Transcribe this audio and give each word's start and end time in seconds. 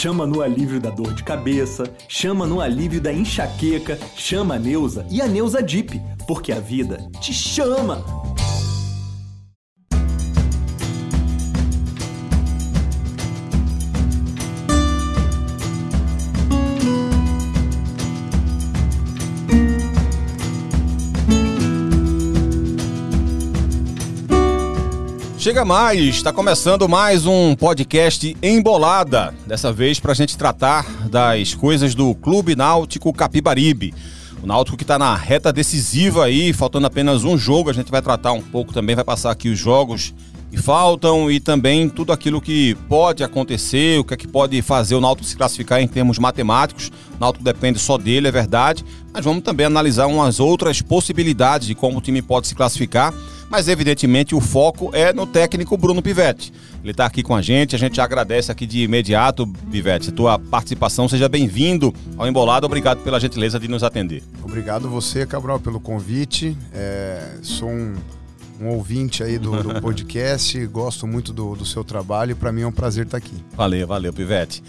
chama 0.00 0.26
no 0.26 0.40
alívio 0.40 0.80
da 0.80 0.88
dor 0.88 1.12
de 1.12 1.22
cabeça, 1.22 1.84
chama 2.08 2.46
no 2.46 2.58
alívio 2.58 3.02
da 3.02 3.12
enxaqueca, 3.12 3.98
chama 4.16 4.54
a 4.54 4.58
Neuza 4.58 5.06
e 5.10 5.20
a 5.20 5.28
Neuza 5.28 5.62
Dip, 5.62 6.00
porque 6.26 6.52
a 6.52 6.58
vida 6.58 7.06
te 7.20 7.34
chama! 7.34 8.02
Chega 25.50 25.64
mais, 25.64 26.14
está 26.14 26.32
começando 26.32 26.88
mais 26.88 27.26
um 27.26 27.56
podcast 27.56 28.36
Embolada. 28.40 29.34
Dessa 29.48 29.72
vez 29.72 29.98
para 29.98 30.12
a 30.12 30.14
gente 30.14 30.38
tratar 30.38 30.86
das 31.08 31.54
coisas 31.54 31.92
do 31.92 32.14
Clube 32.14 32.54
Náutico 32.54 33.12
Capibaribe. 33.12 33.92
O 34.40 34.46
Náutico 34.46 34.76
que 34.76 34.84
está 34.84 34.96
na 34.96 35.12
reta 35.16 35.52
decisiva 35.52 36.26
aí, 36.26 36.52
faltando 36.52 36.86
apenas 36.86 37.24
um 37.24 37.36
jogo. 37.36 37.68
A 37.68 37.72
gente 37.72 37.90
vai 37.90 38.00
tratar 38.00 38.30
um 38.30 38.40
pouco 38.40 38.72
também, 38.72 38.94
vai 38.94 39.04
passar 39.04 39.32
aqui 39.32 39.48
os 39.48 39.58
jogos 39.58 40.14
que 40.52 40.56
faltam 40.56 41.28
e 41.28 41.40
também 41.40 41.88
tudo 41.88 42.12
aquilo 42.12 42.40
que 42.40 42.76
pode 42.88 43.24
acontecer, 43.24 43.98
o 43.98 44.04
que 44.04 44.14
é 44.14 44.16
que 44.16 44.28
pode 44.28 44.62
fazer 44.62 44.94
o 44.94 45.00
Náutico 45.00 45.26
se 45.26 45.36
classificar 45.36 45.80
em 45.80 45.88
termos 45.88 46.16
matemáticos. 46.16 46.92
O 47.16 47.18
Náutico 47.18 47.44
depende 47.44 47.80
só 47.80 47.98
dele, 47.98 48.28
é 48.28 48.30
verdade, 48.30 48.84
mas 49.12 49.24
vamos 49.24 49.42
também 49.42 49.66
analisar 49.66 50.06
umas 50.06 50.38
outras 50.38 50.80
possibilidades 50.80 51.66
de 51.66 51.74
como 51.74 51.98
o 51.98 52.00
time 52.00 52.22
pode 52.22 52.46
se 52.46 52.54
classificar 52.54 53.12
mas 53.50 53.66
evidentemente 53.66 54.34
o 54.34 54.40
foco 54.40 54.90
é 54.94 55.12
no 55.12 55.26
técnico 55.26 55.76
Bruno 55.76 56.00
Pivetti. 56.00 56.52
Ele 56.82 56.92
está 56.92 57.04
aqui 57.04 57.22
com 57.22 57.34
a 57.34 57.42
gente, 57.42 57.74
a 57.74 57.78
gente 57.78 58.00
agradece 58.00 58.50
aqui 58.50 58.64
de 58.64 58.84
imediato, 58.84 59.46
Pivetti, 59.70 60.10
a 60.10 60.12
tua 60.12 60.38
participação. 60.38 61.08
Seja 61.08 61.28
bem-vindo 61.28 61.92
ao 62.16 62.28
Embolado, 62.28 62.64
obrigado 62.64 63.02
pela 63.02 63.18
gentileza 63.18 63.58
de 63.58 63.66
nos 63.66 63.82
atender. 63.82 64.22
Obrigado 64.42 64.88
você, 64.88 65.26
Cabral, 65.26 65.58
pelo 65.58 65.80
convite. 65.80 66.56
É, 66.72 67.38
sou 67.42 67.68
um, 67.68 67.96
um, 68.60 68.68
ouvinte 68.68 69.22
aí 69.24 69.36
do, 69.36 69.62
do 69.62 69.78
podcast, 69.82 70.64
gosto 70.68 71.06
muito 71.06 71.32
do, 71.32 71.56
do 71.56 71.66
seu 71.66 71.82
trabalho 71.82 72.30
e 72.30 72.34
para 72.36 72.52
mim 72.52 72.62
é 72.62 72.66
um 72.66 72.72
prazer 72.72 73.06
estar 73.06 73.18
aqui. 73.18 73.34
Valeu, 73.56 73.86
valeu, 73.86 74.12
Pivete. 74.12 74.62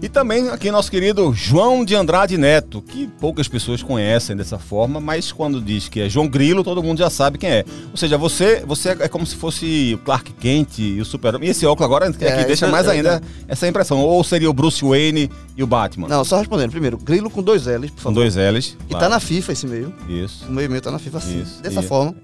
E 0.00 0.08
também 0.08 0.48
aqui 0.48 0.70
nosso 0.70 0.90
querido 0.90 1.32
João 1.32 1.84
de 1.84 1.96
Andrade 1.96 2.38
Neto, 2.38 2.80
que 2.80 3.08
poucas 3.20 3.48
pessoas 3.48 3.82
conhecem 3.82 4.36
dessa 4.36 4.58
forma, 4.58 5.00
mas 5.00 5.32
quando 5.32 5.60
diz 5.60 5.88
que 5.88 6.00
é 6.00 6.08
João 6.08 6.28
Grilo, 6.28 6.62
todo 6.62 6.82
mundo 6.82 6.98
já 6.98 7.10
sabe 7.10 7.36
quem 7.36 7.50
é. 7.50 7.64
Ou 7.90 7.96
seja, 7.96 8.16
você, 8.16 8.62
você 8.64 8.90
é 8.90 9.08
como 9.08 9.26
se 9.26 9.34
fosse 9.34 9.94
o 9.94 9.98
Clark 9.98 10.32
Kent 10.34 10.78
e 10.78 11.00
o 11.00 11.04
Super-Homem. 11.04 11.48
E 11.48 11.50
esse 11.50 11.66
óculos 11.66 11.84
agora 11.84 12.06
é, 12.20 12.24
é, 12.24 12.44
deixa 12.44 12.68
mais 12.68 12.86
é, 12.86 12.92
ainda 12.92 13.16
é. 13.16 13.52
essa 13.52 13.66
impressão. 13.66 13.98
Ou 13.98 14.22
seria 14.22 14.48
o 14.48 14.52
Bruce 14.52 14.84
Wayne 14.84 15.30
e 15.56 15.62
o 15.62 15.66
Batman? 15.66 16.06
Não, 16.06 16.24
só 16.24 16.38
respondendo. 16.38 16.70
Primeiro, 16.70 16.96
Grilo 16.96 17.28
com 17.28 17.42
dois 17.42 17.66
L's, 17.66 17.90
por 17.90 18.00
favor. 18.00 18.08
Com 18.08 18.14
dois 18.14 18.36
L's. 18.36 18.76
E 18.86 18.90
claro. 18.90 19.04
tá 19.04 19.08
na 19.08 19.18
FIFA 19.18 19.52
esse 19.52 19.66
meio. 19.66 19.92
Isso. 20.08 20.46
O 20.46 20.52
meio 20.52 20.70
meio 20.70 20.80
tá 20.80 20.92
na 20.92 20.98
FIFA 21.00 21.18
assim. 21.18 21.42
Isso, 21.42 21.60
dessa 21.60 21.80
isso. 21.80 21.88
forma. 21.88 22.14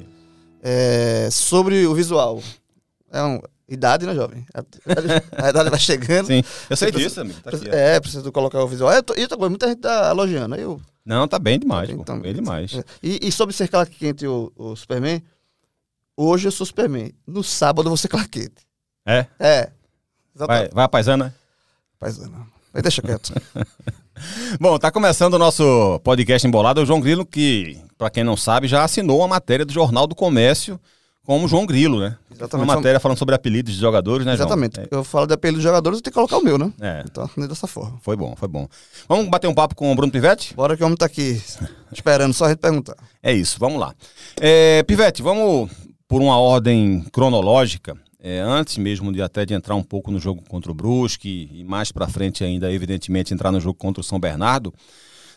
É, 0.63 1.29
sobre 1.31 1.87
o 1.87 1.95
visual. 1.95 2.41
É 3.13 3.23
um, 3.23 3.41
Idade, 3.69 4.05
né, 4.05 4.15
jovem? 4.15 4.47
A, 4.53 5.49
idade 5.49 5.71
vai 5.71 5.79
chegando. 5.79 6.27
Sim, 6.27 6.43
eu 6.69 6.77
sei 6.77 6.91
disso, 6.91 7.21
amigo. 7.21 7.41
Tá 7.41 7.51
aqui, 7.51 7.69
é, 7.71 7.99
preciso 7.99 8.31
colocar 8.31 8.63
o 8.63 8.69
visual. 8.69 8.93
E 8.93 9.23
outra 9.23 9.37
coisa, 9.39 9.49
muita 9.49 9.69
gente 9.69 9.81
tá 9.81 10.11
elogiando. 10.11 10.55
Eu... 10.57 10.81
Não, 11.05 11.27
tá 11.27 11.39
bem 11.39 11.59
demais, 11.59 11.89
tá 11.89 11.95
bem, 11.95 12.05
tá 12.05 12.17
bem 12.17 12.35
demais. 12.35 12.75
É. 12.75 12.85
E, 13.03 13.29
e, 13.29 13.33
sobre 13.33 13.55
ser 13.55 13.69
Clark 13.69 13.95
Kent 13.97 14.23
e 14.23 14.27
o, 14.27 14.53
o, 14.55 14.77
Superman, 14.77 15.23
hoje 16.15 16.47
eu 16.49 16.53
sou 16.53 16.67
Superman. 16.67 17.13
No 17.27 17.43
sábado 17.43 17.89
você 17.89 18.07
Clark 18.07 18.29
Kent. 18.29 18.53
É? 19.07 19.27
É. 19.39 19.71
Vai, 20.35 20.69
vai 20.69 20.85
a 20.85 20.89
paisana? 20.89 21.35
Paisana. 21.99 22.47
Aí 22.75 22.83
deixa 22.83 23.01
quieto. 23.01 23.33
Bom, 24.61 24.79
tá 24.79 24.91
começando 24.91 25.35
o 25.35 25.39
nosso 25.39 26.01
podcast 26.05 26.47
embolado. 26.47 26.83
O 26.83 26.87
João 26.87 27.01
Grilo, 27.01 27.25
que, 27.25 27.81
para 27.97 28.11
quem 28.11 28.25
não 28.25 28.37
sabe, 28.37 28.69
já 28.69 28.85
assinou 28.85 29.21
uma 29.21 29.29
matéria 29.29 29.65
do 29.65 29.73
Jornal 29.73 30.07
do 30.07 30.15
Comércio 30.15 30.79
como 31.25 31.49
João 31.49 31.65
Grilo, 31.65 32.01
né? 32.01 32.17
Exatamente. 32.31 32.69
Uma 32.69 32.77
matéria 32.77 33.01
falando 33.01 33.17
sobre 33.17 33.35
apelidos 33.35 33.75
de 33.75 33.81
jogadores, 33.81 34.27
né, 34.27 34.37
João? 34.37 34.47
Exatamente. 34.47 34.81
É. 34.81 34.89
Eu 34.91 35.03
falo 35.03 35.27
de 35.27 35.33
apelidos 35.33 35.63
de 35.63 35.69
jogadores, 35.69 35.99
eu 35.99 36.03
tenho 36.03 36.13
que 36.13 36.15
colocar 36.15 36.37
o 36.37 36.43
meu, 36.43 36.59
né? 36.59 36.73
É. 36.81 37.03
Então, 37.07 37.29
dessa 37.49 37.67
forma. 37.67 37.99
Foi 38.03 38.17
bom, 38.17 38.35
foi 38.37 38.49
bom. 38.49 38.69
Vamos 39.09 39.29
bater 39.29 39.49
um 39.49 39.55
papo 39.55 39.75
com 39.75 39.91
o 39.91 39.95
Bruno 39.95 40.13
Pivete? 40.13 40.55
Bora 40.55 40.77
que 40.77 40.83
o 40.83 40.87
homem 40.87 40.97
tá 40.97 41.07
aqui 41.07 41.41
esperando, 41.91 42.35
só 42.35 42.45
a 42.45 42.49
gente 42.51 42.59
perguntar. 42.59 42.97
É 43.23 43.33
isso, 43.33 43.59
vamos 43.59 43.81
lá. 43.81 43.95
É, 44.39 44.83
Pivete, 44.83 45.23
vamos 45.23 45.71
por 46.07 46.21
uma 46.21 46.39
ordem 46.39 47.05
cronológica. 47.11 47.97
É, 48.27 48.41
antes 48.41 48.79
mesmo 48.79 49.13
de 49.13 49.21
até 49.21 49.45
de 49.45 49.53
entrar 49.53 49.75
um 49.75 49.83
pouco 49.83 50.11
no 50.11 50.19
jogo 50.19 50.43
contra 50.49 50.73
o 50.73 50.75
Brusque 50.75 51.51
e 51.53 51.63
mais 51.63 51.93
para 51.93 52.09
frente 52.09 52.43
ainda, 52.43 52.73
evidentemente, 52.73 53.35
entrar 53.35 53.53
no 53.53 53.61
jogo 53.61 53.75
contra 53.75 54.01
o 54.01 54.05
São 54.05 54.19
Bernardo. 54.19 54.73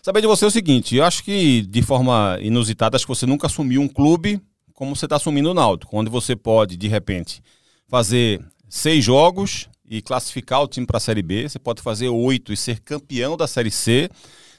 Saber 0.02 0.22
de 0.22 0.28
você 0.28 0.46
o 0.46 0.52
seguinte, 0.52 0.96
eu 0.96 1.04
acho 1.04 1.22
que 1.22 1.64
de 1.64 1.82
forma 1.82 2.38
inusitada, 2.42 2.96
acho 2.96 3.06
que 3.06 3.14
você 3.14 3.26
nunca 3.26 3.48
assumiu 3.48 3.82
um 3.82 3.90
clube 3.90 4.42
como 4.78 4.96
você 4.96 5.08
está 5.08 5.16
assumindo 5.16 5.50
o 5.50 5.54
Náutico, 5.56 5.98
onde 5.98 6.08
você 6.08 6.36
pode, 6.36 6.78
de 6.78 6.88
repente, 6.88 7.42
fazer 7.88 8.40
seis 8.70 9.04
jogos 9.04 9.68
e 9.90 10.04
classificar 10.04 10.62
o 10.62 10.68
time 10.68 10.86
para 10.86 10.98
a 10.98 11.00
Série 11.00 11.24
B, 11.24 11.50
você 11.50 11.58
pode 11.58 11.82
fazer 11.82 12.10
oito 12.10 12.54
e 12.54 12.58
ser 12.58 12.80
campeão 12.82 13.36
da 13.36 13.48
Série 13.48 13.72
C, 13.72 14.08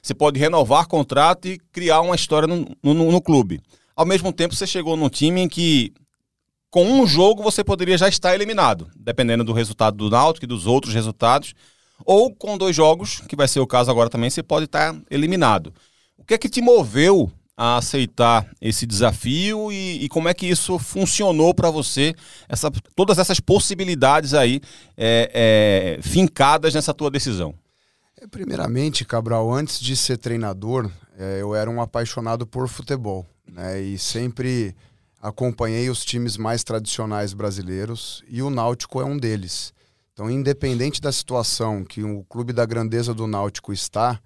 você 0.03 0.12
pode 0.12 0.41
renovar 0.41 0.89
contrato 0.89 1.47
e 1.47 1.57
criar 1.71 2.01
uma 2.01 2.17
história 2.17 2.49
no, 2.49 2.67
no, 2.83 3.12
no 3.12 3.23
clube. 3.23 3.61
Ao 3.95 4.05
mesmo 4.05 4.33
tempo, 4.33 4.57
você 4.57 4.67
chegou 4.67 4.97
num 4.97 5.09
time 5.09 5.41
em 5.41 5.49
que, 5.49 5.93
com 6.69 6.84
um 6.84 7.07
jogo, 7.07 7.41
você 7.41 7.62
poderia 7.62 7.97
já 7.97 8.09
estar 8.09 8.34
eliminado, 8.34 8.91
dependendo 8.97 9.45
do 9.45 9.53
resultado 9.53 9.97
do 9.97 10.11
Náutico 10.11 10.47
e 10.47 10.49
dos 10.49 10.67
outros 10.67 10.93
resultados, 10.93 11.55
ou 12.05 12.34
com 12.34 12.59
dois 12.59 12.75
jogos, 12.75 13.21
que 13.28 13.37
vai 13.37 13.47
ser 13.47 13.61
o 13.61 13.69
caso 13.69 13.89
agora 13.89 14.11
também, 14.11 14.31
você 14.31 14.43
pode 14.43 14.65
estar 14.65 15.01
eliminado. 15.09 15.73
O 16.17 16.25
que 16.25 16.34
é 16.34 16.39
que 16.39 16.49
te 16.49 16.61
moveu 16.61 17.31
a 17.61 17.77
aceitar 17.77 18.49
esse 18.61 18.87
desafio 18.87 19.73
e, 19.73 20.05
e 20.05 20.09
como 20.09 20.29
é 20.29 20.33
que 20.33 20.47
isso 20.47 20.79
funcionou 20.79 21.53
para 21.53 21.73
você, 21.73 22.15
essa, 22.49 22.71
todas 22.95 23.19
essas 23.19 23.41
possibilidades 23.41 24.33
aí 24.33 24.61
é, 24.97 25.99
é, 25.99 26.03
fincadas 26.03 26.73
nessa 26.73 26.95
tua 26.95 27.11
decisão? 27.11 27.53
É, 28.17 28.29
primeiramente, 28.29 29.05
Cabral, 29.05 29.53
antes 29.53 29.81
de 29.81 29.97
ser 29.97 30.19
treinador, 30.19 30.89
é, 31.19 31.41
eu 31.41 31.53
era 31.53 31.69
um 31.69 31.83
apaixonado 31.83 32.47
por 32.47 32.69
futebol 32.69 33.27
né, 33.51 33.81
e 33.81 33.99
sempre 33.99 34.73
acompanhei 35.21 35.91
os 35.91 36.05
times 36.05 36.37
mais 36.37 36.63
tradicionais 36.63 37.35
brasileiros 37.35 38.23
e 38.29 38.41
o 38.41 38.51
Náutico 38.51 39.01
é 39.01 39.05
um 39.05 39.17
deles. 39.17 39.75
Então, 40.13 40.31
independente 40.31 41.01
da 41.01 41.11
situação 41.11 41.83
que 41.83 42.05
o 42.05 42.23
clube 42.29 42.53
da 42.53 42.65
grandeza 42.65 43.13
do 43.13 43.27
Náutico 43.27 43.73
está, 43.73 44.21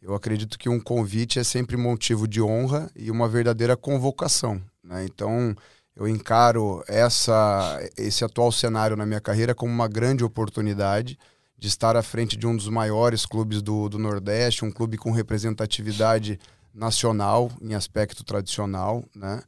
eu 0.00 0.14
acredito 0.14 0.58
que 0.58 0.68
um 0.68 0.80
convite 0.80 1.38
é 1.38 1.44
sempre 1.44 1.76
motivo 1.76 2.26
de 2.26 2.40
honra 2.40 2.90
e 2.94 3.10
uma 3.10 3.28
verdadeira 3.28 3.76
convocação. 3.76 4.60
Né? 4.82 5.04
Então, 5.04 5.54
eu 5.96 6.06
encaro 6.06 6.84
essa, 6.86 7.80
esse 7.96 8.24
atual 8.24 8.52
cenário 8.52 8.96
na 8.96 9.04
minha 9.04 9.20
carreira 9.20 9.54
como 9.54 9.72
uma 9.72 9.88
grande 9.88 10.22
oportunidade 10.22 11.18
de 11.58 11.66
estar 11.66 11.96
à 11.96 12.02
frente 12.02 12.36
de 12.36 12.46
um 12.46 12.56
dos 12.56 12.68
maiores 12.68 13.26
clubes 13.26 13.60
do, 13.60 13.88
do 13.88 13.98
Nordeste, 13.98 14.64
um 14.64 14.70
clube 14.70 14.96
com 14.96 15.10
representatividade 15.10 16.38
nacional 16.72 17.50
em 17.60 17.74
aspecto 17.74 18.22
tradicional, 18.22 19.04
né? 19.14 19.42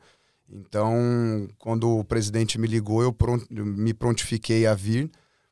Então, 0.52 1.48
quando 1.58 1.98
o 1.98 2.04
presidente 2.04 2.58
me 2.58 2.66
ligou, 2.66 3.02
eu 3.02 3.16
me 3.48 3.94
prontifiquei 3.94 4.66
a 4.66 4.74
vir, 4.74 5.08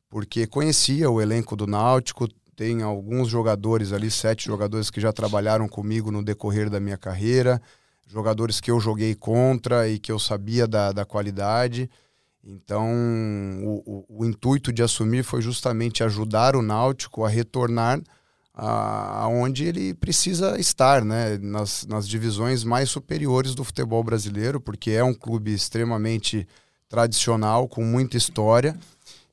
porque 0.09 0.45
conhecia 0.45 1.09
o 1.09 1.21
elenco 1.21 1.55
do 1.55 1.65
Náutico, 1.65 2.27
tem 2.59 2.81
alguns 2.81 3.29
jogadores 3.29 3.93
ali, 3.93 4.11
sete 4.11 4.47
jogadores 4.47 4.89
que 4.89 4.99
já 4.99 5.13
trabalharam 5.13 5.65
comigo 5.65 6.11
no 6.11 6.21
decorrer 6.21 6.69
da 6.69 6.77
minha 6.77 6.97
carreira, 6.97 7.61
jogadores 8.05 8.59
que 8.59 8.69
eu 8.69 8.81
joguei 8.81 9.15
contra 9.15 9.87
e 9.87 9.97
que 9.97 10.11
eu 10.11 10.19
sabia 10.19 10.67
da, 10.67 10.91
da 10.91 11.05
qualidade. 11.05 11.89
Então, 12.43 12.85
o, 13.63 13.81
o, 13.85 14.05
o 14.09 14.25
intuito 14.25 14.73
de 14.73 14.83
assumir 14.83 15.23
foi 15.23 15.41
justamente 15.41 16.03
ajudar 16.03 16.53
o 16.53 16.61
Náutico 16.61 17.23
a 17.23 17.29
retornar 17.29 18.01
aonde 18.53 19.63
ele 19.63 19.93
precisa 19.93 20.59
estar, 20.59 21.05
né? 21.05 21.37
nas, 21.37 21.85
nas 21.87 22.05
divisões 22.05 22.65
mais 22.65 22.89
superiores 22.89 23.55
do 23.55 23.63
futebol 23.63 24.03
brasileiro, 24.03 24.59
porque 24.59 24.91
é 24.91 25.01
um 25.01 25.13
clube 25.13 25.53
extremamente 25.53 26.45
tradicional, 26.89 27.69
com 27.69 27.85
muita 27.85 28.17
história 28.17 28.77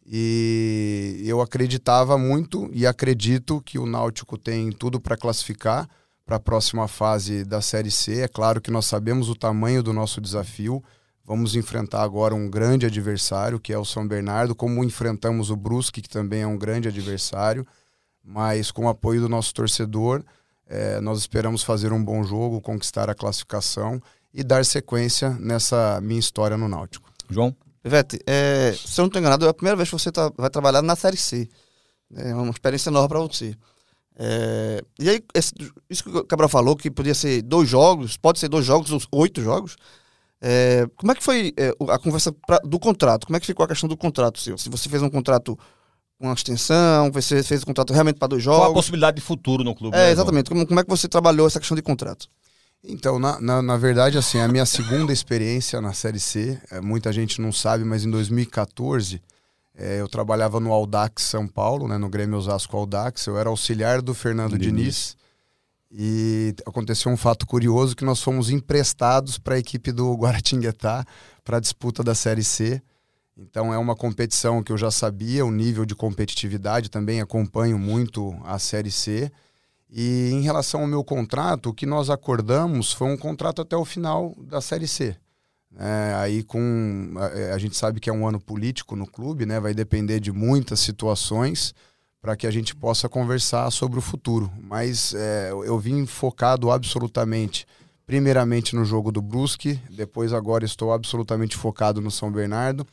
e 0.08 1.22
eu 1.26 1.40
acreditava 1.40 2.16
muito 2.16 2.70
e 2.72 2.86
acredito 2.86 3.60
que 3.60 3.78
o 3.78 3.86
Náutico 3.86 4.38
tem 4.38 4.70
tudo 4.70 5.00
para 5.00 5.16
classificar 5.16 5.88
para 6.24 6.36
a 6.36 6.40
próxima 6.40 6.86
fase 6.86 7.44
da 7.44 7.60
Série 7.60 7.90
C. 7.90 8.20
É 8.20 8.28
claro 8.28 8.60
que 8.60 8.70
nós 8.70 8.86
sabemos 8.86 9.28
o 9.28 9.34
tamanho 9.34 9.82
do 9.82 9.92
nosso 9.92 10.20
desafio. 10.20 10.82
Vamos 11.24 11.56
enfrentar 11.56 12.02
agora 12.02 12.34
um 12.34 12.48
grande 12.48 12.86
adversário, 12.86 13.58
que 13.58 13.72
é 13.72 13.78
o 13.78 13.84
São 13.84 14.06
Bernardo, 14.06 14.54
como 14.54 14.84
enfrentamos 14.84 15.50
o 15.50 15.56
Brusque, 15.56 16.02
que 16.02 16.08
também 16.08 16.42
é 16.42 16.46
um 16.46 16.58
grande 16.58 16.88
adversário. 16.88 17.66
Mas 18.22 18.70
com 18.70 18.86
o 18.86 18.88
apoio 18.88 19.20
do 19.20 19.28
nosso 19.28 19.52
torcedor, 19.54 20.24
é, 20.68 21.00
nós 21.00 21.18
esperamos 21.18 21.62
fazer 21.62 21.92
um 21.92 22.04
bom 22.04 22.22
jogo, 22.22 22.60
conquistar 22.60 23.10
a 23.10 23.14
classificação 23.14 24.00
e 24.32 24.44
dar 24.44 24.64
sequência 24.64 25.30
nessa 25.30 26.00
minha 26.00 26.20
história 26.20 26.56
no 26.56 26.68
Náutico. 26.68 27.08
João? 27.28 27.54
Ivete, 27.86 28.18
é, 28.26 28.74
se 28.76 29.00
eu 29.00 29.04
não 29.04 29.06
estou 29.06 29.20
enganado, 29.20 29.46
é 29.46 29.48
a 29.48 29.54
primeira 29.54 29.76
vez 29.76 29.88
que 29.88 29.96
você 29.96 30.10
tá, 30.10 30.30
vai 30.36 30.50
trabalhar 30.50 30.82
na 30.82 30.96
Série 30.96 31.16
C. 31.16 31.48
É 32.14 32.34
uma 32.34 32.50
experiência 32.50 32.90
nova 32.90 33.08
para 33.08 33.20
você. 33.20 33.56
É, 34.18 34.82
e 34.98 35.08
aí, 35.08 35.24
esse, 35.34 35.52
isso 35.88 36.02
que 36.02 36.10
o 36.10 36.24
Cabral 36.24 36.48
falou, 36.48 36.74
que 36.74 36.90
podia 36.90 37.14
ser 37.14 37.42
dois 37.42 37.68
jogos, 37.68 38.16
pode 38.16 38.40
ser 38.40 38.48
dois 38.48 38.64
jogos, 38.64 38.90
ou 38.90 39.20
oito 39.20 39.40
jogos. 39.40 39.76
É, 40.40 40.86
como 40.96 41.12
é 41.12 41.14
que 41.14 41.22
foi 41.22 41.54
é, 41.56 41.72
a 41.88 41.98
conversa 41.98 42.32
pra, 42.46 42.58
do 42.58 42.78
contrato? 42.78 43.26
Como 43.26 43.36
é 43.36 43.40
que 43.40 43.46
ficou 43.46 43.64
a 43.64 43.68
questão 43.68 43.88
do 43.88 43.96
contrato 43.96 44.40
seu? 44.40 44.58
Se 44.58 44.68
você 44.68 44.88
fez 44.88 45.00
um 45.02 45.08
contrato 45.08 45.56
com 46.18 46.26
uma 46.26 46.34
extensão, 46.34 47.10
você 47.12 47.42
fez 47.42 47.62
um 47.62 47.66
contrato 47.66 47.92
realmente 47.92 48.18
para 48.18 48.28
dois 48.28 48.42
jogos. 48.42 48.60
Qual 48.62 48.70
a 48.72 48.74
possibilidade 48.74 49.16
de 49.16 49.22
futuro 49.22 49.62
no 49.62 49.74
clube? 49.74 49.96
É, 49.96 50.06
né, 50.06 50.10
exatamente. 50.10 50.48
Como, 50.50 50.66
como 50.66 50.80
é 50.80 50.82
que 50.82 50.90
você 50.90 51.06
trabalhou 51.06 51.46
essa 51.46 51.60
questão 51.60 51.76
de 51.76 51.82
contrato? 51.82 52.28
Então, 52.88 53.18
na, 53.18 53.40
na, 53.40 53.60
na, 53.60 53.76
verdade, 53.76 54.16
assim, 54.16 54.38
a 54.38 54.46
minha 54.46 54.64
segunda 54.64 55.12
experiência 55.12 55.80
na 55.80 55.92
Série 55.92 56.20
C, 56.20 56.58
é, 56.70 56.80
muita 56.80 57.12
gente 57.12 57.40
não 57.40 57.50
sabe, 57.50 57.84
mas 57.84 58.04
em 58.04 58.10
2014 58.10 59.20
é, 59.74 60.00
eu 60.00 60.08
trabalhava 60.08 60.60
no 60.60 60.72
Audax 60.72 61.24
São 61.24 61.48
Paulo, 61.48 61.88
né, 61.88 61.98
no 61.98 62.08
Grêmio 62.08 62.38
Osasco 62.38 62.76
Audax, 62.76 63.26
eu 63.26 63.36
era 63.36 63.48
auxiliar 63.48 64.00
do 64.00 64.14
Fernando 64.14 64.56
Diniz. 64.56 65.16
Diniz 65.16 65.16
e 65.90 66.54
aconteceu 66.66 67.10
um 67.10 67.16
fato 67.16 67.46
curioso 67.46 67.94
que 67.94 68.04
nós 68.04 68.20
fomos 68.20 68.50
emprestados 68.50 69.38
para 69.38 69.54
a 69.54 69.58
equipe 69.58 69.92
do 69.92 70.14
Guaratinguetá 70.14 71.04
para 71.44 71.58
a 71.58 71.60
disputa 71.60 72.02
da 72.02 72.14
Série 72.14 72.44
C. 72.44 72.82
Então 73.36 73.72
é 73.72 73.78
uma 73.78 73.94
competição 73.94 74.62
que 74.62 74.72
eu 74.72 74.78
já 74.78 74.90
sabia, 74.90 75.44
o 75.44 75.50
nível 75.50 75.84
de 75.84 75.94
competitividade, 75.94 76.90
também 76.90 77.20
acompanho 77.20 77.78
muito 77.78 78.36
a 78.44 78.58
Série 78.58 78.90
C. 78.90 79.30
E 79.88 80.30
em 80.32 80.40
relação 80.40 80.82
ao 80.82 80.86
meu 80.86 81.04
contrato, 81.04 81.70
o 81.70 81.74
que 81.74 81.86
nós 81.86 82.10
acordamos 82.10 82.92
foi 82.92 83.08
um 83.08 83.16
contrato 83.16 83.62
até 83.62 83.76
o 83.76 83.84
final 83.84 84.34
da 84.38 84.60
Série 84.60 84.88
C. 84.88 85.16
É, 85.78 86.14
aí 86.16 86.42
com 86.42 87.14
a, 87.16 87.54
a, 87.54 87.58
gente 87.58 87.76
sabe 87.76 88.00
que 88.00 88.08
é 88.08 88.12
um 88.12 88.26
ano 88.26 88.40
político 88.40 88.96
no 88.96 89.06
clube, 89.06 89.44
né? 89.44 89.60
Vai 89.60 89.74
depender 89.74 90.20
de 90.20 90.32
muitas 90.32 90.80
situações 90.80 91.74
para 92.20 92.34
que 92.34 92.46
a 92.46 92.50
gente 92.50 92.74
possa 92.74 93.08
conversar 93.08 93.70
sobre 93.70 93.98
o 93.98 94.02
futuro. 94.02 94.50
Mas 94.60 95.14
é, 95.14 95.50
eu 95.50 95.78
vim 95.78 96.06
focado 96.06 96.70
absolutamente, 96.70 97.66
primeiramente 98.06 98.74
no 98.74 98.84
jogo 98.84 99.12
do 99.12 99.20
Brusque, 99.20 99.78
depois 99.90 100.32
agora 100.32 100.64
estou 100.64 100.92
absolutamente 100.92 101.56
focado 101.56 102.00
no 102.00 102.10
São 102.10 102.32
Bernardo 102.32 102.86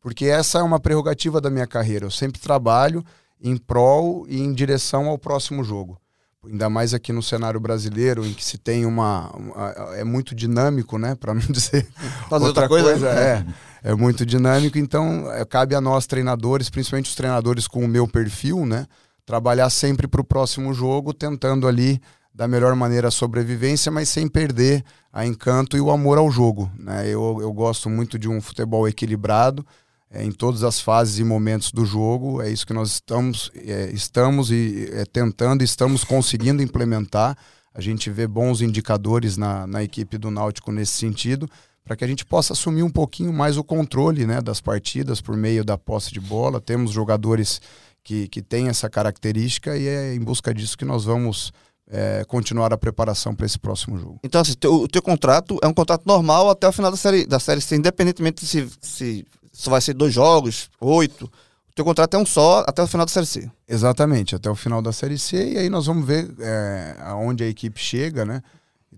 porque 0.00 0.26
essa 0.26 0.58
é 0.58 0.62
uma 0.62 0.80
prerrogativa 0.80 1.40
da 1.40 1.50
minha 1.50 1.66
carreira. 1.66 2.06
Eu 2.06 2.10
sempre 2.10 2.40
trabalho 2.40 3.04
em 3.40 3.56
prol 3.56 4.26
e 4.28 4.40
em 4.40 4.52
direção 4.52 5.08
ao 5.08 5.18
próximo 5.18 5.62
jogo. 5.64 6.00
Ainda 6.46 6.70
mais 6.70 6.94
aqui 6.94 7.12
no 7.12 7.22
cenário 7.22 7.58
brasileiro, 7.58 8.24
em 8.24 8.32
que 8.32 8.44
se 8.44 8.56
tem 8.56 8.86
uma. 8.86 9.30
uma 9.36 9.70
é 9.96 10.04
muito 10.04 10.34
dinâmico, 10.34 10.96
né? 10.96 11.14
Para 11.14 11.34
não 11.34 11.40
dizer 11.50 11.86
Fazer 12.28 12.46
outra, 12.46 12.64
outra 12.64 12.68
coisa. 12.68 12.90
coisa 12.90 13.08
é, 13.08 13.44
é 13.82 13.94
muito 13.94 14.24
dinâmico. 14.24 14.78
Então, 14.78 15.30
é, 15.32 15.44
cabe 15.44 15.74
a 15.74 15.80
nós, 15.80 16.06
treinadores, 16.06 16.70
principalmente 16.70 17.06
os 17.06 17.16
treinadores 17.16 17.66
com 17.66 17.84
o 17.84 17.88
meu 17.88 18.06
perfil, 18.06 18.64
né? 18.64 18.86
Trabalhar 19.26 19.68
sempre 19.68 20.06
para 20.06 20.20
o 20.20 20.24
próximo 20.24 20.72
jogo, 20.72 21.12
tentando 21.12 21.66
ali 21.66 22.00
da 22.32 22.46
melhor 22.46 22.74
maneira 22.76 23.08
a 23.08 23.10
sobrevivência, 23.10 23.90
mas 23.90 24.08
sem 24.08 24.28
perder 24.28 24.84
a 25.12 25.26
encanto 25.26 25.76
e 25.76 25.80
o 25.80 25.90
amor 25.90 26.18
ao 26.18 26.30
jogo. 26.30 26.70
Né? 26.78 27.08
Eu, 27.08 27.38
eu 27.40 27.52
gosto 27.52 27.90
muito 27.90 28.16
de 28.16 28.28
um 28.28 28.40
futebol 28.40 28.86
equilibrado 28.86 29.66
é, 30.10 30.24
em 30.24 30.32
todas 30.32 30.62
as 30.62 30.80
fases 30.80 31.18
e 31.18 31.24
momentos 31.24 31.70
do 31.70 31.84
jogo. 31.84 32.40
É 32.40 32.50
isso 32.50 32.66
que 32.66 32.72
nós 32.72 32.92
estamos, 32.92 33.50
é, 33.54 33.90
estamos 33.92 34.50
e, 34.50 34.88
é, 34.92 35.04
tentando, 35.04 35.62
estamos 35.62 36.04
conseguindo 36.04 36.62
implementar. 36.62 37.36
A 37.74 37.80
gente 37.80 38.10
vê 38.10 38.26
bons 38.26 38.60
indicadores 38.60 39.36
na, 39.36 39.66
na 39.66 39.82
equipe 39.82 40.18
do 40.18 40.30
Náutico 40.30 40.72
nesse 40.72 40.92
sentido, 40.92 41.48
para 41.84 41.96
que 41.96 42.04
a 42.04 42.08
gente 42.08 42.24
possa 42.24 42.52
assumir 42.52 42.82
um 42.82 42.90
pouquinho 42.90 43.32
mais 43.32 43.56
o 43.56 43.64
controle 43.64 44.26
né, 44.26 44.40
das 44.40 44.60
partidas 44.60 45.20
por 45.20 45.36
meio 45.36 45.64
da 45.64 45.78
posse 45.78 46.12
de 46.12 46.20
bola. 46.20 46.60
Temos 46.60 46.90
jogadores 46.90 47.60
que, 48.02 48.28
que 48.28 48.42
têm 48.42 48.68
essa 48.68 48.88
característica 48.88 49.76
e 49.76 49.86
é 49.86 50.14
em 50.14 50.20
busca 50.20 50.52
disso 50.52 50.76
que 50.76 50.84
nós 50.84 51.04
vamos 51.04 51.52
é, 51.90 52.24
continuar 52.26 52.72
a 52.72 52.78
preparação 52.78 53.34
para 53.34 53.46
esse 53.46 53.58
próximo 53.58 53.98
jogo. 53.98 54.20
Então, 54.22 54.40
assim, 54.40 54.54
teu, 54.54 54.74
o 54.74 54.88
teu 54.88 55.02
contrato 55.02 55.58
é 55.62 55.66
um 55.66 55.72
contrato 55.72 56.02
normal 56.04 56.50
até 56.50 56.68
o 56.68 56.72
final 56.72 56.90
da 56.90 56.96
série, 56.96 57.26
da 57.26 57.38
série 57.38 57.60
C, 57.60 57.76
independentemente 57.76 58.44
se, 58.44 58.68
se 58.80 59.26
só 59.58 59.72
vai 59.72 59.80
ser 59.80 59.92
dois 59.92 60.14
jogos, 60.14 60.70
oito. 60.80 61.24
O 61.24 61.74
teu 61.74 61.84
contrato 61.84 62.14
é 62.14 62.18
um 62.18 62.24
só 62.24 62.64
até 62.64 62.80
o 62.80 62.86
final 62.86 63.04
da 63.04 63.10
Série 63.10 63.26
C. 63.26 63.50
Exatamente, 63.68 64.36
até 64.36 64.48
o 64.48 64.54
final 64.54 64.80
da 64.80 64.92
Série 64.92 65.18
C. 65.18 65.54
E 65.54 65.58
aí 65.58 65.68
nós 65.68 65.86
vamos 65.86 66.06
ver 66.06 66.32
é, 66.38 66.96
aonde 67.00 67.42
a 67.42 67.48
equipe 67.48 67.80
chega, 67.80 68.24
né? 68.24 68.40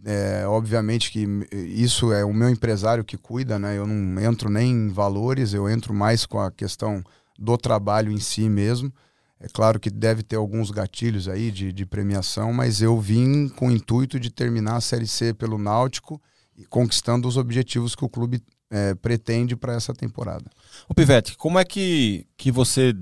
É, 0.04 0.46
obviamente 0.46 1.10
que 1.10 1.26
isso 1.50 2.12
é 2.12 2.24
o 2.26 2.34
meu 2.34 2.50
empresário 2.50 3.02
que 3.02 3.16
cuida, 3.16 3.58
né? 3.58 3.78
Eu 3.78 3.86
não 3.86 4.20
entro 4.20 4.50
nem 4.50 4.70
em 4.70 4.88
valores, 4.88 5.54
eu 5.54 5.66
entro 5.66 5.94
mais 5.94 6.26
com 6.26 6.38
a 6.38 6.50
questão 6.50 7.02
do 7.38 7.56
trabalho 7.56 8.12
em 8.12 8.20
si 8.20 8.46
mesmo. 8.46 8.92
É 9.40 9.48
claro 9.48 9.80
que 9.80 9.88
deve 9.88 10.22
ter 10.22 10.36
alguns 10.36 10.70
gatilhos 10.70 11.26
aí 11.26 11.50
de, 11.50 11.72
de 11.72 11.86
premiação, 11.86 12.52
mas 12.52 12.82
eu 12.82 13.00
vim 13.00 13.48
com 13.48 13.68
o 13.68 13.70
intuito 13.70 14.20
de 14.20 14.28
terminar 14.28 14.76
a 14.76 14.80
Série 14.82 15.06
C 15.06 15.32
pelo 15.32 15.56
Náutico 15.56 16.20
e 16.54 16.66
conquistando 16.66 17.26
os 17.26 17.38
objetivos 17.38 17.94
que 17.94 18.04
o 18.04 18.10
clube 18.10 18.42
é, 18.70 18.94
pretende 18.94 19.56
para 19.56 19.74
essa 19.74 19.92
temporada. 19.92 20.44
O 20.88 20.94
Pivete, 20.94 21.36
como 21.36 21.58
é 21.58 21.64
que, 21.64 22.26
que 22.36 22.52
você 22.52 22.94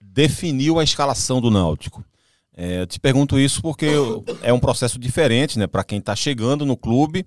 definiu 0.00 0.78
a 0.78 0.84
escalação 0.84 1.40
do 1.40 1.50
Náutico? 1.50 2.04
É, 2.56 2.82
eu 2.82 2.86
te 2.86 3.00
pergunto 3.00 3.38
isso 3.38 3.62
porque 3.62 3.86
é 4.42 4.52
um 4.52 4.60
processo 4.60 4.98
diferente 4.98 5.58
né, 5.58 5.66
para 5.66 5.82
quem 5.84 5.98
está 5.98 6.14
chegando 6.14 6.66
no 6.66 6.76
clube. 6.76 7.26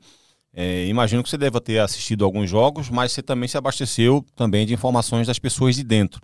É, 0.53 0.85
imagino 0.85 1.23
que 1.23 1.29
você 1.29 1.37
deva 1.37 1.59
ter 1.59 1.79
assistido 1.79 2.23
alguns 2.23 2.47
jogos, 2.49 2.89
mas 2.89 3.11
você 3.11 3.23
também 3.23 3.49
se 3.49 3.57
abasteceu 3.57 4.23
também 4.35 4.67
de 4.67 4.73
informações 4.73 5.25
das 5.25 5.39
pessoas 5.39 5.75
de 5.75 5.83
dentro. 5.83 6.21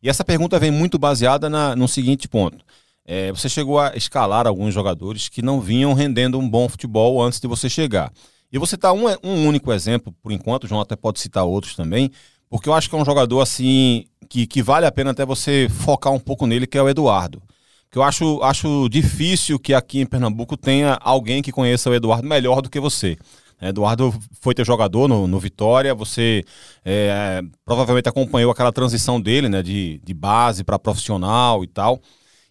E 0.00 0.08
essa 0.08 0.24
pergunta 0.24 0.58
vem 0.58 0.70
muito 0.70 0.98
baseada 0.98 1.50
na, 1.50 1.74
no 1.74 1.88
seguinte 1.88 2.28
ponto. 2.28 2.64
É, 3.04 3.32
você 3.32 3.48
chegou 3.48 3.80
a 3.80 3.96
escalar 3.96 4.46
alguns 4.46 4.72
jogadores 4.72 5.28
que 5.28 5.42
não 5.42 5.60
vinham 5.60 5.92
rendendo 5.92 6.38
um 6.38 6.48
bom 6.48 6.68
futebol 6.68 7.20
antes 7.20 7.40
de 7.40 7.48
você 7.48 7.68
chegar. 7.68 8.12
E 8.52 8.58
vou 8.58 8.66
citar 8.66 8.92
um, 8.92 9.06
um 9.24 9.46
único 9.46 9.72
exemplo, 9.72 10.14
por 10.22 10.30
enquanto, 10.30 10.64
o 10.64 10.68
João 10.68 10.80
até 10.80 10.94
pode 10.94 11.18
citar 11.20 11.44
outros 11.44 11.74
também, 11.74 12.10
porque 12.50 12.68
eu 12.68 12.74
acho 12.74 12.88
que 12.90 12.94
é 12.94 12.98
um 12.98 13.04
jogador 13.04 13.40
assim 13.40 14.04
que, 14.28 14.46
que 14.46 14.62
vale 14.62 14.84
a 14.84 14.92
pena 14.92 15.12
até 15.12 15.24
você 15.24 15.68
focar 15.70 16.12
um 16.12 16.18
pouco 16.18 16.46
nele, 16.46 16.66
que 16.66 16.76
é 16.76 16.82
o 16.82 16.88
Eduardo. 16.88 17.42
Que 17.90 17.98
eu 17.98 18.02
acho, 18.02 18.42
acho 18.42 18.88
difícil 18.90 19.58
que 19.58 19.72
aqui 19.72 20.00
em 20.00 20.06
Pernambuco 20.06 20.56
tenha 20.56 20.98
alguém 21.00 21.42
que 21.42 21.50
conheça 21.50 21.88
o 21.88 21.94
Eduardo 21.94 22.28
melhor 22.28 22.60
do 22.60 22.68
que 22.68 22.78
você. 22.78 23.16
Eduardo 23.60 24.12
foi 24.40 24.54
teu 24.54 24.64
jogador 24.64 25.08
no, 25.08 25.26
no 25.26 25.38
Vitória, 25.38 25.94
você 25.94 26.44
é, 26.84 27.40
provavelmente 27.64 28.08
acompanhou 28.08 28.50
aquela 28.50 28.72
transição 28.72 29.20
dele, 29.20 29.48
né, 29.48 29.62
de, 29.62 30.00
de 30.02 30.12
base 30.12 30.64
para 30.64 30.78
profissional 30.78 31.62
e 31.62 31.66
tal. 31.68 32.00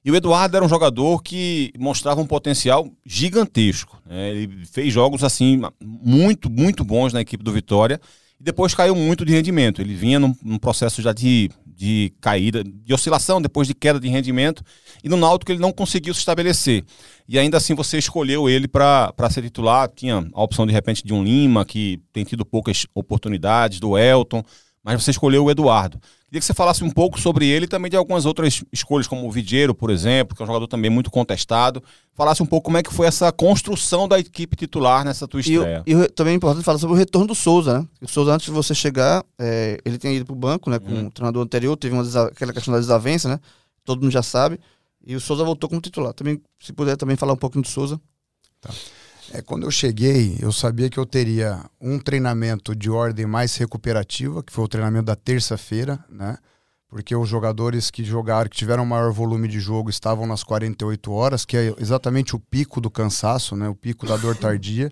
E 0.04 0.12
o 0.12 0.16
Eduardo 0.16 0.58
era 0.58 0.66
um 0.66 0.70
jogador 0.70 1.22
que 1.22 1.72
mostrava 1.78 2.20
um 2.22 2.26
potencial 2.26 2.90
gigantesco. 3.06 4.02
Né? 4.06 4.32
Ele 4.32 4.66
fez 4.66 4.92
jogos 4.92 5.24
assim 5.24 5.62
muito, 5.80 6.50
muito 6.50 6.84
bons 6.84 7.14
na 7.14 7.22
equipe 7.22 7.44
do 7.44 7.52
Vitória 7.52 8.02
e 8.40 8.44
depois 8.44 8.74
caiu 8.74 8.96
muito 8.96 9.24
de 9.24 9.32
rendimento. 9.32 9.80
Ele 9.80 9.94
vinha 9.94 10.20
num, 10.20 10.36
num 10.44 10.58
processo 10.58 11.04
já 11.04 11.14
de, 11.14 11.52
de 11.68 12.12
caída, 12.20 12.64
de 12.64 12.92
oscilação, 12.92 13.40
depois 13.40 13.68
de 13.68 13.76
queda 13.76 14.00
de 14.00 14.08
rendimento, 14.08 14.64
e 15.04 15.10
no 15.10 15.18
Náutico 15.18 15.52
ele 15.52 15.60
não 15.60 15.72
conseguiu 15.72 16.16
se 16.16 16.20
estabelecer. 16.20 16.84
E 17.30 17.38
ainda 17.38 17.58
assim 17.58 17.76
você 17.76 18.00
escolheu 18.00 18.50
ele 18.50 18.68
para 18.68 19.14
ser 19.30 19.44
titular. 19.44 19.88
Tinha 19.96 20.28
a 20.34 20.44
opção 20.44 20.66
de 20.66 20.74
repente 20.74 21.06
de 21.06 21.14
um 21.14 21.24
Lima, 21.24 21.64
que 21.64 22.02
tem 22.12 22.24
tido 22.24 22.44
poucas 22.44 22.88
oportunidades, 22.96 23.80
do 23.80 23.96
Elton, 23.96 24.44
mas 24.84 25.02
você 25.02 25.12
escolheu 25.12 25.46
o 25.46 25.52
Eduardo. 25.52 26.00
Queria 26.26 26.40
que 26.40 26.46
você 26.46 26.54
falasse 26.54 26.82
um 26.82 26.90
pouco 26.90 27.20
sobre 27.20 27.46
ele 27.46 27.66
e 27.66 27.68
também 27.68 27.92
de 27.92 27.98
algumas 27.98 28.26
outras 28.26 28.64
escolhas, 28.72 29.06
como 29.06 29.28
o 29.28 29.32
Vidiero, 29.32 29.76
por 29.76 29.90
exemplo, 29.90 30.34
que 30.34 30.42
é 30.42 30.46
um 30.46 30.48
jogador 30.48 30.66
também 30.66 30.90
muito 30.90 31.12
contestado. 31.12 31.84
Falasse 32.14 32.42
um 32.42 32.46
pouco 32.46 32.66
como 32.66 32.78
é 32.78 32.84
que 32.84 32.94
foi 32.94 33.06
essa 33.06 33.32
construção 33.34 34.08
da 34.08 34.18
equipe 34.18 34.56
titular 34.56 35.04
nessa 35.04 35.28
tua 35.28 35.42
estreia. 35.42 35.84
E, 35.86 35.94
e 35.94 36.08
também 36.10 36.34
é 36.34 36.38
importante 36.38 36.64
falar 36.64 36.78
sobre 36.78 36.96
o 36.96 36.98
retorno 36.98 37.28
do 37.28 37.36
Souza, 37.36 37.80
né? 37.80 37.88
O 38.02 38.08
Souza, 38.08 38.34
antes 38.34 38.46
de 38.46 38.52
você 38.52 38.74
chegar, 38.74 39.26
é, 39.38 39.78
ele 39.84 39.98
tem 39.98 40.16
ido 40.16 40.26
para 40.26 40.34
o 40.34 40.38
banco, 40.38 40.70
né? 40.70 40.80
Com 40.80 40.92
uhum. 40.92 41.08
o 41.08 41.12
treinador 41.12 41.44
anterior, 41.44 41.76
teve 41.76 41.94
uma 41.94 42.04
aquela 42.28 42.54
questão 42.54 42.74
da 42.74 42.80
desavença, 42.80 43.28
né? 43.28 43.38
Todo 43.84 44.02
mundo 44.02 44.12
já 44.12 44.24
sabe. 44.24 44.58
E 45.06 45.16
o 45.16 45.20
Souza 45.20 45.44
voltou 45.44 45.70
como 45.70 45.82
titular. 45.82 46.14
Também, 46.14 46.42
se 46.62 46.72
puder 46.72 46.96
também 46.96 47.18
falar 47.18 47.34
um 47.34 47.38
pouquinho 47.38 47.64
do 47.64 47.68
Souza. 47.68 48.00
Tá. 48.62 48.70
É, 49.34 49.42
quando 49.42 49.64
eu 49.64 49.72
cheguei, 49.72 50.38
eu 50.42 50.52
sabia 50.52 50.90
que 50.90 50.98
eu 50.98 51.06
teria 51.06 51.64
um 51.80 51.98
treinamento 51.98 52.76
de 52.76 52.90
ordem 52.90 53.26
mais 53.26 53.56
recuperativa, 53.56 54.44
que 54.44 54.52
foi 54.52 54.66
o 54.66 54.68
treinamento 54.68 55.06
da 55.06 55.16
terça-feira, 55.16 56.04
né? 56.10 56.38
Porque 56.90 57.16
os 57.16 57.30
jogadores 57.30 57.90
que 57.90 58.04
jogaram, 58.04 58.50
que 58.50 58.58
tiveram 58.58 58.86
maior 58.86 59.14
volume 59.14 59.48
de 59.48 59.62
jogo, 59.62 59.90
estavam 59.90 60.28
nas 60.28 60.44
48 60.44 61.10
horas, 61.14 61.46
que 61.46 61.56
é 61.56 61.74
exatamente 61.78 62.36
o 62.36 62.40
pico 62.40 62.82
do 62.82 62.92
cansaço, 62.92 63.56
né? 63.56 63.70
O 63.70 63.76
pico 63.76 64.06
da 64.06 64.18
dor 64.18 64.36
tardia. 64.36 64.92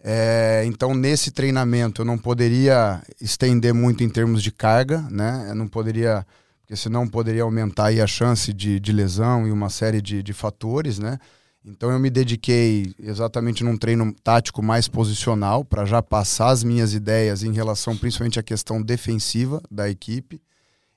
É, 0.00 0.62
então, 0.64 0.94
nesse 0.94 1.32
treinamento, 1.32 2.02
eu 2.02 2.04
não 2.04 2.16
poderia 2.16 3.02
estender 3.20 3.74
muito 3.74 4.04
em 4.04 4.08
termos 4.08 4.40
de 4.40 4.52
carga, 4.52 5.00
né? 5.10 5.46
Eu 5.48 5.56
não 5.56 5.66
poderia, 5.66 6.24
porque 6.60 6.76
senão 6.76 7.08
poderia 7.08 7.42
aumentar 7.42 7.88
a 7.88 8.06
chance 8.06 8.52
de, 8.52 8.78
de 8.78 8.92
lesão 8.92 9.48
e 9.48 9.50
uma 9.50 9.68
série 9.68 10.00
de, 10.00 10.22
de 10.22 10.32
fatores, 10.32 11.00
né? 11.00 11.18
Então 11.66 11.90
eu 11.90 11.98
me 11.98 12.08
dediquei 12.08 12.94
exatamente 12.96 13.64
num 13.64 13.76
treino 13.76 14.14
tático 14.22 14.62
mais 14.62 14.86
posicional 14.86 15.64
para 15.64 15.84
já 15.84 16.00
passar 16.00 16.50
as 16.50 16.62
minhas 16.62 16.94
ideias 16.94 17.42
em 17.42 17.52
relação 17.52 17.96
principalmente 17.96 18.38
à 18.38 18.42
questão 18.42 18.80
defensiva 18.80 19.60
da 19.68 19.90
equipe. 19.90 20.40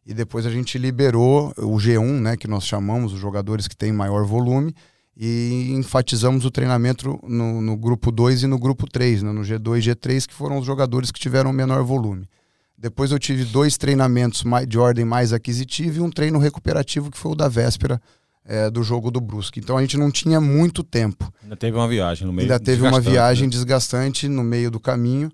e 0.06 0.14
depois 0.14 0.46
a 0.46 0.50
gente 0.50 0.78
liberou 0.78 1.54
o 1.58 1.78
G1, 1.78 2.20
né, 2.20 2.38
que 2.38 2.48
nós 2.48 2.66
chamamos 2.66 3.14
os 3.14 3.20
jogadores 3.20 3.68
que 3.68 3.76
têm 3.76 3.92
maior 3.92 4.26
volume, 4.26 4.74
e 5.16 5.72
enfatizamos 5.74 6.46
o 6.46 6.52
treinamento 6.52 7.20
no, 7.28 7.62
no 7.62 7.78
grupo 7.78 8.12
2 8.12 8.44
e 8.44 8.48
no 8.48 8.58
grupo 8.58 8.90
3, 8.90 9.22
né, 9.22 9.32
no 9.32 9.42
G2 9.42 9.78
e 9.78 9.92
G3, 9.92 10.28
que 10.28 10.34
foram 10.34 10.58
os 10.58 10.66
jogadores 10.66 11.12
que 11.12 11.20
tiveram 11.20 11.54
menor 11.54 11.84
volume. 11.84 12.28
Depois 12.76 13.12
eu 13.12 13.20
tive 13.20 13.44
dois 13.44 13.78
treinamentos 13.78 14.44
de 14.68 14.80
ordem 14.80 15.06
mais 15.06 15.32
aquisitiva 15.34 15.98
e 15.98 16.02
um 16.02 16.10
treino 16.10 16.40
recuperativo, 16.40 17.12
que 17.12 17.18
foi 17.18 17.34
o 17.34 17.36
da 17.36 17.50
véspera 17.50 18.02
é, 18.50 18.68
do 18.68 18.82
jogo 18.82 19.12
do 19.12 19.22
Brusque. 19.22 19.60
Então 19.60 19.78
a 19.78 19.82
gente 19.82 19.96
não 19.96 20.10
tinha 20.10 20.42
muito 20.42 20.84
tempo. 20.84 21.32
Ainda 21.44 21.56
teve 21.56 21.78
uma 21.78 21.88
viagem 21.88 22.26
no 22.26 22.34
meio. 22.34 22.52
Ainda 22.52 22.60
teve 22.60 22.82
uma 22.82 23.00
viagem 23.00 23.46
né? 23.46 23.52
desgastante 23.52 24.28
no 24.28 24.44
meio 24.44 24.72
do 24.72 24.80
caminho. 24.80 25.32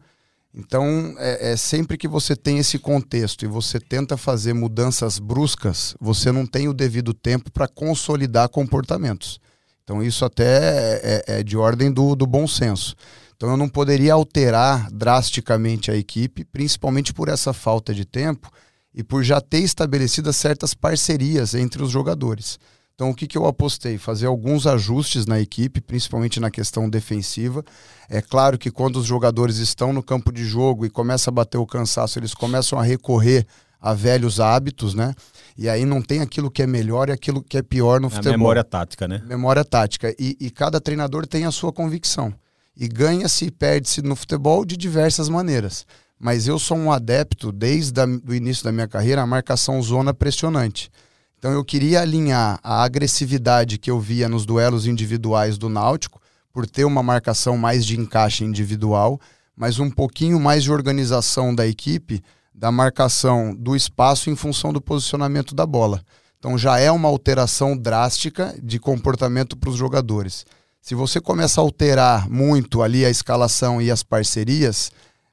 Então, 0.54 1.16
é, 1.18 1.52
é, 1.52 1.58
sempre 1.58 1.98
que 1.98 2.08
você 2.08 2.36
tem 2.36 2.60
esse 2.60 2.78
contexto 2.78 3.44
e 3.44 3.48
você 3.48 3.80
tenta 3.80 4.16
fazer 4.16 4.54
mudanças 4.54 5.20
bruscas, 5.20 5.96
você 6.00 6.32
não 6.32 6.46
tem 6.46 6.70
o 6.70 6.74
devido 6.74 7.14
tempo 7.14 7.52
para 7.52 7.68
consolidar 7.68 8.48
comportamentos. 8.48 9.40
Então, 9.84 10.02
isso 10.02 10.24
até 10.24 10.46
é, 10.46 11.24
é, 11.28 11.40
é 11.40 11.44
de 11.44 11.58
ordem 11.58 11.92
do, 11.92 12.16
do 12.16 12.26
bom 12.26 12.48
senso. 12.48 12.96
Então, 13.36 13.50
eu 13.50 13.58
não 13.58 13.68
poderia 13.68 14.14
alterar 14.14 14.90
drasticamente 14.92 15.92
a 15.92 15.96
equipe, 15.96 16.46
principalmente 16.46 17.14
por 17.14 17.28
essa 17.28 17.52
falta 17.52 17.94
de 17.94 18.06
tempo 18.06 18.50
e 18.94 19.04
por 19.04 19.24
já 19.24 19.42
ter 19.42 19.60
estabelecido 19.60 20.32
certas 20.32 20.74
parcerias 20.74 21.54
entre 21.54 21.84
os 21.84 21.92
jogadores. 21.92 22.58
Então, 22.96 23.10
o 23.10 23.14
que, 23.14 23.28
que 23.28 23.38
eu 23.38 23.46
apostei? 23.46 23.98
Fazer 23.98 24.26
alguns 24.26 24.66
ajustes 24.66 25.26
na 25.26 25.38
equipe, 25.38 25.82
principalmente 25.82 26.40
na 26.40 26.50
questão 26.50 26.90
defensiva. 26.90 27.62
É 28.10 28.22
claro 28.22 28.58
que 28.58 28.72
quando 28.72 28.96
os 28.96 29.06
jogadores 29.06 29.58
estão 29.58 29.92
no 29.92 30.02
campo 30.02 30.32
de 30.32 30.46
jogo 30.46 30.86
e 30.86 30.90
começa 30.90 31.30
a 31.30 31.34
bater 31.34 31.58
o 31.58 31.66
cansaço, 31.66 32.18
eles 32.18 32.34
começam 32.34 32.80
a 32.80 32.84
recorrer 32.84 33.46
a 33.82 33.94
velhos 33.94 34.40
hábitos, 34.40 34.94
né? 34.94 35.14
E 35.58 35.68
aí 35.68 35.86
não 35.86 36.02
tem 36.02 36.22
aquilo 36.22 36.50
que 36.50 36.64
é 36.64 36.68
melhor 36.68 37.10
e 37.10 37.12
aquilo 37.12 37.44
que 37.44 37.58
é 37.58 37.62
pior 37.62 38.00
no 38.00 38.08
é 38.08 38.12
futebol. 38.12 38.38
memória 38.38 38.64
tática, 38.64 39.08
né? 39.10 39.22
Memória 39.26 39.66
tática. 39.66 40.16
E, 40.18 40.38
e 40.40 40.50
cada 40.50 40.80
treinador 40.80 41.28
tem 41.28 41.44
a 41.44 41.52
sua 41.52 41.74
convicção. 41.74 42.34
E 42.78 42.88
ganha-se 42.88 43.46
e 43.46 43.52
perde-se 43.52 44.02
no 44.02 44.16
futebol 44.16 44.64
de 44.64 44.78
diversas 44.78 45.28
maneiras. 45.28 45.86
Mas 46.18 46.48
eu 46.48 46.58
sou 46.58 46.78
um 46.78 46.94
adepto, 46.94 47.52
desde 47.52 48.02
o 48.26 48.34
início 48.34 48.64
da 48.64 48.72
minha 48.72 48.88
carreira, 48.88 49.22
a 49.22 49.28
marcação 49.28 49.82
zona 49.82 50.14
pressionante. 50.14 50.90
Então 51.38 51.52
eu 51.52 51.64
queria 51.64 52.02
alinhar 52.02 52.60
a 52.64 52.84
agressividade 52.84 53.78
que 53.78 53.92
eu 53.92 54.00
via 54.00 54.28
nos 54.28 54.46
duelos 54.46 54.88
individuais 54.88 55.58
do 55.58 55.70
Náutico, 55.70 56.20
por 56.52 56.66
ter 56.66 56.86
uma 56.86 57.04
marcação 57.04 57.58
mais 57.58 57.86
de 57.86 58.00
encaixe 58.00 58.44
individual, 58.44 59.20
mas 59.56 59.78
um 59.78 59.90
pouquinho 59.90 60.40
mais 60.40 60.64
de 60.64 60.72
organização 60.72 61.54
da 61.54 61.68
equipe, 61.68 62.24
da 62.54 62.72
marcação 62.72 63.54
do 63.54 63.76
espaço 63.76 64.30
em 64.30 64.36
função 64.36 64.72
do 64.72 64.80
posicionamento 64.80 65.54
da 65.54 65.66
bola. 65.66 66.02
Então 66.40 66.58
já 66.58 66.80
é 66.80 66.90
uma 66.92 67.10
alteração 67.10 67.76
drástica 67.76 68.56
de 68.62 68.80
comportamento 68.80 69.58
para 69.58 69.70
os 69.70 69.76
jogadores. 69.76 70.46
Se 70.80 70.96
você 70.96 71.20
começa 71.20 71.60
a 71.60 71.64
alterar 71.64 72.30
muito 72.30 72.82
ali 72.82 73.04
a 73.04 73.10
escalação 73.10 73.82
e 73.82 73.90
as 73.90 74.04
parcerias, 74.04 74.92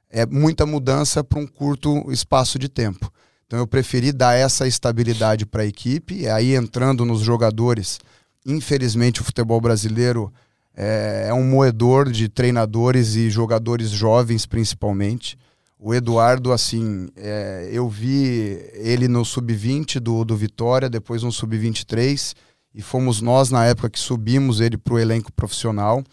é 0.09 0.25
muita 0.25 0.65
mudança 0.65 1.23
para 1.23 1.39
um 1.39 1.47
curto 1.47 2.11
espaço 2.11 2.57
de 2.59 2.67
tempo. 2.67 3.11
Então 3.53 3.61
eu 3.61 3.67
preferi 3.67 4.11
dar 4.11 4.33
essa 4.33 4.67
estabilidade 4.67 5.45
para 5.45 5.61
a 5.61 5.65
equipe, 5.67 6.21
e 6.21 6.27
aí 6.27 6.55
entrando 6.55 7.05
nos 7.05 7.21
jogadores. 7.21 7.99
Infelizmente 8.43 9.21
o 9.21 9.23
futebol 9.23 9.61
brasileiro 9.61 10.33
é, 10.75 11.27
é 11.27 11.33
um 11.35 11.43
moedor 11.43 12.11
de 12.11 12.27
treinadores 12.27 13.13
e 13.13 13.29
jogadores 13.29 13.91
jovens 13.91 14.47
principalmente. 14.47 15.37
O 15.77 15.93
Eduardo, 15.93 16.51
assim, 16.51 17.07
é, 17.15 17.69
eu 17.71 17.87
vi 17.87 18.59
ele 18.73 19.07
no 19.07 19.23
sub-20 19.23 19.99
do, 19.99 20.25
do 20.25 20.35
Vitória, 20.35 20.89
depois 20.89 21.21
no 21.21 21.31
sub-23, 21.31 22.33
e 22.73 22.81
fomos 22.81 23.21
nós, 23.21 23.51
na 23.51 23.63
época, 23.65 23.87
que 23.87 23.99
subimos 23.99 24.61
ele 24.61 24.77
para 24.79 24.95
o 24.95 24.99
elenco 24.99 25.31
profissional. 25.31 26.03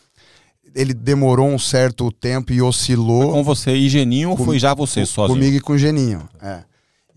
Ele 0.74 0.92
demorou 0.92 1.48
um 1.48 1.58
certo 1.58 2.12
tempo 2.12 2.52
e 2.52 2.60
oscilou. 2.60 3.32
Com 3.32 3.42
você 3.42 3.74
e 3.74 3.88
Geninho 3.88 4.36
com, 4.36 4.40
ou 4.40 4.44
foi 4.44 4.58
já 4.58 4.74
você 4.74 5.06
sozinho? 5.06 5.38
Comigo 5.38 5.56
e 5.56 5.60
com 5.60 5.72
o 5.72 5.78
Geninho, 5.78 6.28
é. 6.42 6.68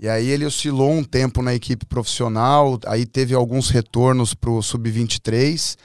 E 0.03 0.09
aí 0.09 0.27
ele 0.27 0.45
oscilou 0.45 0.91
um 0.91 1.01
tempo 1.01 1.41
na 1.41 1.55
equipe 1.55 1.85
profissional, 1.85 2.77
aí 2.85 3.05
teve 3.05 3.33
alguns 3.33 3.69
retornos 3.69 4.33
para 4.33 4.49
o 4.49 4.61
Sub-23. 4.61 5.77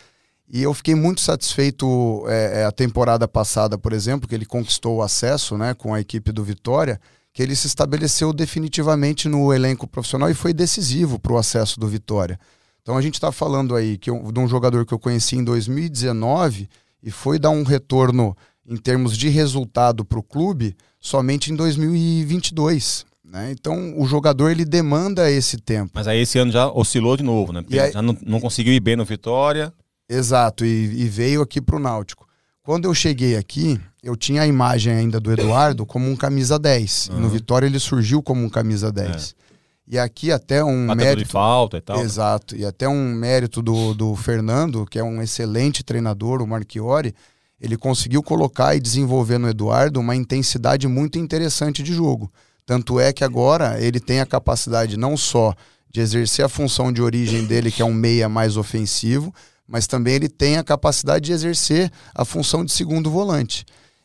E 0.49 0.61
eu 0.61 0.75
fiquei 0.75 0.97
muito 0.97 1.21
satisfeito 1.21 2.25
é, 2.27 2.63
é, 2.63 2.65
a 2.65 2.73
temporada 2.73 3.29
passada, 3.29 3.79
por 3.79 3.93
exemplo, 3.93 4.29
que 4.29 4.35
ele 4.35 4.45
conquistou 4.45 4.97
o 4.97 5.03
acesso 5.03 5.57
né, 5.57 5.73
com 5.73 5.95
a 5.95 6.01
equipe 6.01 6.33
do 6.33 6.43
Vitória, 6.43 7.01
que 7.33 7.41
ele 7.41 7.55
se 7.55 7.69
estabeleceu 7.69 8.33
definitivamente 8.33 9.29
no 9.29 9.55
elenco 9.55 9.87
profissional 9.87 10.29
e 10.29 10.35
foi 10.35 10.53
decisivo 10.53 11.21
para 11.21 11.35
o 11.35 11.39
acesso 11.39 11.79
do 11.79 11.87
Vitória. 11.87 12.41
Então 12.83 12.97
a 12.97 13.01
gente 13.01 13.15
está 13.15 13.31
falando 13.31 13.77
aí 13.77 13.97
que 13.97 14.11
eu, 14.11 14.33
de 14.33 14.41
um 14.41 14.49
jogador 14.49 14.85
que 14.85 14.93
eu 14.93 14.99
conheci 14.99 15.37
em 15.37 15.45
2019 15.45 16.69
e 17.01 17.13
foi 17.13 17.39
dar 17.39 17.51
um 17.51 17.63
retorno 17.63 18.37
em 18.67 18.77
termos 18.79 19.17
de 19.17 19.29
resultado 19.29 20.05
para 20.05 20.19
o 20.19 20.25
clube 20.25 20.77
somente 20.99 21.53
em 21.53 21.55
2022. 21.55 23.07
Né? 23.31 23.53
Então 23.53 23.95
o 24.01 24.07
jogador 24.07 24.51
ele 24.51 24.65
demanda 24.65 25.31
esse 25.31 25.59
tempo. 25.59 25.91
Mas 25.95 26.09
aí 26.09 26.21
esse 26.21 26.39
ano 26.39 26.51
já 26.51 26.67
oscilou 26.69 27.17
de 27.17 27.23
novo, 27.23 27.53
né? 27.53 27.61
Porque 27.61 27.79
aí... 27.79 27.93
já 27.93 28.01
não, 28.01 28.17
não, 28.25 28.41
conseguiu 28.41 28.73
ir 28.73 28.81
bem 28.81 28.97
no 28.97 29.05
Vitória. 29.05 29.73
Exato, 30.09 30.65
e, 30.65 31.03
e 31.03 31.09
veio 31.09 31.43
aqui 31.43 31.61
para 31.61 31.77
o 31.77 31.79
Náutico. 31.79 32.27
Quando 32.63 32.87
eu 32.87 32.95
cheguei 32.95 33.37
aqui, 33.37 33.79
eu 34.03 34.17
tinha 34.17 34.43
a 34.43 34.47
imagem 34.47 34.95
ainda 34.95 35.21
do 35.21 35.31
Eduardo 35.31 35.85
como 35.85 36.11
um 36.11 36.17
camisa 36.17 36.59
10. 36.59 37.11
Uhum. 37.11 37.19
E 37.19 37.21
no 37.21 37.29
Vitória 37.29 37.67
ele 37.67 37.79
surgiu 37.79 38.23
como 38.23 38.43
um 38.43 38.49
camisa 38.49 38.91
10. 38.91 39.35
É. 39.35 39.95
E 39.95 39.99
aqui 39.99 40.31
até 40.33 40.63
um 40.65 40.87
Batendo 40.87 41.05
mérito. 41.05 41.25
de 41.25 41.31
falta 41.31 41.77
e 41.79 41.81
tal. 41.81 41.99
Né? 41.99 42.05
Exato. 42.05 42.57
E 42.57 42.65
até 42.65 42.89
um 42.89 43.15
mérito 43.15 43.63
do, 43.63 43.95
do 43.95 44.15
Fernando, 44.17 44.87
que 44.87 44.99
é 44.99 45.05
um 45.05 45.23
excelente 45.23 45.83
treinador, 45.83 46.43
o 46.43 46.47
Marchiori, 46.47 47.15
ele 47.61 47.77
conseguiu 47.77 48.23
colocar 48.23 48.75
e 48.75 48.81
desenvolver 48.81 49.39
no 49.39 49.49
Eduardo 49.49 49.99
uma 49.99 50.15
intensidade 50.15 50.87
muito 50.87 51.19
interessante 51.19 51.83
de 51.83 51.93
jogo. 51.93 52.31
Tanto 52.69 53.01
é 53.01 53.15
que 53.15 53.25
agora 53.25 53.81
ele 53.81 53.99
tem 53.99 54.21
a 54.21 54.27
capacidade 54.27 54.99
não 54.99 55.17
só 55.17 55.55
de 55.91 56.03
exercer 56.03 56.45
a 56.45 56.51
função 56.51 56.93
de 56.93 57.01
origem 57.01 57.47
dele, 57.47 57.73
que 57.73 57.81
é 57.81 57.85
um 57.85 57.95
meia 57.95 58.29
mais 58.29 58.59
ofensivo, 58.59 59.35
mas 59.67 59.87
também 59.87 60.17
ele 60.17 60.29
tem 60.29 60.59
a 60.59 60.63
capacidade 60.63 61.25
de 61.25 61.33
exercer 61.33 61.91
a 62.15 62.27
função 62.27 62.63
de 62.63 62.71
segundo 62.71 63.11
volante. 63.11 63.65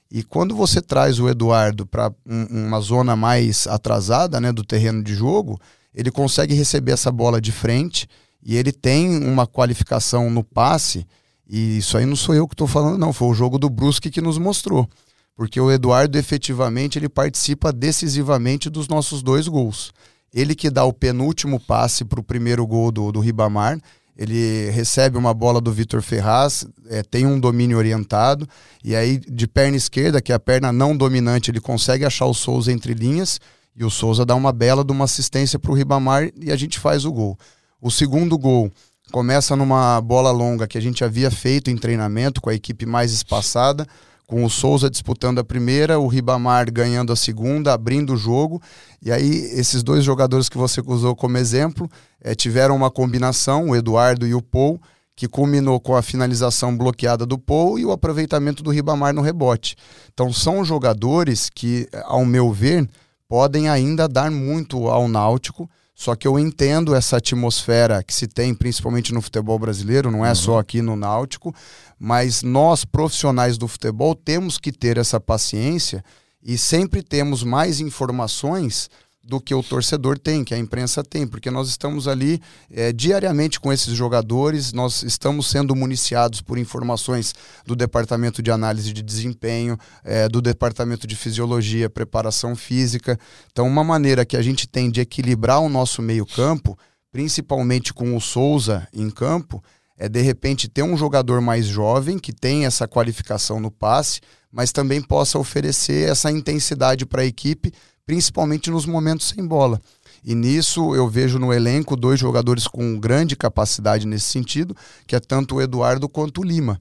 E 0.09 0.23
quando 0.23 0.55
você 0.55 0.81
traz 0.81 1.19
o 1.19 1.27
Eduardo 1.27 1.85
para 1.85 2.09
um, 2.25 2.67
uma 2.67 2.79
zona 2.79 3.17
mais 3.17 3.67
atrasada 3.67 4.39
né, 4.39 4.53
do 4.53 4.63
terreno 4.63 5.03
de 5.03 5.13
jogo, 5.13 5.59
ele 5.93 6.09
consegue 6.09 6.53
receber 6.53 6.93
essa 6.93 7.11
bola 7.11 7.41
de 7.41 7.51
frente 7.51 8.07
e 8.41 8.55
ele 8.55 8.71
tem 8.71 9.25
uma 9.25 9.45
qualificação 9.45 10.29
no 10.29 10.41
passe. 10.41 11.05
E 11.49 11.79
isso 11.79 11.97
aí 11.97 12.05
não 12.05 12.15
sou 12.15 12.33
eu 12.33 12.47
que 12.47 12.53
estou 12.53 12.67
falando, 12.67 12.97
não. 12.97 13.11
Foi 13.11 13.27
o 13.27 13.33
jogo 13.33 13.59
do 13.59 13.69
Brusque 13.69 14.09
que 14.09 14.21
nos 14.21 14.37
mostrou 14.37 14.87
porque 15.35 15.59
o 15.59 15.71
Eduardo 15.71 16.17
efetivamente 16.17 16.97
ele 16.97 17.09
participa 17.09 17.71
decisivamente 17.71 18.69
dos 18.69 18.87
nossos 18.87 19.21
dois 19.21 19.47
gols. 19.47 19.91
Ele 20.33 20.55
que 20.55 20.69
dá 20.69 20.83
o 20.83 20.93
penúltimo 20.93 21.59
passe 21.59 22.03
para 22.03 22.19
o 22.19 22.23
primeiro 22.23 22.65
gol 22.65 22.91
do, 22.91 23.11
do 23.11 23.19
Ribamar, 23.19 23.79
ele 24.15 24.69
recebe 24.69 25.17
uma 25.17 25.33
bola 25.33 25.59
do 25.59 25.71
Vitor 25.71 26.01
Ferraz, 26.01 26.65
é, 26.87 27.01
tem 27.01 27.25
um 27.25 27.39
domínio 27.39 27.77
orientado, 27.77 28.47
e 28.83 28.95
aí 28.95 29.17
de 29.17 29.47
perna 29.47 29.75
esquerda, 29.75 30.21
que 30.21 30.31
é 30.31 30.35
a 30.35 30.39
perna 30.39 30.71
não 30.71 30.95
dominante, 30.95 31.49
ele 31.49 31.59
consegue 31.59 32.05
achar 32.05 32.27
o 32.27 32.33
Souza 32.33 32.71
entre 32.71 32.93
linhas, 32.93 33.39
e 33.75 33.83
o 33.83 33.89
Souza 33.89 34.23
dá 34.23 34.35
uma 34.35 34.51
bela 34.51 34.83
de 34.83 34.91
uma 34.91 35.05
assistência 35.05 35.57
para 35.57 35.71
o 35.71 35.73
Ribamar 35.73 36.29
e 36.39 36.51
a 36.51 36.55
gente 36.55 36.79
faz 36.79 37.05
o 37.05 37.11
gol. 37.11 37.37
O 37.81 37.89
segundo 37.89 38.37
gol 38.37 38.71
começa 39.11 39.55
numa 39.55 39.99
bola 39.99 40.31
longa 40.31 40.67
que 40.67 40.77
a 40.77 40.81
gente 40.81 41.03
havia 41.03 41.31
feito 41.31 41.71
em 41.71 41.77
treinamento 41.77 42.39
com 42.39 42.51
a 42.51 42.53
equipe 42.53 42.85
mais 42.85 43.11
espaçada 43.11 43.87
com 44.27 44.43
o 44.43 44.49
Souza 44.49 44.89
disputando 44.89 45.39
a 45.39 45.43
primeira, 45.43 45.99
o 45.99 46.07
Ribamar 46.07 46.71
ganhando 46.71 47.11
a 47.11 47.15
segunda, 47.15 47.73
abrindo 47.73 48.13
o 48.13 48.17
jogo. 48.17 48.61
E 49.01 49.11
aí, 49.11 49.29
esses 49.53 49.83
dois 49.83 50.03
jogadores 50.03 50.49
que 50.49 50.57
você 50.57 50.81
usou 50.85 51.15
como 51.15 51.37
exemplo 51.37 51.89
é, 52.21 52.33
tiveram 52.33 52.75
uma 52.75 52.89
combinação, 52.89 53.69
o 53.69 53.75
Eduardo 53.75 54.25
e 54.25 54.33
o 54.33 54.41
Paul, 54.41 54.79
que 55.15 55.27
culminou 55.27 55.79
com 55.79 55.95
a 55.95 56.01
finalização 56.01 56.75
bloqueada 56.75 57.25
do 57.25 57.37
Paul 57.37 57.77
e 57.77 57.85
o 57.85 57.91
aproveitamento 57.91 58.63
do 58.63 58.71
Ribamar 58.71 59.13
no 59.13 59.21
rebote. 59.21 59.75
Então, 60.13 60.31
são 60.33 60.65
jogadores 60.65 61.49
que, 61.53 61.87
ao 62.05 62.25
meu 62.25 62.51
ver, 62.51 62.89
podem 63.27 63.69
ainda 63.69 64.07
dar 64.07 64.31
muito 64.31 64.87
ao 64.87 65.07
Náutico. 65.07 65.69
Só 65.95 66.15
que 66.15 66.27
eu 66.27 66.39
entendo 66.39 66.95
essa 66.95 67.17
atmosfera 67.17 68.03
que 68.03 68.13
se 68.13 68.27
tem, 68.27 68.53
principalmente 68.53 69.13
no 69.13 69.21
futebol 69.21 69.59
brasileiro, 69.59 70.09
não 70.09 70.25
é 70.25 70.29
uhum. 70.29 70.35
só 70.35 70.59
aqui 70.59 70.81
no 70.81 70.95
Náutico, 70.95 71.53
mas 71.99 72.41
nós, 72.41 72.83
profissionais 72.83 73.57
do 73.57 73.67
futebol, 73.67 74.15
temos 74.15 74.57
que 74.57 74.71
ter 74.71 74.97
essa 74.97 75.19
paciência 75.19 76.03
e 76.43 76.57
sempre 76.57 77.01
temos 77.01 77.43
mais 77.43 77.79
informações 77.79 78.89
do 79.23 79.39
que 79.39 79.55
o 79.55 79.63
torcedor 79.63 80.19
tem, 80.19 80.43
que 80.43 80.53
a 80.53 80.57
imprensa 80.57 81.01
tem, 81.01 81.25
porque 81.25 81.49
nós 81.49 81.69
estamos 81.69 82.09
ali 82.09 82.41
é, 82.69 82.91
diariamente 82.91 83.57
com 83.57 83.71
esses 83.71 83.95
jogadores, 83.95 84.73
nós 84.73 85.01
estamos 85.01 85.47
sendo 85.47 85.73
municiados 85.73 86.41
por 86.41 86.57
informações 86.57 87.33
do 87.65 87.73
departamento 87.73 88.43
de 88.43 88.51
análise 88.51 88.91
de 88.91 89.01
desempenho, 89.01 89.77
é, 90.03 90.27
do 90.27 90.41
departamento 90.41 91.07
de 91.07 91.15
fisiologia, 91.15 91.89
preparação 91.89 92.53
física. 92.53 93.17
Então, 93.49 93.65
uma 93.65 93.83
maneira 93.83 94.25
que 94.25 94.35
a 94.35 94.41
gente 94.41 94.67
tem 94.67 94.91
de 94.91 94.99
equilibrar 94.99 95.61
o 95.61 95.69
nosso 95.69 96.01
meio-campo, 96.01 96.77
principalmente 97.09 97.93
com 97.93 98.17
o 98.17 98.19
Souza 98.19 98.85
em 98.91 99.09
campo, 99.09 99.63
é 99.97 100.09
de 100.09 100.21
repente 100.21 100.67
ter 100.67 100.83
um 100.83 100.97
jogador 100.97 101.39
mais 101.39 101.65
jovem 101.65 102.19
que 102.19 102.33
tem 102.33 102.65
essa 102.65 102.87
qualificação 102.87 103.59
no 103.59 103.71
passe, 103.71 104.19
mas 104.51 104.71
também 104.71 105.01
possa 105.01 105.39
oferecer 105.39 106.09
essa 106.09 106.29
intensidade 106.29 107.05
para 107.05 107.21
a 107.21 107.25
equipe 107.25 107.71
principalmente 108.05 108.69
nos 108.69 108.85
momentos 108.85 109.27
sem 109.29 109.45
bola. 109.45 109.81
E 110.23 110.33
nisso 110.33 110.95
eu 110.95 111.07
vejo 111.09 111.37
no 111.37 111.51
elenco 111.53 111.95
dois 111.95 112.19
jogadores 112.19 112.67
com 112.67 112.99
grande 112.99 113.35
capacidade 113.35 114.07
nesse 114.07 114.29
sentido, 114.29 114.75
que 115.05 115.15
é 115.15 115.19
tanto 115.19 115.55
o 115.55 115.61
Eduardo 115.61 116.07
quanto 116.07 116.41
o 116.41 116.43
Lima. 116.43 116.79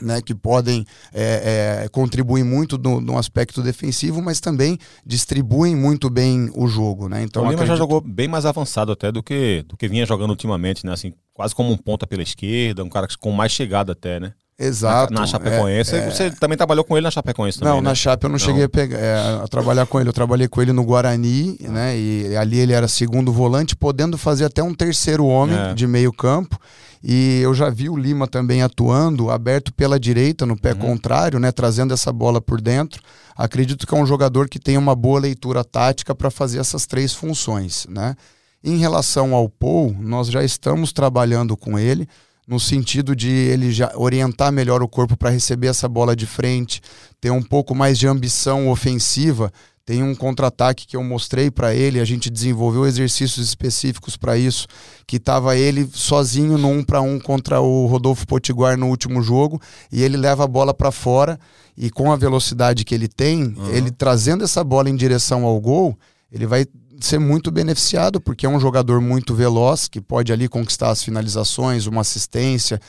Né, 0.00 0.22
que 0.22 0.34
podem 0.34 0.86
é, 1.12 1.82
é, 1.82 1.88
contribuir 1.88 2.42
muito 2.42 2.78
no, 2.78 3.02
no, 3.02 3.18
aspecto 3.18 3.60
defensivo, 3.60 4.22
mas 4.22 4.40
também 4.40 4.78
distribuem 5.04 5.76
muito 5.76 6.08
bem 6.08 6.48
o 6.54 6.66
jogo. 6.68 7.06
Né? 7.06 7.22
Então, 7.22 7.42
o 7.42 7.46
Lima 7.46 7.56
acredito... 7.56 7.74
já 7.74 7.76
jogou 7.76 8.00
bem 8.00 8.26
mais 8.26 8.46
avançado 8.46 8.92
até 8.92 9.12
do 9.12 9.22
que, 9.22 9.62
do 9.68 9.76
que 9.76 9.88
vinha 9.88 10.06
jogando 10.06 10.30
ultimamente, 10.30 10.86
né? 10.86 10.92
assim, 10.92 11.12
quase 11.34 11.54
como 11.54 11.72
um 11.72 11.76
ponta 11.76 12.06
pela 12.06 12.22
esquerda, 12.22 12.84
um 12.84 12.88
cara 12.88 13.08
com 13.18 13.32
mais 13.32 13.52
chegada 13.52 13.92
até, 13.92 14.18
né? 14.20 14.32
Exato. 14.60 15.12
Na, 15.14 15.20
na 15.20 15.26
Chapecoense. 15.26 15.96
É, 15.96 16.10
você 16.10 16.30
também 16.32 16.56
trabalhou 16.56 16.84
com 16.84 16.94
ele 16.94 17.04
na 17.04 17.10
Chapecoense 17.10 17.58
também, 17.58 17.72
Não, 17.72 17.80
né? 17.80 17.88
na 17.88 17.94
Chape 17.94 18.24
eu 18.24 18.28
não, 18.28 18.32
não. 18.32 18.38
cheguei 18.38 18.64
a, 18.64 18.68
pegar, 18.68 18.98
é, 18.98 19.42
a, 19.42 19.48
trabalhar 19.48 19.86
com 19.86 19.98
ele. 19.98 20.10
Eu 20.10 20.12
trabalhei 20.12 20.46
com 20.48 20.60
ele 20.60 20.70
no 20.72 20.84
Guarani, 20.84 21.56
né? 21.60 21.98
E 21.98 22.36
ali 22.36 22.58
ele 22.58 22.74
era 22.74 22.86
segundo 22.86 23.32
volante, 23.32 23.74
podendo 23.74 24.18
fazer 24.18 24.44
até 24.44 24.62
um 24.62 24.74
terceiro 24.74 25.24
homem 25.24 25.58
é. 25.58 25.72
de 25.72 25.86
meio 25.86 26.12
campo. 26.12 26.58
E 27.02 27.40
eu 27.40 27.54
já 27.54 27.70
vi 27.70 27.88
o 27.88 27.96
Lima 27.96 28.26
também 28.26 28.60
atuando, 28.60 29.30
aberto 29.30 29.72
pela 29.72 29.98
direita, 29.98 30.44
no 30.44 30.60
pé 30.60 30.72
uhum. 30.72 30.78
contrário, 30.78 31.38
né? 31.38 31.50
Trazendo 31.50 31.94
essa 31.94 32.12
bola 32.12 32.38
por 32.38 32.60
dentro. 32.60 33.02
Acredito 33.34 33.86
que 33.86 33.94
é 33.94 33.98
um 33.98 34.04
jogador 34.04 34.46
que 34.46 34.58
tem 34.58 34.76
uma 34.76 34.94
boa 34.94 35.18
leitura 35.18 35.64
tática 35.64 36.14
para 36.14 36.30
fazer 36.30 36.58
essas 36.58 36.84
três 36.84 37.14
funções, 37.14 37.86
né? 37.88 38.14
Em 38.62 38.76
relação 38.76 39.34
ao 39.34 39.48
Paul, 39.48 39.96
nós 39.98 40.28
já 40.28 40.44
estamos 40.44 40.92
trabalhando 40.92 41.56
com 41.56 41.78
ele 41.78 42.06
no 42.46 42.58
sentido 42.58 43.14
de 43.14 43.28
ele 43.28 43.70
já 43.70 43.92
orientar 43.94 44.52
melhor 44.52 44.82
o 44.82 44.88
corpo 44.88 45.16
para 45.16 45.30
receber 45.30 45.68
essa 45.68 45.88
bola 45.88 46.16
de 46.16 46.26
frente, 46.26 46.80
ter 47.20 47.30
um 47.30 47.42
pouco 47.42 47.74
mais 47.74 47.98
de 47.98 48.06
ambição 48.06 48.68
ofensiva. 48.68 49.52
Tem 49.84 50.02
um 50.02 50.14
contra-ataque 50.14 50.86
que 50.86 50.96
eu 50.96 51.02
mostrei 51.02 51.50
para 51.50 51.74
ele, 51.74 51.98
a 51.98 52.04
gente 52.04 52.30
desenvolveu 52.30 52.86
exercícios 52.86 53.44
específicos 53.44 54.16
para 54.16 54.36
isso, 54.36 54.66
que 55.06 55.16
estava 55.16 55.56
ele 55.56 55.88
sozinho 55.92 56.56
no 56.56 56.68
um 56.68 56.84
para 56.84 57.00
um 57.00 57.18
contra 57.18 57.60
o 57.60 57.86
Rodolfo 57.86 58.26
Potiguar 58.26 58.76
no 58.76 58.88
último 58.88 59.20
jogo, 59.22 59.60
e 59.90 60.02
ele 60.02 60.16
leva 60.16 60.44
a 60.44 60.46
bola 60.46 60.72
para 60.72 60.92
fora 60.92 61.40
e 61.76 61.90
com 61.90 62.12
a 62.12 62.16
velocidade 62.16 62.84
que 62.84 62.94
ele 62.94 63.08
tem, 63.08 63.54
uhum. 63.56 63.70
ele 63.70 63.90
trazendo 63.90 64.44
essa 64.44 64.62
bola 64.62 64.90
em 64.90 64.94
direção 64.94 65.44
ao 65.44 65.58
gol, 65.60 65.98
ele 66.30 66.46
vai 66.46 66.66
ser 67.06 67.18
muito 67.18 67.50
beneficiado, 67.50 68.20
porque 68.20 68.46
é 68.46 68.48
um 68.48 68.60
jogador 68.60 69.00
muito 69.00 69.34
veloz, 69.34 69.88
que 69.88 70.00
pode 70.00 70.32
ali 70.32 70.48
conquistar 70.48 70.90
as 70.90 71.02
finalizações, 71.02 71.86
uma 71.86 72.00
assistência. 72.00 72.80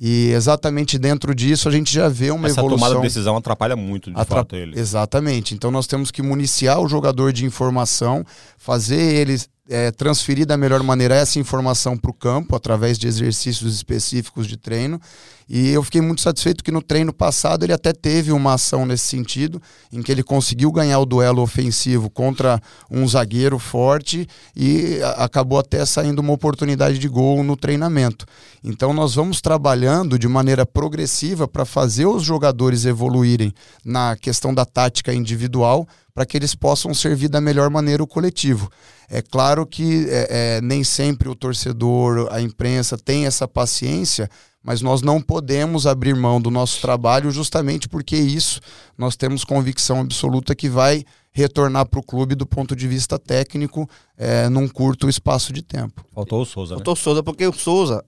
E 0.00 0.30
exatamente 0.30 0.96
dentro 0.96 1.34
disso 1.34 1.68
a 1.68 1.72
gente 1.72 1.92
já 1.92 2.08
vê 2.08 2.30
uma 2.30 2.46
Essa 2.46 2.60
evolução. 2.60 2.76
Essa 2.76 2.86
tomada 2.86 2.94
de 3.00 3.08
decisão 3.08 3.36
atrapalha 3.36 3.74
muito, 3.74 4.10
de 4.10 4.16
Atra... 4.18 4.36
fato, 4.36 4.54
ele. 4.54 4.78
Exatamente. 4.78 5.54
Então 5.54 5.70
nós 5.70 5.86
temos 5.86 6.10
que 6.10 6.22
municiar 6.22 6.80
o 6.80 6.88
jogador 6.88 7.32
de 7.32 7.44
informação, 7.44 8.24
fazer 8.56 9.00
ele 9.00 9.40
é, 9.68 9.90
transferir 9.90 10.46
da 10.46 10.56
melhor 10.56 10.82
maneira 10.82 11.14
essa 11.14 11.38
informação 11.38 11.96
para 11.96 12.10
o 12.10 12.14
campo, 12.14 12.56
através 12.56 12.96
de 12.96 13.06
exercícios 13.06 13.74
específicos 13.74 14.46
de 14.46 14.56
treino. 14.56 15.00
E 15.48 15.70
eu 15.70 15.82
fiquei 15.82 16.00
muito 16.00 16.20
satisfeito 16.20 16.62
que 16.62 16.70
no 16.70 16.82
treino 16.82 17.12
passado 17.12 17.64
ele 17.64 17.72
até 17.72 17.92
teve 17.92 18.32
uma 18.32 18.54
ação 18.54 18.84
nesse 18.84 19.06
sentido, 19.06 19.62
em 19.90 20.02
que 20.02 20.12
ele 20.12 20.22
conseguiu 20.22 20.70
ganhar 20.70 20.98
o 20.98 21.06
duelo 21.06 21.40
ofensivo 21.40 22.10
contra 22.10 22.60
um 22.90 23.08
zagueiro 23.08 23.58
forte 23.58 24.28
e 24.54 25.00
acabou 25.16 25.58
até 25.58 25.84
saindo 25.86 26.18
uma 26.18 26.34
oportunidade 26.34 26.98
de 26.98 27.08
gol 27.08 27.42
no 27.42 27.56
treinamento. 27.56 28.26
Então 28.62 28.92
nós 28.92 29.14
vamos 29.14 29.40
trabalhando 29.40 30.18
de 30.18 30.28
maneira 30.28 30.66
progressiva 30.66 31.48
para 31.48 31.64
fazer 31.64 32.04
os 32.04 32.22
jogadores 32.22 32.84
evoluírem 32.84 33.52
na 33.82 34.16
questão 34.16 34.52
da 34.52 34.66
tática 34.66 35.14
individual 35.14 35.88
para 36.14 36.26
que 36.26 36.36
eles 36.36 36.54
possam 36.54 36.92
servir 36.92 37.28
da 37.28 37.40
melhor 37.40 37.70
maneira 37.70 38.02
o 38.02 38.06
coletivo. 38.06 38.68
É 39.08 39.22
claro 39.22 39.64
que 39.64 40.06
é, 40.10 40.56
é, 40.56 40.60
nem 40.60 40.82
sempre 40.82 41.28
o 41.28 41.34
torcedor, 41.34 42.28
a 42.32 42.40
imprensa 42.40 42.98
tem 42.98 43.24
essa 43.24 43.46
paciência, 43.46 44.28
mas 44.68 44.82
nós 44.82 45.00
não 45.00 45.18
podemos 45.18 45.86
abrir 45.86 46.14
mão 46.14 46.38
do 46.38 46.50
nosso 46.50 46.78
trabalho 46.82 47.30
justamente 47.30 47.88
porque 47.88 48.14
isso 48.14 48.60
nós 48.98 49.16
temos 49.16 49.42
convicção 49.42 50.00
absoluta 50.00 50.54
que 50.54 50.68
vai 50.68 51.06
retornar 51.32 51.86
para 51.86 51.98
o 51.98 52.02
clube 52.02 52.34
do 52.34 52.44
ponto 52.44 52.76
de 52.76 52.86
vista 52.86 53.18
técnico 53.18 53.88
é, 54.14 54.46
num 54.50 54.68
curto 54.68 55.08
espaço 55.08 55.54
de 55.54 55.62
tempo. 55.62 56.04
Faltou 56.14 56.42
o 56.42 56.44
Souza. 56.44 56.74
Né? 56.74 56.76
Faltou 56.80 56.92
o 56.92 56.96
Souza, 56.98 57.22
porque 57.22 57.46
o 57.46 57.52
Souza 57.54 58.04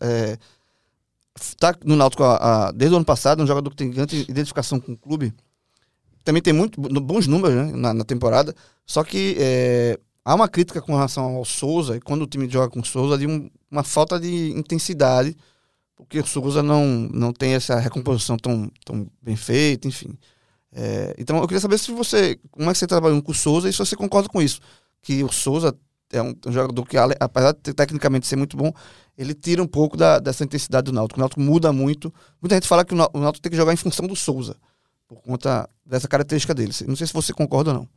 está 1.34 1.70
é, 1.70 1.74
no 1.82 1.96
Náutico 1.96 2.24
a, 2.24 2.66
a, 2.66 2.72
desde 2.72 2.92
o 2.92 2.98
ano 2.98 3.06
passado, 3.06 3.42
um 3.42 3.46
jogador 3.46 3.70
que 3.70 3.76
tem 3.76 3.90
grande 3.90 4.26
identificação 4.28 4.78
com 4.78 4.92
o 4.92 4.98
clube 4.98 5.32
também 6.22 6.42
tem 6.42 6.52
muito 6.52 6.78
bons 6.78 7.26
números 7.26 7.56
né, 7.56 7.72
na, 7.74 7.94
na, 7.94 8.04
temporada. 8.04 8.54
Só 8.84 9.02
que 9.02 9.34
é, 9.38 9.98
há 10.22 10.34
uma 10.34 10.46
crítica 10.46 10.82
com 10.82 10.92
relação 10.92 11.36
ao 11.36 11.44
Souza, 11.46 11.96
e 11.96 12.00
quando 12.02 12.20
o 12.20 12.26
time 12.26 12.46
joga 12.46 12.68
com 12.68 12.80
o 12.80 12.84
Souza, 12.84 13.16
de 13.16 13.26
um, 13.26 13.48
uma 13.70 13.82
falta 13.82 14.20
de 14.20 14.50
intensidade, 14.50 15.34
porque 16.00 16.18
o 16.18 16.26
Souza 16.26 16.62
não, 16.62 16.86
não 17.12 17.32
tem 17.32 17.54
essa 17.54 17.78
recomposição 17.78 18.36
tão, 18.36 18.70
tão 18.84 19.06
bem 19.22 19.36
feita, 19.36 19.86
enfim. 19.86 20.18
É, 20.72 21.14
então 21.18 21.36
eu 21.38 21.46
queria 21.46 21.60
saber 21.60 21.78
se 21.78 21.92
você. 21.92 22.38
Como 22.50 22.68
é 22.68 22.72
que 22.72 22.78
você 22.78 22.86
trabalhando 22.86 23.22
com 23.22 23.32
o 23.32 23.34
Souza 23.34 23.68
e 23.68 23.72
se 23.72 23.78
você 23.78 23.94
concorda 23.94 24.28
com 24.28 24.40
isso. 24.40 24.60
Que 25.02 25.22
o 25.22 25.30
Souza 25.30 25.76
é 26.12 26.22
um, 26.22 26.34
um 26.46 26.52
jogador 26.52 26.84
que, 26.84 26.96
apesar 26.98 27.52
de 27.52 27.72
tecnicamente 27.72 28.26
ser 28.26 28.36
muito 28.36 28.56
bom, 28.56 28.72
ele 29.16 29.34
tira 29.34 29.62
um 29.62 29.66
pouco 29.66 29.96
da, 29.96 30.18
dessa 30.18 30.44
intensidade 30.44 30.86
do 30.86 30.92
Náutico. 30.92 31.18
O 31.18 31.20
Náutico 31.20 31.40
muda 31.40 31.72
muito. 31.72 32.12
Muita 32.40 32.56
gente 32.56 32.66
fala 32.66 32.84
que 32.84 32.94
o 32.94 32.96
Náutico 32.96 33.42
tem 33.42 33.50
que 33.50 33.56
jogar 33.56 33.72
em 33.72 33.76
função 33.76 34.06
do 34.06 34.16
Souza 34.16 34.56
por 35.06 35.20
conta 35.20 35.68
dessa 35.84 36.08
característica 36.08 36.54
dele. 36.54 36.72
Não 36.86 36.96
sei 36.96 37.06
se 37.06 37.12
você 37.12 37.32
concorda 37.32 37.70
ou 37.70 37.76
não. 37.78 37.88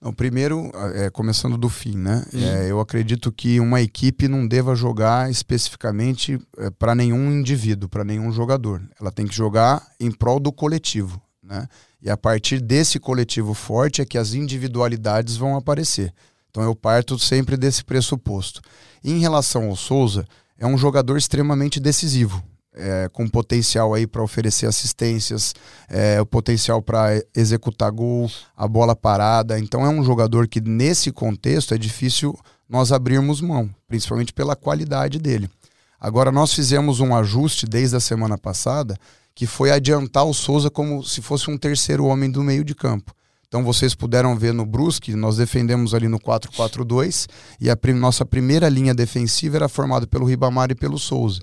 Não, 0.00 0.14
primeiro, 0.14 0.70
é, 0.94 1.10
começando 1.10 1.58
do 1.58 1.68
fim, 1.68 1.94
né? 1.94 2.24
É, 2.32 2.70
eu 2.70 2.80
acredito 2.80 3.30
que 3.30 3.60
uma 3.60 3.82
equipe 3.82 4.28
não 4.28 4.48
deva 4.48 4.74
jogar 4.74 5.30
especificamente 5.30 6.40
é, 6.56 6.70
para 6.70 6.94
nenhum 6.94 7.30
indivíduo, 7.30 7.86
para 7.86 8.02
nenhum 8.02 8.32
jogador. 8.32 8.82
Ela 8.98 9.12
tem 9.12 9.26
que 9.26 9.34
jogar 9.34 9.86
em 10.00 10.10
prol 10.10 10.40
do 10.40 10.50
coletivo, 10.50 11.20
né? 11.42 11.68
E 12.00 12.08
a 12.08 12.16
partir 12.16 12.60
desse 12.62 12.98
coletivo 12.98 13.52
forte 13.52 14.00
é 14.00 14.06
que 14.06 14.16
as 14.16 14.32
individualidades 14.32 15.36
vão 15.36 15.54
aparecer. 15.54 16.14
Então 16.48 16.62
eu 16.62 16.74
parto 16.74 17.18
sempre 17.18 17.58
desse 17.58 17.84
pressuposto. 17.84 18.62
Em 19.04 19.18
relação 19.18 19.68
ao 19.68 19.76
Souza, 19.76 20.24
é 20.58 20.66
um 20.66 20.78
jogador 20.78 21.18
extremamente 21.18 21.78
decisivo 21.78 22.42
é, 22.74 23.08
com 23.12 23.28
potencial 23.28 23.94
aí 23.94 24.06
para 24.06 24.22
oferecer 24.22 24.66
assistências, 24.66 25.54
é, 25.88 26.20
o 26.20 26.26
potencial 26.26 26.80
para 26.80 27.22
executar 27.34 27.90
gol, 27.90 28.30
a 28.56 28.66
bola 28.68 28.94
parada. 28.94 29.58
Então 29.58 29.84
é 29.84 29.88
um 29.88 30.04
jogador 30.04 30.48
que 30.48 30.60
nesse 30.60 31.10
contexto 31.10 31.74
é 31.74 31.78
difícil 31.78 32.38
nós 32.68 32.92
abrirmos 32.92 33.40
mão, 33.40 33.68
principalmente 33.88 34.32
pela 34.32 34.54
qualidade 34.54 35.18
dele. 35.18 35.50
Agora 35.98 36.32
nós 36.32 36.54
fizemos 36.54 37.00
um 37.00 37.14
ajuste 37.14 37.66
desde 37.66 37.96
a 37.96 38.00
semana 38.00 38.38
passada 38.38 38.96
que 39.34 39.46
foi 39.46 39.70
adiantar 39.70 40.24
o 40.24 40.34
Souza 40.34 40.70
como 40.70 41.02
se 41.02 41.22
fosse 41.22 41.50
um 41.50 41.56
terceiro 41.56 42.04
homem 42.04 42.30
do 42.30 42.42
meio 42.42 42.64
de 42.64 42.74
campo. 42.74 43.14
Então 43.46 43.64
vocês 43.64 43.94
puderam 43.94 44.36
ver 44.36 44.54
no 44.54 44.64
Brusque, 44.64 45.14
nós 45.14 45.36
defendemos 45.36 45.92
ali 45.92 46.06
no 46.06 46.20
4-4-2 46.20 47.26
e 47.60 47.68
a 47.68 47.76
prim 47.76 47.94
nossa 47.94 48.24
primeira 48.24 48.68
linha 48.68 48.94
defensiva 48.94 49.56
era 49.56 49.68
formada 49.68 50.06
pelo 50.06 50.24
Ribamar 50.24 50.70
e 50.70 50.74
pelo 50.74 50.98
Souza. 50.98 51.40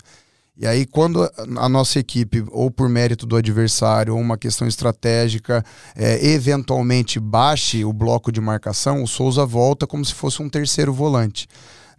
E 0.60 0.65
aí, 0.65 0.88
quando 0.88 1.30
a 1.58 1.70
nossa 1.70 2.00
equipe, 2.00 2.43
ou 2.50 2.72
por 2.72 2.89
mérito 2.89 3.28
do 3.28 3.36
adversário, 3.36 4.15
ou 4.15 4.20
uma 4.20 4.39
questão 4.39 4.67
estratégica, 4.67 5.63
é, 5.96 6.32
eventualmente 6.32 7.20
baixe 7.20 7.86
o 7.86 7.93
bloco 7.93 8.32
de 8.32 8.41
marcação, 8.41 9.04
o 9.04 9.08
Souza 9.08 9.46
volta 9.46 9.86
como 9.86 10.04
se 10.04 10.15
fosse 10.15 10.41
um 10.41 10.50
terceiro 10.50 10.91
volante. 10.91 11.48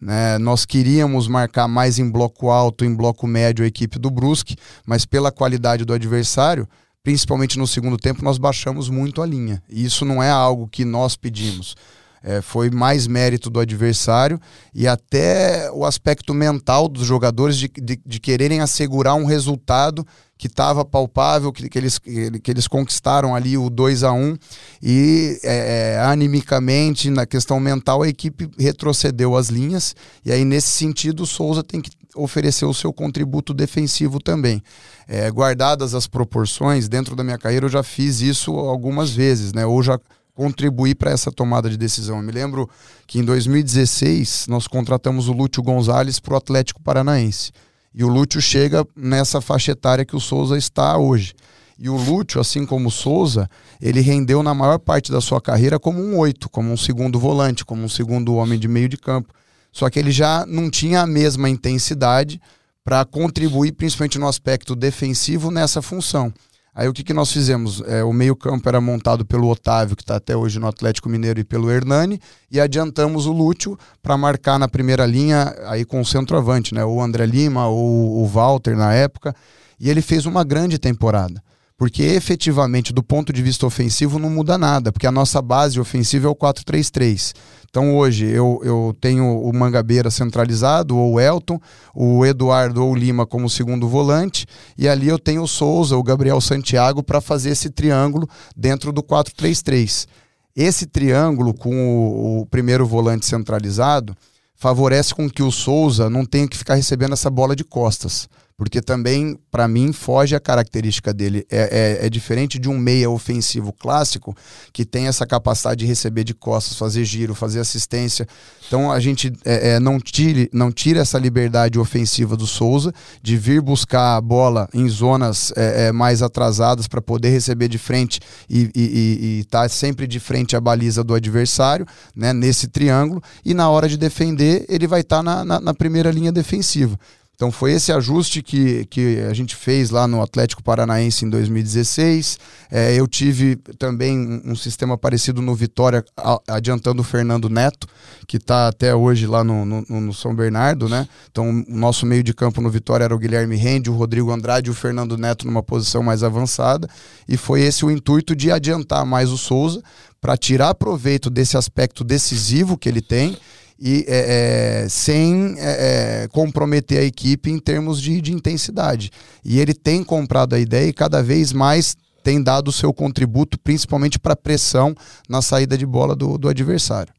Né? 0.01 0.39
Nós 0.39 0.65
queríamos 0.65 1.29
marcar 1.29 1.69
mais 1.69 2.01
em 2.01 2.11
bloco 2.11 2.51
alto, 2.51 2.85
em 2.85 2.93
bloco 2.93 3.29
médio 3.29 3.65
a 3.65 3.69
equipe 3.69 3.97
do 3.97 4.11
Brusque, 4.11 4.57
mas 4.85 5.05
pela 5.05 5.31
qualidade 5.31 5.85
do 5.85 5.93
adversário, 5.93 6.69
principalmente 7.03 7.59
no 7.59 7.67
segundo 7.67 7.97
tempo, 7.97 8.25
nós 8.25 8.39
baixamos 8.39 8.89
muito 8.89 9.23
a 9.23 9.27
linha. 9.27 9.63
E 9.69 9.85
isso 9.85 10.05
não 10.05 10.21
é 10.21 10.31
algo 10.31 10.67
que 10.67 10.85
nós 10.85 11.15
pedimos. 11.15 11.77
É, 12.23 12.43
foi 12.43 12.71
mais 12.71 13.07
mérito 13.07 13.49
do 13.49 13.61
adversário 13.61 14.41
e 14.75 14.89
até 14.89 15.71
o 15.73 15.85
aspecto 15.85 16.35
mental 16.35 16.89
dos 16.89 17.07
jogadores 17.07 17.57
de, 17.57 17.69
de, 17.69 18.01
de 18.05 18.21
quererem 18.21 18.61
assegurar 18.61 19.15
um 19.15 19.25
resultado 19.25 20.05
que 20.39 20.47
estava 20.47 20.85
palpável, 20.85 21.53
que, 21.53 21.69
que, 21.69 21.77
eles, 21.77 21.99
que 21.99 22.51
eles 22.51 22.69
conquistaram 22.69 23.35
ali 23.35 23.59
o 23.59 23.69
2 23.69 24.05
a 24.05 24.13
1 24.13 24.37
e 24.81 25.39
é, 25.43 25.97
é, 25.97 26.01
animicamente, 26.01 27.11
na 27.11 27.27
questão 27.27 27.59
mental, 27.59 28.03
a 28.03 28.09
equipe 28.09 28.49
retrocedeu 28.57 29.37
as 29.37 29.49
linhas. 29.49 29.97
E 30.25 30.31
aí, 30.31 30.45
nesse 30.45 30.71
sentido, 30.71 31.25
o 31.25 31.27
Souza 31.27 31.65
tem 31.65 31.81
que 31.81 31.91
oferecer 32.15 32.65
o 32.65 32.75
seu 32.75 32.93
contributo 32.93 33.53
defensivo 33.53 34.21
também. 34.21 34.63
É, 35.09 35.29
guardadas 35.31 35.93
as 35.93 36.07
proporções, 36.07 36.89
dentro 36.89 37.17
da 37.17 37.25
minha 37.25 37.39
carreira 37.39 37.67
eu 37.67 37.71
já 37.71 37.83
fiz 37.83 38.21
isso 38.21 38.53
algumas 38.53 39.11
vezes, 39.11 39.53
né? 39.53 39.67
Ou 39.67 39.83
já 39.83 39.99
contribuí 40.39 40.95
para 40.95 41.11
essa 41.11 41.33
tomada 41.33 41.69
de 41.69 41.77
decisão. 41.77 42.19
Eu 42.19 42.23
me 42.23 42.31
lembro 42.31 42.71
que 43.09 43.19
em 43.19 43.25
2016 43.25 44.47
nós 44.47 44.69
contratamos 44.69 45.27
o 45.27 45.33
Lúcio 45.33 45.61
Gonzalez 45.61 46.21
para 46.21 46.35
o 46.35 46.37
Atlético 46.37 46.81
Paranaense. 46.81 47.51
E 47.93 48.05
o 48.05 48.09
Lúcio 48.09 48.41
chega 48.41 48.87
nessa 48.95 49.41
faixa 49.41 49.73
etária 49.73 50.05
que 50.05 50.15
o 50.15 50.21
Souza 50.21 50.57
está 50.57 50.97
hoje. 50.97 51.35
E 51.77 51.89
o 51.89 51.97
Lúcio, 51.97 52.41
assim 52.41 52.65
como 52.65 52.87
o 52.87 52.91
Souza, 52.91 53.51
ele 53.83 54.01
rendeu 54.01 54.41
na 54.41 54.55
maior 54.55 54.79
parte 54.79 55.11
da 55.11 55.21
sua 55.21 55.41
carreira 55.41 55.77
como 55.77 56.01
um 56.01 56.17
oito, 56.19 56.49
como 56.49 56.73
um 56.73 56.77
segundo 56.77 57.19
volante, 57.19 57.65
como 57.65 57.83
um 57.83 57.89
segundo 57.89 58.37
homem 58.37 58.61
de 58.61 58.69
meio 58.69 58.89
de 58.89 58.97
campo. 58.97 59.35
Só 59.73 59.91
que 59.91 59.99
ele 59.99 60.13
já 60.13 60.47
não 60.47 60.71
tinha 60.71 61.01
a 61.01 61.07
mesma 61.07 61.51
intensidade 61.51 62.41
para 62.85 63.05
contribuir, 63.05 63.73
principalmente 63.73 64.21
no 64.21 64.29
aspecto 64.29 64.77
defensivo, 64.77 65.51
nessa 65.51 65.83
função. 65.83 66.33
Aí 66.79 66.87
o 66.87 66.93
que, 66.93 67.03
que 67.03 67.13
nós 67.13 67.33
fizemos? 67.33 67.83
É, 67.89 68.05
o 68.05 68.13
meio-campo 68.13 68.69
era 68.69 68.81
montado 68.81 69.27
pelo 69.27 69.51
Otávio, 69.51 69.97
que 69.97 70.03
está 70.05 70.15
até 70.15 70.37
hoje 70.37 70.61
no 70.61 70.69
Atlético 70.69 71.09
Mineiro, 71.09 71.41
e 71.41 71.45
pelo 71.45 71.69
Hernani, 71.69 72.21
e 72.49 72.61
adiantamos 72.61 73.27
o 73.27 73.33
Lúcio 73.33 73.77
para 74.01 74.17
marcar 74.17 74.61
na 74.61 74.69
primeira 74.69 75.05
linha 75.05 75.53
aí 75.67 75.85
com 75.85 76.01
o 76.01 76.05
centroavante, 76.05 76.73
né? 76.73 76.85
O 76.85 77.03
André 77.03 77.27
Lima 77.27 77.67
ou 77.67 78.23
o 78.23 78.27
Walter 78.29 78.77
na 78.77 78.95
época. 78.95 79.35
E 79.81 79.91
ele 79.91 80.01
fez 80.01 80.25
uma 80.25 80.45
grande 80.45 80.79
temporada. 80.79 81.43
Porque 81.79 82.03
efetivamente, 82.03 82.93
do 82.93 83.05
ponto 83.05 83.33
de 83.33 83.41
vista 83.41 83.65
ofensivo, 83.65 84.19
não 84.19 84.29
muda 84.29 84.59
nada, 84.59 84.91
porque 84.91 85.07
a 85.07 85.13
nossa 85.13 85.41
base 85.41 85.79
ofensiva 85.79 86.27
é 86.27 86.31
o 86.31 86.35
4-3-3. 86.35 87.33
Então 87.71 87.97
hoje 87.97 88.27
eu, 88.27 88.61
eu 88.65 88.97
tenho 89.01 89.41
o 89.41 89.57
Mangabeira 89.57 90.11
centralizado, 90.11 90.97
ou 90.97 91.15
o 91.15 91.21
Elton, 91.21 91.61
o 91.95 92.27
Eduardo 92.27 92.85
ou 92.85 92.91
o 92.91 92.97
Lima 92.97 93.25
como 93.25 93.49
segundo 93.49 93.87
volante, 93.87 94.45
e 94.77 94.89
ali 94.89 95.07
eu 95.07 95.21
tenho 95.21 95.43
o 95.43 95.47
Souza, 95.47 95.97
o 95.97 96.03
Gabriel 96.03 96.41
Santiago 96.41 97.01
para 97.01 97.21
fazer 97.21 97.51
esse 97.51 97.71
triângulo 97.71 98.29
dentro 98.57 98.91
do 98.91 99.01
4-3-3. 99.01 100.09
Esse 100.57 100.85
triângulo 100.85 101.55
com 101.55 101.71
o, 101.71 102.41
o 102.41 102.47
primeiro 102.47 102.85
volante 102.87 103.25
centralizado 103.25 104.17
favorece 104.57 105.15
com 105.15 105.31
que 105.31 105.45
o 105.45 105.53
Souza 105.53 106.11
não 106.11 106.27
tenha 106.27 106.49
que 106.49 106.59
ficar 106.59 106.75
recebendo 106.75 107.13
essa 107.13 107.31
bola 107.31 107.55
de 107.55 107.63
costas 107.63 108.29
porque 108.59 108.83
também, 108.83 109.39
para 109.53 109.69
mim, 109.69 109.93
foge 109.93 110.35
a 110.35 110.41
característica 110.41 111.15
dele. 111.15 111.47
É, 111.49 112.01
é, 112.03 112.07
é, 112.07 112.11
diferente 112.11 112.59
de 112.59 112.69
um 112.69 112.77
meia 112.77 113.09
ofensivo 113.09 113.73
clássico 113.73 114.37
que 114.73 114.85
tem 114.85 115.07
essa 115.07 115.25
capacidade 115.25 115.79
de 115.79 115.87
receber 115.87 116.25
de 116.25 116.35
costas, 116.35 116.77
fazer 116.77 117.05
giro, 117.05 117.37
fazer 117.37 117.61
assistência. 117.61 118.27
Então 118.67 118.91
a 118.91 118.99
gente 118.99 119.33
é, 119.45 119.75
é 119.75 119.81
não, 119.81 120.01
tire, 120.01 120.51
não 120.53 120.73
tira 120.73 121.03
essa 121.03 121.21
liberdade 121.21 121.79
ofensiva 121.79 122.37
do 122.37 122.49
Souza 122.49 122.93
de 123.23 123.37
vir 123.37 123.63
buscar 123.63 124.17
a 124.17 124.21
bola 124.21 124.69
em 124.75 124.89
zonas 124.89 125.53
é, 125.57 125.87
é, 125.87 125.93
mais 125.93 126.21
atrasadas 126.21 126.89
para 126.89 127.01
poder 127.01 127.29
receber 127.29 127.69
de 127.69 127.79
frente 127.79 128.19
e 128.51 129.39
estar 129.41 129.63
tá 129.63 129.69
sempre 129.69 130.05
de 130.09 130.19
frente 130.19 130.57
à 130.57 130.61
baliza 130.61 131.05
do 131.05 131.15
adversário, 131.15 131.87
né, 132.15 132.33
nesse 132.33 132.67
triângulo, 132.67 133.23
e 133.45 133.55
na 133.55 133.71
hora 133.71 133.89
de 133.89 133.97
defender, 133.97 134.67
ele 134.69 134.89
vai 134.89 135.03
estar 135.03 135.19
tá 135.19 135.23
na, 135.23 135.45
na, 135.45 135.61
na 135.61 135.75
primeira 135.75 136.11
linha 136.11 136.33
defensiva. 136.33 136.99
Então 137.39 137.53
foi 137.53 137.71
esse 137.71 137.93
ajuste 137.93 138.43
que, 138.43 138.85
que 138.87 139.21
a 139.21 139.33
gente 139.33 139.55
fez 139.55 139.91
lá 139.91 140.09
no 140.09 140.21
Atlético 140.21 140.61
Paranaense 140.61 141.25
em 141.25 141.31
2016. 141.31 142.37
É, 142.69 142.99
eu 142.99 143.07
tive 143.07 143.55
também 143.79 144.43
um, 144.45 144.57
sistema 144.57 144.99
parecido 144.99 145.41
no 145.41 145.55
Vitória, 145.55 146.05
adiantando 146.49 147.01
o 147.01 147.05
Fernando 147.05 147.49
Neto, 147.49 147.87
que 148.27 148.39
está 148.39 148.67
até 148.67 148.93
hoje 148.93 149.25
lá 149.29 149.45
no, 149.45 149.65
no, 149.65 149.83
no, 149.89 150.13
São 150.13 150.35
Bernardo, 150.35 150.89
né? 150.89 151.07
Então 151.31 151.49
o 151.49 151.77
nosso 151.79 152.05
meio 152.05 152.25
de 152.25 152.35
campo 152.35 152.61
no 152.61 152.69
Vitória 152.69 153.05
era 153.05 153.15
o 153.15 153.19
Guilherme 153.19 153.55
Rende, 153.55 153.89
o 153.89 153.95
Rodrigo 153.95 154.33
Andrade 154.33 154.67
e 154.67 154.73
o 154.73 154.75
Fernando 154.75 155.17
Neto 155.17 155.47
numa 155.47 155.63
posição 155.63 156.03
mais 156.03 156.25
avançada. 156.25 156.89
E 157.29 157.37
foi 157.37 157.61
esse 157.61 157.85
o 157.85 157.91
intuito 157.91 158.35
de 158.35 158.51
adiantar 158.51 159.07
mais 159.07 159.31
o 159.31 159.39
Souza 159.39 159.81
para 160.21 160.37
tirar 160.37 160.75
proveito 160.75 161.31
desse 161.31 161.57
aspecto 161.57 162.03
decisivo 162.03 162.77
que 162.77 162.89
ele 162.89 163.01
tem 163.01 163.39
e 163.81 164.05
é, 164.09 164.83
é, 164.85 164.89
sem 164.89 165.55
é, 165.59 166.23
é, 166.25 166.29
comprometer 166.29 166.99
a 166.99 167.05
equipe 167.05 167.51
em 167.51 167.59
termos 167.59 168.01
de, 168.01 168.21
de 168.21 168.33
intensidade. 168.33 169.11
E 169.45 169.61
ele 169.61 169.73
tem 169.73 170.03
comprado 170.03 170.55
a 170.55 170.59
ideia 170.59 170.89
e 170.89 170.93
cada 170.93 171.23
vez 171.23 171.53
mais 171.53 171.97
tem 172.23 172.43
dado 172.43 172.69
o 172.69 172.73
seu 172.73 172.93
contributo, 172.93 173.59
principalmente 173.59 174.19
para 174.19 174.33
a 174.33 174.37
pressão 174.37 174.95
na 175.29 175.41
saída 175.41 175.79
de 175.79 175.87
bola 175.87 176.17
do, 176.17 176.37
do 176.37 176.49
adversário. 176.49 177.13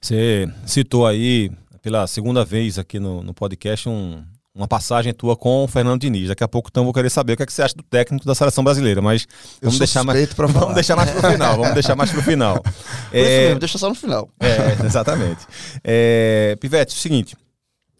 Você 0.00 0.48
citou 0.66 1.06
aí 1.06 1.50
pela 1.82 2.06
segunda 2.06 2.44
vez 2.44 2.78
aqui 2.78 2.98
no, 2.98 3.22
no 3.22 3.34
podcast 3.34 3.88
um, 3.88 4.22
uma 4.58 4.66
passagem 4.66 5.14
tua 5.14 5.36
com 5.36 5.64
o 5.64 5.68
Fernando 5.68 6.00
Diniz. 6.00 6.28
Daqui 6.28 6.42
a 6.42 6.48
pouco 6.48 6.68
então 6.70 6.84
vou 6.84 6.92
querer 6.92 7.08
saber 7.10 7.34
o 7.34 7.36
que, 7.36 7.44
é 7.44 7.46
que 7.46 7.52
você 7.52 7.62
acha 7.62 7.74
do 7.74 7.82
técnico 7.82 8.26
da 8.26 8.34
seleção 8.34 8.64
brasileira, 8.64 9.00
mas 9.00 9.26
vamos 9.62 9.78
deixar 9.78 10.02
mais 10.02 10.28
vamos 10.36 10.74
deixar 10.74 10.96
mais 10.96 11.10
pro 11.10 11.30
final, 11.30 11.56
vamos 11.56 11.74
deixar 11.74 11.96
mais 11.96 12.10
pro 12.10 12.22
final. 12.22 12.62
é, 13.12 13.54
deixa 13.54 13.78
só 13.78 13.88
no 13.88 13.94
final. 13.94 14.28
É, 14.40 14.84
exatamente. 14.84 15.46
É, 15.84 16.56
Pivete, 16.60 16.92
é 16.92 16.96
o 16.96 17.00
seguinte, 17.00 17.36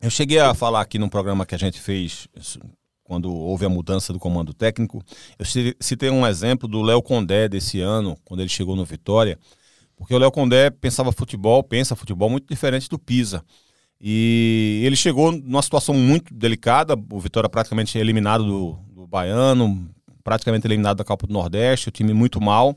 eu 0.03 0.11
cheguei 0.11 0.40
a 0.40 0.53
falar 0.53 0.81
aqui 0.81 0.99
num 0.99 1.09
programa 1.09 1.47
que 1.47 1.55
a 1.55 1.59
gente 1.59 1.81
fez 1.81 2.29
quando 3.05 3.33
houve 3.33 3.64
a 3.64 3.71
mudança 3.71 4.12
do 4.12 4.18
comando 4.18 4.53
técnico, 4.53 5.03
eu 5.38 5.47
citei 5.81 6.11
um 6.11 6.27
exemplo 6.27 6.68
do 6.68 6.83
Léo 6.83 7.01
Condé 7.01 7.49
desse 7.49 7.81
ano, 7.81 8.18
quando 8.23 8.40
ele 8.40 8.51
chegou 8.51 8.77
no 8.77 8.85
Vitória, 8.85 9.38
porque 9.97 10.14
o 10.14 10.18
Léo 10.18 10.31
Condé 10.31 10.68
pensava 10.68 11.11
futebol, 11.11 11.62
pensa 11.62 11.97
futebol 11.97 12.29
muito 12.29 12.47
diferente 12.47 12.87
do 12.87 12.99
Pisa. 12.99 13.42
E 14.01 14.83
ele 14.85 14.95
chegou 14.95 15.33
numa 15.33 15.63
situação 15.63 15.95
muito 15.95 16.33
delicada, 16.33 16.95
o 17.11 17.19
Vitória 17.19 17.49
praticamente 17.49 17.99
eliminado 17.99 18.45
do, 18.45 18.79
do 18.95 19.07
Baiano, 19.07 19.91
praticamente 20.23 20.67
eliminado 20.67 20.99
da 20.99 21.05
Copa 21.05 21.27
do 21.27 21.33
Nordeste, 21.33 21.89
o 21.89 21.93
time 21.93 22.13
muito 22.13 22.41
mal. 22.41 22.77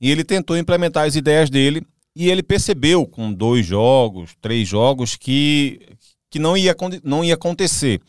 E 0.00 0.10
ele 0.10 0.24
tentou 0.24 0.56
implementar 0.56 1.06
as 1.06 1.14
ideias 1.14 1.50
dele 1.50 1.86
e 2.16 2.30
ele 2.30 2.42
percebeu 2.42 3.06
com 3.06 3.32
dois 3.32 3.66
jogos, 3.66 4.34
três 4.40 4.66
jogos, 4.66 5.16
que, 5.16 5.80
que 6.30 6.38
não, 6.38 6.56
ia, 6.56 6.74
não 7.04 7.24
ia 7.24 7.34
acontecer. 7.34 8.00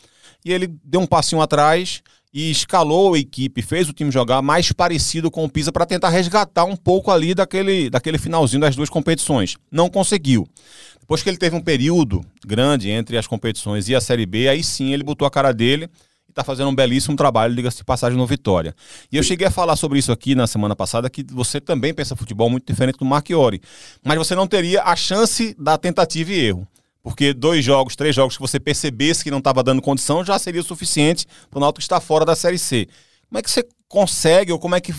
E 0.45 0.51
ele 0.51 0.67
deu 0.83 1.01
um 1.01 1.07
passinho 1.07 1.41
atrás 1.41 2.01
e 2.33 2.49
escalou 2.49 3.13
a 3.13 3.19
equipe, 3.19 3.61
fez 3.61 3.87
o 3.87 3.93
time 3.93 4.09
jogar 4.11 4.41
mais 4.41 4.71
parecido 4.71 5.29
com 5.29 5.45
o 5.45 5.49
Pisa 5.49 5.71
para 5.71 5.85
tentar 5.85 6.09
resgatar 6.09 6.65
um 6.65 6.75
pouco 6.75 7.11
ali 7.11 7.35
daquele, 7.35 7.89
daquele 7.89 8.17
finalzinho 8.17 8.61
das 8.61 8.75
duas 8.75 8.89
competições. 8.89 9.55
Não 9.71 9.87
conseguiu. 9.87 10.47
Depois 10.99 11.21
que 11.21 11.29
ele 11.29 11.37
teve 11.37 11.55
um 11.55 11.61
período 11.61 12.25
grande 12.45 12.89
entre 12.89 13.17
as 13.17 13.27
competições 13.27 13.87
e 13.87 13.95
a 13.95 14.01
Série 14.01 14.25
B, 14.25 14.47
aí 14.47 14.63
sim 14.63 14.93
ele 14.93 15.03
botou 15.03 15.27
a 15.27 15.31
cara 15.31 15.53
dele 15.53 15.89
e 16.27 16.31
está 16.31 16.43
fazendo 16.43 16.69
um 16.69 16.75
belíssimo 16.75 17.15
trabalho, 17.15 17.53
diga-se 17.53 17.77
de 17.77 17.83
passagem, 17.83 18.17
no 18.17 18.25
Vitória. 18.25 18.73
E 19.11 19.17
eu 19.17 19.21
cheguei 19.21 19.45
a 19.45 19.51
falar 19.51 19.75
sobre 19.75 19.99
isso 19.99 20.11
aqui 20.11 20.33
na 20.33 20.47
semana 20.47 20.75
passada, 20.75 21.09
que 21.09 21.23
você 21.29 21.61
também 21.61 21.93
pensa 21.93 22.15
futebol 22.15 22.49
muito 22.49 22.65
diferente 22.65 22.97
do 22.97 23.05
Marchiori. 23.05 23.61
Mas 24.03 24.17
você 24.17 24.33
não 24.33 24.47
teria 24.47 24.81
a 24.81 24.95
chance 24.95 25.55
da 25.59 25.77
tentativa 25.77 26.31
e 26.31 26.39
erro. 26.39 26.67
Porque 27.03 27.33
dois 27.33 27.63
jogos, 27.65 27.97
três 27.97 28.15
jogos 28.15 28.37
que 28.37 28.41
você 28.41 28.59
percebesse 28.61 29.25
que 29.25 29.29
não 29.29 29.39
estava 29.39 29.61
dando 29.61 29.81
condição 29.81 30.23
já 30.23 30.39
seria 30.39 30.61
o 30.61 30.63
suficiente 30.63 31.27
para 31.51 31.57
o 31.57 31.59
Náutico 31.59 31.81
estar 31.81 31.99
fora 31.99 32.23
da 32.23 32.33
Série 32.33 32.57
C. 32.57 32.87
Como 33.33 33.39
é 33.39 33.41
que 33.41 33.49
você 33.49 33.67
consegue 33.89 34.51
ou 34.51 34.59
como 34.59 34.75
é 34.75 34.79
que 34.79 34.93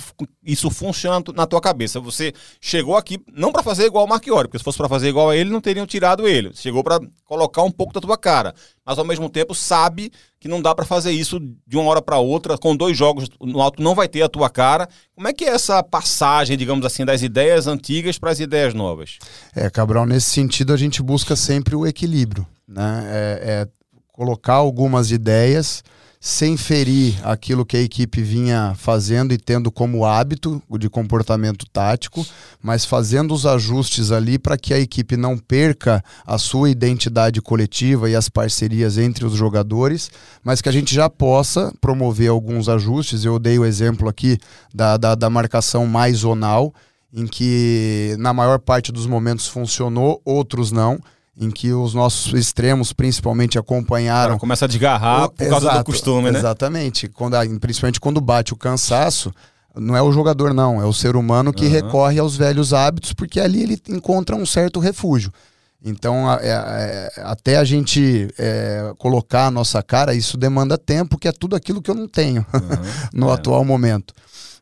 isso 0.44 0.68
funciona 0.68 1.22
na 1.36 1.46
tua 1.46 1.60
cabeça? 1.60 2.00
Você 2.00 2.32
chegou 2.60 2.96
aqui 2.96 3.16
não 3.32 3.52
para 3.52 3.62
fazer 3.62 3.84
igual 3.86 4.04
o 4.04 4.08
Marchiori, 4.08 4.48
porque 4.48 4.58
se 4.58 4.64
fosse 4.64 4.76
para 4.76 4.88
fazer 4.88 5.08
igual 5.08 5.30
a 5.30 5.36
ele, 5.36 5.50
não 5.50 5.60
teriam 5.60 5.86
tirado 5.86 6.26
ele. 6.26 6.50
chegou 6.52 6.82
para 6.82 6.98
colocar 7.24 7.62
um 7.62 7.70
pouco 7.70 7.92
da 7.92 8.00
tua 8.00 8.18
cara, 8.18 8.52
mas 8.84 8.98
ao 8.98 9.04
mesmo 9.04 9.30
tempo 9.30 9.54
sabe 9.54 10.10
que 10.40 10.48
não 10.48 10.60
dá 10.60 10.74
para 10.74 10.84
fazer 10.84 11.12
isso 11.12 11.38
de 11.64 11.76
uma 11.76 11.88
hora 11.88 12.02
para 12.02 12.18
outra, 12.18 12.58
com 12.58 12.74
dois 12.74 12.96
jogos 12.96 13.28
no 13.40 13.62
alto 13.62 13.80
não 13.80 13.94
vai 13.94 14.08
ter 14.08 14.22
a 14.22 14.28
tua 14.28 14.50
cara. 14.50 14.88
Como 15.14 15.28
é 15.28 15.32
que 15.32 15.44
é 15.44 15.50
essa 15.50 15.80
passagem, 15.80 16.58
digamos 16.58 16.84
assim, 16.84 17.04
das 17.04 17.22
ideias 17.22 17.68
antigas 17.68 18.18
para 18.18 18.32
as 18.32 18.40
ideias 18.40 18.74
novas? 18.74 19.18
É, 19.54 19.70
Cabral, 19.70 20.06
nesse 20.06 20.30
sentido 20.30 20.72
a 20.72 20.76
gente 20.76 21.00
busca 21.04 21.36
sempre 21.36 21.76
o 21.76 21.86
equilíbrio, 21.86 22.44
né? 22.66 23.04
é, 23.06 23.40
é 23.44 23.68
colocar 24.08 24.54
algumas 24.54 25.12
ideias 25.12 25.84
sem 26.26 26.56
ferir 26.56 27.20
aquilo 27.22 27.66
que 27.66 27.76
a 27.76 27.82
equipe 27.82 28.22
vinha 28.22 28.74
fazendo 28.78 29.34
e 29.34 29.36
tendo 29.36 29.70
como 29.70 30.06
hábito 30.06 30.62
de 30.78 30.88
comportamento 30.88 31.66
tático, 31.70 32.26
mas 32.62 32.86
fazendo 32.86 33.34
os 33.34 33.44
ajustes 33.44 34.10
ali 34.10 34.38
para 34.38 34.56
que 34.56 34.72
a 34.72 34.80
equipe 34.80 35.18
não 35.18 35.36
perca 35.36 36.02
a 36.24 36.38
sua 36.38 36.70
identidade 36.70 37.42
coletiva 37.42 38.08
e 38.08 38.16
as 38.16 38.30
parcerias 38.30 38.96
entre 38.96 39.26
os 39.26 39.34
jogadores, 39.34 40.10
mas 40.42 40.62
que 40.62 40.68
a 40.70 40.72
gente 40.72 40.94
já 40.94 41.10
possa 41.10 41.70
promover 41.78 42.30
alguns 42.30 42.70
ajustes. 42.70 43.26
Eu 43.26 43.38
dei 43.38 43.58
o 43.58 43.64
exemplo 43.66 44.08
aqui 44.08 44.38
da, 44.74 44.96
da, 44.96 45.14
da 45.14 45.28
marcação 45.28 45.86
mais 45.86 46.16
zonal 46.16 46.72
em 47.12 47.26
que 47.26 48.16
na 48.18 48.32
maior 48.32 48.58
parte 48.58 48.90
dos 48.90 49.06
momentos 49.06 49.46
funcionou, 49.46 50.22
outros 50.24 50.72
não 50.72 50.98
em 51.36 51.50
que 51.50 51.72
os 51.72 51.94
nossos 51.94 52.32
extremos 52.32 52.92
principalmente 52.92 53.58
acompanharam. 53.58 54.30
Cara, 54.30 54.40
começa 54.40 54.64
a 54.64 54.68
desgarrar 54.68 55.28
por 55.30 55.48
causa 55.48 55.78
do 55.78 55.84
costume, 55.84 56.30
né? 56.30 56.38
Exatamente. 56.38 57.08
Quando, 57.08 57.36
principalmente 57.58 58.00
quando 58.00 58.20
bate 58.20 58.52
o 58.52 58.56
cansaço, 58.56 59.32
não 59.76 59.96
é 59.96 60.02
o 60.02 60.12
jogador, 60.12 60.54
não, 60.54 60.80
é 60.80 60.84
o 60.84 60.92
ser 60.92 61.16
humano 61.16 61.52
que 61.52 61.64
uhum. 61.64 61.70
recorre 61.70 62.18
aos 62.18 62.36
velhos 62.36 62.72
hábitos, 62.72 63.12
porque 63.12 63.40
ali 63.40 63.62
ele 63.62 63.82
encontra 63.88 64.36
um 64.36 64.46
certo 64.46 64.78
refúgio. 64.78 65.32
Então, 65.84 66.32
é, 66.32 66.48
é, 66.48 67.12
até 67.24 67.58
a 67.58 67.64
gente 67.64 68.28
é, 68.38 68.94
colocar 68.96 69.46
a 69.46 69.50
nossa 69.50 69.82
cara, 69.82 70.14
isso 70.14 70.38
demanda 70.38 70.78
tempo, 70.78 71.18
que 71.18 71.28
é 71.28 71.32
tudo 71.32 71.54
aquilo 71.54 71.82
que 71.82 71.90
eu 71.90 71.94
não 71.94 72.08
tenho 72.08 72.46
uhum. 72.54 73.10
no 73.12 73.30
é. 73.30 73.34
atual 73.34 73.64
momento. 73.64 74.14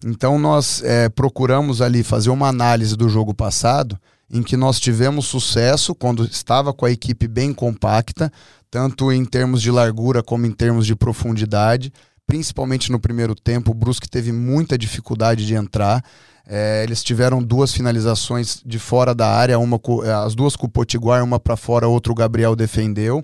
Então, 0.04 0.36
nós 0.38 0.82
é, 0.82 1.08
procuramos 1.08 1.80
ali 1.80 2.02
fazer 2.02 2.30
uma 2.30 2.48
análise 2.48 2.96
do 2.96 3.08
jogo 3.08 3.32
passado 3.32 3.96
em 4.32 4.42
que 4.42 4.56
nós 4.56 4.80
tivemos 4.80 5.26
sucesso 5.26 5.94
quando 5.94 6.24
estava 6.24 6.72
com 6.72 6.86
a 6.86 6.90
equipe 6.90 7.28
bem 7.28 7.52
compacta, 7.52 8.32
tanto 8.70 9.12
em 9.12 9.24
termos 9.26 9.60
de 9.60 9.70
largura 9.70 10.22
como 10.22 10.46
em 10.46 10.50
termos 10.50 10.86
de 10.86 10.96
profundidade. 10.96 11.92
Principalmente 12.26 12.90
no 12.90 12.98
primeiro 12.98 13.34
tempo, 13.34 13.72
o 13.72 13.74
Brusque 13.74 14.08
teve 14.08 14.32
muita 14.32 14.78
dificuldade 14.78 15.44
de 15.44 15.54
entrar. 15.54 16.02
É, 16.46 16.82
eles 16.82 17.04
tiveram 17.04 17.42
duas 17.42 17.72
finalizações 17.72 18.62
de 18.64 18.78
fora 18.78 19.14
da 19.14 19.28
área, 19.28 19.58
uma 19.58 19.78
as 20.24 20.34
duas 20.34 20.56
com 20.56 20.66
o 20.66 20.70
Potiguar, 20.70 21.22
uma 21.22 21.38
para 21.38 21.56
fora, 21.56 21.86
outra 21.86 22.10
o 22.10 22.16
Gabriel 22.16 22.56
defendeu. 22.56 23.22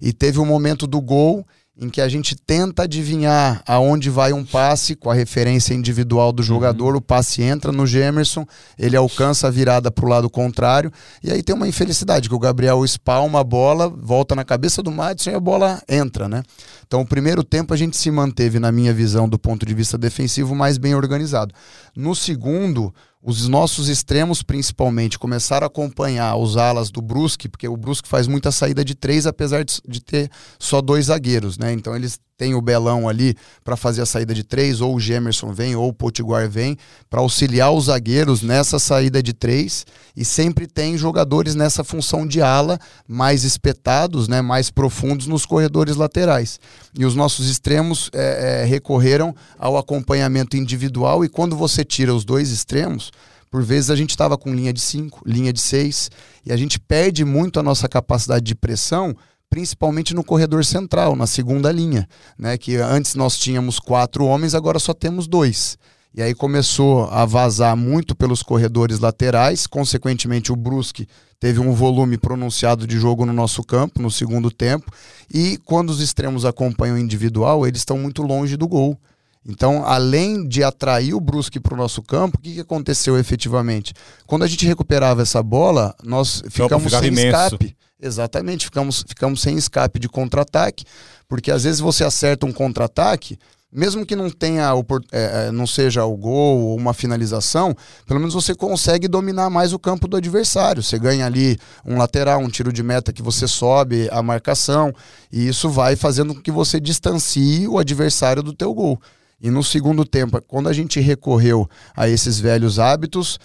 E 0.00 0.12
teve 0.12 0.38
o 0.38 0.42
um 0.42 0.46
momento 0.46 0.86
do 0.86 1.00
gol 1.00 1.46
em 1.80 1.88
que 1.88 2.00
a 2.00 2.08
gente 2.08 2.36
tenta 2.36 2.82
adivinhar 2.82 3.62
aonde 3.66 4.10
vai 4.10 4.32
um 4.32 4.44
passe 4.44 4.94
com 4.94 5.10
a 5.10 5.14
referência 5.14 5.72
individual 5.72 6.30
do 6.30 6.42
jogador, 6.42 6.92
uhum. 6.92 6.98
o 6.98 7.00
passe 7.00 7.42
entra 7.42 7.72
no 7.72 7.86
Gemerson, 7.86 8.46
ele 8.78 8.96
alcança 8.96 9.48
a 9.48 9.50
virada 9.50 9.90
para 9.90 10.04
o 10.04 10.08
lado 10.08 10.28
contrário, 10.28 10.92
e 11.22 11.32
aí 11.32 11.42
tem 11.42 11.54
uma 11.54 11.66
infelicidade, 11.66 12.28
que 12.28 12.34
o 12.34 12.38
Gabriel 12.38 12.84
espalma 12.84 13.40
a 13.40 13.44
bola, 13.44 13.88
volta 13.88 14.34
na 14.34 14.44
cabeça 14.44 14.82
do 14.82 14.92
Madison 14.92 15.30
e 15.30 15.34
a 15.34 15.40
bola 15.40 15.82
entra, 15.88 16.28
né? 16.28 16.42
Então, 16.90 17.02
o 17.02 17.06
primeiro 17.06 17.44
tempo 17.44 17.72
a 17.72 17.76
gente 17.76 17.96
se 17.96 18.10
manteve, 18.10 18.58
na 18.58 18.72
minha 18.72 18.92
visão, 18.92 19.28
do 19.28 19.38
ponto 19.38 19.64
de 19.64 19.72
vista 19.72 19.96
defensivo, 19.96 20.56
mais 20.56 20.76
bem 20.76 20.92
organizado. 20.92 21.54
No 21.94 22.16
segundo, 22.16 22.92
os 23.22 23.46
nossos 23.46 23.88
extremos, 23.88 24.42
principalmente, 24.42 25.16
começaram 25.16 25.66
a 25.66 25.68
acompanhar 25.68 26.34
os 26.36 26.56
alas 26.56 26.90
do 26.90 27.02
Brusque, 27.02 27.48
porque 27.48 27.68
o 27.68 27.76
Brusque 27.76 28.08
faz 28.08 28.26
muita 28.26 28.50
saída 28.50 28.84
de 28.84 28.94
três, 28.94 29.24
apesar 29.24 29.62
de, 29.62 29.74
de 29.86 30.00
ter 30.00 30.30
só 30.58 30.80
dois 30.80 31.06
zagueiros, 31.06 31.58
né? 31.58 31.70
Então 31.72 31.94
eles 31.94 32.18
têm 32.38 32.54
o 32.54 32.62
Belão 32.62 33.06
ali 33.06 33.36
para 33.62 33.76
fazer 33.76 34.00
a 34.00 34.06
saída 34.06 34.32
de 34.32 34.42
três, 34.42 34.80
ou 34.80 34.94
o 34.94 35.00
Gemerson 35.00 35.52
vem, 35.52 35.76
ou 35.76 35.88
o 35.88 35.92
Potiguar 35.92 36.48
vem, 36.48 36.78
para 37.10 37.20
auxiliar 37.20 37.70
os 37.70 37.84
zagueiros 37.84 38.40
nessa 38.40 38.78
saída 38.78 39.22
de 39.22 39.34
três. 39.34 39.84
E 40.16 40.24
sempre 40.24 40.66
tem 40.66 40.96
jogadores 40.96 41.54
nessa 41.54 41.84
função 41.84 42.26
de 42.26 42.40
ala, 42.40 42.78
mais 43.06 43.44
espetados, 43.44 44.26
né? 44.26 44.40
mais 44.40 44.70
profundos 44.70 45.26
nos 45.26 45.44
corredores 45.44 45.96
laterais. 45.96 46.58
E 46.98 47.04
os 47.04 47.14
nossos 47.14 47.48
extremos 47.48 48.10
é, 48.12 48.62
é, 48.62 48.64
recorreram 48.64 49.34
ao 49.58 49.76
acompanhamento 49.76 50.56
individual, 50.56 51.24
e 51.24 51.28
quando 51.28 51.56
você 51.56 51.84
tira 51.84 52.14
os 52.14 52.24
dois 52.24 52.50
extremos, 52.50 53.10
por 53.50 53.62
vezes 53.62 53.90
a 53.90 53.96
gente 53.96 54.10
estava 54.10 54.38
com 54.38 54.54
linha 54.54 54.72
de 54.72 54.80
5, 54.80 55.22
linha 55.26 55.52
de 55.52 55.60
6, 55.60 56.10
e 56.46 56.52
a 56.52 56.56
gente 56.56 56.78
perde 56.78 57.24
muito 57.24 57.58
a 57.58 57.62
nossa 57.62 57.88
capacidade 57.88 58.44
de 58.44 58.54
pressão, 58.54 59.16
principalmente 59.50 60.14
no 60.14 60.22
corredor 60.22 60.64
central, 60.64 61.16
na 61.16 61.26
segunda 61.26 61.72
linha, 61.72 62.08
né? 62.38 62.56
Que 62.56 62.76
antes 62.76 63.16
nós 63.16 63.36
tínhamos 63.36 63.80
quatro 63.80 64.24
homens, 64.24 64.54
agora 64.54 64.78
só 64.78 64.94
temos 64.94 65.26
dois. 65.26 65.76
E 66.14 66.22
aí 66.22 66.34
começou 66.34 67.04
a 67.04 67.24
vazar 67.24 67.76
muito 67.76 68.14
pelos 68.14 68.42
corredores 68.42 69.00
laterais, 69.00 69.66
consequentemente 69.66 70.52
o 70.52 70.56
Brusque 70.56 71.08
teve 71.40 71.58
um 71.58 71.72
volume 71.72 72.18
pronunciado 72.18 72.86
de 72.86 72.98
jogo 72.98 73.24
no 73.24 73.32
nosso 73.32 73.64
campo 73.64 74.00
no 74.00 74.10
segundo 74.10 74.50
tempo, 74.50 74.92
e 75.32 75.58
quando 75.64 75.88
os 75.88 76.00
extremos 76.00 76.44
acompanham 76.44 76.96
o 76.96 76.98
individual, 76.98 77.66
eles 77.66 77.80
estão 77.80 77.98
muito 77.98 78.22
longe 78.22 78.56
do 78.58 78.68
gol. 78.68 78.96
Então, 79.44 79.84
além 79.86 80.46
de 80.46 80.62
atrair 80.62 81.14
o 81.14 81.20
Brusque 81.20 81.58
para 81.58 81.72
o 81.72 81.76
nosso 81.76 82.02
campo, 82.02 82.36
o 82.36 82.40
que, 82.40 82.54
que 82.54 82.60
aconteceu 82.60 83.18
efetivamente? 83.18 83.94
Quando 84.26 84.44
a 84.44 84.46
gente 84.46 84.66
recuperava 84.66 85.22
essa 85.22 85.42
bola, 85.42 85.94
nós 86.04 86.42
ficamos 86.50 86.92
sem 86.92 87.08
imenso. 87.08 87.54
escape. 87.54 87.76
Exatamente, 88.02 88.66
ficamos, 88.66 89.04
ficamos 89.06 89.40
sem 89.40 89.56
escape 89.56 89.98
de 89.98 90.08
contra-ataque, 90.08 90.84
porque 91.26 91.50
às 91.50 91.64
vezes 91.64 91.80
você 91.80 92.04
acerta 92.04 92.46
um 92.46 92.52
contra-ataque, 92.52 93.38
mesmo 93.72 94.04
que 94.04 94.16
não 94.16 94.28
tenha 94.30 94.72
é, 95.12 95.46
é, 95.46 95.52
não 95.52 95.66
seja 95.66 96.04
o 96.04 96.16
gol 96.16 96.60
ou 96.60 96.76
uma 96.76 96.92
finalização, 96.92 97.74
pelo 98.06 98.18
menos 98.18 98.34
você 98.34 98.54
consegue 98.54 99.06
dominar 99.06 99.48
mais 99.48 99.72
o 99.72 99.78
campo 99.78 100.08
do 100.08 100.16
adversário. 100.16 100.82
Você 100.82 100.98
ganha 100.98 101.26
ali 101.26 101.58
um 101.84 101.96
lateral, 101.96 102.40
um 102.40 102.48
tiro 102.48 102.72
de 102.72 102.82
meta 102.82 103.12
que 103.12 103.22
você 103.22 103.46
sobe 103.46 104.08
a 104.10 104.22
marcação, 104.22 104.92
e 105.32 105.46
isso 105.46 105.68
vai 105.68 105.94
fazendo 105.94 106.34
com 106.34 106.40
que 106.40 106.50
você 106.50 106.80
distancie 106.80 107.68
o 107.68 107.78
adversário 107.78 108.42
do 108.42 108.52
teu 108.52 108.74
gol. 108.74 109.00
E 109.40 109.50
no 109.50 109.64
segundo 109.64 110.04
tempo, 110.04 110.40
quando 110.42 110.68
a 110.68 110.72
gente 110.72 111.00
recorreu 111.00 111.68
a 111.96 112.08
esses 112.08 112.38
velhos 112.38 112.78
hábitos, 112.78 113.38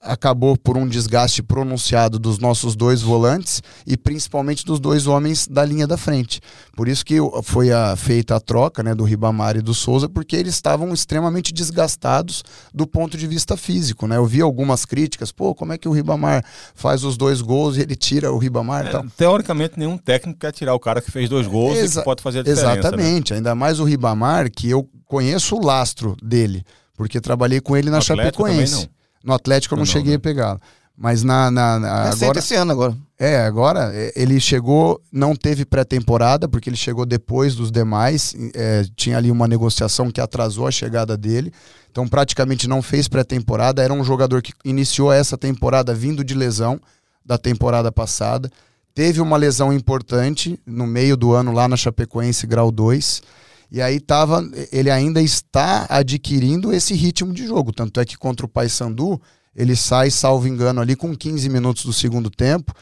acabou 0.00 0.56
por 0.56 0.78
um 0.78 0.88
desgaste 0.88 1.42
pronunciado 1.42 2.18
dos 2.18 2.38
nossos 2.38 2.74
dois 2.74 3.02
volantes 3.02 3.62
e 3.86 3.98
principalmente 3.98 4.64
dos 4.64 4.80
dois 4.80 5.06
homens 5.06 5.46
da 5.46 5.62
linha 5.62 5.86
da 5.86 5.98
frente. 5.98 6.40
Por 6.74 6.88
isso 6.88 7.04
que 7.04 7.16
foi 7.42 7.70
a, 7.70 7.94
feita 7.96 8.36
a 8.36 8.40
troca 8.40 8.82
né, 8.82 8.94
do 8.94 9.04
Ribamar 9.04 9.56
e 9.56 9.60
do 9.60 9.74
Souza, 9.74 10.08
porque 10.08 10.36
eles 10.36 10.54
estavam 10.54 10.94
extremamente 10.94 11.52
desgastados 11.52 12.42
do 12.72 12.86
ponto 12.86 13.18
de 13.18 13.26
vista 13.26 13.56
físico. 13.58 14.06
Né? 14.06 14.16
Eu 14.16 14.24
vi 14.24 14.40
algumas 14.40 14.86
críticas, 14.86 15.30
pô, 15.30 15.54
como 15.54 15.74
é 15.74 15.78
que 15.78 15.88
o 15.88 15.92
Ribamar 15.92 16.42
faz 16.74 17.04
os 17.04 17.18
dois 17.18 17.42
gols 17.42 17.76
e 17.76 17.82
ele 17.82 17.94
tira 17.94 18.32
o 18.32 18.38
Ribamar? 18.38 18.86
É, 18.86 19.02
teoricamente, 19.16 19.78
nenhum 19.78 19.98
técnico 19.98 20.40
quer 20.40 20.52
tirar 20.52 20.74
o 20.74 20.80
cara 20.80 21.02
que 21.02 21.10
fez 21.10 21.28
dois 21.28 21.46
gols 21.46 21.76
Exa 21.76 21.98
e 21.98 21.98
que 21.98 22.04
pode 22.04 22.22
fazer 22.22 22.38
a 22.38 22.42
diferença. 22.42 22.66
Né? 22.66 22.78
Exatamente, 22.78 23.32
né? 23.32 23.36
ainda 23.36 23.54
mais 23.54 23.78
o 23.78 23.84
Ribamar, 23.84 24.50
que 24.50 24.70
eu 24.70 24.88
conheço 25.04 25.56
o 25.56 25.64
lastro 25.64 26.16
dele, 26.22 26.64
porque 26.94 27.20
trabalhei 27.20 27.60
com 27.60 27.76
ele 27.76 27.90
na 27.90 28.00
Chapecoense. 28.00 28.88
No 29.24 29.34
Atlético 29.34 29.74
eu 29.74 29.76
não, 29.76 29.84
não 29.84 29.90
cheguei 29.90 30.12
né? 30.12 30.16
a 30.16 30.20
pegá-lo. 30.20 30.60
Mas 30.96 31.22
na. 31.22 31.50
na, 31.50 31.78
na 31.78 31.88
é 31.88 32.10
agora, 32.10 32.38
esse 32.38 32.54
ano 32.54 32.72
agora. 32.72 32.96
É, 33.18 33.38
agora 33.38 33.90
é, 33.94 34.12
ele 34.14 34.38
chegou, 34.38 35.00
não 35.10 35.34
teve 35.34 35.64
pré-temporada, 35.64 36.46
porque 36.46 36.68
ele 36.68 36.76
chegou 36.76 37.06
depois 37.06 37.54
dos 37.54 37.70
demais. 37.70 38.34
É, 38.54 38.84
tinha 38.94 39.16
ali 39.16 39.30
uma 39.30 39.48
negociação 39.48 40.10
que 40.10 40.20
atrasou 40.20 40.66
a 40.66 40.70
chegada 40.70 41.16
dele. 41.16 41.52
Então 41.90 42.06
praticamente 42.06 42.68
não 42.68 42.82
fez 42.82 43.08
pré-temporada. 43.08 43.82
Era 43.82 43.94
um 43.94 44.04
jogador 44.04 44.42
que 44.42 44.52
iniciou 44.62 45.10
essa 45.10 45.38
temporada 45.38 45.94
vindo 45.94 46.22
de 46.22 46.34
lesão 46.34 46.78
da 47.24 47.38
temporada 47.38 47.90
passada. 47.90 48.50
Teve 48.94 49.22
uma 49.22 49.38
lesão 49.38 49.72
importante 49.72 50.60
no 50.66 50.86
meio 50.86 51.16
do 51.16 51.32
ano 51.32 51.52
lá 51.52 51.66
na 51.66 51.78
Chapecoense, 51.78 52.46
grau 52.46 52.70
2. 52.70 53.22
E 53.70 53.80
aí 53.80 54.00
tava, 54.00 54.42
ele 54.72 54.90
ainda 54.90 55.22
está 55.22 55.86
adquirindo 55.88 56.72
esse 56.72 56.92
ritmo 56.92 57.32
de 57.32 57.46
jogo. 57.46 57.72
Tanto 57.72 58.00
é 58.00 58.04
que 58.04 58.18
contra 58.18 58.44
o 58.44 58.48
Paysandu, 58.48 59.20
ele 59.54 59.76
sai, 59.76 60.10
salvo 60.10 60.48
engano, 60.48 60.80
ali 60.80 60.96
com 60.96 61.16
15 61.16 61.48
minutos 61.48 61.84
do 61.84 61.92
segundo 61.92 62.28
tempo. 62.28 62.74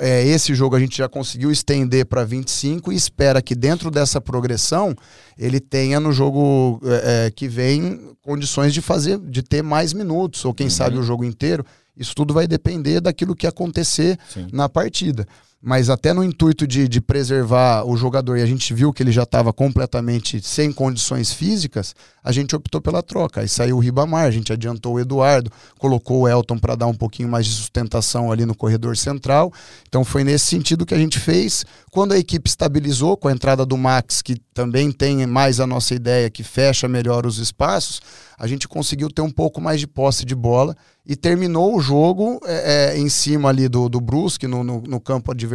É, 0.00 0.24
esse 0.26 0.54
jogo 0.54 0.74
a 0.74 0.80
gente 0.80 0.96
já 0.96 1.08
conseguiu 1.08 1.50
estender 1.50 2.06
para 2.06 2.24
25 2.24 2.92
e 2.92 2.96
espera 2.96 3.40
que 3.40 3.54
dentro 3.54 3.90
dessa 3.90 4.20
progressão 4.20 4.94
ele 5.38 5.60
tenha 5.60 6.00
no 6.00 6.12
jogo 6.12 6.80
é, 6.84 7.26
é, 7.26 7.30
que 7.30 7.48
vem 7.48 8.14
condições 8.22 8.72
de 8.72 8.80
fazer, 8.80 9.18
de 9.18 9.42
ter 9.42 9.62
mais 9.62 9.92
minutos, 9.92 10.44
ou 10.44 10.54
quem 10.54 10.66
uhum. 10.66 10.70
sabe 10.70 10.98
o 10.98 11.02
jogo 11.02 11.24
inteiro. 11.24 11.64
Isso 11.96 12.14
tudo 12.14 12.32
vai 12.32 12.48
depender 12.48 13.00
daquilo 13.00 13.36
que 13.36 13.46
acontecer 13.46 14.18
Sim. 14.32 14.48
na 14.52 14.68
partida 14.68 15.26
mas 15.64 15.88
até 15.88 16.12
no 16.12 16.24
intuito 16.24 16.66
de, 16.66 16.88
de 16.88 17.00
preservar 17.00 17.84
o 17.86 17.96
jogador, 17.96 18.36
e 18.36 18.42
a 18.42 18.46
gente 18.46 18.74
viu 18.74 18.92
que 18.92 19.00
ele 19.00 19.12
já 19.12 19.22
estava 19.22 19.52
completamente 19.52 20.42
sem 20.42 20.72
condições 20.72 21.32
físicas, 21.32 21.94
a 22.24 22.32
gente 22.32 22.56
optou 22.56 22.80
pela 22.80 23.00
troca. 23.00 23.40
Aí 23.40 23.48
saiu 23.48 23.76
o 23.76 23.78
Ribamar, 23.78 24.24
a 24.24 24.30
gente 24.32 24.52
adiantou 24.52 24.94
o 24.94 25.00
Eduardo, 25.00 25.52
colocou 25.78 26.22
o 26.22 26.28
Elton 26.28 26.58
para 26.58 26.74
dar 26.74 26.88
um 26.88 26.94
pouquinho 26.94 27.28
mais 27.28 27.46
de 27.46 27.52
sustentação 27.52 28.32
ali 28.32 28.44
no 28.44 28.56
corredor 28.56 28.96
central. 28.96 29.52
Então 29.88 30.04
foi 30.04 30.24
nesse 30.24 30.46
sentido 30.46 30.84
que 30.84 30.94
a 30.94 30.98
gente 30.98 31.20
fez. 31.20 31.64
Quando 31.92 32.10
a 32.10 32.18
equipe 32.18 32.48
estabilizou 32.48 33.16
com 33.16 33.28
a 33.28 33.32
entrada 33.32 33.64
do 33.64 33.78
Max, 33.78 34.20
que 34.20 34.36
também 34.52 34.90
tem 34.90 35.26
mais 35.26 35.60
a 35.60 35.66
nossa 35.66 35.94
ideia, 35.94 36.28
que 36.28 36.42
fecha 36.42 36.88
melhor 36.88 37.24
os 37.24 37.38
espaços, 37.38 38.00
a 38.38 38.48
gente 38.48 38.66
conseguiu 38.66 39.08
ter 39.08 39.22
um 39.22 39.30
pouco 39.30 39.60
mais 39.60 39.78
de 39.78 39.86
posse 39.86 40.24
de 40.24 40.34
bola 40.34 40.76
e 41.06 41.16
terminou 41.16 41.76
o 41.76 41.80
jogo 41.80 42.40
é, 42.44 42.94
é, 42.94 42.98
em 42.98 43.08
cima 43.08 43.48
ali 43.48 43.68
do, 43.68 43.88
do 43.88 44.00
Brusque, 44.00 44.46
no, 44.46 44.62
no, 44.62 44.80
no, 44.80 45.00
campo 45.00 45.32
adversário. 45.32 45.51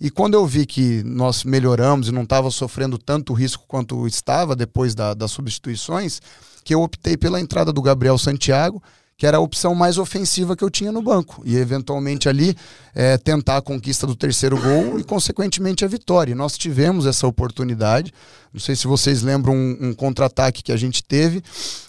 E 0.00 0.10
quando 0.10 0.34
eu 0.34 0.46
vi 0.46 0.66
que 0.66 1.02
nós 1.04 1.44
melhoramos 1.44 2.08
e 2.08 2.12
não 2.12 2.22
estava 2.22 2.50
sofrendo 2.50 2.98
tanto 2.98 3.32
risco 3.32 3.64
quanto 3.66 4.06
estava 4.06 4.56
depois 4.56 4.94
da, 4.94 5.14
das 5.14 5.30
substituições, 5.30 6.20
que 6.64 6.74
eu 6.74 6.82
optei 6.82 7.16
pela 7.16 7.40
entrada 7.40 7.72
do 7.72 7.82
Gabriel 7.82 8.18
Santiago, 8.18 8.82
que 9.16 9.26
era 9.26 9.36
a 9.36 9.40
opção 9.40 9.74
mais 9.74 9.96
ofensiva 9.96 10.56
que 10.56 10.64
eu 10.64 10.70
tinha 10.70 10.90
no 10.90 11.00
banco. 11.00 11.40
E 11.44 11.56
eventualmente 11.56 12.28
ali 12.28 12.56
é, 12.94 13.16
tentar 13.16 13.58
a 13.58 13.62
conquista 13.62 14.06
do 14.06 14.16
terceiro 14.16 14.60
gol 14.60 14.98
e, 14.98 15.04
consequentemente, 15.04 15.84
a 15.84 15.88
vitória. 15.88 16.32
E 16.32 16.34
nós 16.34 16.58
tivemos 16.58 17.06
essa 17.06 17.26
oportunidade. 17.26 18.12
Não 18.52 18.60
sei 18.60 18.74
se 18.74 18.86
vocês 18.86 19.22
lembram 19.22 19.54
um, 19.54 19.78
um 19.80 19.94
contra-ataque 19.94 20.62
que 20.62 20.72
a 20.72 20.76
gente 20.76 21.02
teve. 21.02 21.42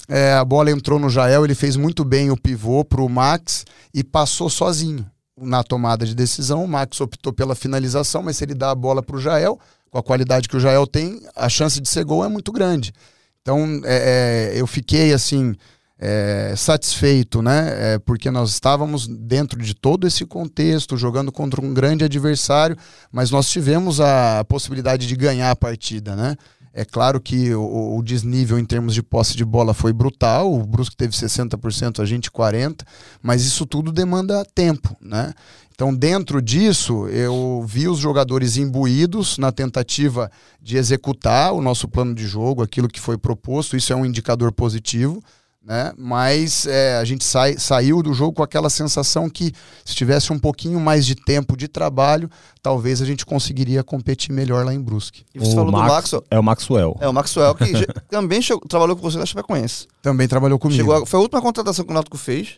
É, 0.07 0.33
a 0.33 0.45
bola 0.45 0.69
entrou 0.69 0.99
no 0.99 1.09
Jael, 1.09 1.43
ele 1.43 1.55
fez 1.55 1.75
muito 1.75 2.05
bem 2.05 2.29
o 2.29 2.37
pivô 2.37 2.85
para 2.85 3.01
o 3.01 3.09
Max 3.09 3.65
e 3.93 4.03
passou 4.03 4.49
sozinho 4.49 5.05
na 5.37 5.63
tomada 5.63 6.05
de 6.05 6.15
decisão. 6.15 6.63
O 6.63 6.67
Max 6.67 6.99
optou 7.01 7.33
pela 7.33 7.55
finalização, 7.55 8.23
mas 8.23 8.37
se 8.37 8.43
ele 8.43 8.53
dá 8.53 8.71
a 8.71 8.75
bola 8.75 9.03
para 9.03 9.15
o 9.15 9.21
Jael, 9.21 9.59
com 9.89 9.97
a 9.97 10.03
qualidade 10.03 10.49
que 10.49 10.57
o 10.57 10.59
Jael 10.59 10.85
tem, 10.87 11.21
a 11.35 11.49
chance 11.49 11.79
de 11.79 11.89
ser 11.89 12.03
gol 12.03 12.23
é 12.23 12.27
muito 12.27 12.51
grande. 12.51 12.93
Então, 13.41 13.81
é, 13.83 14.53
é, 14.55 14.59
eu 14.59 14.65
fiquei 14.65 15.13
assim 15.13 15.55
é, 15.99 16.53
satisfeito, 16.57 17.41
né? 17.41 17.93
É, 17.93 17.99
porque 17.99 18.29
nós 18.31 18.51
estávamos 18.51 19.07
dentro 19.07 19.61
de 19.61 19.73
todo 19.73 20.07
esse 20.07 20.25
contexto, 20.25 20.97
jogando 20.97 21.31
contra 21.31 21.63
um 21.63 21.73
grande 21.73 22.03
adversário, 22.03 22.75
mas 23.11 23.31
nós 23.31 23.47
tivemos 23.49 24.01
a 24.01 24.43
possibilidade 24.45 25.07
de 25.07 25.15
ganhar 25.15 25.51
a 25.51 25.55
partida, 25.55 26.15
né? 26.15 26.35
É 26.77 26.83
claro 26.83 27.21
que 27.21 27.55
o, 27.55 27.97
o, 27.97 28.03
desnível 28.03 28.59
em 28.59 28.65
termos 28.65 28.93
de 28.93 29.01
posse 29.01 29.37
de 29.37 29.45
bola 29.45 29.73
foi 29.73 29.93
brutal, 29.93 30.53
o 30.53 30.61
Brusque 30.61 30.97
teve 30.97 31.13
60%, 31.13 32.01
a 32.01 32.05
gente 32.05 32.29
40%, 32.29 32.81
mas 33.23 33.45
isso 33.45 33.65
tudo 33.65 33.93
demanda 33.93 34.43
tempo, 34.53 34.93
né? 34.99 35.33
Então, 35.73 35.95
dentro 35.95 36.41
disso, 36.41 37.07
eu 37.07 37.63
vi 37.65 37.87
os 37.87 37.97
jogadores 37.97 38.57
imbuídos 38.57 39.37
na 39.37 39.53
tentativa 39.53 40.29
de 40.61 40.75
executar 40.75 41.53
o 41.53 41.61
nosso 41.61 41.87
plano 41.87 42.13
de 42.13 42.27
jogo, 42.27 42.61
aquilo 42.61 42.89
que 42.89 42.99
foi 42.99 43.17
proposto, 43.17 43.77
isso 43.77 43.93
é 43.93 43.95
um 43.95 44.05
indicador 44.05 44.51
positivo 44.51 45.23
né? 45.65 45.91
Mas 45.97 46.67
é, 46.67 46.97
a 46.97 47.03
gente 47.03 47.25
sai, 47.25 47.57
saiu 47.57 48.03
do 48.03 48.13
jogo 48.13 48.33
com 48.33 48.43
aquela 48.43 48.69
sensação 48.69 49.27
que 49.27 49.51
se 49.83 49.95
tivesse 49.95 50.31
um 50.31 50.37
pouquinho 50.37 50.79
mais 50.79 51.05
de 51.07 51.15
tempo 51.15 51.57
de 51.57 51.67
trabalho, 51.67 52.29
talvez 52.61 53.01
a 53.01 53.05
gente 53.05 53.25
conseguiria 53.25 53.83
competir 53.83 54.31
melhor 54.31 54.63
lá 54.63 54.73
em 54.73 54.79
Brusque. 54.79 55.25
E 55.33 55.39
você 55.39 55.53
o 55.53 55.55
falou 55.55 55.71
Max, 55.71 55.85
do 55.85 55.93
Maxwell. 55.93 56.23
É 56.29 56.39
o 56.39 56.43
Maxwell. 56.43 56.97
É 57.01 57.09
o 57.09 57.13
Maxwell 57.13 57.55
que 57.55 57.73
também 58.09 58.41
chegou, 58.43 58.61
trabalhou 58.67 58.95
com 58.95 59.01
você 59.01 59.17
na 59.17 59.25
Chapecoense. 59.25 59.87
Também 60.03 60.27
trabalhou 60.27 60.59
comigo. 60.59 60.77
Chegou 60.77 60.95
a, 60.95 61.05
foi 61.05 61.17
a 61.17 61.23
última 61.23 61.41
contratação 61.41 61.83
que 61.83 61.91
o 61.91 61.93
Náutico 61.95 62.17
fez, 62.17 62.57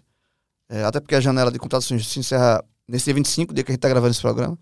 é, 0.69 0.83
até 0.83 0.99
porque 0.99 1.15
a 1.15 1.21
janela 1.21 1.49
de 1.49 1.57
contratações 1.57 2.05
se 2.05 2.19
encerra 2.19 2.61
nesse 2.85 3.05
dia 3.05 3.13
25, 3.13 3.53
dia 3.53 3.63
que 3.63 3.71
a 3.71 3.73
gente 3.73 3.79
está 3.79 3.87
gravando 3.89 4.11
esse 4.11 4.21
programa. 4.21 4.57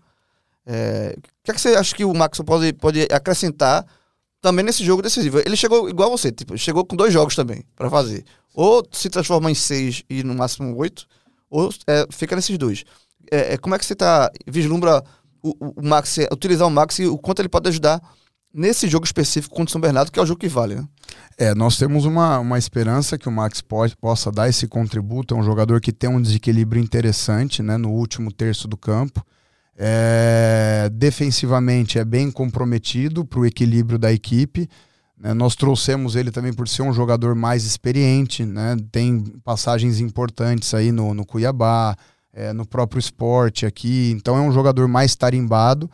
É, 0.64 1.16
o 1.16 1.20
que, 1.44 1.50
é 1.50 1.54
que 1.54 1.60
você 1.60 1.70
acha 1.70 1.94
que 1.94 2.04
o 2.04 2.14
Maxwell 2.14 2.46
pode, 2.46 2.72
pode 2.74 3.08
acrescentar 3.10 3.84
também 4.46 4.64
nesse 4.64 4.84
jogo 4.84 5.02
decisivo. 5.02 5.40
Ele 5.40 5.56
chegou 5.56 5.88
igual 5.88 6.08
você, 6.08 6.30
tipo, 6.30 6.56
chegou 6.56 6.84
com 6.84 6.94
dois 6.94 7.12
jogos 7.12 7.34
também 7.34 7.64
para 7.74 7.90
fazer. 7.90 8.24
Ou 8.54 8.86
se 8.92 9.10
transforma 9.10 9.50
em 9.50 9.56
seis 9.56 10.04
e 10.08 10.22
no 10.22 10.36
máximo 10.36 10.76
oito, 10.76 11.04
ou 11.50 11.68
é, 11.84 12.06
fica 12.10 12.36
nesses 12.36 12.56
dois. 12.56 12.84
É, 13.28 13.54
é, 13.54 13.56
como 13.58 13.74
é 13.74 13.78
que 13.78 13.84
você 13.84 13.96
tá 13.96 14.30
vislumbra 14.46 15.02
o, 15.42 15.80
o, 15.80 15.84
Max, 15.84 16.16
utilizar 16.30 16.68
o 16.68 16.70
Max 16.70 17.00
e 17.00 17.06
o 17.06 17.18
quanto 17.18 17.40
ele 17.40 17.48
pode 17.48 17.68
ajudar 17.68 18.00
nesse 18.54 18.86
jogo 18.86 19.04
específico 19.04 19.52
contra 19.52 19.68
o 19.68 19.72
São 19.72 19.80
Bernardo, 19.80 20.12
que 20.12 20.18
é 20.20 20.22
o 20.22 20.26
jogo 20.26 20.38
que 20.38 20.48
vale, 20.48 20.76
né? 20.76 20.84
É, 21.36 21.52
nós 21.52 21.76
temos 21.76 22.04
uma, 22.04 22.38
uma 22.38 22.56
esperança 22.56 23.18
que 23.18 23.28
o 23.28 23.32
Max 23.32 23.60
pode, 23.60 23.96
possa 23.96 24.30
dar 24.30 24.48
esse 24.48 24.68
contributo. 24.68 25.34
É 25.34 25.36
um 25.36 25.42
jogador 25.42 25.80
que 25.80 25.92
tem 25.92 26.08
um 26.08 26.22
desequilíbrio 26.22 26.80
interessante 26.80 27.64
né, 27.64 27.76
no 27.76 27.90
último 27.90 28.30
terço 28.30 28.68
do 28.68 28.76
campo. 28.76 29.26
É, 29.78 30.88
defensivamente 30.92 31.98
é 31.98 32.04
bem 32.04 32.30
comprometido 32.30 33.24
para 33.24 33.40
o 33.40 33.46
equilíbrio 33.46 33.98
da 33.98 34.10
equipe. 34.12 34.68
Né? 35.18 35.34
Nós 35.34 35.54
trouxemos 35.54 36.16
ele 36.16 36.30
também 36.30 36.52
por 36.52 36.66
ser 36.66 36.82
um 36.82 36.92
jogador 36.92 37.34
mais 37.34 37.64
experiente, 37.64 38.44
né? 38.44 38.76
tem 38.90 39.22
passagens 39.44 40.00
importantes 40.00 40.72
aí 40.72 40.90
no, 40.90 41.12
no 41.12 41.26
Cuiabá, 41.26 41.94
é, 42.32 42.52
no 42.52 42.66
próprio 42.66 42.98
esporte 42.98 43.66
aqui. 43.66 44.12
Então 44.16 44.36
é 44.36 44.40
um 44.40 44.52
jogador 44.52 44.88
mais 44.88 45.14
tarimbado, 45.14 45.90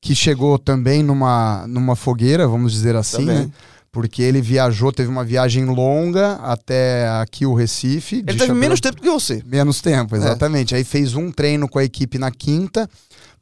que 0.00 0.14
chegou 0.14 0.58
também 0.58 1.02
numa, 1.02 1.66
numa 1.66 1.96
fogueira, 1.96 2.46
vamos 2.46 2.72
dizer 2.72 2.94
assim, 2.94 3.24
né? 3.24 3.50
porque 3.90 4.22
ele 4.22 4.40
viajou, 4.40 4.92
teve 4.92 5.08
uma 5.08 5.24
viagem 5.24 5.64
longa 5.66 6.34
até 6.42 7.08
aqui 7.20 7.46
o 7.46 7.54
Recife. 7.54 8.24
Ele 8.26 8.38
teve 8.38 8.52
menos 8.52 8.80
tempo 8.80 9.00
que 9.00 9.08
você. 9.08 9.40
Menos 9.46 9.80
tempo, 9.80 10.16
é. 10.16 10.18
exatamente. 10.18 10.74
É. 10.74 10.78
Aí 10.78 10.84
fez 10.84 11.14
um 11.14 11.30
treino 11.30 11.68
com 11.68 11.78
a 11.78 11.84
equipe 11.84 12.18
na 12.18 12.30
quinta 12.30 12.90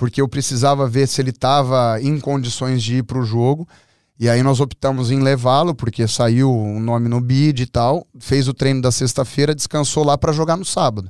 porque 0.02 0.20
eu 0.20 0.26
precisava 0.26 0.88
ver 0.88 1.06
se 1.06 1.22
ele 1.22 1.30
estava 1.30 1.96
em 2.02 2.18
condições 2.18 2.82
de 2.82 2.96
ir 2.96 3.04
para 3.04 3.20
o 3.20 3.24
jogo. 3.24 3.68
E 4.18 4.28
aí 4.28 4.42
nós 4.42 4.58
optamos 4.58 5.12
em 5.12 5.20
levá-lo, 5.20 5.76
porque 5.76 6.08
saiu 6.08 6.50
o 6.50 6.60
um 6.60 6.80
nome 6.80 7.08
no 7.08 7.20
bid 7.20 7.62
e 7.62 7.66
tal. 7.66 8.04
Fez 8.18 8.48
o 8.48 8.52
treino 8.52 8.82
da 8.82 8.90
sexta-feira, 8.90 9.54
descansou 9.54 10.02
lá 10.02 10.18
para 10.18 10.32
jogar 10.32 10.56
no 10.56 10.64
sábado. 10.64 11.08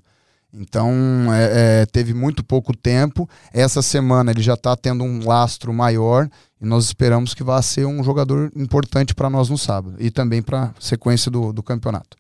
Então 0.53 0.93
é, 1.33 1.81
é, 1.81 1.87
teve 1.87 2.13
muito 2.13 2.45
pouco 2.45 2.77
tempo. 2.77 3.27
Essa 3.51 3.81
semana 3.81 4.31
ele 4.31 4.43
já 4.43 4.53
está 4.53 4.77
tendo 4.77 5.05
um 5.05 5.27
lastro 5.27 5.73
maior 5.73 6.29
e 6.61 6.67
nós 6.67 6.85
esperamos 6.85 7.33
que 7.33 7.43
vá 7.43 7.63
ser 7.63 7.87
um 7.87 8.05
jogador 8.05 8.53
importante 8.55 9.15
para 9.15 9.31
nós 9.31 9.49
no 9.49 9.57
sábado 9.57 9.97
e 10.01 10.11
também 10.11 10.43
para 10.43 10.65
a 10.65 10.75
sequência 10.79 11.31
do, 11.31 11.51
do 11.51 11.63
campeonato. 11.63 12.15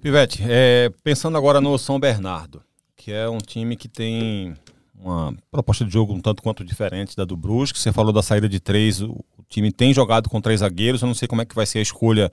Pivete, 0.00 0.44
é, 0.46 0.88
pensando 1.02 1.36
agora 1.36 1.60
no 1.60 1.76
São 1.78 1.98
Bernardo, 1.98 2.62
que 2.96 3.10
é 3.10 3.28
um 3.28 3.38
time 3.38 3.76
que 3.76 3.88
tem 3.88 4.56
uma 5.04 5.34
proposta 5.50 5.84
de 5.84 5.92
jogo 5.92 6.14
um 6.14 6.20
tanto 6.20 6.42
quanto 6.42 6.64
diferente 6.64 7.14
da 7.14 7.24
do 7.24 7.36
Brusque. 7.36 7.78
Você 7.78 7.92
falou 7.92 8.12
da 8.12 8.22
saída 8.22 8.48
de 8.48 8.58
três, 8.58 9.02
o, 9.02 9.24
time 9.48 9.70
tem 9.70 9.92
jogado 9.92 10.28
com 10.30 10.40
três 10.40 10.60
zagueiros. 10.60 11.02
Eu 11.02 11.06
não 11.06 11.14
sei 11.14 11.28
como 11.28 11.42
é 11.42 11.44
que 11.44 11.54
vai 11.54 11.66
ser 11.66 11.78
a 11.78 11.82
escolha 11.82 12.30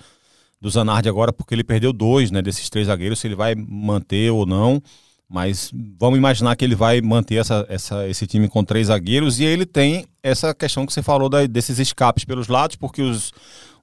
do 0.60 0.70
Zanardi 0.70 1.10
agora, 1.10 1.34
porque 1.34 1.54
ele 1.54 1.64
perdeu 1.64 1.92
dois 1.92 2.32
né, 2.32 2.42
desses 2.42 2.70
três 2.70 2.88
zagueiros, 2.88 3.20
se 3.20 3.28
ele 3.28 3.36
vai 3.36 3.54
manter 3.56 4.32
ou 4.32 4.46
não. 4.46 4.82
Mas 5.28 5.72
vamos 6.00 6.18
imaginar 6.18 6.56
que 6.56 6.64
ele 6.64 6.76
vai 6.76 7.02
manter 7.02 7.36
essa, 7.36 7.66
essa, 7.70 8.08
esse 8.08 8.28
time 8.28 8.48
com 8.48 8.64
três 8.64 8.88
zagueiros 8.88 9.40
e 9.40 9.46
ele 9.46 9.66
tem 9.66 10.06
essa 10.22 10.54
questão 10.54 10.86
que 10.86 10.94
você 10.94 11.02
falou 11.02 11.30
da, 11.30 11.46
desses 11.46 11.80
escapes 11.80 12.26
pelos 12.26 12.48
lados, 12.48 12.76
porque 12.76 13.02
os, 13.02 13.32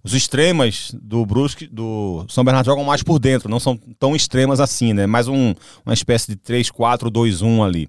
os 0.02 0.14
extremas 0.14 0.92
do 0.94 1.26
Brusque, 1.26 1.66
do 1.66 2.24
São 2.28 2.44
Bernardo 2.44 2.66
jogam 2.66 2.84
mais 2.84 3.02
por 3.02 3.18
dentro, 3.18 3.48
não 3.48 3.60
são 3.60 3.76
tão 3.98 4.14
extremas 4.14 4.60
assim, 4.60 4.92
né? 4.92 5.06
Mais 5.06 5.28
um, 5.28 5.54
uma 5.84 5.94
espécie 5.94 6.28
de 6.28 6.36
3-4-2-1 6.36 7.64
ali. 7.64 7.88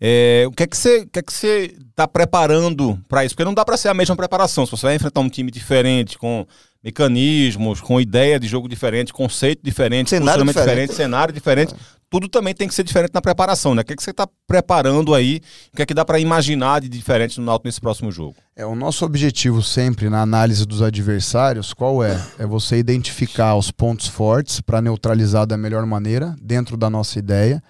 É, 0.00 0.44
o 0.46 0.52
que 0.52 0.62
é 0.62 0.66
que 0.66 0.76
você 0.76 1.06
que 1.06 1.18
é 1.18 1.22
que 1.22 1.32
você 1.32 1.74
está 1.90 2.06
preparando 2.06 2.98
para 3.08 3.24
isso? 3.24 3.34
Porque 3.34 3.44
não 3.44 3.54
dá 3.54 3.64
para 3.64 3.76
ser 3.76 3.88
a 3.88 3.94
mesma 3.94 4.16
preparação. 4.16 4.64
Se 4.64 4.72
você 4.72 4.86
vai 4.86 4.94
enfrentar 4.94 5.20
um 5.20 5.28
time 5.28 5.50
diferente, 5.50 6.16
com 6.16 6.46
mecanismos, 6.82 7.80
com 7.80 8.00
ideia 8.00 8.38
de 8.38 8.46
jogo 8.46 8.68
diferente, 8.68 9.12
conceito 9.12 9.60
diferente, 9.62 10.10
cenário 10.10 10.44
diferente. 10.44 10.66
diferente, 10.66 10.94
cenário 10.94 11.34
diferente, 11.34 11.74
tudo 12.10 12.28
também 12.28 12.54
tem 12.54 12.66
que 12.66 12.74
ser 12.74 12.82
diferente 12.82 13.12
na 13.12 13.20
preparação, 13.20 13.74
né? 13.74 13.82
O 13.82 13.84
que, 13.84 13.92
é 13.92 13.96
que 13.96 14.02
você 14.02 14.10
está 14.10 14.26
preparando 14.46 15.14
aí? 15.14 15.42
O 15.72 15.76
que 15.76 15.82
é 15.82 15.86
que 15.86 15.94
dá 15.94 16.04
para 16.04 16.18
imaginar 16.18 16.80
de 16.80 16.88
diferente 16.88 17.38
no 17.38 17.46
Náutico 17.46 17.68
nesse 17.68 17.80
próximo 17.80 18.10
jogo? 18.10 18.36
É 18.56 18.64
o 18.64 18.74
nosso 18.74 19.04
objetivo 19.04 19.62
sempre 19.62 20.08
na 20.08 20.22
análise 20.22 20.66
dos 20.66 20.82
adversários, 20.82 21.74
qual 21.74 22.02
é? 22.02 22.20
É 22.38 22.46
você 22.46 22.78
identificar 22.78 23.54
os 23.56 23.70
pontos 23.70 24.06
fortes 24.06 24.60
para 24.60 24.80
neutralizar 24.80 25.46
da 25.46 25.56
melhor 25.56 25.84
maneira 25.84 26.34
dentro 26.40 26.76
da 26.76 26.88
nossa 26.88 27.18
ideia 27.18 27.62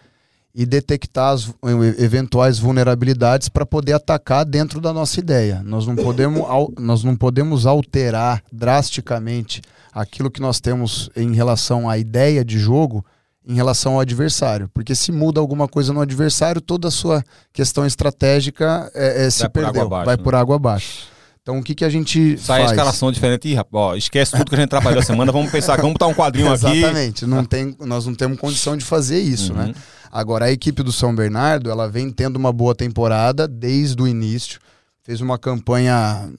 e 0.55 0.64
detectar 0.64 1.35
as 1.35 1.53
eventuais 1.98 2.59
vulnerabilidades 2.59 3.48
para 3.48 3.66
poder 3.66 3.92
atacar 3.92 4.44
dentro 4.44 4.81
da 4.81 4.92
nossa 4.92 5.20
ideia. 5.20 5.62
Nós 5.64 5.87
não 5.87 5.94
podemos, 5.94 6.42
nós 6.79 7.05
não 7.05 7.14
podemos 7.14 7.66
alterar 7.66 8.42
drasticamente 8.53 9.62
aquilo 9.92 10.31
que 10.31 10.40
nós 10.40 10.59
temos 10.59 11.11
em 11.14 11.35
relação 11.35 11.88
à 11.88 11.98
ideia 11.98 12.44
de 12.44 12.59
jogo 12.59 13.05
em 13.48 13.54
relação 13.54 13.94
ao 13.94 14.00
adversário. 14.00 14.68
Porque 14.74 14.94
se 14.94 15.11
muda 15.11 15.40
alguma 15.40 15.66
coisa 15.66 15.90
no 15.92 16.02
adversário, 16.02 16.61
toda 16.61 16.88
a 16.88 16.90
sua 16.90 17.24
questão 17.50 17.87
estratégica 17.87 18.90
é, 18.94 19.24
é, 19.24 19.30
se 19.30 19.40
vai 19.40 19.48
perdeu, 19.48 19.72
por 19.72 19.80
abaixo, 19.87 20.04
vai 20.04 20.16
né? 20.16 20.22
por 20.22 20.34
água 20.34 20.56
abaixo. 20.56 21.08
Então 21.40 21.58
o 21.58 21.62
que, 21.62 21.74
que 21.74 21.84
a 21.84 21.88
gente 21.88 22.37
Sai 22.37 22.58
faz? 22.58 22.70
a 22.70 22.74
escalação 22.74 23.11
diferente. 23.11 23.48
Ih, 23.48 23.56
ó, 23.72 23.96
esquece 23.96 24.37
tudo 24.37 24.50
que 24.50 24.54
a 24.54 24.58
gente 24.58 24.68
trabalhou 24.68 25.00
a 25.00 25.02
semana, 25.02 25.32
vamos 25.32 25.50
pensar, 25.50 25.76
vamos 25.78 25.94
botar 25.94 26.06
um 26.06 26.14
quadrinho 26.14 26.52
aqui. 26.52 26.66
Exatamente, 26.66 27.26
não 27.26 27.42
tem, 27.42 27.74
nós 27.80 28.04
não 28.04 28.14
temos 28.14 28.38
condição 28.38 28.76
de 28.76 28.84
fazer 28.84 29.18
isso, 29.18 29.54
né? 29.54 29.62
uhum. 29.62 29.68
né? 29.68 29.74
Agora, 30.12 30.46
a 30.46 30.52
equipe 30.52 30.82
do 30.82 30.92
São 30.92 31.14
Bernardo, 31.14 31.70
ela 31.70 31.88
vem 31.88 32.11
tendo 32.11 32.37
uma 32.37 32.52
boa 32.52 32.74
temporada 32.74 33.48
desde 33.48 34.02
o 34.02 34.06
início. 34.06 34.58
Fez 35.02 35.22
uma 35.22 35.38
campanha 35.38 36.30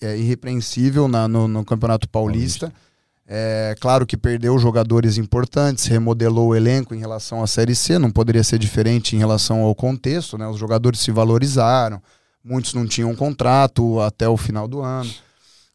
é, 0.00 0.16
irrepreensível 0.16 1.06
na, 1.06 1.28
no, 1.28 1.46
no 1.46 1.64
Campeonato 1.64 2.08
Paulista. 2.08 2.70
Paulista 2.70 2.91
é 3.26 3.74
claro 3.80 4.04
que 4.04 4.16
perdeu 4.16 4.58
jogadores 4.58 5.16
importantes, 5.16 5.86
remodelou 5.86 6.48
o 6.48 6.56
elenco 6.56 6.94
em 6.94 6.98
relação 6.98 7.42
à 7.42 7.46
Série 7.46 7.74
C, 7.74 7.98
não 7.98 8.10
poderia 8.10 8.42
ser 8.42 8.58
diferente 8.58 9.14
em 9.14 9.18
relação 9.18 9.60
ao 9.60 9.74
contexto, 9.74 10.36
né? 10.36 10.46
Os 10.48 10.58
jogadores 10.58 11.00
se 11.00 11.10
valorizaram, 11.10 12.02
muitos 12.44 12.74
não 12.74 12.86
tinham 12.86 13.14
contrato 13.14 14.00
até 14.00 14.28
o 14.28 14.36
final 14.36 14.66
do 14.66 14.80
ano. 14.80 15.10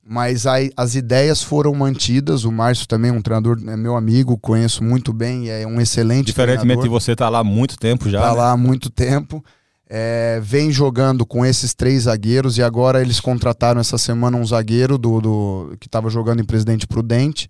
Mas 0.09 0.47
aí, 0.47 0.71
as 0.77 0.95
ideias 0.95 1.43
foram 1.43 1.73
mantidas. 1.73 2.45
O 2.45 2.51
Márcio 2.51 2.87
também 2.87 3.11
é 3.11 3.13
um 3.13 3.21
treinador, 3.21 3.57
é 3.67 3.75
meu 3.75 3.95
amigo, 3.95 4.37
conheço 4.37 4.81
muito 4.81 5.11
bem, 5.11 5.49
é 5.49 5.67
um 5.67 5.81
excelente 5.81 6.27
Diferentemente 6.27 6.79
treinador. 6.79 6.83
de 6.83 6.89
você, 6.89 7.11
está 7.11 7.27
lá 7.27 7.39
há 7.39 7.43
muito 7.43 7.77
tempo 7.77 8.09
já. 8.09 8.19
Está 8.19 8.31
né? 8.31 8.37
lá 8.37 8.51
há 8.51 8.57
muito 8.57 8.89
tempo 8.89 9.43
é, 9.89 10.39
vem 10.41 10.69
jogando 10.71 11.25
com 11.25 11.45
esses 11.45 11.73
três 11.73 12.03
zagueiros 12.03 12.57
e 12.57 12.63
agora 12.63 13.01
eles 13.01 13.19
contrataram 13.19 13.79
essa 13.79 13.97
semana 13.97 14.37
um 14.37 14.45
zagueiro 14.45 14.97
do, 14.97 15.21
do 15.21 15.77
que 15.79 15.87
estava 15.87 16.09
jogando 16.09 16.41
em 16.41 16.45
Presidente 16.45 16.85
Prudente. 16.85 17.49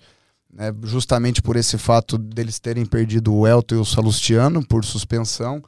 né, 0.53 0.71
justamente 0.83 1.41
por 1.41 1.55
esse 1.55 1.77
fato 1.77 2.17
deles 2.17 2.59
terem 2.59 2.85
perdido 2.85 3.33
o 3.33 3.47
Elton 3.47 3.75
e 3.75 3.79
o 3.79 3.85
Salustiano 3.85 4.65
por 4.65 4.85
suspensão. 4.85 5.61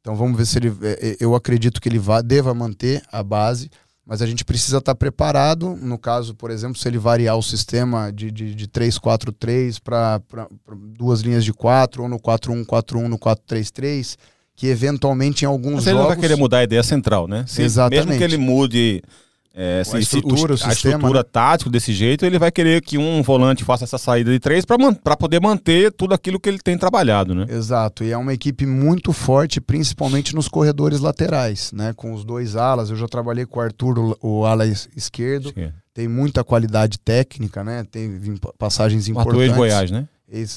Então 0.00 0.16
vamos 0.16 0.38
ver 0.38 0.46
se 0.46 0.58
ele. 0.58 0.72
é, 0.82 1.08
é, 1.10 1.16
Eu 1.20 1.34
acredito 1.34 1.80
que 1.80 1.88
ele 1.88 1.98
vá, 1.98 2.22
deva 2.22 2.54
manter 2.54 3.02
a 3.12 3.22
base, 3.22 3.68
mas 4.06 4.22
a 4.22 4.26
gente 4.26 4.44
precisa 4.44 4.78
estar 4.78 4.94
preparado. 4.94 5.76
No 5.76 5.98
caso, 5.98 6.34
por 6.34 6.50
exemplo, 6.50 6.78
se 6.78 6.88
ele 6.88 6.96
variar 6.96 7.36
o 7.36 7.42
sistema 7.42 8.10
de, 8.10 8.30
de, 8.30 8.54
de 8.54 8.68
3-4-3 8.68 9.80
para 9.82 10.22
duas 10.96 11.20
linhas 11.20 11.44
de 11.44 11.52
4, 11.52 12.04
ou 12.04 12.08
no 12.08 12.18
4-1-4-1, 12.18 13.08
no 13.08 13.18
4-3-3, 13.18 14.16
que 14.56 14.66
eventualmente 14.68 15.44
em 15.44 15.46
alguns 15.48 15.74
Mas 15.76 15.86
ele 15.86 15.92
jogos. 15.96 16.08
não 16.08 16.08
vai 16.08 16.16
querer 16.16 16.36
mudar 16.36 16.58
a 16.58 16.64
ideia 16.64 16.82
central, 16.82 17.28
né? 17.28 17.44
Se- 17.46 17.62
Exatamente. 17.62 18.06
Mesmo 18.06 18.18
que 18.18 18.24
ele 18.24 18.38
mude 18.38 19.02
é, 19.58 19.82
se- 19.84 19.92
se- 19.92 19.98
estrutura, 19.98 20.52
os- 20.54 20.62
o 20.62 20.66
a 20.66 20.72
estrutura 20.72 21.20
né? 21.20 21.24
tática 21.32 21.70
desse 21.70 21.92
jeito, 21.92 22.26
ele 22.26 22.38
vai 22.38 22.50
querer 22.50 22.82
que 22.82 22.98
um 22.98 23.22
volante 23.22 23.64
faça 23.64 23.84
essa 23.84 23.96
saída 23.96 24.30
de 24.30 24.38
três 24.38 24.64
para 24.66 25.16
poder 25.16 25.40
manter 25.40 25.90
tudo 25.92 26.12
aquilo 26.14 26.38
que 26.38 26.46
ele 26.48 26.58
tem 26.58 26.76
trabalhado, 26.76 27.34
né? 27.34 27.46
Exato, 27.48 28.04
e 28.04 28.10
é 28.12 28.16
uma 28.18 28.34
equipe 28.34 28.66
muito 28.66 29.12
forte, 29.14 29.58
principalmente 29.60 30.34
nos 30.34 30.46
corredores 30.48 31.00
laterais, 31.00 31.72
né? 31.72 31.92
Com 31.96 32.12
os 32.12 32.22
dois 32.24 32.54
alas. 32.54 32.90
Eu 32.90 32.96
já 32.96 33.06
trabalhei 33.08 33.46
com 33.46 33.58
o 33.58 33.62
Arthur, 33.62 33.98
o, 33.98 34.18
o 34.20 34.44
ala 34.44 34.66
es- 34.66 34.88
esquerdo. 34.94 35.52
É. 35.56 35.70
Tem 35.94 36.06
muita 36.06 36.44
qualidade 36.44 36.98
técnica, 36.98 37.64
né? 37.64 37.82
Teve 37.90 38.28
em- 38.30 38.36
passagens 38.58 39.08
O 39.08 39.18
Arthur 39.18 39.22
importantes. 39.32 39.48
ex-Goiás, 39.48 39.90
né? 39.90 40.06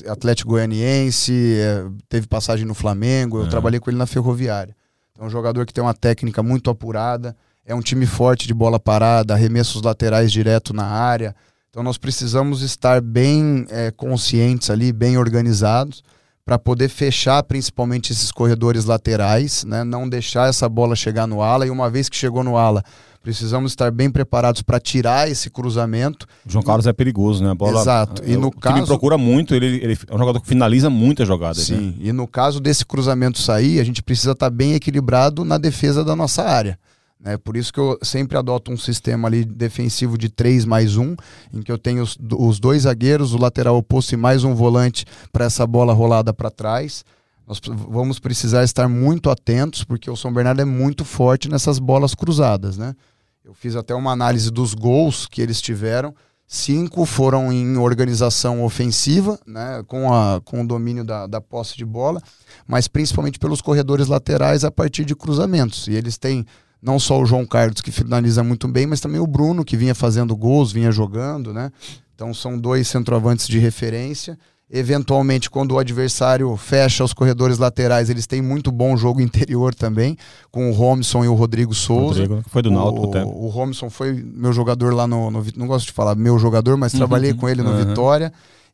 Atlético 0.07 0.51
Goianiense, 0.51 1.31
é, 1.59 1.85
teve 2.07 2.27
passagem 2.27 2.65
no 2.65 2.73
Flamengo, 2.73 3.39
eu 3.39 3.45
É. 3.45 3.49
trabalhei 3.49 3.79
com 3.79 3.89
ele 3.89 3.97
na 3.97 4.05
Ferroviária. 4.07 4.75
É 5.19 5.23
um 5.23 5.29
jogador 5.29 5.65
que 5.65 5.73
tem 5.73 5.83
uma 5.83 5.93
técnica 5.93 6.41
muito 6.41 6.69
apurada, 6.69 7.35
é 7.65 7.75
um 7.75 7.81
time 7.81 8.05
forte 8.05 8.47
de 8.47 8.53
bola 8.53 8.79
parada, 8.79 9.33
arremessos 9.33 9.81
laterais 9.81 10.31
direto 10.31 10.73
na 10.73 10.85
área. 10.85 11.35
Então 11.69 11.83
nós 11.83 11.97
precisamos 11.99 12.61
estar 12.63 12.99
bem 12.99 13.67
é, 13.69 13.91
conscientes 13.91 14.69
ali, 14.71 14.91
bem 14.91 15.17
organizados, 15.17 16.01
para 16.43 16.57
poder 16.57 16.89
fechar 16.89 17.43
principalmente 17.43 18.11
esses 18.11 18.31
corredores 18.31 18.85
laterais, 18.85 19.63
né? 19.65 19.83
não 19.83 20.09
deixar 20.09 20.49
essa 20.49 20.67
bola 20.67 20.95
chegar 20.95 21.27
no 21.27 21.43
ala, 21.43 21.67
e 21.67 21.69
uma 21.69 21.91
vez 21.91 22.09
que 22.09 22.15
chegou 22.15 22.43
no 22.43 22.57
ala, 22.57 22.83
precisamos 23.21 23.71
estar 23.71 23.91
bem 23.91 24.09
preparados 24.09 24.61
para 24.61 24.79
tirar 24.79 25.29
esse 25.29 25.49
cruzamento 25.49 26.25
O 26.45 26.51
João 26.51 26.63
Carlos 26.63 26.87
é 26.87 26.93
perigoso, 26.93 27.43
né? 27.43 27.51
A 27.51 27.55
bola, 27.55 27.81
Exato. 27.81 28.23
E 28.25 28.33
é, 28.33 28.37
no 28.37 28.47
o 28.47 28.51
caso- 28.51 28.85
procura 28.85 29.17
muito, 29.17 29.53
ele, 29.53 29.65
ele 29.83 29.97
é 30.07 30.15
um 30.15 30.17
jogador 30.17 30.39
que 30.41 30.47
finaliza 30.47 30.89
muitas 30.89 31.27
jogadas, 31.27 31.69
né? 31.69 31.77
Sim, 31.77 31.95
e 31.99 32.11
no 32.11 32.27
caso 32.27 32.59
desse 32.59 32.85
cruzamento 32.85 33.39
sair, 33.39 33.79
a 33.79 33.83
gente 33.83 34.01
precisa 34.01 34.31
estar 34.31 34.49
bem 34.49 34.73
equilibrado 34.73 35.43
na 35.43 35.57
defesa 35.57 36.03
da 36.03 36.15
nossa 36.15 36.43
área. 36.43 36.79
Né? 37.19 37.35
Por 37.37 37.57
isso 37.57 37.73
que 37.73 37.79
eu 37.79 37.99
sempre 38.01 38.37
adoto 38.37 38.71
um 38.71 38.77
sistema 38.77 39.27
ali 39.27 39.43
defensivo 39.43 40.17
de 40.17 40.29
3 40.29 40.63
mais 40.63 40.95
1, 40.95 41.15
em 41.53 41.61
que 41.61 41.71
eu 41.71 41.77
tenho 41.77 42.01
os, 42.01 42.17
os 42.37 42.59
dois 42.59 42.83
zagueiros, 42.83 43.33
o 43.33 43.37
lateral 43.37 43.75
oposto 43.77 44.13
e 44.13 44.17
mais 44.17 44.45
um 44.45 44.55
volante 44.55 45.05
para 45.31 45.43
essa 45.43 45.67
bola 45.67 45.91
rolada 45.93 46.33
para 46.33 46.49
trás. 46.49 47.03
Nós 47.49 47.59
vamos 47.65 48.19
precisar 48.19 48.63
estar 48.63 48.87
muito 48.87 49.27
atentos, 49.27 49.83
porque 49.83 50.07
o 50.07 50.15
São 50.15 50.31
Bernardo 50.31 50.61
é 50.61 50.65
muito 50.65 51.03
forte 51.03 51.49
nessas 51.49 51.79
bolas 51.79 52.13
cruzadas. 52.13 52.77
Né? 52.77 52.95
Eu 53.43 53.55
fiz 53.55 53.75
até 53.75 53.95
uma 53.95 54.11
análise 54.11 54.51
dos 54.51 54.75
gols 54.75 55.25
que 55.25 55.41
eles 55.41 55.59
tiveram. 55.59 56.13
Cinco 56.45 57.07
foram 57.07 57.51
em 57.51 57.75
organização 57.77 58.63
ofensiva, 58.63 59.39
né, 59.47 59.83
com, 59.87 60.13
a, 60.13 60.39
com 60.41 60.61
o 60.61 60.67
domínio 60.67 61.03
da, 61.03 61.25
da 61.25 61.41
posse 61.41 61.75
de 61.75 61.85
bola, 61.85 62.21
mas 62.67 62.87
principalmente 62.87 63.39
pelos 63.39 63.61
corredores 63.61 64.07
laterais 64.07 64.63
a 64.63 64.69
partir 64.69 65.03
de 65.03 65.15
cruzamentos. 65.15 65.87
E 65.87 65.93
eles 65.93 66.19
têm 66.19 66.45
não 66.79 66.99
só 66.99 67.19
o 67.19 67.25
João 67.25 67.47
Carlos, 67.47 67.81
que 67.81 67.91
finaliza 67.91 68.43
muito 68.43 68.67
bem, 68.67 68.85
mas 68.85 68.99
também 68.99 69.19
o 69.19 69.27
Bruno, 69.27 69.65
que 69.65 69.75
vinha 69.75 69.95
fazendo 69.95 70.35
gols, 70.35 70.71
vinha 70.71 70.91
jogando. 70.91 71.51
Né? 71.51 71.71
Então 72.13 72.31
são 72.31 72.59
dois 72.59 72.87
centroavantes 72.87 73.47
de 73.47 73.57
referência. 73.57 74.37
Eventualmente, 74.71 75.49
quando 75.49 75.71
o 75.71 75.79
adversário 75.79 76.55
fecha 76.55 77.03
os 77.03 77.11
corredores 77.11 77.57
laterais, 77.57 78.09
eles 78.09 78.27
têm 78.27 78.39
muito 78.39 78.71
bom 78.71 78.95
jogo 78.95 79.19
interior 79.21 79.73
também, 79.73 80.15
com 80.51 80.69
o 80.69 80.73
Robson 80.73 81.25
e 81.25 81.27
o 81.27 81.33
Rodrigo 81.33 81.73
Souza. 81.73 82.21
Rodrigo, 82.21 82.43
que 82.43 82.49
foi 82.49 82.61
do 82.61 82.69
Náutico 82.69 83.07
o, 83.07 83.09
até. 83.09 83.23
o 83.23 83.47
Robson 83.47 83.89
foi 83.89 84.13
meu 84.13 84.53
jogador 84.53 84.93
lá 84.93 85.07
no, 85.07 85.31
no 85.31 85.43
Não 85.55 85.65
gosto 85.65 85.87
de 85.87 85.91
falar 85.91 86.15
meu 86.15 86.37
jogador, 86.37 86.77
mas 86.77 86.91
trabalhei 86.91 87.33
com 87.33 87.49
ele 87.49 87.63
no 87.63 87.71
uhum. 87.71 87.85
Vitória. 87.85 88.31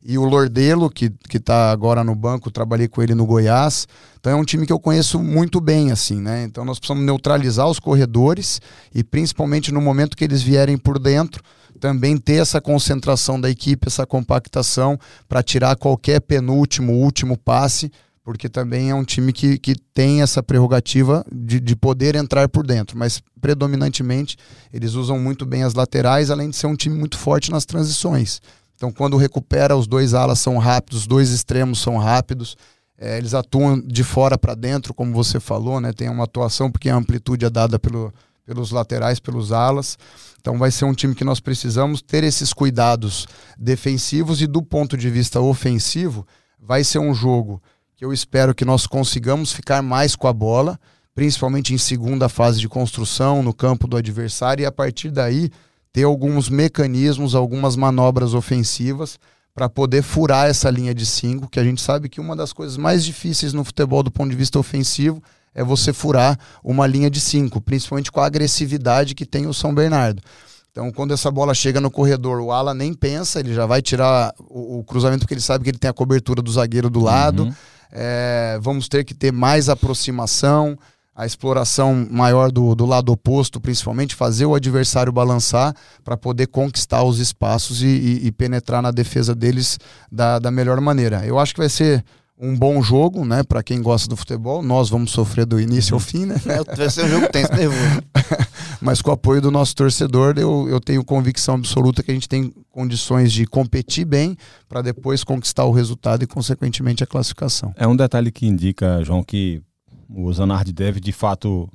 E 0.08 0.18
o 0.18 0.24
Lordelo, 0.24 0.88
que, 0.88 1.10
que 1.28 1.40
tá 1.40 1.72
agora 1.72 2.04
no 2.04 2.14
banco, 2.14 2.48
trabalhei 2.48 2.86
com 2.86 3.02
ele 3.02 3.14
no 3.14 3.26
Goiás. 3.26 3.88
Então 4.20 4.30
é 4.30 4.36
um 4.36 4.44
time 4.44 4.64
que 4.64 4.72
eu 4.72 4.78
conheço 4.78 5.18
muito 5.18 5.60
bem, 5.60 5.90
assim, 5.90 6.20
né? 6.20 6.44
Então 6.44 6.64
nós 6.64 6.78
precisamos 6.78 7.04
neutralizar 7.04 7.66
os 7.68 7.80
corredores 7.80 8.60
e 8.94 9.02
principalmente 9.02 9.72
no 9.72 9.80
momento 9.80 10.16
que 10.16 10.22
eles 10.22 10.42
vierem 10.42 10.76
por 10.76 10.98
dentro, 10.98 11.42
também 11.76 12.16
ter 12.16 12.34
essa 12.34 12.60
concentração 12.60 13.40
da 13.40 13.48
equipe, 13.48 13.86
essa 13.86 14.06
compactação 14.06 14.98
para 15.28 15.42
tirar 15.42 15.76
qualquer 15.76 16.20
penúltimo, 16.20 16.92
último 16.94 17.36
passe, 17.36 17.90
porque 18.24 18.48
também 18.48 18.90
é 18.90 18.94
um 18.94 19.04
time 19.04 19.32
que, 19.32 19.56
que 19.56 19.76
tem 19.94 20.20
essa 20.20 20.42
prerrogativa 20.42 21.24
de, 21.32 21.60
de 21.60 21.76
poder 21.76 22.16
entrar 22.16 22.48
por 22.48 22.66
dentro, 22.66 22.98
mas 22.98 23.22
predominantemente 23.40 24.36
eles 24.72 24.94
usam 24.94 25.18
muito 25.18 25.46
bem 25.46 25.62
as 25.62 25.74
laterais, 25.74 26.30
além 26.30 26.50
de 26.50 26.56
ser 26.56 26.66
um 26.66 26.74
time 26.74 26.98
muito 26.98 27.16
forte 27.16 27.52
nas 27.52 27.64
transições. 27.64 28.40
Então, 28.74 28.90
quando 28.90 29.16
recupera, 29.16 29.76
os 29.76 29.86
dois 29.86 30.12
alas 30.12 30.38
são 30.40 30.58
rápidos, 30.58 31.02
os 31.02 31.06
dois 31.06 31.30
extremos 31.30 31.80
são 31.80 31.96
rápidos. 31.96 32.56
É, 32.98 33.16
eles 33.16 33.32
atuam 33.32 33.80
de 33.80 34.02
fora 34.02 34.36
para 34.36 34.54
dentro, 34.54 34.92
como 34.92 35.14
você 35.14 35.38
falou, 35.38 35.80
né? 35.80 35.92
Tem 35.92 36.08
uma 36.08 36.24
atuação 36.24 36.70
porque 36.70 36.90
a 36.90 36.96
amplitude 36.96 37.44
é 37.44 37.50
dada 37.50 37.78
pelo, 37.78 38.12
pelos 38.46 38.70
laterais, 38.70 39.18
pelos 39.18 39.52
alas. 39.52 39.98
Então, 40.40 40.56
vai 40.56 40.70
ser 40.70 40.84
um 40.84 40.94
time 40.94 41.14
que 41.14 41.24
nós 41.24 41.40
precisamos 41.40 42.00
ter 42.00 42.22
esses 42.22 42.52
cuidados 42.52 43.26
defensivos 43.58 44.40
e 44.40 44.46
do 44.46 44.62
ponto 44.62 44.96
de 44.96 45.10
vista 45.10 45.40
ofensivo, 45.40 46.24
vai 46.58 46.84
ser 46.84 47.00
um 47.00 47.12
jogo 47.12 47.60
que 47.96 48.04
eu 48.04 48.12
espero 48.12 48.54
que 48.54 48.64
nós 48.64 48.86
consigamos 48.86 49.52
ficar 49.52 49.82
mais 49.82 50.14
com 50.14 50.28
a 50.28 50.32
bola, 50.32 50.78
principalmente 51.14 51.74
em 51.74 51.78
segunda 51.78 52.28
fase 52.28 52.60
de 52.60 52.68
construção, 52.68 53.42
no 53.42 53.52
campo 53.52 53.88
do 53.88 53.96
adversário, 53.96 54.62
e 54.62 54.66
a 54.66 54.72
partir 54.72 55.10
daí 55.10 55.50
ter 55.92 56.04
alguns 56.04 56.48
mecanismos, 56.48 57.34
algumas 57.34 57.74
manobras 57.74 58.34
ofensivas 58.34 59.18
para 59.54 59.68
poder 59.68 60.02
furar 60.02 60.46
essa 60.46 60.68
linha 60.68 60.94
de 60.94 61.06
cinco, 61.06 61.48
que 61.48 61.58
a 61.58 61.64
gente 61.64 61.80
sabe 61.80 62.10
que 62.10 62.20
uma 62.20 62.36
das 62.36 62.52
coisas 62.52 62.76
mais 62.76 63.02
difíceis 63.02 63.54
no 63.54 63.64
futebol 63.64 64.02
do 64.02 64.10
ponto 64.10 64.30
de 64.30 64.36
vista 64.36 64.58
ofensivo 64.58 65.22
é 65.56 65.64
você 65.64 65.92
furar 65.92 66.38
uma 66.62 66.86
linha 66.86 67.10
de 67.10 67.18
cinco, 67.20 67.60
principalmente 67.60 68.12
com 68.12 68.20
a 68.20 68.26
agressividade 68.26 69.14
que 69.14 69.24
tem 69.26 69.46
o 69.48 69.54
São 69.54 69.74
Bernardo. 69.74 70.22
Então, 70.70 70.92
quando 70.92 71.14
essa 71.14 71.30
bola 71.30 71.54
chega 71.54 71.80
no 71.80 71.90
corredor, 71.90 72.38
o 72.40 72.52
ala 72.52 72.74
nem 72.74 72.92
pensa, 72.92 73.40
ele 73.40 73.54
já 73.54 73.64
vai 73.64 73.80
tirar 73.80 74.34
o, 74.38 74.80
o 74.80 74.84
cruzamento 74.84 75.20
porque 75.20 75.32
ele 75.32 75.40
sabe 75.40 75.64
que 75.64 75.70
ele 75.70 75.78
tem 75.78 75.88
a 75.88 75.94
cobertura 75.94 76.42
do 76.42 76.52
zagueiro 76.52 76.90
do 76.90 77.00
lado. 77.00 77.44
Uhum. 77.44 77.54
É, 77.90 78.58
vamos 78.60 78.86
ter 78.86 79.02
que 79.02 79.14
ter 79.14 79.32
mais 79.32 79.70
aproximação, 79.70 80.76
a 81.14 81.24
exploração 81.24 82.06
maior 82.10 82.52
do, 82.52 82.74
do 82.74 82.84
lado 82.84 83.10
oposto, 83.10 83.58
principalmente 83.58 84.14
fazer 84.14 84.44
o 84.44 84.54
adversário 84.54 85.10
balançar 85.10 85.74
para 86.04 86.14
poder 86.14 86.48
conquistar 86.48 87.02
os 87.04 87.18
espaços 87.18 87.82
e, 87.82 87.86
e- 87.86 88.26
e 88.26 88.30
penetrar 88.32 88.82
na 88.82 88.90
defesa 88.90 89.34
deles 89.34 89.78
da, 90.12 90.38
da 90.38 90.50
melhor 90.50 90.78
maneira. 90.82 91.24
Eu 91.24 91.38
acho 91.38 91.54
que 91.54 91.60
vai 91.60 91.70
ser 91.70 92.04
um 92.38 92.56
bom 92.56 92.82
jogo, 92.82 93.24
né, 93.24 93.42
para 93.42 93.62
quem 93.62 93.80
gosta 93.80 94.08
do 94.08 94.16
futebol. 94.16 94.62
Nós 94.62 94.90
vamos 94.90 95.10
sofrer 95.10 95.46
do 95.46 95.58
início 95.58 95.94
ao 95.94 96.00
fim, 96.00 96.26
né? 96.26 96.36
É, 96.46 96.76
vai 96.76 96.90
ser 96.90 97.04
um 97.04 97.08
jogo 97.08 97.28
tenso, 97.30 97.52
nervoso. 97.52 98.02
Mas 98.80 99.00
com 99.00 99.10
o 99.10 99.14
apoio 99.14 99.40
do 99.40 99.50
nosso 99.50 99.74
torcedor, 99.74 100.34
eu, 100.36 100.68
eu 100.68 100.80
tenho 100.80 101.02
convicção 101.04 101.54
absoluta 101.54 102.02
que 102.02 102.10
a 102.10 102.14
gente 102.14 102.28
tem 102.28 102.52
condições 102.70 103.32
de 103.32 103.46
competir 103.46 104.04
bem 104.04 104.36
para 104.68 104.82
depois 104.82 105.24
conquistar 105.24 105.64
o 105.64 105.72
resultado 105.72 106.22
e, 106.22 106.26
consequentemente, 106.26 107.02
a 107.02 107.06
classificação. 107.06 107.74
É 107.76 107.86
um 107.86 107.96
detalhe 107.96 108.30
que 108.30 108.46
indica, 108.46 109.02
João, 109.02 109.22
que 109.22 109.62
o 110.08 110.30
Zanardi 110.32 110.72
deve 110.72 111.00
de 111.00 111.12
fato 111.12 111.68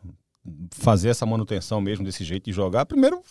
fazer 0.72 1.10
essa 1.10 1.26
manutenção 1.26 1.82
mesmo 1.82 2.06
desse 2.06 2.24
jeito 2.24 2.46
de 2.46 2.54
jogar. 2.54 2.86
Primeiro, 2.86 3.22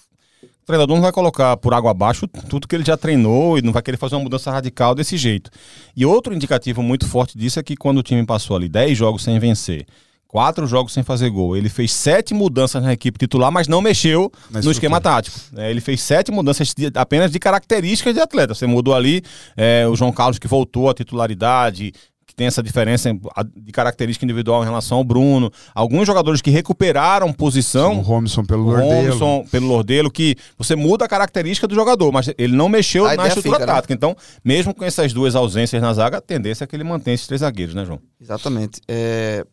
treinador 0.71 0.95
não 0.97 1.03
vai 1.03 1.12
colocar 1.12 1.57
por 1.57 1.75
água 1.75 1.91
abaixo 1.91 2.27
tudo 2.49 2.66
que 2.66 2.75
ele 2.75 2.85
já 2.85 2.97
treinou 2.97 3.59
e 3.59 3.62
não 3.62 3.73
vai 3.73 3.83
querer 3.83 3.97
fazer 3.97 4.14
uma 4.16 4.23
mudança 4.23 4.51
radical 4.51 4.95
desse 4.95 5.16
jeito. 5.16 5.51
E 5.97 6.07
outro 6.07 6.33
indicativo 6.35 6.83
muito 6.83 7.07
forte 7.07 7.37
disso 7.37 7.59
é 7.61 7.62
que 7.62 7.77
quando 7.77 7.99
o 7.99 8.03
time 8.03 8.25
passou 8.25 8.57
ali 8.57 8.68
10 8.68 8.97
jogos 8.97 9.23
sem 9.25 9.39
vencer, 9.39 9.85
quatro 10.27 10.64
jogos 10.66 10.93
sem 10.93 11.03
fazer 11.03 11.29
gol, 11.29 11.57
ele 11.57 11.68
fez 11.68 11.93
sete 11.93 12.33
mudanças 12.33 12.81
na 12.83 12.93
equipe 12.93 13.18
titular, 13.18 13.51
mas 13.51 13.66
não 13.66 13.81
mexeu 13.83 14.31
Na 14.49 14.61
no 14.62 14.71
esquema 14.71 15.01
tático. 15.01 15.37
né? 15.53 15.68
ele 15.71 15.81
fez 15.81 16.01
sete 16.01 16.31
mudanças 16.31 16.73
de- 16.73 16.93
apenas 16.95 17.33
de 17.33 17.39
características 17.41 18.14
de 18.14 18.21
atleta. 18.21 18.55
Você 18.55 18.64
mudou 18.66 18.95
ali 18.95 19.23
é, 19.57 19.87
o 19.89 19.97
João 19.97 20.12
Carlos 20.12 20.39
que 20.39 20.47
voltou 20.47 20.89
à 20.89 20.95
titularidade, 20.95 21.93
tem 22.41 22.47
essa 22.47 22.62
diferença 22.62 23.11
de 23.55 23.70
característica 23.70 24.24
individual 24.24 24.62
em 24.62 24.64
relação 24.64 24.97
ao 24.97 25.05
Bruno. 25.05 25.53
Alguns 25.74 26.07
jogadores 26.07 26.41
que 26.41 26.49
recuperaram 26.49 27.30
posição. 27.34 27.99
o 27.99 28.01
Robson 28.01 28.43
pelo 28.47 28.62
O 28.62 28.70
Lordelo. 28.70 29.45
Pelo 29.51 29.66
Lordelo, 29.66 30.11
que 30.11 30.34
você 30.57 30.74
muda 30.74 31.05
a 31.05 31.09
característica 31.09 31.68
do 31.68 31.74
jogador, 31.74 32.11
mas 32.11 32.32
ele 32.38 32.57
não 32.57 32.66
mexeu 32.66 33.05
A 33.05 33.14
na 33.14 33.28
estrutura 33.28 33.57
fica, 33.57 33.66
né? 33.66 33.74
tática. 33.74 33.93
Então, 33.93 34.16
mesmo 34.43 34.72
com 34.72 34.86
essas 34.86 35.12
duas 35.12 35.34
ausências 35.34 35.82
na 35.82 35.93
zaga, 35.93 36.16
a 36.16 36.20
tendência 36.22 36.64
é 36.64 36.66
que 36.66 36.74
ele 36.74 36.82
mantenha 36.82 37.14
esses 37.14 37.26
três 37.26 37.43
zagueiros, 37.43 37.74
né, 37.74 37.84
João? 37.84 38.01
Exatamente. 38.18 38.80
É... 38.88 39.45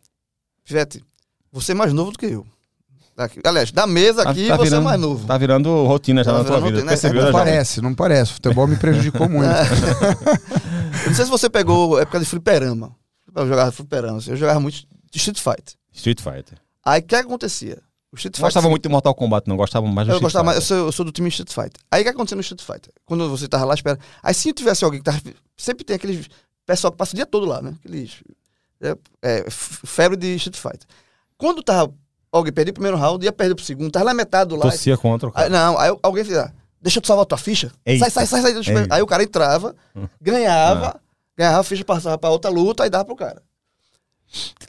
Pivete, 0.63 1.03
você 1.51 1.73
é 1.73 1.75
mais 1.75 1.91
novo 1.91 2.11
do 2.11 2.17
que 2.17 2.27
eu. 2.27 2.47
Aqui- 3.17 3.41
aliás, 3.43 3.71
da 3.71 3.87
mesa 3.87 4.23
Tá- 4.23 4.29
aqui 4.29 4.47
tá 4.47 4.55
você 4.57 4.63
virando, 4.65 4.81
é 4.81 4.85
mais 4.85 5.01
novo. 5.01 5.25
Tá 5.25 5.37
virando 5.37 5.83
rotina 5.85 6.23
já 6.23 6.31
Tá 6.31 6.37
na 6.37 6.43
tua 6.43 6.57
vida. 6.57 6.69
rotina, 6.75 6.87
Percebeu, 6.89 7.21
é, 7.21 7.25
né, 7.25 7.25
Não 7.25 7.31
Jovem? 7.39 7.45
parece, 7.53 7.81
não 7.81 7.95
parece. 7.95 8.31
O 8.31 8.33
futebol 8.35 8.67
me 8.67 8.75
prejudicou 8.77 9.27
muito. 9.27 9.49
Eu 11.03 11.07
não 11.09 11.15
sei 11.15 11.25
se 11.25 11.31
você 11.31 11.49
pegou 11.49 11.99
época 11.99 12.19
de 12.19 12.25
fliperama. 12.25 12.95
Eu 13.35 13.47
jogava 13.47 13.71
fliperama. 13.71 14.17
assim, 14.19 14.31
Eu 14.31 14.37
jogava 14.37 14.59
muito 14.59 14.77
de 15.11 15.17
Street 15.17 15.39
Fighter. 15.39 15.75
Street 15.93 16.19
Fighter. 16.21 16.57
Aí 16.85 17.01
o 17.01 17.03
que 17.03 17.15
acontecia? 17.15 17.79
O 18.11 18.15
Street 18.15 18.37
Não 18.37 18.43
gostava 18.45 18.61
Fighter- 18.63 18.69
muito 18.71 18.83
de 18.83 18.89
Mortal 18.89 19.13
Kombat, 19.15 19.47
não. 19.47 19.57
Gostava 19.57 19.85
mais 19.87 20.07
do 20.07 20.11
Eu 20.11 20.15
Street 20.17 20.21
gostava 20.23 20.43
mais, 20.45 20.57
eu 20.57 20.61
Fighter. 20.61 20.77
sou, 20.77 20.85
eu 20.87 20.91
sou 20.91 21.05
do 21.05 21.11
time 21.11 21.27
Street 21.29 21.49
Fighter. 21.51 21.81
Aí 21.91 22.01
o 22.01 22.03
que 22.05 22.09
aconteceu 22.09 22.35
no 22.35 22.41
Street 22.41 22.61
Fighter? 22.61 22.93
Quando 23.05 23.27
você 23.29 23.47
tava 23.47 23.65
lá, 23.65 23.73
espera. 23.73 23.97
Aí 24.23 24.33
se 24.33 24.53
tivesse 24.53 24.83
alguém 24.85 24.99
que 24.99 25.05
tava. 25.05 25.19
Sempre 25.57 25.83
tem 25.83 25.95
aqueles 25.95 26.27
pessoal 26.65 26.91
que 26.91 26.97
passa 26.97 27.13
o 27.13 27.15
dia 27.15 27.25
todo 27.25 27.45
lá, 27.45 27.61
né? 27.61 27.73
Aqueles. 27.79 28.11
É, 28.79 28.95
é, 29.23 29.45
febre 29.49 30.15
de 30.17 30.35
Street 30.35 30.55
Fighter. 30.57 30.87
Quando 31.37 31.63
tava. 31.63 31.91
Alguém 32.31 32.51
perdeu 32.53 32.71
o 32.71 32.73
primeiro 32.75 32.97
round, 32.97 33.23
ia 33.25 33.31
perder 33.31 33.55
pro 33.55 33.63
segundo, 33.63 33.89
tava 33.91 34.05
na 34.05 34.13
metade 34.13 34.49
do 34.49 34.55
lá. 34.55 34.63
Torcia 34.63 34.97
contra 34.97 35.29
o 35.29 35.31
Aí, 35.33 35.49
cara. 35.49 35.49
não, 35.49 35.77
aí 35.79 35.95
alguém 36.03 36.23
fazia, 36.23 36.53
deixa 36.81 36.97
eu 36.99 37.01
te 37.01 37.07
salvar 37.07 37.25
tua 37.25 37.37
ficha. 37.37 37.71
Eita. 37.85 38.01
Sai, 38.09 38.11
sai, 38.11 38.25
sai, 38.27 38.41
sai. 38.41 38.53
deixa 38.53 38.71
eu-. 38.73 38.87
Aí 38.89 39.01
o 39.01 39.07
cara 39.07 39.23
entrava, 39.23 39.75
ganhava, 40.21 40.99
ganhava 41.37 41.59
a 41.59 41.63
ficha, 41.63 41.83
passava 41.85 42.17
pra 42.17 42.29
outra 42.29 42.49
luta, 42.51 42.83
aí 42.83 42.89
dava 42.89 43.05
pro 43.05 43.15
cara. 43.15 43.41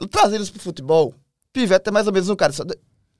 Trazendo 0.09 0.41
isso 0.43 0.53
pro 0.53 0.61
futebol, 0.61 1.13
Pivete 1.51 1.89
é 1.89 1.91
mais 1.91 2.07
ou 2.07 2.13
menos 2.13 2.29
um 2.29 2.35
cara. 2.35 2.53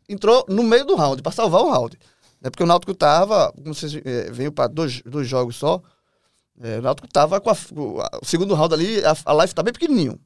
Entrou 0.07 0.45
no 0.47 0.63
meio 0.63 0.85
do 0.85 0.95
round, 0.95 1.21
pra 1.21 1.31
salvar 1.31 1.61
o 1.61 1.69
round. 1.71 1.97
É 2.41 2.49
porque 2.49 2.63
o 2.63 2.65
Náutico 2.65 2.93
tava, 2.95 3.51
como 3.51 3.73
vocês 3.75 3.93
eh, 4.05 4.29
veio 4.31 4.51
pra 4.51 4.65
dois, 4.67 5.01
dois 5.05 5.27
jogos 5.27 5.57
só, 5.57 5.81
eh, 6.61 6.79
o 6.79 6.81
Náutico 6.81 7.07
tava 7.09 7.41
com 7.41 7.49
a, 7.49 7.57
o, 7.75 7.99
a- 8.01 8.19
o 8.21 8.25
segundo 8.25 8.53
round 8.55 8.73
ali, 8.73 9.03
a, 9.03 9.13
a 9.25 9.33
live 9.33 9.53
tá 9.53 9.61
bem 9.61 9.73
pequenininho. 9.73 10.17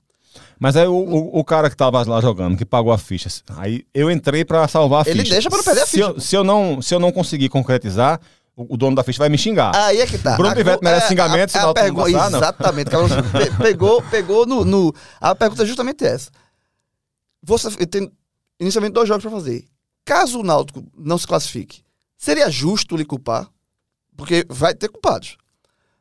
Mas 0.60 0.76
aí 0.76 0.88
o, 0.88 0.94
o, 0.94 1.40
o 1.40 1.44
cara 1.44 1.70
que 1.70 1.76
tava 1.76 2.04
lá 2.08 2.22
jogando, 2.22 2.58
que 2.58 2.66
pagou 2.66 2.92
a 2.94 2.98
ficha, 2.98 3.30
aí 3.58 3.86
eu 3.94 4.10
entrei 4.12 4.44
pra 4.46 4.68
salvar 4.68 5.06
a 5.06 5.10
Ele 5.10 5.20
ficha. 5.20 5.34
deixa 5.34 5.50
pra 5.50 5.58
não 5.58 5.64
perder 5.66 5.82
a 5.82 5.86
Se 5.86 5.92
ficha, 5.92 6.04
eu, 6.04 6.14
pô. 6.16 6.20
se 6.22 6.36
eu 6.36 6.44
não, 6.44 6.82
se 6.82 6.94
eu 6.96 7.00
não 7.00 7.12
conseguir 7.12 7.50
concretizar, 7.50 8.20
o, 8.56 8.76
o 8.76 8.78
dono 8.78 8.96
da 8.96 9.04
ficha 9.04 9.20
vai 9.20 9.30
me 9.30 9.38
xingar. 9.38 9.76
Aí 9.76 10.00
é 10.00 10.06
que 10.08 10.18
tá. 10.18 10.36
Bruno 10.38 10.56
Pivete 10.56 10.84
merece 10.84 11.06
é, 11.06 11.10
xingamento 11.10 11.52
se 11.52 11.58
a, 11.58 11.64
não 11.66 11.74
passar, 11.74 12.30
não. 12.30 12.40
Exatamente. 12.40 12.90
pegou, 13.62 14.02
pegou 14.04 14.46
no, 14.46 14.64
no- 14.64 14.94
A 15.20 15.34
pergunta 15.36 15.64
é 15.64 15.66
justamente 15.66 16.06
essa. 16.06 16.30
Você 17.42 17.70
tem 17.86 18.12
inicialmente 18.60 18.94
dois 18.94 19.08
jogos 19.08 19.24
pra 19.24 19.32
fazer. 19.32 19.66
Caso 20.06 20.40
o 20.40 20.44
Náutico 20.44 20.84
não 20.98 21.18
se 21.18 21.26
classifique, 21.28 21.82
seria 22.18 22.50
justo 22.50 22.96
lhe 22.96 23.06
culpar? 23.06 23.48
Porque 24.16 24.46
vai 24.50 24.74
ter 24.76 24.90
culpados. 24.90 25.38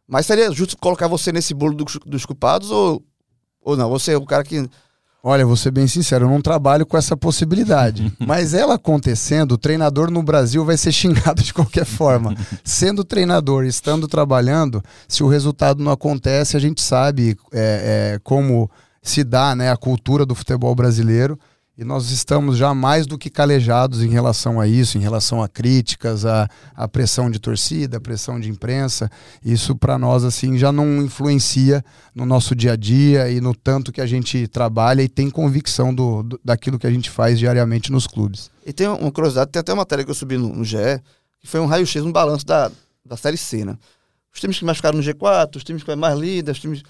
Mas 0.07 0.26
seria 0.26 0.51
justo 0.53 0.76
colocar 0.76 1.07
você 1.09 1.33
nesse 1.33 1.55
bolo 1.55 1.74
dos, 1.74 1.99
dos 2.05 2.26
culpados 2.26 2.70
ou, 2.70 3.03
ou 3.64 3.76
não? 3.76 3.88
Você 3.90 4.12
é 4.12 4.16
o 4.16 4.24
cara 4.26 4.44
que. 4.44 4.68
Olha, 5.24 5.46
vou 5.46 5.56
ser 5.56 5.70
bem 5.70 5.86
sincero, 5.86 6.24
eu 6.24 6.28
não 6.28 6.42
trabalho 6.42 6.84
com 6.84 6.96
essa 6.96 7.16
possibilidade. 7.16 8.12
Mas 8.18 8.54
ela 8.54 8.74
acontecendo, 8.74 9.52
o 9.52 9.58
treinador 9.58 10.10
no 10.10 10.20
Brasil 10.22 10.64
vai 10.64 10.76
ser 10.76 10.90
xingado 10.92 11.42
de 11.42 11.54
qualquer 11.54 11.84
forma. 11.84 12.34
Sendo 12.64 13.04
treinador, 13.04 13.64
estando 13.64 14.08
trabalhando, 14.08 14.82
se 15.06 15.22
o 15.22 15.28
resultado 15.28 15.82
não 15.82 15.92
acontece, 15.92 16.56
a 16.56 16.60
gente 16.60 16.82
sabe 16.82 17.36
é, 17.52 18.14
é, 18.14 18.20
como 18.24 18.68
se 19.00 19.22
dá 19.22 19.54
né, 19.54 19.70
a 19.70 19.76
cultura 19.76 20.26
do 20.26 20.34
futebol 20.34 20.74
brasileiro. 20.74 21.38
E 21.76 21.84
nós 21.84 22.10
estamos 22.10 22.58
já 22.58 22.74
mais 22.74 23.06
do 23.06 23.16
que 23.16 23.30
calejados 23.30 24.02
em 24.02 24.08
relação 24.10 24.60
a 24.60 24.68
isso, 24.68 24.98
em 24.98 25.00
relação 25.00 25.42
a 25.42 25.48
críticas, 25.48 26.26
a, 26.26 26.46
a 26.74 26.86
pressão 26.86 27.30
de 27.30 27.38
torcida, 27.38 27.96
a 27.96 28.00
pressão 28.00 28.38
de 28.38 28.50
imprensa. 28.50 29.10
Isso 29.42 29.74
para 29.74 29.98
nós 29.98 30.22
assim 30.22 30.58
já 30.58 30.70
não 30.70 31.02
influencia 31.02 31.82
no 32.14 32.26
nosso 32.26 32.54
dia 32.54 32.72
a 32.74 32.76
dia 32.76 33.30
e 33.30 33.40
no 33.40 33.54
tanto 33.54 33.90
que 33.90 34.02
a 34.02 34.06
gente 34.06 34.46
trabalha 34.48 35.02
e 35.02 35.08
tem 35.08 35.30
convicção 35.30 35.94
do, 35.94 36.22
do- 36.22 36.40
daquilo 36.44 36.78
que 36.78 36.86
a 36.86 36.90
gente 36.90 37.08
faz 37.08 37.38
diariamente 37.38 37.90
nos 37.90 38.06
clubes. 38.06 38.50
E 38.66 38.72
tem 38.72 38.86
uma 38.86 39.10
curiosidade, 39.10 39.50
tem 39.50 39.60
até 39.60 39.72
uma 39.72 39.78
matéria 39.80 40.04
que 40.04 40.10
eu 40.10 40.14
subi 40.14 40.36
no, 40.36 40.54
no 40.54 40.64
GE, 40.64 40.76
que 41.40 41.48
foi 41.48 41.58
um 41.58 41.66
raio-x, 41.66 42.02
um 42.04 42.12
balanço 42.12 42.44
da, 42.44 42.70
da 43.04 43.16
Série 43.16 43.38
C, 43.38 43.64
né? 43.64 43.78
Os 44.32 44.40
times 44.40 44.58
que 44.58 44.64
mais 44.64 44.76
ficaram 44.76 44.98
no 44.98 45.04
G4, 45.04 45.56
os 45.56 45.64
times 45.64 45.82
que 45.82 45.96
mais 45.96 46.18
líderes, 46.18 46.58
os 46.58 46.60
times... 46.60 46.82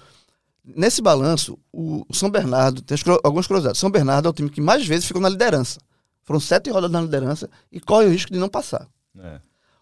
Nesse 0.63 1.01
balanço, 1.01 1.57
o 1.71 2.05
São 2.13 2.29
Bernardo, 2.29 2.81
tem 2.81 2.97
algumas 3.23 3.45
curiosidades. 3.45 3.79
São 3.79 3.91
Bernardo 3.91 4.27
é 4.27 4.29
o 4.29 4.33
time 4.33 4.49
que 4.49 4.61
mais 4.61 4.85
vezes 4.85 5.05
ficou 5.05 5.21
na 5.21 5.29
liderança. 5.29 5.79
Foram 6.23 6.39
sete 6.39 6.69
rodadas 6.69 6.91
na 6.91 7.01
liderança 7.01 7.49
e 7.69 7.81
corre 7.81 8.05
o 8.05 8.09
risco 8.09 8.31
de 8.31 8.39
não 8.39 8.47
passar. 8.47 8.87
É. 9.19 9.41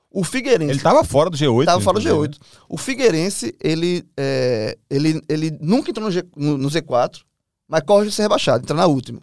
O 0.10 0.24
Figueirense... 0.24 0.72
Ele 0.72 0.80
tava 0.80 1.04
fora 1.04 1.30
do 1.30 1.38
G8. 1.38 1.66
Tava 1.66 1.82
fora 1.82 2.00
do 2.00 2.08
inclusive, 2.08 2.36
G8. 2.36 2.42
O 2.68 2.78
Figueirense, 2.78 3.56
ele, 3.62 4.04
é, 4.18 4.78
ele, 4.90 5.22
ele 5.30 5.58
nunca 5.62 5.92
entrou 5.92 6.08
no, 6.08 6.12
G, 6.12 6.26
no, 6.36 6.58
no 6.58 6.68
Z4, 6.68 7.22
mas 7.68 7.84
corre 7.86 8.08
de 8.08 8.12
ser 8.12 8.24
rebaixado, 8.24 8.64
entra 8.64 8.76
na 8.76 8.88
última. 8.88 9.22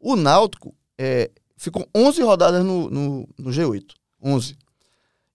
O 0.00 0.16
Náutico 0.16 0.74
é, 0.96 1.30
ficou 1.56 1.86
11 1.94 2.22
rodadas 2.22 2.64
no, 2.64 2.88
no, 2.88 3.28
no 3.36 3.50
G8. 3.50 3.84
11. 4.22 4.56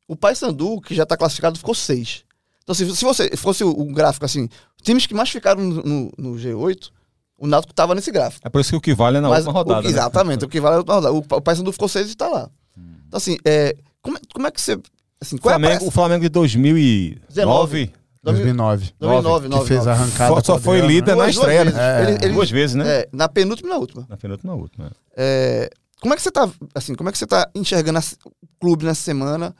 O 0.07 0.15
Paysandu, 0.15 0.82
que 0.82 0.95
já 0.95 1.03
está 1.03 1.15
classificado, 1.15 1.59
ficou 1.59 1.76
6. 1.76 2.26
Então, 2.63 2.74
se, 2.74 2.95
se 2.95 3.05
você 3.05 3.36
fosse 3.38 3.63
o 3.63 3.86
gráfico 3.86 4.26
assim, 4.26 4.49
times 4.82 5.05
que 5.05 5.13
mais 5.13 5.30
ficaram 5.30 5.61
no, 5.61 5.84
no, 5.84 6.11
no 6.17 6.32
G8, 6.36 6.89
o 7.38 7.45
Náutico 7.47 7.71
estava 7.71 7.93
nesse 7.95 8.11
gráfico. 8.11 8.47
É 8.47 8.49
por 8.49 8.61
isso 8.61 8.71
que 8.71 8.75
o 8.78 8.82
que 8.82 8.93
vale 8.93 9.17
é 9.17 9.21
na 9.21 9.30
Mas 9.30 9.39
última 9.45 9.53
rodada. 9.59 9.80
o 9.82 9.84
né? 9.84 9.89
Exatamente, 9.89 10.45
o 10.45 10.49
que 10.49 10.59
vale 10.59 10.73
é 10.73 10.75
a 10.75 10.80
última 10.80 10.95
rodada. 10.95 11.13
O, 11.13 11.17
o 11.38 11.41
Paysandu 11.41 11.71
ficou 11.71 11.88
6 11.88 12.07
e 12.07 12.09
está 12.11 12.28
lá. 12.28 12.49
Então, 13.07 13.17
assim, 13.17 13.38
é, 13.45 13.75
como, 14.01 14.17
é- 14.17 14.21
como 14.34 14.47
é 14.47 14.51
que 14.51 14.59
você. 14.61 14.78
Assim, 15.21 15.38
qual 15.38 15.51
é 15.53 15.55
a 15.55 15.59
Flamengo, 15.59 15.75
pressa? 15.80 15.88
o 15.88 15.91
Flamengo 15.91 16.21
de 16.23 16.30
2009 16.30 17.91
2009. 18.23 18.93
2009, 18.99 19.49
que 19.49 19.65
fez 19.67 19.88
a 19.88 19.93
arrancada. 19.93 20.36
só, 20.36 20.41
só 20.43 20.59
foi 20.59 20.78
Adriano, 20.82 20.93
líder 20.93 21.13
Duas- 21.15 21.17
na 21.17 21.23
duas 21.23 21.36
estreia, 21.36 21.63
vezes. 21.63 21.78
né? 21.80 22.01
Ele- 22.03 22.25
ele- 22.25 22.34
Duas 22.34 22.51
vezes, 22.51 22.75
né? 22.75 22.86
É, 22.89 23.09
na 23.13 23.30
penúltima 23.30 23.69
e 23.69 23.71
na 23.71 23.78
última. 23.78 24.05
Na 24.09 24.17
penúltima, 24.17 24.53
na 24.53 24.59
última. 24.59 24.91
É, 25.15 25.69
como 26.01 26.13
é 26.13 26.17
que 26.17 26.23
você 26.23 26.32
tá, 26.32 26.49
assim, 26.75 26.93
como 26.93 27.07
é 27.07 27.11
que 27.11 27.17
você 27.17 27.25
tá 27.28 27.49
enxergando 27.55 27.99
o 28.25 28.32
clube 28.59 28.84
nessa 28.86 29.01
semana 29.01 29.55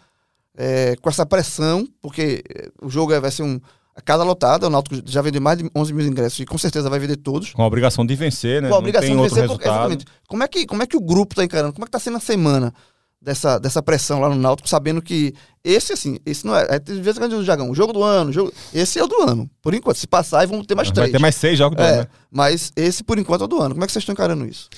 é, 0.58 0.96
com 1.02 1.10
essa 1.10 1.26
pressão? 1.26 1.88
Porque 2.02 2.44
é, 2.54 2.70
o 2.82 2.90
jogo 2.90 3.14
é- 3.14 3.20
vai 3.22 3.32
ser 3.32 3.44
um 3.44 3.60
a 3.98 4.02
casa 4.02 4.24
lotada, 4.24 4.68
o 4.68 4.70
Náutico 4.70 5.02
já 5.06 5.24
vendeu 5.24 5.42
mais 5.42 5.58
de 5.58 5.68
11 5.76 5.92
mil 5.92 6.06
ingressos 6.06 6.40
e 6.40 6.46
com 6.46 6.56
certeza 6.56 6.88
vai 6.88 7.00
vender 7.00 7.18
todos. 7.18 7.52
Com 7.52 7.64
a 7.64 7.66
obrigação 7.66 8.06
de 8.06 8.16
vencer, 8.16 8.62
né? 8.62 8.70
Com 8.70 8.76
a 8.76 8.78
obrigação 8.78 9.10
Não 9.10 9.24
tem 9.24 9.28
de 9.28 9.40
outro 9.40 9.42
vencer, 9.42 9.50
porque, 9.50 9.68
exatamente. 9.68 10.06
Como 10.28 10.44
é, 10.44 10.48
que, 10.48 10.68
como 10.68 10.84
é 10.84 10.86
que 10.86 10.96
o 10.96 11.02
grupo 11.02 11.34
tá 11.34 11.44
encarando? 11.44 11.74
Como 11.74 11.84
é 11.84 11.88
que 11.88 11.92
tá 11.92 11.98
sendo 11.98 12.18
a 12.18 12.20
semana 12.20 12.72
dessa, 13.20 13.58
dessa 13.58 13.82
pressão 13.82 14.20
lá 14.20 14.30
no 14.30 14.36
Náutico, 14.36 14.70
sabendo 14.70 15.02
que 15.02 15.34
esse, 15.64 15.94
assim, 15.94 16.20
esse 16.28 16.46
não 16.46 16.56
é. 16.56 16.68
é 16.70 16.80
de 16.80 17.02
vez 17.02 17.18
em 17.18 17.20
quando 17.20 17.34
o 17.34 17.44
Jagão, 17.44 17.74
jogo 17.74 17.92
do 17.92 18.04
ano, 18.04 18.32
jogo, 18.32 18.54
esse 18.72 19.00
é 19.00 19.04
o 19.04 19.08
do 19.08 19.24
ano. 19.24 19.50
Por 19.64 19.74
enquanto, 19.74 19.98
se 19.98 20.06
passar, 20.06 20.46
vão 20.46 20.64
ter 20.64 20.76
mais 20.76 20.90
Vai 20.90 20.96
três. 20.96 21.12
ter 21.12 21.20
mais 21.20 21.36
seis 21.36 21.58
jogos 21.58 21.76
do 21.76 21.82
É, 21.82 21.90
ano, 21.90 22.02
né? 22.02 22.08
mas 22.32 22.72
esse, 22.76 23.04
por 23.04 23.18
enquanto, 23.18 23.42
é 23.42 23.46
o 23.46 23.48
do 23.48 23.60
ano. 23.60 23.74
Como 23.74 23.84
é 23.84 23.88
que 23.88 23.94
vocês 23.94 24.04
estão 24.04 24.14
encarando 24.14 24.46
isso? 24.46 24.70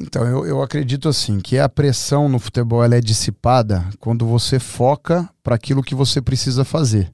Então, 0.00 0.24
eu, 0.24 0.46
eu 0.46 0.62
acredito 0.62 1.08
assim, 1.08 1.40
que 1.40 1.58
a 1.58 1.68
pressão 1.68 2.28
no 2.28 2.38
futebol 2.38 2.84
ela 2.84 2.94
é 2.94 3.00
dissipada 3.00 3.84
quando 3.98 4.24
você 4.24 4.60
foca 4.60 5.28
para 5.42 5.56
aquilo 5.56 5.82
que 5.82 5.96
você 5.96 6.22
precisa 6.22 6.64
fazer. 6.64 7.10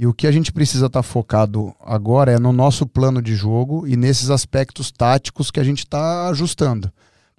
E 0.00 0.06
o 0.06 0.14
que 0.14 0.28
a 0.28 0.30
gente 0.30 0.52
precisa 0.52 0.86
estar 0.86 1.02
focado 1.02 1.74
agora 1.84 2.30
é 2.30 2.38
no 2.38 2.52
nosso 2.52 2.86
plano 2.86 3.20
de 3.20 3.34
jogo 3.34 3.84
e 3.84 3.96
nesses 3.96 4.30
aspectos 4.30 4.92
táticos 4.92 5.50
que 5.50 5.58
a 5.58 5.64
gente 5.64 5.80
está 5.80 6.28
ajustando, 6.28 6.88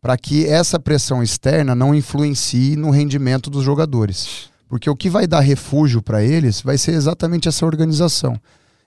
para 0.02 0.18
que 0.18 0.46
essa 0.46 0.78
pressão 0.78 1.24
externa 1.24 1.74
não 1.74 1.96
influencie 1.96 2.76
no 2.76 2.90
rendimento 2.90 3.50
dos 3.50 3.64
jogadores. 3.64 4.50
Porque 4.68 4.90
o 4.90 4.96
que 4.96 5.10
vai 5.10 5.26
dar 5.26 5.40
refúgio 5.40 6.02
para 6.02 6.22
eles 6.22 6.60
vai 6.60 6.78
ser 6.78 6.92
exatamente 6.92 7.48
essa 7.48 7.66
organização. 7.66 8.38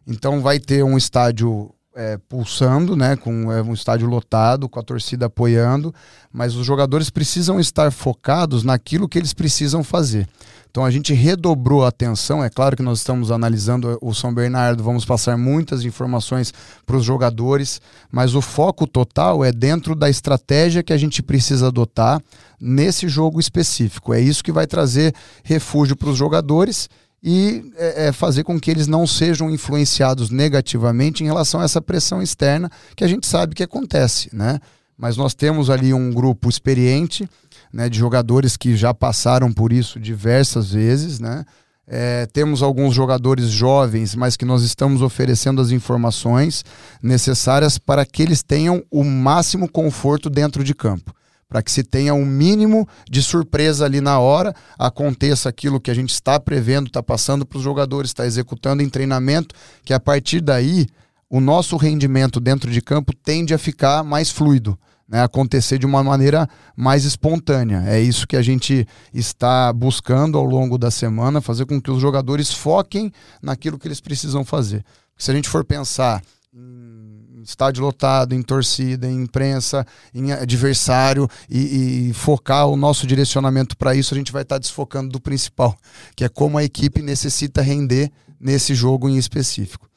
Então 0.07 0.43
vai 0.43 0.61
ter 0.61 0.85
um 0.85 0.99
estádio 0.99 1.71
é, 1.95 2.19
pulsando, 2.29 2.97
né, 2.97 3.17
com 3.17 3.53
é, 3.53 3.63
um 3.63 3.75
estádio 3.75 4.09
lotado, 4.09 4.69
com 4.69 4.81
a 4.81 4.83
torcida 4.83 5.27
apoiando, 5.27 5.95
mas 6.33 6.55
os 6.55 6.65
jogadores 6.65 7.11
precisam 7.11 7.61
estar 7.61 7.91
focados 7.93 8.63
naquilo 8.63 9.09
que 9.09 9.19
eles 9.19 9.33
precisam 9.33 9.85
fazer. 9.85 10.29
Então 10.71 10.87
a 10.87 10.91
gente 10.91 11.13
redobrou 11.13 11.85
a 11.85 11.89
atenção. 11.89 12.43
É 12.43 12.49
claro 12.49 12.75
que 12.75 12.83
nós 12.83 13.01
estamos 13.01 13.31
analisando 13.31 13.99
o 14.01 14.15
São 14.15 14.33
Bernardo, 14.33 14.83
vamos 14.83 15.05
passar 15.05 15.37
muitas 15.37 15.85
informações 15.85 16.53
para 16.87 16.97
os 16.97 17.05
jogadores, 17.05 17.79
mas 18.11 18.35
o 18.35 18.41
foco 18.41 18.87
total 18.87 19.45
é 19.45 19.53
dentro 19.53 19.95
da 19.95 20.09
estratégia 20.09 20.83
que 20.83 20.95
a 20.95 20.97
gente 20.97 21.23
precisa 21.23 21.67
adotar 21.67 22.23
nesse 22.59 23.07
jogo 23.07 23.39
específico. 23.39 24.15
É 24.15 24.21
isso 24.21 24.43
que 24.43 24.51
vai 24.51 24.67
trazer 24.67 25.15
refúgio 25.45 25.95
para 25.95 26.09
os 26.09 26.17
jogadores 26.17 26.89
e 27.23 27.73
é, 27.77 28.07
é, 28.07 28.13
fazer 28.13 28.43
com 28.43 28.59
que 28.59 28.71
eles 28.71 28.89
não 28.89 29.07
sejam 29.07 29.49
influenciados 29.49 30.29
negativamente 30.29 31.23
em 31.23 31.27
relação 31.27 31.61
a 31.61 31.65
essa 31.65 31.81
pressão 31.81 32.21
externa 32.21 32.69
que 32.97 33.05
a 33.05 33.09
gente 33.09 33.27
sabe 33.27 33.55
que 33.55 33.63
acontece, 33.63 34.29
né? 34.35 34.59
Mas 34.99 35.17
nós 35.17 35.33
temos 35.33 35.71
ali 35.71 35.95
um 35.95 36.13
grupo 36.13 36.49
experiente, 36.49 37.29
né, 37.73 37.89
de 37.89 37.99
jogadores 37.99 38.57
que 38.57 38.77
já 38.77 38.93
passaram 38.93 39.53
por 39.53 39.73
isso 39.73 40.01
diversas 40.01 40.73
vezes, 40.73 41.21
né? 41.21 41.45
É, 41.87 42.27
temos 42.27 42.63
alguns 42.63 42.95
jogadores 42.95 43.49
jovens, 43.49 44.15
mas 44.15 44.37
que 44.37 44.45
nós 44.45 44.63
estamos 44.63 45.03
oferecendo 45.03 45.61
as 45.61 45.71
informações 45.71 46.65
necessárias 47.03 47.79
para 47.79 48.05
que 48.07 48.23
eles 48.23 48.43
tenham 48.43 48.83
o 48.91 49.05
máximo 49.05 49.69
conforto 49.69 50.31
dentro 50.31 50.65
de 50.65 50.75
campo 50.75 51.13
para 51.53 51.63
que 51.63 51.71
se 51.71 51.83
tenha 51.83 52.15
um 52.15 52.25
mínimo 52.25 52.89
de 53.11 53.23
surpresa 53.23 53.85
ali 53.85 54.01
na 54.01 54.19
hora, 54.19 54.55
aconteça 54.79 55.51
aquilo 55.51 55.79
que 55.79 55.91
a 55.91 55.95
gente 55.95 56.09
está 56.09 56.41
prevendo, 56.41 56.87
está 56.87 57.03
passando 57.03 57.45
para 57.45 57.59
os 57.59 57.63
jogadores, 57.63 58.09
está 58.09 58.25
executando 58.25 58.83
em 58.83 58.89
treinamento, 58.89 59.55
que 59.85 59.93
a 59.93 60.01
partir 60.01 60.41
daí 60.41 60.87
o 61.29 61.41
nosso 61.41 61.77
rendimento 61.77 62.41
dentro 62.41 62.71
de 62.71 62.81
campo 62.81 63.15
tende 63.15 63.53
a 63.53 63.59
ficar 63.59 64.03
mais 64.03 64.31
fluido. 64.31 64.79
né, 65.07 65.23
acontecer 65.23 65.77
de 65.77 65.85
uma 65.85 66.03
maneira 66.03 66.49
mais 66.75 67.05
espontânea. 67.05 67.85
É 67.87 68.01
isso 68.01 68.27
que 68.27 68.37
a 68.37 68.41
gente 68.41 68.89
está 69.13 69.71
buscando 69.75 70.39
ao 70.39 70.45
longo 70.45 70.79
da 70.79 70.91
semana, 70.91 71.43
fazer 71.43 71.67
com 71.67 71.79
que 71.79 71.91
os 71.91 72.01
jogadores 72.01 72.51
foquem 72.51 73.13
naquilo 73.43 73.79
que 73.79 73.87
eles 73.87 74.01
precisam 74.01 74.43
fazer. 74.43 74.83
se 75.19 75.31
a 75.31 75.35
gente 75.35 75.51
for 75.51 75.67
pensar 75.67 76.23
em 76.55 77.12
estádio 77.43 77.83
lotado, 77.85 78.35
em 78.35 78.43
torcida, 78.43 79.07
em 79.07 79.23
imprensa, 79.23 79.87
em 80.15 80.33
adversário 80.33 81.29
e, 81.49 82.09
e 82.11 82.13
focar 82.13 82.67
o 82.69 82.77
nosso 82.77 83.07
direcionamento 83.07 83.77
para 83.77 83.95
isso, 83.95 84.15
a 84.15 84.17
gente 84.17 84.33
vai 84.33 84.43
estar 84.43 84.57
tá 84.57 84.61
desfocando 84.61 85.11
do 85.11 85.21
principal, 85.21 85.77
que 86.17 86.25
é 86.25 86.29
como 86.29 86.59
a 86.59 86.65
equipe 86.65 87.03
necessita 87.03 87.63
render 87.63 88.11
nesse 88.41 88.75
jogo 88.75 89.09
em 89.09 89.17
específico. 89.17 89.89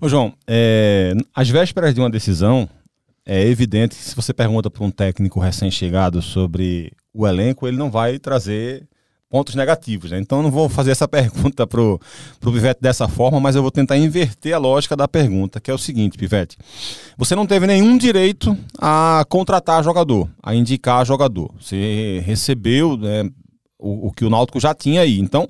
Ô 0.00 0.08
João, 0.08 0.34
é, 0.46 1.12
às 1.34 1.48
vésperas 1.48 1.94
de 1.94 2.00
uma 2.00 2.10
decisão, 2.10 2.68
é 3.24 3.46
evidente 3.46 3.94
que 3.94 4.02
se 4.02 4.16
você 4.16 4.32
pergunta 4.32 4.70
para 4.70 4.84
um 4.84 4.90
técnico 4.90 5.38
recém-chegado 5.38 6.22
sobre 6.22 6.92
o 7.12 7.26
elenco, 7.26 7.68
ele 7.68 7.76
não 7.76 7.90
vai 7.90 8.18
trazer 8.18 8.88
pontos 9.32 9.54
negativos. 9.54 10.10
Né? 10.10 10.18
Então 10.18 10.42
não 10.42 10.50
vou 10.50 10.68
fazer 10.68 10.90
essa 10.90 11.08
pergunta 11.08 11.66
para 11.66 11.80
o 11.80 11.98
Pivete 12.38 12.82
dessa 12.82 13.08
forma, 13.08 13.40
mas 13.40 13.56
eu 13.56 13.62
vou 13.62 13.70
tentar 13.70 13.96
inverter 13.96 14.54
a 14.54 14.58
lógica 14.58 14.94
da 14.94 15.08
pergunta, 15.08 15.58
que 15.58 15.70
é 15.70 15.74
o 15.74 15.78
seguinte, 15.78 16.18
Pivete. 16.18 16.58
Você 17.16 17.34
não 17.34 17.46
teve 17.46 17.66
nenhum 17.66 17.96
direito 17.96 18.54
a 18.78 19.24
contratar 19.30 19.82
jogador, 19.82 20.28
a 20.42 20.54
indicar 20.54 21.06
jogador. 21.06 21.50
Você 21.58 22.22
recebeu 22.26 22.98
né, 22.98 23.24
o, 23.78 24.08
o, 24.08 24.12
que 24.12 24.26
o 24.26 24.28
Náutico 24.28 24.60
já 24.60 24.74
tinha 24.74 25.00
aí. 25.00 25.18
Então, 25.18 25.48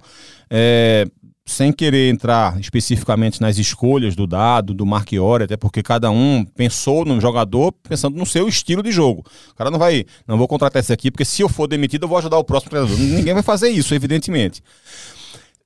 é, 0.49 1.05
sem 1.45 1.73
querer 1.73 2.09
entrar 2.09 2.59
especificamente 2.61 3.41
nas 3.41 3.59
escolhas 3.59 4.15
do 4.15 4.27
dado, 4.27 4.73
do 4.73 4.87
Marchiori, 4.87 5.45
até 5.45 5.57
porque 5.57 5.83
cada 5.83 6.11
um 6.11 6.45
pensou 6.45 7.05
no 7.05 7.21
jogador 7.21 7.73
pensando 7.73 8.17
no 8.17 8.25
seu 8.25 8.49
estilo 8.49 8.83
de 8.83 8.93
jogo. 8.93 9.25
O 9.51 9.55
cara 9.55 9.71
não 9.71 9.79
vai, 9.79 10.05
não 10.27 10.39
vou 10.39 10.47
contratar 10.47 10.81
esse 10.81 10.93
aqui, 10.93 11.11
porque 11.11 11.25
se 11.25 11.43
eu 11.43 11.49
for 11.49 11.67
demitido, 11.67 12.05
eu 12.05 12.09
vou 12.09 12.19
ajudar 12.19 12.39
o 12.39 12.45
próximo 12.45 12.71
treinador. 12.71 12.97
Ninguém 12.97 13.35
vai 13.35 13.43
fazer 13.43 13.71
isso, 13.71 13.95
evidentemente. 13.95 14.63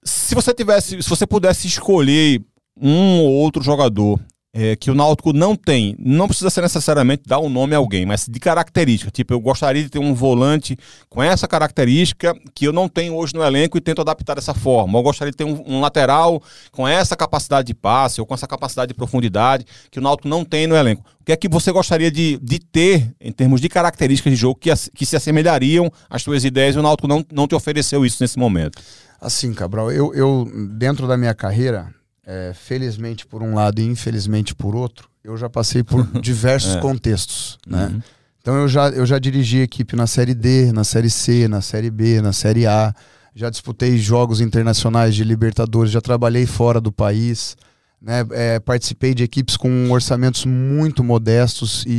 Se 0.03 0.35
você 0.35 0.55
tivesse, 0.55 1.03
se 1.03 1.09
você 1.09 1.27
pudesse 1.27 1.67
escolher 1.67 2.41
um 2.81 3.21
ou 3.21 3.33
outro 3.33 3.63
jogador 3.63 4.21
é, 4.59 4.75
que 4.75 4.91
o 4.91 4.95
Náutico 4.95 5.35
não 5.35 5.55
tem, 5.55 5.95
não 5.99 6.27
precisa 6.27 6.49
ser 6.49 6.63
necessariamente 6.63 7.25
dar 7.27 7.39
um 7.41 7.51
nome 7.51 7.75
a 7.75 7.79
alguém, 7.79 8.07
mas 8.07 8.27
de 8.27 8.41
característica. 8.41 9.11
Tipo, 9.11 9.35
eu 9.35 9.41
gostaria 9.41 9.83
de 9.83 9.91
ter 9.91 9.99
um 9.99 10.15
volante 10.15 10.79
com 11.11 11.23
essa 11.23 11.47
característica 11.47 12.35
que 12.55 12.67
eu 12.67 12.73
não 12.73 12.89
tenho 12.89 13.15
hoje 13.15 13.35
no 13.35 13.45
elenco 13.45 13.77
e 13.77 13.83
tento 13.83 14.01
adaptar 14.01 14.35
dessa 14.35 14.55
forma. 14.55 14.99
Eu 14.99 15.03
gostaria 15.03 15.31
de 15.31 15.37
ter 15.37 15.45
um, 15.45 15.63
um 15.67 15.81
lateral 15.83 16.43
com 16.73 16.89
essa 16.89 17.15
capacidade 17.15 17.67
de 17.67 17.75
passe 17.75 18.19
ou 18.19 18.27
com 18.27 18.33
essa 18.33 18.47
capacidade 18.47 18.89
de 18.89 18.95
profundidade 18.95 19.67
que 19.91 19.99
o 19.99 20.03
Náutico 20.03 20.27
não 20.27 20.43
tem 20.43 20.67
no 20.67 20.75
elenco. 20.75 21.05
O 21.21 21.25
que 21.27 21.33
é 21.33 21.37
que 21.37 21.51
você 21.51 21.71
gostaria 21.71 22.11
de, 22.11 22.39
de 22.43 22.59
ter 22.59 23.15
em 23.21 23.33
termos 23.33 23.61
de 23.61 23.69
características 23.69 24.33
de 24.33 24.39
jogo 24.39 24.59
que, 24.59 24.71
que 24.95 25.05
se 25.05 25.17
assemelhariam 25.17 25.93
às 26.09 26.23
suas 26.23 26.45
ideias 26.47 26.77
e 26.77 26.79
o 26.79 26.83
Náutico 26.83 27.07
não, 27.07 27.23
não 27.31 27.47
te 27.47 27.55
ofereceu 27.55 28.07
isso 28.07 28.23
nesse 28.23 28.39
momento? 28.39 28.81
Assim, 29.21 29.53
Cabral, 29.53 29.93
eu, 29.93 30.15
eu 30.15 30.51
dentro 30.71 31.07
da 31.07 31.17
minha 31.17 31.35
carreira, 31.35 31.93
é, 32.27 32.53
felizmente 32.53 33.25
por 33.25 33.41
um 33.41 33.55
lado 33.55 33.81
e 33.81 33.85
infelizmente 33.85 34.53
por 34.55 34.75
outro, 34.75 35.09
eu 35.23 35.37
já 35.37 35.49
passei 35.49 35.85
por 35.85 36.05
diversos 36.21 36.75
é. 36.75 36.81
contextos, 36.81 37.57
né? 37.67 37.87
Uhum. 37.87 38.03
Então 38.41 38.57
eu 38.57 38.69
já, 38.69 38.89
eu 38.91 39.07
já 39.07 39.19
dirigi 39.19 39.59
equipe 39.59 39.97
na 39.97 40.07
Série 40.07 40.35
D, 40.35 40.73
na 40.73 40.85
Série 40.85 41.11
C, 41.11 41.49
na 41.49 41.61
Série 41.61 41.91
B, 41.91 42.21
na 42.21 42.33
Série 42.33 42.67
A, 42.67 42.95
já 43.35 43.51
disputei 43.51 43.97
jogos 43.99 44.41
internacionais 44.41 45.15
de 45.15 45.25
Libertadores, 45.25 45.93
já 45.93 46.01
trabalhei 46.01 46.47
fora 46.47 46.81
do 46.81 46.93
país, 46.93 47.57
né? 48.01 48.25
É, 48.33 48.59
participei 48.61 49.15
de 49.15 49.23
equipes 49.23 49.57
com 49.57 49.91
orçamentos 49.91 50.45
muito 50.45 51.03
modestos 51.03 51.85
e, 51.87 51.91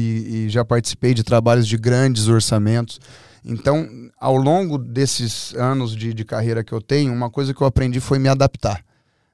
e 0.45 0.49
já 0.49 0.63
participei 0.63 1.13
de 1.13 1.23
trabalhos 1.23 1.67
de 1.67 1.77
grandes 1.77 2.27
orçamentos. 2.27 2.99
Então, 3.43 3.87
ao 4.19 4.35
longo 4.35 4.77
desses 4.77 5.53
anos 5.55 5.95
de, 5.95 6.13
de 6.13 6.25
carreira 6.25 6.63
que 6.63 6.73
eu 6.73 6.81
tenho, 6.81 7.13
uma 7.13 7.29
coisa 7.29 7.53
que 7.53 7.61
eu 7.61 7.67
aprendi 7.67 7.99
foi 7.99 8.19
me 8.19 8.27
adaptar 8.27 8.86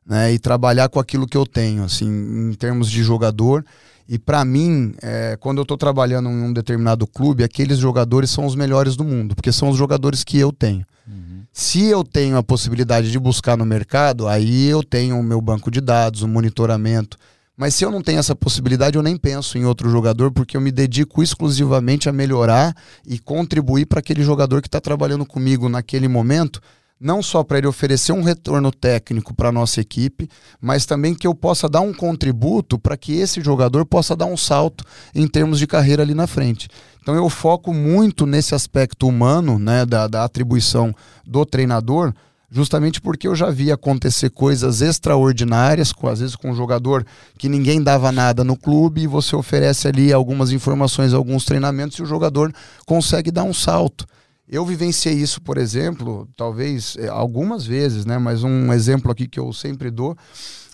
né, 0.05 0.33
e 0.33 0.39
trabalhar 0.39 0.89
com 0.89 0.99
aquilo 0.99 1.27
que 1.27 1.37
eu 1.37 1.45
tenho, 1.45 1.83
assim, 1.83 2.07
em 2.07 2.53
termos 2.53 2.89
de 2.89 3.03
jogador. 3.03 3.65
E 4.07 4.19
para 4.19 4.43
mim, 4.43 4.93
é, 5.01 5.37
quando 5.39 5.59
eu 5.59 5.63
estou 5.63 5.77
trabalhando 5.77 6.29
em 6.29 6.43
um 6.43 6.53
determinado 6.53 7.07
clube, 7.07 7.43
aqueles 7.43 7.77
jogadores 7.77 8.29
são 8.29 8.45
os 8.45 8.55
melhores 8.55 8.95
do 8.95 9.03
mundo, 9.03 9.33
porque 9.35 9.51
são 9.51 9.69
os 9.69 9.77
jogadores 9.77 10.23
que 10.23 10.37
eu 10.37 10.51
tenho. 10.51 10.85
Uhum. 11.07 11.43
Se 11.51 11.85
eu 11.85 12.03
tenho 12.03 12.37
a 12.37 12.43
possibilidade 12.43 13.11
de 13.11 13.19
buscar 13.19 13.57
no 13.57 13.65
mercado, 13.65 14.27
aí 14.27 14.67
eu 14.67 14.83
tenho 14.83 15.17
o 15.17 15.23
meu 15.23 15.39
banco 15.39 15.71
de 15.71 15.79
dados, 15.79 16.21
o 16.21 16.27
monitoramento. 16.27 17.17
Mas 17.55 17.75
se 17.75 17.85
eu 17.85 17.91
não 17.91 18.01
tenho 18.01 18.19
essa 18.19 18.35
possibilidade, 18.35 18.97
eu 18.97 19.03
nem 19.03 19.15
penso 19.15 19.57
em 19.57 19.65
outro 19.65 19.89
jogador, 19.89 20.31
porque 20.31 20.57
eu 20.57 20.61
me 20.61 20.71
dedico 20.71 21.21
exclusivamente 21.21 22.09
a 22.09 22.11
melhorar 22.11 22.75
e 23.07 23.19
contribuir 23.19 23.85
para 23.85 23.99
aquele 23.99 24.23
jogador 24.23 24.61
que 24.61 24.67
está 24.67 24.81
trabalhando 24.81 25.25
comigo 25.25 25.69
naquele 25.69 26.07
momento 26.07 26.59
não 27.03 27.21
só 27.21 27.43
para 27.43 27.57
ele 27.57 27.67
oferecer 27.67 28.13
um 28.13 28.23
retorno 28.23 28.71
técnico 28.71 29.33
para 29.33 29.49
a 29.49 29.51
nossa 29.51 29.81
equipe, 29.81 30.29
mas 30.61 30.85
também 30.85 31.13
que 31.13 31.27
eu 31.27 31.35
possa 31.35 31.67
dar 31.67 31.81
um 31.81 31.93
contributo 31.93 32.79
para 32.79 32.95
que 32.95 33.11
esse 33.19 33.41
jogador 33.41 33.85
possa 33.85 34.15
dar 34.15 34.25
um 34.25 34.37
salto 34.37 34.85
em 35.13 35.27
termos 35.27 35.59
de 35.59 35.67
carreira 35.67 36.01
ali 36.01 36.13
na 36.13 36.27
frente. 36.27 36.69
Então 37.01 37.13
eu 37.13 37.29
foco 37.29 37.73
muito 37.73 38.25
nesse 38.25 38.55
aspecto 38.55 39.05
humano, 39.05 39.59
né, 39.59 39.85
da, 39.85 40.07
da 40.07 40.23
atribuição 40.23 40.95
do 41.27 41.45
treinador, 41.45 42.13
justamente 42.49 43.01
porque 43.01 43.27
eu 43.27 43.35
já 43.35 43.49
vi 43.49 43.69
acontecer 43.69 44.29
coisas 44.29 44.79
extraordinárias, 44.81 45.91
com, 45.91 46.07
às 46.07 46.21
vezes 46.21 46.37
com 46.37 46.51
um 46.51 46.55
jogador 46.55 47.05
que 47.37 47.49
ninguém 47.49 47.83
dava 47.83 48.13
nada 48.13 48.45
no 48.45 48.55
clube 48.55 49.01
e 49.01 49.07
você 49.07 49.35
oferece 49.35 49.89
ali 49.89 50.13
algumas 50.13 50.53
informações, 50.53 51.13
alguns 51.13 51.43
treinamentos 51.43 51.97
e 51.97 52.03
o 52.03 52.05
jogador 52.05 52.53
consegue 52.85 53.29
dar 53.29 53.43
um 53.43 53.53
salto. 53.53 54.05
Eu 54.47 54.65
vivenciei 54.65 55.13
isso, 55.15 55.41
por 55.41 55.57
exemplo, 55.57 56.27
talvez 56.35 56.95
é, 56.99 57.07
algumas 57.07 57.65
vezes, 57.65 58.05
né? 58.05 58.17
Mas 58.17 58.43
um 58.43 58.73
exemplo 58.73 59.11
aqui 59.11 59.27
que 59.27 59.39
eu 59.39 59.53
sempre 59.53 59.89
dou 59.89 60.17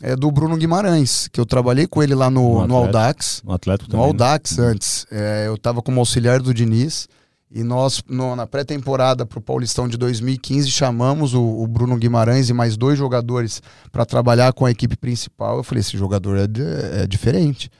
é 0.01 0.15
do 0.15 0.31
Bruno 0.31 0.57
Guimarães, 0.57 1.27
que 1.27 1.39
eu 1.39 1.45
trabalhei 1.45 1.85
com 1.85 2.01
ele 2.01 2.15
lá 2.15 2.29
no, 2.29 2.65
no, 2.65 2.75
Audax. 2.75 3.41
No 3.45 3.53
Atlético 3.53 3.89
também. 3.89 3.99
No 3.99 4.07
né? 4.07 4.11
Audax 4.11 4.57
né? 4.57 4.65
antes. 4.65 5.05
É, 5.11 5.47
eu 5.47 5.55
estava 5.55 5.81
como 5.81 5.99
auxiliar 5.99 6.41
do 6.41 6.53
Diniz. 6.53 7.07
E 7.51 7.63
nós, 7.63 8.03
no, 8.07 8.35
na 8.35 8.45
pré-temporada 8.45 9.25
para 9.25 9.39
o 9.39 9.41
Paulistão 9.41 9.87
de 9.87 9.97
2015, 9.97 10.69
chamamos 10.69 11.33
o, 11.33 11.41
o, 11.41 11.65
Bruno 11.65 11.97
Guimarães 11.97 12.47
e 12.47 12.53
mais 12.53 12.77
dois 12.77 12.95
jogadores 12.97 13.59
para 13.91 14.05
trabalhar 14.05 14.53
com 14.53 14.67
a 14.67 14.71
equipe 14.71 14.95
principal. 14.95 15.57
Eu 15.57 15.63
falei: 15.63 15.81
esse 15.81 15.97
jogador 15.97 16.37
é, 16.37 16.47
de, 16.47 16.61
é 16.61 17.07
diferente. 17.07 17.71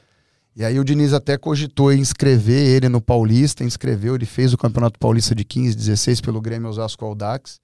E 0.59 0.65
aí 0.65 0.77
o 0.77 0.83
Diniz 0.83 1.13
até 1.13 1.37
cogitou 1.37 1.93
inscrever 1.93 2.67
ele 2.67 2.89
no 2.89 2.99
Paulista, 2.99 3.63
inscreveu, 3.63 4.13
ele 4.13 4.25
fez 4.25 4.53
o 4.53 4.57
Campeonato 4.57 4.99
Paulista 4.99 5.33
de 5.33 5.45
15, 5.45 5.73
16 5.73 6.19
pelo 6.19 6.41
Grêmio 6.41 6.67
Osasco 6.67 7.05
Aldax. 7.05 7.61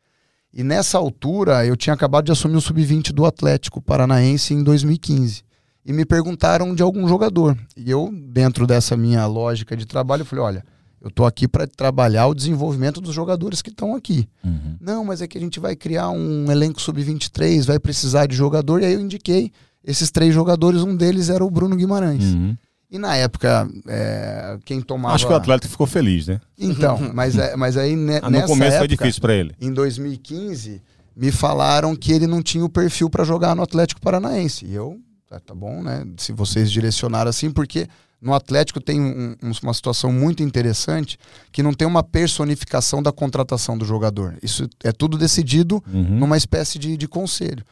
E 0.54 0.64
nessa 0.64 0.98
altura 0.98 1.66
eu 1.66 1.76
tinha 1.76 1.94
acabado 1.94 2.24
de 2.24 2.32
assumir 2.32 2.56
o 2.56 2.62
sub-20 2.62 3.12
do 3.12 3.26
Atlético 3.26 3.82
Paranaense 3.82 4.54
em 4.54 4.64
2015. 4.64 5.44
E 5.86 5.92
me 5.92 6.06
perguntaram 6.06 6.74
de 6.74 6.82
algum 6.82 7.06
jogador. 7.06 7.58
E 7.76 7.92
eu, 7.92 8.10
dentro 8.30 8.66
dessa 8.66 8.96
minha 8.96 9.26
lógica 9.26 9.76
de 9.76 9.86
trabalho, 9.86 10.24
falei: 10.24 10.46
olha, 10.46 10.66
eu 11.02 11.12
tô 11.12 11.26
aqui 11.26 11.50
para 11.50 11.68
trabalhar 11.68 12.28
o 12.28 12.34
desenvolvimento 12.34 13.02
dos 13.02 13.14
jogadores 13.14 13.62
que 13.62 13.72
estão 13.72 13.94
aqui. 13.94 14.26
Uhum. 14.42 14.78
Não, 14.80 15.04
mas 15.04 15.22
é 15.22 15.28
que 15.28 15.38
a 15.38 15.42
gente 15.42 15.60
vai 15.60 15.76
criar 15.76 16.12
um 16.12 16.50
elenco 16.50 16.82
sub-23, 16.82 17.66
vai 17.66 17.78
precisar 17.78 18.26
de 18.26 18.38
jogador. 18.38 18.82
E 18.82 18.86
aí 18.86 18.94
eu 18.94 19.02
indiquei 19.02 19.52
esses 19.84 20.10
três 20.10 20.34
jogadores, 20.34 20.82
um 20.82 20.96
deles 20.96 21.30
era 21.30 21.44
o 21.44 21.52
Bruno 21.52 21.76
Guimarães. 21.76 22.24
Uhum. 22.24 22.56
E 22.90 23.00
na 23.00 23.16
época, 23.16 23.68
é, 23.88 24.58
quem 24.64 24.82
tomava. 24.82 25.16
Acho 25.16 25.28
que 25.28 25.34
o 25.34 25.36
Atlético 25.36 25.72
ficou 25.72 25.88
feliz, 25.88 26.28
né? 26.28 26.40
Então, 26.58 27.00
mas, 27.14 27.38
é, 27.38 27.56
mas 27.56 27.78
aí 27.78 27.96
ne, 27.96 28.18
ah, 28.18 28.22
no 28.22 28.30
nessa 28.32 28.48
começo 28.48 28.76
época, 28.76 28.80
foi 28.80 28.88
difícil 28.88 29.22
para 29.22 29.34
ele. 29.34 29.56
Em 29.60 29.74
2015, 29.74 30.82
me 31.16 31.32
falaram 31.32 31.96
que 31.96 32.12
ele 32.12 32.28
não 32.28 32.42
tinha 32.42 32.64
o 32.64 32.70
perfil 32.70 33.10
para 33.10 33.24
jogar 33.24 33.56
no 33.56 33.64
Atlético 33.64 34.02
Paranaense. 34.02 34.66
E 34.66 34.74
eu, 34.74 35.00
tá, 35.28 35.40
tá, 35.40 35.56
bom, 35.56 35.82
né? 35.82 36.06
Se 36.18 36.32
vocês 36.32 36.72
direcionaram 36.72 37.30
assim, 37.30 37.50
porque 37.50 37.88
no 38.22 38.34
Atlético 38.34 38.80
tem 38.80 39.00
um, 39.00 39.36
um, 39.44 39.52
uma 39.64 39.74
situação 39.74 40.12
muito 40.12 40.42
interessante 40.44 41.18
que 41.52 41.64
não 41.64 41.74
tem 41.74 41.88
uma 41.88 42.04
personificação 42.04 43.02
da 43.02 43.12
contratação 43.12 43.78
do 43.78 43.86
jogador. 43.86 44.38
Isso 44.42 44.68
é 44.84 44.92
tudo 44.92 45.18
decidido 45.18 45.84
uhum. 45.92 46.20
numa 46.20 46.38
espécie 46.38 46.80
de, 46.80 46.98
de 46.98 47.08
conselho. 47.08 47.64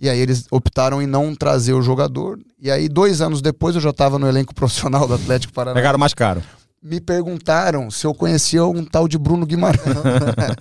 E 0.00 0.08
aí 0.08 0.18
eles 0.18 0.46
optaram 0.50 1.02
em 1.02 1.06
não 1.06 1.34
trazer 1.34 1.74
o 1.74 1.82
jogador. 1.82 2.38
E 2.58 2.70
aí, 2.70 2.88
dois 2.88 3.20
anos 3.20 3.42
depois, 3.42 3.74
eu 3.74 3.82
já 3.82 3.90
estava 3.90 4.18
no 4.18 4.26
elenco 4.26 4.54
profissional 4.56 5.06
do 5.06 5.12
Atlético 5.12 5.52
Paranaense. 5.52 5.78
Pegaram 5.82 5.98
mais 5.98 6.14
caro. 6.14 6.42
Me 6.82 6.98
perguntaram 6.98 7.90
se 7.90 8.06
eu 8.06 8.14
conhecia 8.14 8.64
um 8.64 8.82
tal 8.82 9.06
de 9.06 9.18
Bruno 9.18 9.44
Guimarães. 9.44 9.84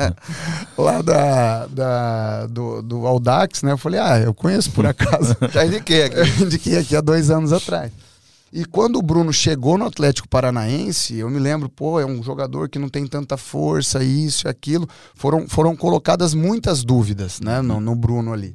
Lá 0.77 1.01
da, 1.01 1.67
da, 1.67 2.47
do, 2.47 2.81
do 2.81 3.07
Audax, 3.07 3.63
né? 3.63 3.71
Eu 3.71 3.77
falei, 3.77 4.01
ah, 4.01 4.19
eu 4.19 4.33
conheço 4.33 4.71
por 4.71 4.85
acaso. 4.85 5.33
já 5.53 5.65
indiquei 5.65 6.03
aqui. 6.03 6.17
Eu 6.17 6.45
indiquei 6.45 6.77
aqui 6.77 6.95
há 6.97 6.99
dois 6.99 7.29
anos 7.29 7.53
atrás. 7.53 7.89
E 8.51 8.65
quando 8.65 8.97
o 8.97 9.01
Bruno 9.01 9.31
chegou 9.31 9.77
no 9.77 9.85
Atlético 9.85 10.27
Paranaense, 10.27 11.15
eu 11.15 11.29
me 11.29 11.39
lembro, 11.39 11.69
pô, 11.69 12.01
é 12.01 12.05
um 12.05 12.21
jogador 12.21 12.67
que 12.67 12.79
não 12.79 12.89
tem 12.89 13.07
tanta 13.07 13.37
força, 13.37 14.03
isso 14.03 14.47
e 14.47 14.49
aquilo. 14.49 14.89
Foram, 15.15 15.47
foram 15.47 15.73
colocadas 15.77 16.33
muitas 16.33 16.83
dúvidas 16.83 17.39
né, 17.39 17.61
no, 17.61 17.79
no 17.79 17.95
Bruno 17.95 18.33
ali. 18.33 18.53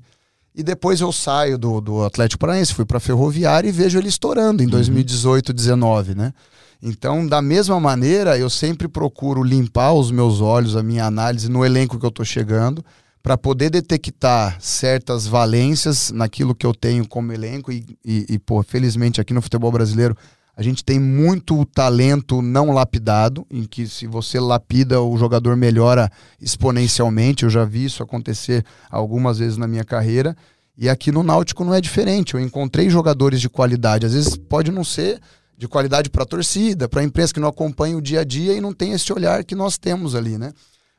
E 0.54 0.62
depois 0.62 1.00
eu 1.00 1.10
saio 1.10 1.58
do, 1.58 1.80
do 1.80 2.04
Atlético 2.04 2.38
Paranaense, 2.38 2.72
fui 2.72 2.84
para 2.84 3.00
Ferroviária 3.00 3.68
e 3.68 3.72
vejo 3.72 3.98
ele 3.98 4.08
estourando 4.08 4.62
em 4.62 4.68
2018, 4.68 5.52
19, 5.52 6.14
né? 6.14 6.32
Então, 6.80 7.26
da 7.26 7.42
mesma 7.42 7.80
maneira, 7.80 8.38
eu 8.38 8.48
sempre 8.48 8.86
procuro 8.86 9.42
limpar 9.42 9.94
os 9.94 10.10
meus 10.10 10.40
olhos, 10.40 10.76
a 10.76 10.82
minha 10.82 11.06
análise 11.06 11.48
no 11.48 11.64
elenco 11.64 11.98
que 11.98 12.04
eu 12.04 12.10
estou 12.10 12.24
chegando, 12.24 12.84
para 13.22 13.36
poder 13.38 13.70
detectar 13.70 14.58
certas 14.60 15.26
valências 15.26 16.12
naquilo 16.12 16.54
que 16.54 16.66
eu 16.66 16.74
tenho 16.74 17.08
como 17.08 17.32
elenco. 17.32 17.72
E, 17.72 17.84
e, 18.04 18.26
e, 18.28 18.38
pô, 18.38 18.62
felizmente 18.62 19.20
aqui 19.20 19.32
no 19.32 19.42
futebol 19.42 19.72
brasileiro 19.72 20.14
a 20.56 20.62
gente 20.62 20.84
tem 20.84 21.00
muito 21.00 21.64
talento 21.66 22.40
não 22.40 22.70
lapidado, 22.70 23.44
em 23.50 23.64
que 23.64 23.88
se 23.88 24.06
você 24.06 24.38
lapida, 24.38 25.00
o 25.00 25.16
jogador 25.18 25.56
melhora 25.56 26.10
exponencialmente. 26.40 27.42
Eu 27.42 27.50
já 27.50 27.64
vi 27.64 27.86
isso 27.86 28.02
acontecer 28.02 28.64
algumas 28.88 29.38
vezes 29.38 29.56
na 29.56 29.66
minha 29.66 29.84
carreira. 29.84 30.36
E 30.76 30.88
aqui 30.88 31.10
no 31.10 31.24
Náutico 31.24 31.64
não 31.64 31.74
é 31.74 31.80
diferente. 31.80 32.34
Eu 32.34 32.40
encontrei 32.40 32.88
jogadores 32.88 33.40
de 33.40 33.48
qualidade. 33.48 34.06
Às 34.06 34.14
vezes 34.14 34.36
pode 34.36 34.70
não 34.70 34.84
ser 34.84 35.20
de 35.58 35.66
qualidade 35.66 36.08
para 36.08 36.22
a 36.22 36.26
torcida, 36.26 36.88
para 36.88 37.00
a 37.00 37.04
imprensa 37.04 37.34
que 37.34 37.40
não 37.40 37.48
acompanha 37.48 37.96
o 37.96 38.02
dia 38.02 38.20
a 38.20 38.24
dia 38.24 38.54
e 38.54 38.60
não 38.60 38.72
tem 38.72 38.92
esse 38.92 39.12
olhar 39.12 39.44
que 39.44 39.54
nós 39.56 39.76
temos 39.76 40.14
ali, 40.14 40.38
né? 40.38 40.52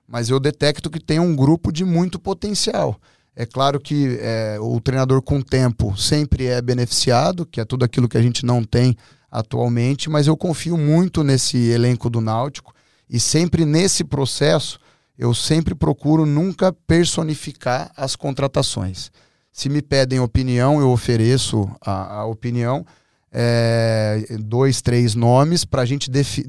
Mas 0.08 0.30
eu 0.30 0.40
detecto 0.40 0.90
que 0.90 1.00
tem 1.00 1.20
um 1.20 1.36
grupo 1.36 1.72
de 1.72 1.84
muito 1.86 2.20
potencial. 2.20 3.00
É 3.36 3.46
claro 3.46 3.80
que 3.80 4.18
é, 4.22 4.58
o 4.60 4.80
treinador 4.80 5.22
com 5.22 5.42
tempo 5.42 5.96
sempre 5.98 6.46
é 6.46 6.62
beneficiado, 6.62 7.46
que 7.46 7.60
é 7.60 7.66
tudo 7.66 7.84
aquilo 7.84 8.08
que 8.08 8.18
a 8.18 8.22
gente 8.22 8.46
não 8.46 8.64
tem 8.64 8.96
atualmente, 9.36 10.10
mas 10.10 10.28
eu 10.28 10.38
confio 10.38 10.78
muito 10.78 11.24
nesse 11.24 11.58
elenco 11.58 12.10
do 12.10 12.22
Náutico 12.22 12.74
e 13.10 13.20
sempre 13.20 13.66
nesse 13.66 14.04
processo 14.04 14.80
eu 15.18 15.34
sempre 15.34 15.76
procuro 15.76 16.26
nunca 16.26 16.74
personificar 16.74 17.92
as 17.96 18.16
contratações. 18.16 19.12
Se 19.52 19.70
me 19.70 19.82
pedem 19.82 20.20
opinião, 20.20 20.80
eu 20.80 20.90
ofereço 20.90 21.70
a, 21.82 22.20
a 22.20 22.26
opinião, 22.26 22.86
é, 23.32 24.26
dois, 24.40 24.82
três 24.82 25.16
nomes 25.16 25.66
para 25.66 25.82
a 25.82 25.86
gente 25.86 26.10
deci, 26.10 26.46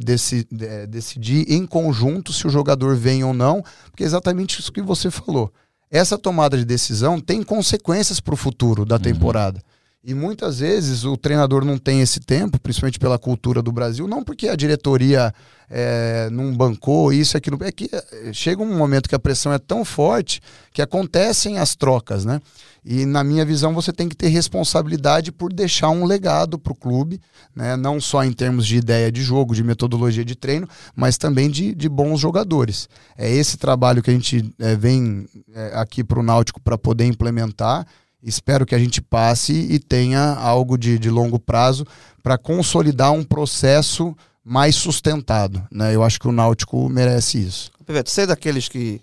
é, 0.60 0.86
decidir 0.86 1.44
em 1.48 1.66
conjunto 1.66 2.32
se 2.32 2.46
o 2.46 2.50
jogador 2.50 2.96
vem 2.96 3.24
ou 3.24 3.34
não, 3.34 3.62
porque 3.90 4.04
é 4.04 4.06
exatamente 4.06 4.60
isso 4.60 4.72
que 4.72 4.82
você 4.82 5.10
falou. 5.10 5.52
Essa 5.90 6.18
tomada 6.18 6.56
de 6.56 6.64
decisão 6.64 7.20
tem 7.20 7.42
consequências 7.42 8.20
para 8.20 8.34
o 8.34 8.36
futuro 8.36 8.84
da 8.84 8.96
uhum. 8.96 9.02
temporada. 9.02 9.58
Uhum. 9.58 9.75
E 10.06 10.14
muitas 10.14 10.60
vezes 10.60 11.02
o 11.02 11.16
treinador 11.16 11.64
não 11.64 11.76
tem 11.76 12.00
esse 12.00 12.20
tempo, 12.20 12.60
principalmente 12.60 12.96
pela 12.96 13.18
cultura 13.18 13.60
do 13.60 13.72
Brasil, 13.72 14.06
não 14.06 14.22
porque 14.22 14.46
a 14.46 14.54
diretoria 14.54 15.34
é, 15.68 16.28
não 16.30 16.56
bancou 16.56 17.12
isso, 17.12 17.36
aquilo. 17.36 17.58
É 17.60 17.72
que 17.72 17.90
é, 17.92 18.32
chega 18.32 18.62
um 18.62 18.78
momento 18.78 19.08
que 19.08 19.16
a 19.16 19.18
pressão 19.18 19.52
é 19.52 19.58
tão 19.58 19.84
forte 19.84 20.40
que 20.72 20.80
acontecem 20.80 21.58
as 21.58 21.74
trocas, 21.74 22.24
né? 22.24 22.40
E 22.84 23.04
na 23.04 23.24
minha 23.24 23.44
visão 23.44 23.74
você 23.74 23.92
tem 23.92 24.08
que 24.08 24.14
ter 24.14 24.28
responsabilidade 24.28 25.32
por 25.32 25.52
deixar 25.52 25.90
um 25.90 26.04
legado 26.04 26.56
para 26.56 26.72
o 26.72 26.76
clube, 26.76 27.20
né? 27.52 27.74
não 27.74 28.00
só 28.00 28.22
em 28.22 28.32
termos 28.32 28.64
de 28.64 28.76
ideia 28.76 29.10
de 29.10 29.22
jogo, 29.22 29.56
de 29.56 29.64
metodologia 29.64 30.24
de 30.24 30.36
treino, 30.36 30.68
mas 30.94 31.18
também 31.18 31.50
de, 31.50 31.74
de 31.74 31.88
bons 31.88 32.20
jogadores. 32.20 32.88
É 33.18 33.28
esse 33.28 33.56
trabalho 33.56 34.04
que 34.04 34.10
a 34.10 34.12
gente 34.12 34.54
é, 34.60 34.76
vem 34.76 35.26
é, 35.52 35.72
aqui 35.74 36.04
para 36.04 36.20
o 36.20 36.22
Náutico 36.22 36.60
para 36.60 36.78
poder 36.78 37.06
implementar 37.06 37.84
espero 38.26 38.66
que 38.66 38.74
a 38.74 38.78
gente 38.78 39.00
passe 39.00 39.52
e 39.52 39.78
tenha 39.78 40.34
algo 40.34 40.76
de, 40.76 40.98
de 40.98 41.08
longo 41.08 41.38
prazo 41.38 41.86
para 42.22 42.36
consolidar 42.36 43.12
um 43.12 43.22
processo 43.22 44.14
mais 44.44 44.74
sustentado. 44.74 45.66
Né? 45.70 45.94
Eu 45.94 46.02
acho 46.02 46.18
que 46.18 46.28
o 46.28 46.32
Náutico 46.32 46.88
merece 46.88 47.40
isso. 47.40 47.70
Piveto, 47.86 48.10
você 48.10 48.22
é 48.22 48.26
daqueles 48.26 48.68
que 48.68 49.00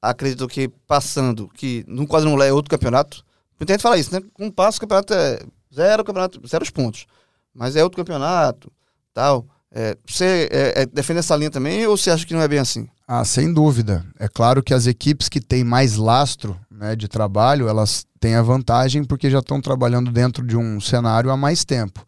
acreditam 0.00 0.48
que 0.48 0.68
passando, 0.86 1.48
que 1.54 1.84
quase 2.08 2.26
não 2.26 2.42
é 2.42 2.52
outro 2.52 2.70
campeonato, 2.70 3.22
muita 3.60 3.74
gente 3.74 3.82
fala 3.82 3.98
isso, 3.98 4.12
né? 4.12 4.20
Um 4.38 4.50
passo 4.50 4.78
o 4.78 4.80
campeonato 4.80 5.14
é 5.14 5.38
zero, 5.72 6.02
campeonato, 6.02 6.40
zero 6.48 6.72
pontos. 6.72 7.06
Mas 7.54 7.76
é 7.76 7.84
outro 7.84 7.98
campeonato, 7.98 8.72
tal. 9.12 9.46
É, 9.70 9.96
você 10.06 10.48
é, 10.50 10.82
é, 10.82 10.86
defende 10.86 11.20
essa 11.20 11.36
linha 11.36 11.50
também 11.50 11.86
ou 11.86 11.96
você 11.96 12.10
acha 12.10 12.26
que 12.26 12.34
não 12.34 12.42
é 12.42 12.48
bem 12.48 12.58
assim? 12.58 12.88
Ah, 13.06 13.24
sem 13.24 13.52
dúvida. 13.52 14.04
É 14.18 14.28
claro 14.28 14.62
que 14.62 14.74
as 14.74 14.86
equipes 14.86 15.28
que 15.28 15.40
têm 15.40 15.64
mais 15.64 15.96
lastro 15.96 16.58
né, 16.82 16.96
de 16.96 17.06
trabalho, 17.06 17.68
elas 17.68 18.04
têm 18.18 18.34
a 18.34 18.42
vantagem 18.42 19.04
porque 19.04 19.30
já 19.30 19.38
estão 19.38 19.60
trabalhando 19.60 20.10
dentro 20.10 20.44
de 20.44 20.56
um 20.56 20.80
cenário 20.80 21.30
há 21.30 21.36
mais 21.36 21.64
tempo. 21.64 22.04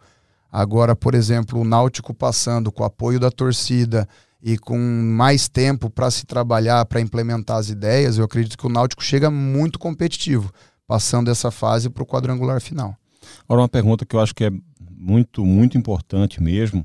Agora, 0.51 0.97
por 0.97 1.15
exemplo, 1.15 1.61
o 1.61 1.65
Náutico 1.65 2.13
passando 2.13 2.73
com 2.73 2.83
o 2.83 2.87
apoio 2.87 3.21
da 3.21 3.31
torcida 3.31 4.09
e 4.43 4.59
com 4.59 4.77
mais 4.77 5.49
tempo 5.49 5.89
para 5.89 6.11
se 6.11 6.27
trabalhar, 6.27 6.85
para 6.87 7.01
implementar 7.01 7.59
as 7.59 7.69
ideias, 7.69 8.19
eu 8.19 8.25
acredito 8.25 8.59
que 8.59 8.67
o 8.67 8.69
Náutico 8.69 9.03
chega 9.05 9.31
muito 9.31 9.79
competitivo, 9.79 10.53
passando 10.89 11.31
essa 11.31 11.53
fase 11.53 11.89
para 11.89 12.03
o 12.03 12.07
quadrangular 12.07 12.61
final. 12.61 12.97
Agora, 13.45 13.63
uma 13.63 13.69
pergunta 13.69 14.05
que 14.05 14.17
eu 14.17 14.21
acho 14.21 14.35
que 14.35 14.45
é 14.45 14.51
muito, 14.91 15.45
muito 15.45 15.79
importante 15.79 16.43
mesmo, 16.43 16.85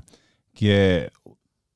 que 0.54 0.70
é 0.70 1.10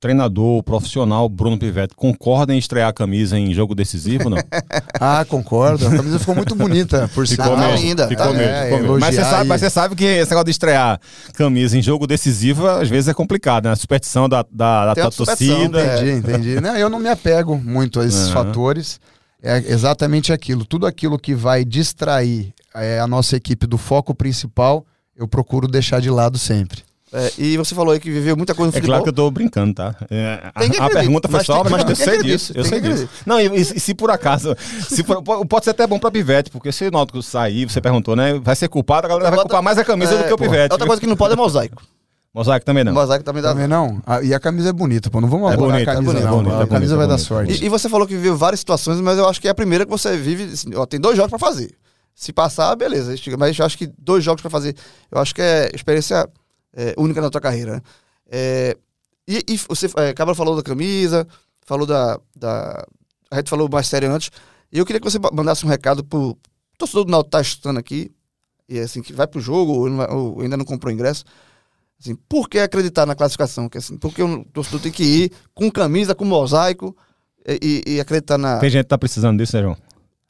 treinador 0.05 0.63
profissional 0.63 1.27
Bruno 1.31 1.59
Pivetti 1.59 1.95
concorda 1.95 2.55
em 2.55 2.59
estrear 2.59 2.91
a 2.91 2.93
camisa 2.93 3.39
em 3.39 3.55
jogo 3.55 3.75
decisivo, 3.75 4.29
não? 4.29 4.37
ah, 5.01 5.25
concordo. 5.27 5.87
A 5.87 5.91
camisa 5.97 6.19
ficou 6.19 6.35
muito 6.35 6.55
bonita, 6.55 7.11
por 7.15 7.27
ficou 7.27 7.47
sinal. 7.47 7.57
Mesmo, 7.57 7.87
ainda. 7.87 8.07
Ficou, 8.07 8.27
tá, 8.27 8.33
mesmo, 8.35 8.53
é, 8.53 8.65
ficou 8.65 8.81
mesmo. 8.81 8.99
Mas, 8.99 9.15
você 9.15 9.23
sabe, 9.23 9.49
mas 9.49 9.61
você 9.63 9.71
sabe 9.71 9.97
que 9.97 10.05
esse 10.05 10.31
negócio 10.31 10.45
de 10.45 10.51
estrear 10.51 11.01
camisa 11.33 11.79
em 11.79 11.81
jogo 11.81 12.07
decisivo, 12.07 12.67
às 12.67 12.87
vezes 12.87 13.09
é 13.09 13.15
complicado, 13.15 13.65
né? 13.65 13.73
A 13.73 13.77
superstição 13.77 14.29
da, 14.29 14.45
da, 14.53 14.93
da 14.93 15.11
torcida. 15.11 15.83
Entendi, 15.83 16.11
entendi. 16.11 16.61
Não, 16.61 16.77
eu 16.77 16.91
não 16.91 16.99
me 16.99 17.09
apego 17.09 17.57
muito 17.57 17.99
a 17.99 18.05
esses 18.05 18.27
uhum. 18.27 18.35
fatores. 18.35 19.01
É 19.43 19.57
exatamente 19.57 20.35
aquilo. 20.35 20.67
Tudo 20.67 20.87
aquilo 20.87 21.19
que 21.19 21.35
vai 21.35 21.65
distrair 21.65 22.53
é, 22.75 23.01
a 23.01 23.07
nossa 23.07 23.37
equipe 23.37 23.67
do 23.67 23.79
foco 23.79 24.15
principal, 24.15 24.85
eu 25.17 25.27
procuro 25.27 25.67
deixar 25.67 26.01
de 26.01 26.11
lado 26.11 26.37
sempre. 26.37 26.83
É, 27.17 27.33
e 27.39 27.57
você 27.57 27.77
falou 27.77 27.93
aí 27.93 28.01
que 28.01 28.11
viveu 28.11 28.37
muita 28.37 28.57
coisa 28.57 28.73
no 28.73 28.77
é 28.77 28.81
futebol. 28.81 28.97
É 28.97 28.99
claro 28.99 29.05
que 29.05 29.09
eu 29.09 29.12
tô 29.12 29.31
brincando, 29.31 29.73
tá? 29.73 29.95
É, 30.11 30.51
a, 30.53 30.87
a, 30.87 30.91
pergunta 30.91 31.29
foi 31.29 31.45
só, 31.45 31.62
mas 31.62 31.89
eu 31.89 31.95
sei 31.95 32.21
disso. 32.21 32.53
Eu 32.57 32.65
sei 32.65 32.81
disso. 32.81 33.09
Não, 33.25 33.41
e, 33.41 33.47
e, 33.47 33.65
se 33.65 33.95
por 33.95 34.11
acaso, 34.11 34.57
se 34.89 35.05
for, 35.05 35.23
pode 35.23 35.65
ser 35.65 35.71
até 35.71 35.87
bom 35.87 35.97
pra 35.97 36.11
Pivete, 36.11 36.51
porque 36.51 36.73
se 36.73 36.89
o 36.89 36.91
Náutico 36.91 37.23
sair, 37.23 37.71
você 37.71 37.81
perguntou, 37.81 38.17
né? 38.17 38.41
Vai 38.43 38.57
ser 38.57 38.69
culpado, 38.69 39.07
a 39.07 39.11
galera 39.11 39.31
vai 39.31 39.39
culpar 39.41 39.62
mais 39.62 39.79
a 39.79 39.85
camisa 39.85 40.19
do 40.19 40.25
que 40.25 40.33
o 40.33 40.37
Pivete. 40.37 40.73
Outra 40.73 40.89
coisa 40.89 41.01
que 41.01 41.07
não 41.07 41.17
pode 41.17 41.35
é 41.35 41.37
mosaico. 41.37 41.81
Mosaico 42.35 42.67
também 42.67 42.83
não. 42.83 42.93
Mosaico 42.93 43.25
também 43.25 43.41
dá. 43.41 43.51
Também 43.51 43.69
não. 43.69 44.03
Ah, 44.05 44.21
e 44.21 44.35
a 44.35 44.41
camisa 44.41 44.71
é 44.71 44.73
bonita, 44.73 45.09
pô. 45.09 45.21
Não 45.21 45.29
vamos 45.29 45.53
é 45.53 45.57
bonita, 45.57 45.93
a 45.93 45.95
camisa, 45.95 46.11
é 46.11 46.15
bonita, 46.15 46.31
não. 46.31 46.43
Bonita, 46.43 46.65
a 46.65 46.67
camisa 46.67 46.97
vai 46.97 47.07
dar 47.07 47.19
sorte. 47.19 47.62
E, 47.62 47.67
e, 47.67 47.69
você 47.69 47.89
falou 47.89 48.09
que 48.09 48.17
viveu 48.17 48.37
várias 48.37 48.59
situações, 48.59 49.01
mas 49.01 49.17
eu 49.19 49.29
acho 49.29 49.41
que 49.41 49.47
é 49.47 49.53
a 49.53 49.55
primeira 49.55 49.85
que 49.85 49.91
você 49.91 50.17
vive. 50.17 50.53
Assim, 50.53 50.75
ó, 50.75 50.85
tem 50.85 50.99
dois 50.99 51.17
jogos 51.17 51.31
pra 51.31 51.39
fazer. 51.39 51.71
Se 52.12 52.33
passar, 52.33 52.75
beleza. 52.75 53.15
Mas 53.39 53.57
eu 53.57 53.65
acho 53.65 53.79
que 53.79 53.87
dois 53.97 54.25
jogos 54.25 54.43
pra 54.43 54.51
fazer. 54.51 54.75
Eu 55.12 55.21
acho 55.21 55.33
que 55.33 55.41
é 55.41 55.71
experiência 55.73 56.29
é, 56.75 56.95
única 56.99 57.20
na 57.20 57.31
tua 57.31 57.41
carreira. 57.41 57.75
Né? 57.75 57.83
É, 58.31 58.77
e, 59.27 59.45
e, 59.49 59.57
você, 59.57 59.89
é, 59.97 60.12
Cabra 60.12 60.35
falou 60.35 60.57
da 60.57 60.62
camisa, 60.62 61.27
falou 61.64 61.87
da, 61.87 62.18
da. 62.37 62.87
A 63.31 63.37
gente 63.37 63.51
falou 63.51 63.68
mais 63.70 63.87
sério 63.87 64.12
antes. 64.12 64.31
E 64.70 64.79
eu 64.79 64.85
queria 64.85 65.01
que 65.01 65.11
você 65.11 65.18
mandasse 65.33 65.64
um 65.64 65.68
recado 65.68 66.05
pro 66.05 66.37
torcedor 66.77 67.05
do 67.05 67.11
Náutico 67.11 67.31
tá 67.31 67.41
estudando 67.41 67.79
aqui, 67.79 68.11
e 68.68 68.79
assim, 68.79 69.03
que 69.03 69.12
vai 69.12 69.27
pro 69.27 69.41
jogo 69.41 69.72
ou, 69.72 69.89
ou, 70.16 70.41
ainda 70.41 70.57
não 70.57 70.64
comprou 70.64 70.93
ingresso. 70.93 71.25
Assim, 72.01 72.16
por 72.29 72.49
que 72.49 72.59
acreditar 72.59 73.07
na 73.07 73.14
classificação? 73.14 73.70
Assim, 73.75 73.97
porque 73.97 74.22
o 74.22 74.45
torcedor 74.47 74.81
tem 74.81 74.93
que 74.93 75.05
ir 75.05 75.33
com 75.55 75.70
camisa, 75.70 76.14
com 76.14 76.25
mosaico 76.25 76.95
e, 77.47 77.83
e, 77.87 78.01
acreditar 78.01 78.37
na. 78.37 78.59
Tem 78.59 78.70
gente 78.70 78.85
que 78.85 78.89
tá 78.89 78.99
precisando 78.99 79.39
disso, 79.39 79.59
João? 79.59 79.77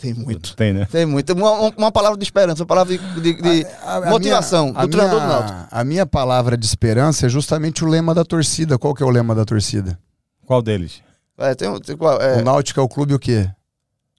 Tem 0.05 0.13
muito. 0.13 0.55
Tem, 0.55 0.71
né? 0.75 0.87
Tem 0.91 1.07
muito. 1.07 1.33
Uma, 1.33 1.73
uma 1.75 1.91
palavra 1.91 2.19
de 2.19 2.25
esperança, 2.25 2.63
uma 2.63 2.67
palavra 2.67 2.99
de, 2.99 3.21
de, 3.23 3.33
de 3.41 3.67
a, 3.83 3.97
a, 3.97 4.11
motivação 4.11 4.69
a 4.69 4.73
minha, 4.73 4.87
do 4.87 4.91
treinador 4.91 5.21
do 5.23 5.27
Náutico. 5.27 5.59
A 5.71 5.83
minha 5.83 6.05
palavra 6.05 6.59
de 6.59 6.67
esperança 6.67 7.25
é 7.25 7.29
justamente 7.31 7.83
o 7.83 7.89
lema 7.89 8.15
da 8.15 8.23
torcida. 8.23 8.79
Qual 8.79 8.95
que 8.95 9.03
é 9.03 9.07
o 9.07 9.09
lema 9.09 9.35
da 9.35 9.47
torcida? 9.47 9.99
Qual 10.45 10.61
deles? 10.61 11.01
É, 11.39 11.55
tem, 11.55 11.81
tem 11.81 11.97
qual, 11.97 12.21
é... 12.21 12.39
O 12.39 12.45
Náutico 12.45 12.79
é 12.79 12.83
o 12.83 12.89
clube 12.89 13.15
o 13.15 13.19
quê? 13.19 13.49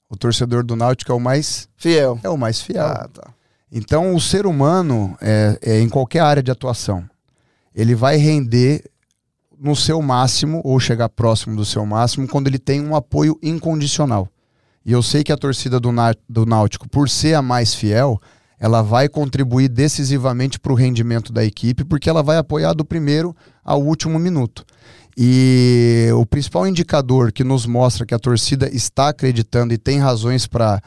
O 0.09 0.17
torcedor 0.17 0.63
do 0.63 0.75
Náutico 0.75 1.11
é 1.11 1.15
o 1.15 1.19
mais... 1.19 1.69
Fiel. 1.77 2.19
É 2.23 2.29
o 2.29 2.37
mais 2.37 2.59
fiel. 2.59 2.83
Ah, 2.83 3.07
tá. 3.13 3.29
Então, 3.71 4.15
o 4.15 4.19
ser 4.19 4.47
humano, 4.47 5.15
é, 5.21 5.59
é 5.61 5.79
em 5.79 5.87
qualquer 5.87 6.21
área 6.21 6.41
de 6.41 6.49
atuação, 6.49 7.07
ele 7.75 7.93
vai 7.93 8.17
render 8.17 8.83
no 9.59 9.75
seu 9.75 10.01
máximo, 10.01 10.61
ou 10.63 10.79
chegar 10.79 11.09
próximo 11.09 11.55
do 11.55 11.63
seu 11.63 11.85
máximo, 11.85 12.27
quando 12.27 12.47
ele 12.47 12.59
tem 12.59 12.81
um 12.81 12.95
apoio 12.95 13.37
incondicional. 13.43 14.27
E 14.85 14.91
eu 14.91 15.01
sei 15.01 15.23
que 15.23 15.31
a 15.31 15.37
torcida 15.37 15.79
do, 15.79 15.89
do 16.29 16.45
Náutico, 16.45 16.87
por 16.87 17.09
ser 17.09 17.33
a 17.33 17.41
mais 17.41 17.73
fiel, 17.73 18.21
ela 18.59 18.81
vai 18.81 19.09
contribuir 19.09 19.67
decisivamente 19.67 20.59
para 20.59 20.71
o 20.71 20.75
rendimento 20.75 21.33
da 21.33 21.43
equipe, 21.43 21.83
porque 21.83 22.09
ela 22.09 22.21
vai 22.21 22.37
apoiar 22.37 22.73
do 22.73 22.85
primeiro 22.85 23.35
ao 23.63 23.81
último 23.81 24.19
minuto. 24.19 24.63
E 25.17 26.09
o 26.13 26.25
principal 26.25 26.67
indicador 26.67 27.31
que 27.31 27.43
nos 27.43 27.65
mostra 27.65 28.05
que 28.05 28.13
a 28.13 28.19
torcida 28.19 28.69
está 28.69 29.09
acreditando 29.09 29.73
e 29.73 29.77
tem 29.77 29.99
razões 29.99 30.45
para 30.45 30.81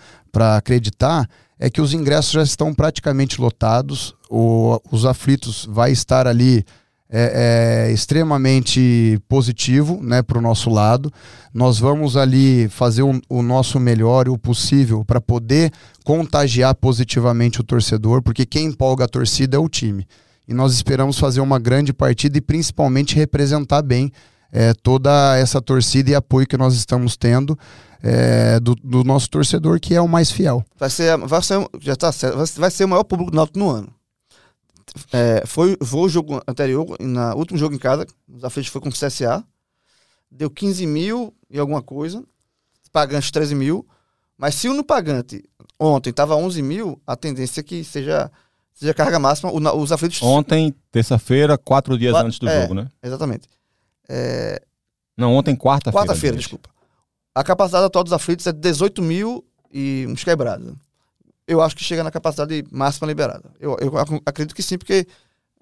acreditar 0.56 1.28
é 1.58 1.68
que 1.68 1.80
os 1.80 1.92
ingressos 1.92 2.32
já 2.32 2.42
estão 2.42 2.72
praticamente 2.72 3.40
lotados, 3.40 4.14
o, 4.30 4.80
os 4.92 5.04
aflitos 5.04 5.66
vai 5.68 5.90
estar 5.90 6.26
ali 6.26 6.64
é, 7.10 7.86
é 7.88 7.92
extremamente 7.92 9.18
positivo 9.28 9.98
né, 10.02 10.22
para 10.22 10.38
o 10.38 10.42
nosso 10.42 10.70
lado. 10.70 11.10
Nós 11.52 11.78
vamos 11.78 12.16
ali 12.16 12.68
fazer 12.68 13.02
o, 13.02 13.20
o 13.28 13.42
nosso 13.42 13.80
melhor 13.80 14.26
e 14.26 14.30
o 14.30 14.38
possível 14.38 15.04
para 15.04 15.20
poder 15.20 15.72
contagiar 16.04 16.74
positivamente 16.74 17.60
o 17.60 17.64
torcedor, 17.64 18.22
porque 18.22 18.44
quem 18.44 18.66
empolga 18.66 19.04
a 19.04 19.08
torcida 19.08 19.56
é 19.56 19.60
o 19.60 19.68
time. 19.68 20.06
E 20.46 20.54
nós 20.54 20.72
esperamos 20.72 21.18
fazer 21.18 21.40
uma 21.40 21.58
grande 21.58 21.92
partida 21.92 22.38
e 22.38 22.40
principalmente 22.40 23.16
representar 23.16 23.82
bem 23.82 24.10
é, 24.50 24.72
toda 24.74 25.36
essa 25.36 25.60
torcida 25.60 26.10
e 26.10 26.14
apoio 26.14 26.46
que 26.46 26.56
nós 26.56 26.74
estamos 26.74 27.16
tendo 27.16 27.58
é, 28.02 28.58
do, 28.60 28.74
do, 28.74 29.04
nosso 29.04 29.28
torcedor, 29.28 29.78
que 29.80 29.94
é 29.94 30.00
o 30.00 30.08
mais 30.08 30.30
fiel. 30.30 30.64
Vai 30.78 30.88
ser, 30.88 31.16
vai 31.18 31.42
ser, 31.42 31.68
já 31.80 31.96
tá 31.96 32.10
vai 32.56 32.70
ser 32.70 32.84
o 32.84 32.88
maior 32.88 33.04
público 33.04 33.30
do 33.30 33.36
Náutico 33.36 33.58
no 33.58 33.70
ano. 33.70 33.97
É, 35.12 35.46
foi, 35.46 35.76
foi 35.82 36.00
o 36.00 36.08
jogo 36.08 36.40
anterior, 36.46 36.96
na 37.00 37.34
último 37.34 37.58
jogo 37.58 37.74
em 37.74 37.78
casa, 37.78 38.06
os 38.28 38.44
aflitos 38.44 38.70
foi 38.70 38.80
com 38.80 38.88
o 38.88 38.92
CSA, 38.92 39.44
deu 40.30 40.50
15 40.50 40.86
mil 40.86 41.34
e 41.50 41.58
alguma 41.58 41.82
coisa, 41.82 42.22
pagante 42.92 43.32
13 43.32 43.54
mil, 43.54 43.86
mas 44.36 44.54
se 44.54 44.68
o 44.68 44.74
no 44.74 44.84
pagante 44.84 45.44
ontem 45.78 46.10
estava 46.10 46.36
11 46.36 46.62
mil, 46.62 47.00
a 47.06 47.16
tendência 47.16 47.60
é 47.60 47.62
que 47.62 47.84
seja, 47.84 48.30
seja 48.72 48.94
carga 48.94 49.18
máxima, 49.18 49.52
os 49.52 49.92
aflitos... 49.92 50.22
Ontem, 50.22 50.74
terça-feira, 50.90 51.56
quatro 51.58 51.98
dias 51.98 52.14
antes 52.14 52.38
do 52.38 52.48
é, 52.48 52.62
jogo, 52.62 52.74
né? 52.74 52.88
Exatamente. 53.02 53.48
É... 54.08 54.60
Não, 55.16 55.34
ontem 55.34 55.56
quarta-feira. 55.56 56.06
Quarta-feira, 56.06 56.36
desculpa. 56.36 56.70
A 57.34 57.44
capacidade 57.44 57.84
atual 57.84 58.04
dos 58.04 58.12
aflitos 58.12 58.46
é 58.46 58.52
18 58.52 59.02
mil 59.02 59.44
e 59.72 60.06
uns 60.08 60.24
quebrados. 60.24 60.74
Eu 61.48 61.62
acho 61.62 61.74
que 61.74 61.82
chega 61.82 62.04
na 62.04 62.10
capacidade 62.10 62.62
máxima 62.70 63.08
liberada. 63.08 63.50
Eu, 63.58 63.76
eu 63.80 63.92
acredito 64.26 64.54
que 64.54 64.62
sim, 64.62 64.76
porque, 64.76 65.06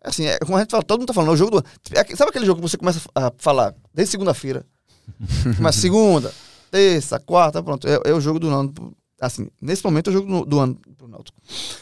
assim, 0.02 0.26
é, 0.26 0.38
como 0.40 0.56
a 0.56 0.60
gente 0.60 0.70
fala, 0.70 0.82
todo 0.82 0.98
mundo 0.98 1.08
tá 1.08 1.14
falando, 1.14 1.30
é 1.30 1.34
o 1.34 1.36
jogo 1.36 1.60
do. 1.60 1.66
É, 1.92 2.16
sabe 2.16 2.30
aquele 2.30 2.44
jogo 2.44 2.60
que 2.60 2.68
você 2.68 2.76
começa 2.76 3.00
a 3.14 3.32
falar 3.38 3.72
desde 3.94 4.10
segunda-feira? 4.10 4.66
Mas 5.60 5.76
segunda, 5.76 6.34
terça, 6.70 7.20
quarta, 7.20 7.62
pronto. 7.62 7.86
É, 7.86 8.00
é, 8.04 8.12
o 8.12 8.20
jogo 8.20 8.40
do 8.40 8.48
ano. 8.48 8.74
Assim, 9.20 9.48
nesse 9.62 9.82
momento 9.82 10.08
é 10.08 10.10
o 10.10 10.12
jogo 10.12 10.26
do, 10.26 10.44
do 10.44 10.58
ano 10.58 10.78
pro 10.98 11.08
Náutico. 11.08 11.40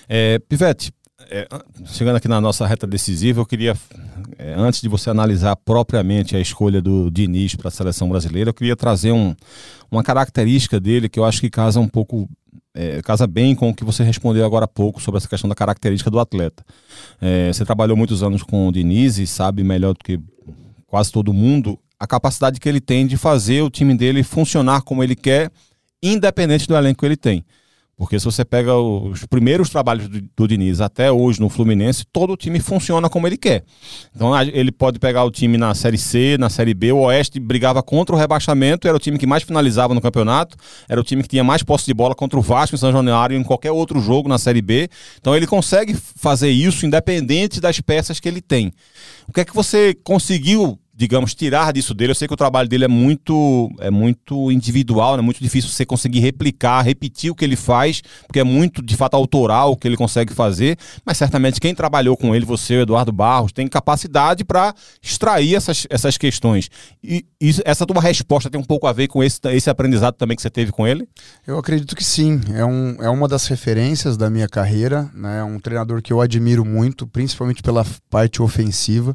É, 0.09 0.39
Pivete, 0.39 0.93
é, 1.31 1.47
chegando 1.87 2.17
aqui 2.17 2.29
na 2.29 2.41
nossa 2.41 2.67
reta 2.67 2.87
decisiva, 2.87 3.41
eu 3.41 3.47
queria, 3.47 3.77
é, 4.39 4.55
antes 4.55 4.81
de 4.81 4.89
você 4.89 5.11
analisar 5.11 5.57
propriamente 5.57 6.37
a 6.37 6.41
escolha 6.41 6.83
do 6.83 7.11
Diniz 7.11 7.55
para 7.55 7.69
a 7.69 7.71
seleção 7.71 8.09
brasileira, 8.09 8.51
eu 8.51 8.55
queria 8.55 8.77
trazer 8.77 9.13
um, 9.13 9.35
uma 9.91 10.03
característica 10.03 10.79
dele 10.79 11.09
que 11.09 11.19
eu 11.19 11.25
acho 11.25 11.41
que 11.41 11.51
casa 11.51 11.81
um 11.81 11.89
pouco, 11.89 12.29
é, 12.75 13.01
casa 13.03 13.27
bem 13.27 13.55
com 13.55 13.71
o 13.71 13.75
que 13.75 13.85
você 13.85 14.03
respondeu 14.03 14.45
agora 14.45 14.65
há 14.65 14.69
pouco 14.69 15.01
sobre 15.01 15.19
essa 15.19 15.29
questão 15.29 15.49
da 15.49 15.55
característica 15.55 16.11
do 16.11 16.19
atleta. 16.19 16.65
É, 17.21 17.53
você 17.53 17.65
trabalhou 17.65 17.97
muitos 17.97 18.23
anos 18.23 18.43
com 18.43 18.67
o 18.67 18.73
Diniz 18.73 19.19
e 19.19 19.27
sabe 19.27 19.63
melhor 19.63 19.95
do 19.95 20.01
que 20.01 20.19
quase 20.87 21.13
todo 21.13 21.33
mundo 21.33 21.79
a 21.99 22.07
capacidade 22.07 22.59
que 22.59 22.69
ele 22.69 22.81
tem 22.81 23.07
de 23.07 23.17
fazer 23.17 23.63
o 23.63 23.71
time 23.71 23.97
dele 23.97 24.23
funcionar 24.23 24.83
como 24.83 25.03
ele 25.03 25.15
quer, 25.15 25.51
independente 26.03 26.67
do 26.67 26.77
elenco 26.77 27.01
que 27.01 27.07
ele 27.07 27.17
tem. 27.17 27.45
Porque 27.97 28.19
se 28.19 28.25
você 28.25 28.45
pega 28.45 28.75
os 28.75 29.25
primeiros 29.27 29.71
trabalhos 29.71 30.09
do, 30.09 30.21
do, 30.37 30.49
Diniz 30.49 30.81
até 30.81 31.13
hoje 31.13 31.41
no 31.41 31.49
Fluminense, 31.49 32.05
todo 32.13 32.33
o 32.33 32.37
time 32.37 32.59
funciona 32.59 33.09
como 33.09 33.27
ele 33.27 33.37
quer. 33.37 33.65
Então 34.15 34.39
ele 34.41 34.73
pode 34.73 34.99
pegar 34.99 35.25
o 35.25 35.31
time 35.31 35.57
na 35.57 35.75
Série 35.75 35.99
C, 35.99 36.37
na 36.39 36.51
Série 36.51 36.75
B, 36.75 36.93
o 36.93 36.99
Oeste 36.99 37.39
brigava 37.39 37.83
contra 37.83 38.15
o 38.15 38.19
rebaixamento, 38.19 38.89
era 38.89 38.97
o 38.97 39.01
time 39.01 39.17
que 39.17 39.27
mais 39.27 39.45
finalizava 39.45 39.95
no 39.95 40.01
campeonato, 40.01 40.57
era 40.89 41.01
o 41.01 41.05
time 41.05 41.23
que 41.23 41.29
tinha 41.29 41.45
mais 41.45 41.63
posse 41.63 41.87
de 41.87 41.95
bola 41.95 42.15
contra 42.15 42.39
o 42.39 42.43
Vasco 42.43 42.75
em 42.75 42.79
São 42.79 42.91
Januário 42.91 43.37
e 43.37 43.41
em 43.41 43.45
qualquer 43.45 43.71
outro 43.71 44.01
jogo 44.01 44.29
na 44.29 44.39
Série 44.39 44.63
B. 44.63 44.89
Então 45.21 45.37
ele 45.37 45.47
consegue 45.47 45.95
fazer 45.95 46.51
isso 46.51 46.85
independente 46.85 47.61
das 47.61 47.81
peças 47.81 48.19
que 48.19 48.29
ele 48.29 48.41
tem. 48.41 48.73
O 49.29 49.33
que 49.33 49.41
é 49.41 49.45
que 49.45 49.55
você 49.55 49.95
conseguiu 50.03 50.79
digamos, 50.97 51.35
tirar 51.35 51.73
disso 51.73 51.93
dele. 51.93 52.13
Eu 52.13 52.15
sei 52.15 52.29
que 52.29 52.35
o 52.35 52.37
trabalho 52.37 52.69
dele 52.69 52.85
é 52.85 52.89
muito, 52.89 53.71
é 53.81 53.91
muito 53.91 54.51
individual, 54.53 55.15
é 55.15 55.17
né? 55.17 55.23
muito 55.23 55.43
difícil 55.43 55.71
você 55.71 55.85
conseguir 55.85 56.21
replicar, 56.21 56.83
repetir 56.83 57.31
o 57.31 57.35
que 57.35 57.45
ele 57.45 57.57
faz, 57.57 58.03
porque 58.27 58.39
é 58.39 58.45
muito, 58.45 58.81
de 58.81 58.97
fato, 58.97 59.15
autoral 59.15 59.73
o 59.73 59.77
que 59.77 59.89
ele 59.89 59.97
consegue 59.97 60.33
fazer. 60.33 60.79
Mas 61.05 61.17
certamente 61.17 61.61
quem 61.61 61.75
trabalhou 61.75 62.17
com 62.17 62.35
ele, 62.35 62.45
você, 62.45 62.77
o 62.77 62.83
Eduardo 62.83 63.13
Barros, 63.13 63.53
tem 63.53 63.67
capacidade 63.67 64.45
para 64.45 64.73
extrair 65.03 65.57
essas, 65.57 65.87
essas 65.91 66.17
questões. 66.17 66.71
E, 67.03 67.27
e, 67.41 67.55
essa 67.65 67.85
tua 67.85 68.01
resposta 68.01 68.49
tem 68.49 68.61
um 68.61 68.65
pouco 68.65 68.87
a 68.87 68.93
ver 68.93 69.09
com 69.09 69.23
esse, 69.23 69.41
esse 69.53 69.69
aprendizado 69.69 70.15
também 70.15 70.37
que 70.37 70.43
você 70.43 70.51
teve 70.51 70.71
com 70.71 70.87
ele? 70.87 71.09
Eu 71.47 71.59
acredito 71.59 71.97
que 71.97 72.05
sim. 72.05 72.41
É, 72.53 72.65
um, 72.65 72.97
é 73.03 73.09
uma 73.09 73.27
das 73.27 73.47
referências 73.49 74.17
da 74.17 74.31
minha 74.31 74.49
carreira. 74.49 75.11
Né? 75.13 75.41
É 75.41 75.45
um 75.45 75.59
treinador 75.59 76.01
que 76.01 76.13
eu 76.13 76.21
admiro 76.21 76.65
muito, 76.65 77.07
principalmente 77.07 77.63
pela 77.63 77.85
parte 78.09 78.41
ofensiva 78.41 79.15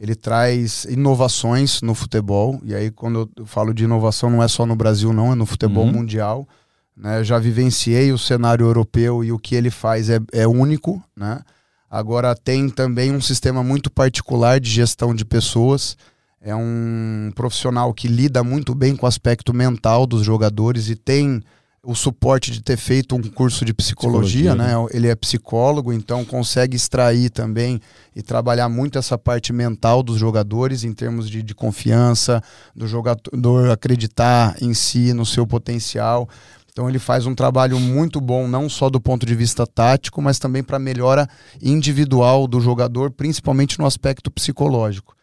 ele 0.00 0.14
traz 0.14 0.86
inovações 0.86 1.82
no 1.82 1.94
futebol. 1.94 2.58
E 2.64 2.74
aí, 2.74 2.90
quando 2.90 3.30
eu 3.36 3.44
falo 3.44 3.74
de 3.74 3.84
inovação, 3.84 4.30
não 4.30 4.42
é 4.42 4.48
só 4.48 4.64
no 4.64 4.74
Brasil, 4.74 5.12
não, 5.12 5.32
é 5.32 5.34
no 5.34 5.44
futebol 5.44 5.84
uhum. 5.84 5.92
mundial. 5.92 6.48
Né? 6.96 7.22
Já 7.22 7.38
vivenciei 7.38 8.10
o 8.10 8.16
cenário 8.16 8.64
europeu 8.64 9.22
e 9.22 9.30
o 9.30 9.38
que 9.38 9.54
ele 9.54 9.68
faz 9.70 10.08
é, 10.08 10.18
é 10.32 10.48
único. 10.48 11.02
Né? 11.14 11.42
Agora, 11.90 12.34
tem 12.34 12.70
também 12.70 13.12
um 13.12 13.20
sistema 13.20 13.62
muito 13.62 13.90
particular 13.90 14.58
de 14.58 14.70
gestão 14.70 15.14
de 15.14 15.22
pessoas. 15.22 15.98
É 16.40 16.56
um 16.56 17.30
profissional 17.34 17.92
que 17.92 18.08
lida 18.08 18.42
muito 18.42 18.74
bem 18.74 18.96
com 18.96 19.04
o 19.04 19.08
aspecto 19.08 19.52
mental 19.52 20.06
dos 20.06 20.24
jogadores 20.24 20.88
e 20.88 20.96
tem 20.96 21.42
o 21.82 21.94
suporte 21.94 22.50
de 22.50 22.62
ter 22.62 22.76
feito 22.76 23.16
um 23.16 23.22
curso 23.22 23.64
de 23.64 23.72
psicologia, 23.72 24.50
psicologia 24.50 24.54
né? 24.54 24.76
né? 24.76 24.88
Ele 24.92 25.08
é 25.08 25.14
psicólogo, 25.14 25.92
então 25.92 26.24
consegue 26.24 26.76
extrair 26.76 27.30
também 27.30 27.80
e 28.14 28.22
trabalhar 28.22 28.68
muito 28.68 28.98
essa 28.98 29.16
parte 29.16 29.52
mental 29.52 30.02
dos 30.02 30.18
jogadores 30.18 30.84
em 30.84 30.92
termos 30.92 31.28
de, 31.28 31.42
de 31.42 31.54
confiança, 31.54 32.42
do 32.76 32.86
jogador 32.86 33.70
acreditar 33.70 34.56
em 34.60 34.74
si, 34.74 35.14
no 35.14 35.24
seu 35.24 35.46
potencial. 35.46 36.28
Então 36.70 36.88
ele 36.88 36.98
faz 36.98 37.24
um 37.24 37.34
trabalho 37.34 37.80
muito 37.80 38.20
bom, 38.20 38.46
não 38.46 38.68
só 38.68 38.90
do 38.90 39.00
ponto 39.00 39.24
de 39.24 39.34
vista 39.34 39.66
tático, 39.66 40.20
mas 40.20 40.38
também 40.38 40.62
para 40.62 40.78
melhora 40.78 41.26
individual 41.62 42.46
do 42.46 42.60
jogador, 42.60 43.10
principalmente 43.10 43.78
no 43.78 43.86
aspecto 43.86 44.30
psicológico. 44.30 45.16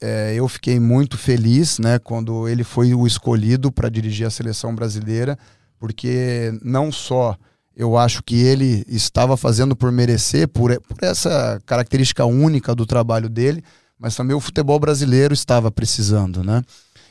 É, 0.00 0.34
eu 0.34 0.46
fiquei 0.48 0.78
muito 0.78 1.16
feliz 1.16 1.78
né, 1.78 1.98
quando 1.98 2.48
ele 2.48 2.64
foi 2.64 2.92
o 2.92 3.06
escolhido 3.06 3.70
para 3.70 3.88
dirigir 3.88 4.26
a 4.26 4.30
seleção 4.30 4.74
brasileira 4.74 5.38
porque 5.80 6.52
não 6.62 6.92
só 6.92 7.36
eu 7.74 7.96
acho 7.96 8.22
que 8.22 8.36
ele 8.36 8.84
estava 8.86 9.38
fazendo 9.38 9.74
por 9.74 9.90
merecer, 9.90 10.46
por, 10.46 10.78
por 10.82 11.02
essa 11.02 11.58
característica 11.64 12.26
única 12.26 12.74
do 12.74 12.84
trabalho 12.84 13.28
dele, 13.28 13.64
mas 13.98 14.14
também 14.14 14.36
o 14.36 14.40
futebol 14.40 14.78
brasileiro 14.78 15.32
estava 15.32 15.70
precisando, 15.70 16.44
né? 16.44 16.62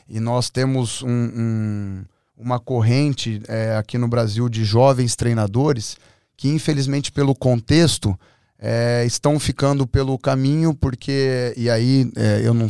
E 0.08 0.20
nós 0.20 0.48
temos 0.48 1.02
um, 1.02 1.08
um, 1.08 2.04
uma 2.36 2.60
corrente 2.60 3.42
é, 3.48 3.76
aqui 3.76 3.98
no 3.98 4.06
Brasil 4.06 4.48
de 4.48 4.64
jovens 4.64 5.16
treinadores 5.16 5.96
que, 6.36 6.48
infelizmente, 6.48 7.10
pelo 7.10 7.34
contexto, 7.34 8.18
é, 8.62 9.04
estão 9.06 9.40
ficando 9.40 9.86
pelo 9.86 10.18
caminho, 10.18 10.74
porque, 10.74 11.54
e 11.56 11.70
aí 11.70 12.10
é, 12.14 12.42
eu 12.44 12.52
não, 12.52 12.68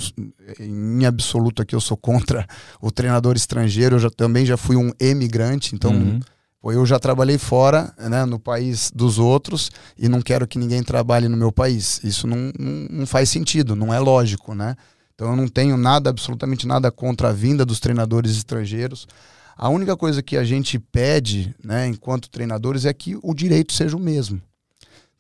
em 0.61 1.05
absoluto 1.05 1.61
aqui 1.61 1.74
eu 1.74 1.80
sou 1.80 1.97
contra 1.97 2.47
o 2.80 2.93
treinador 2.93 3.34
estrangeiro, 3.34 3.97
eu 3.97 4.01
já, 4.01 4.11
também 4.11 4.47
já 4.47 4.57
fui 4.57 4.76
um 4.76 4.93
emigrante, 5.01 5.74
então 5.74 5.91
uhum. 5.91 6.20
eu 6.62 6.86
já 6.86 7.01
trabalhei 7.01 7.38
fora, 7.38 7.93
né, 7.99 8.24
no 8.24 8.38
país 8.38 8.93
dos 8.95 9.18
outros, 9.18 9.72
e 9.99 10.09
não 10.09 10.22
quero 10.22 10.47
que 10.47 10.61
ninguém 10.61 10.80
trabalhe 10.80 11.26
no 11.26 11.36
meu 11.36 11.51
país. 11.51 12.01
Isso 12.05 12.24
não, 12.28 12.53
não, 12.57 12.86
não 12.91 13.07
faz 13.07 13.28
sentido, 13.28 13.74
não 13.74 13.93
é 13.93 13.99
lógico, 13.99 14.55
né? 14.55 14.76
Então 15.12 15.30
eu 15.30 15.36
não 15.36 15.49
tenho 15.49 15.76
nada, 15.76 16.09
absolutamente 16.09 16.66
nada 16.68 16.91
contra 16.91 17.30
a 17.30 17.32
vinda 17.32 17.66
dos 17.66 17.80
treinadores 17.80 18.30
estrangeiros. 18.36 19.09
A 19.57 19.68
única 19.68 19.95
coisa 19.97 20.22
que 20.22 20.36
a 20.36 20.45
gente 20.45 20.78
pede, 20.78 21.55
né, 21.62 21.88
enquanto 21.88 22.30
treinadores, 22.30 22.86
é 22.86 22.93
que 22.95 23.18
o 23.20 23.34
direito 23.34 23.74
seja 23.74 23.97
o 23.97 24.01
mesmo. 24.01 24.41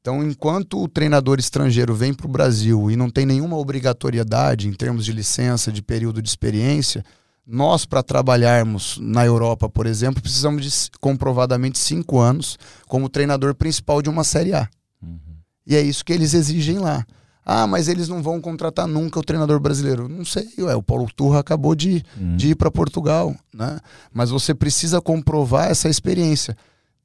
Então, 0.00 0.24
enquanto 0.24 0.82
o 0.82 0.88
treinador 0.88 1.38
estrangeiro 1.38 1.94
vem 1.94 2.14
para 2.14 2.26
o 2.26 2.30
Brasil 2.30 2.90
e 2.90 2.96
não 2.96 3.10
tem 3.10 3.26
nenhuma 3.26 3.58
obrigatoriedade 3.58 4.66
em 4.66 4.72
termos 4.72 5.04
de 5.04 5.12
licença, 5.12 5.70
de 5.70 5.82
período 5.82 6.22
de 6.22 6.28
experiência, 6.28 7.04
nós, 7.46 7.84
para 7.84 8.02
trabalharmos 8.02 8.98
na 9.00 9.26
Europa, 9.26 9.68
por 9.68 9.86
exemplo, 9.86 10.22
precisamos 10.22 10.64
de 10.64 10.90
comprovadamente 11.00 11.78
cinco 11.78 12.18
anos 12.18 12.58
como 12.86 13.08
treinador 13.10 13.54
principal 13.54 14.00
de 14.00 14.08
uma 14.08 14.24
Série 14.24 14.54
A. 14.54 14.68
Uhum. 15.02 15.18
E 15.66 15.76
é 15.76 15.82
isso 15.82 16.04
que 16.04 16.12
eles 16.12 16.32
exigem 16.32 16.78
lá. 16.78 17.04
Ah, 17.44 17.66
mas 17.66 17.88
eles 17.88 18.08
não 18.08 18.22
vão 18.22 18.40
contratar 18.40 18.86
nunca 18.86 19.18
o 19.18 19.24
treinador 19.24 19.58
brasileiro. 19.58 20.08
Não 20.08 20.24
sei, 20.24 20.48
ué, 20.60 20.74
o 20.76 20.82
Paulo 20.82 21.08
Turra 21.14 21.40
acabou 21.40 21.74
de, 21.74 22.04
uhum. 22.18 22.36
de 22.36 22.50
ir 22.50 22.54
para 22.54 22.70
Portugal, 22.70 23.34
né? 23.52 23.80
Mas 24.12 24.30
você 24.30 24.54
precisa 24.54 25.00
comprovar 25.00 25.68
essa 25.68 25.88
experiência. 25.88 26.56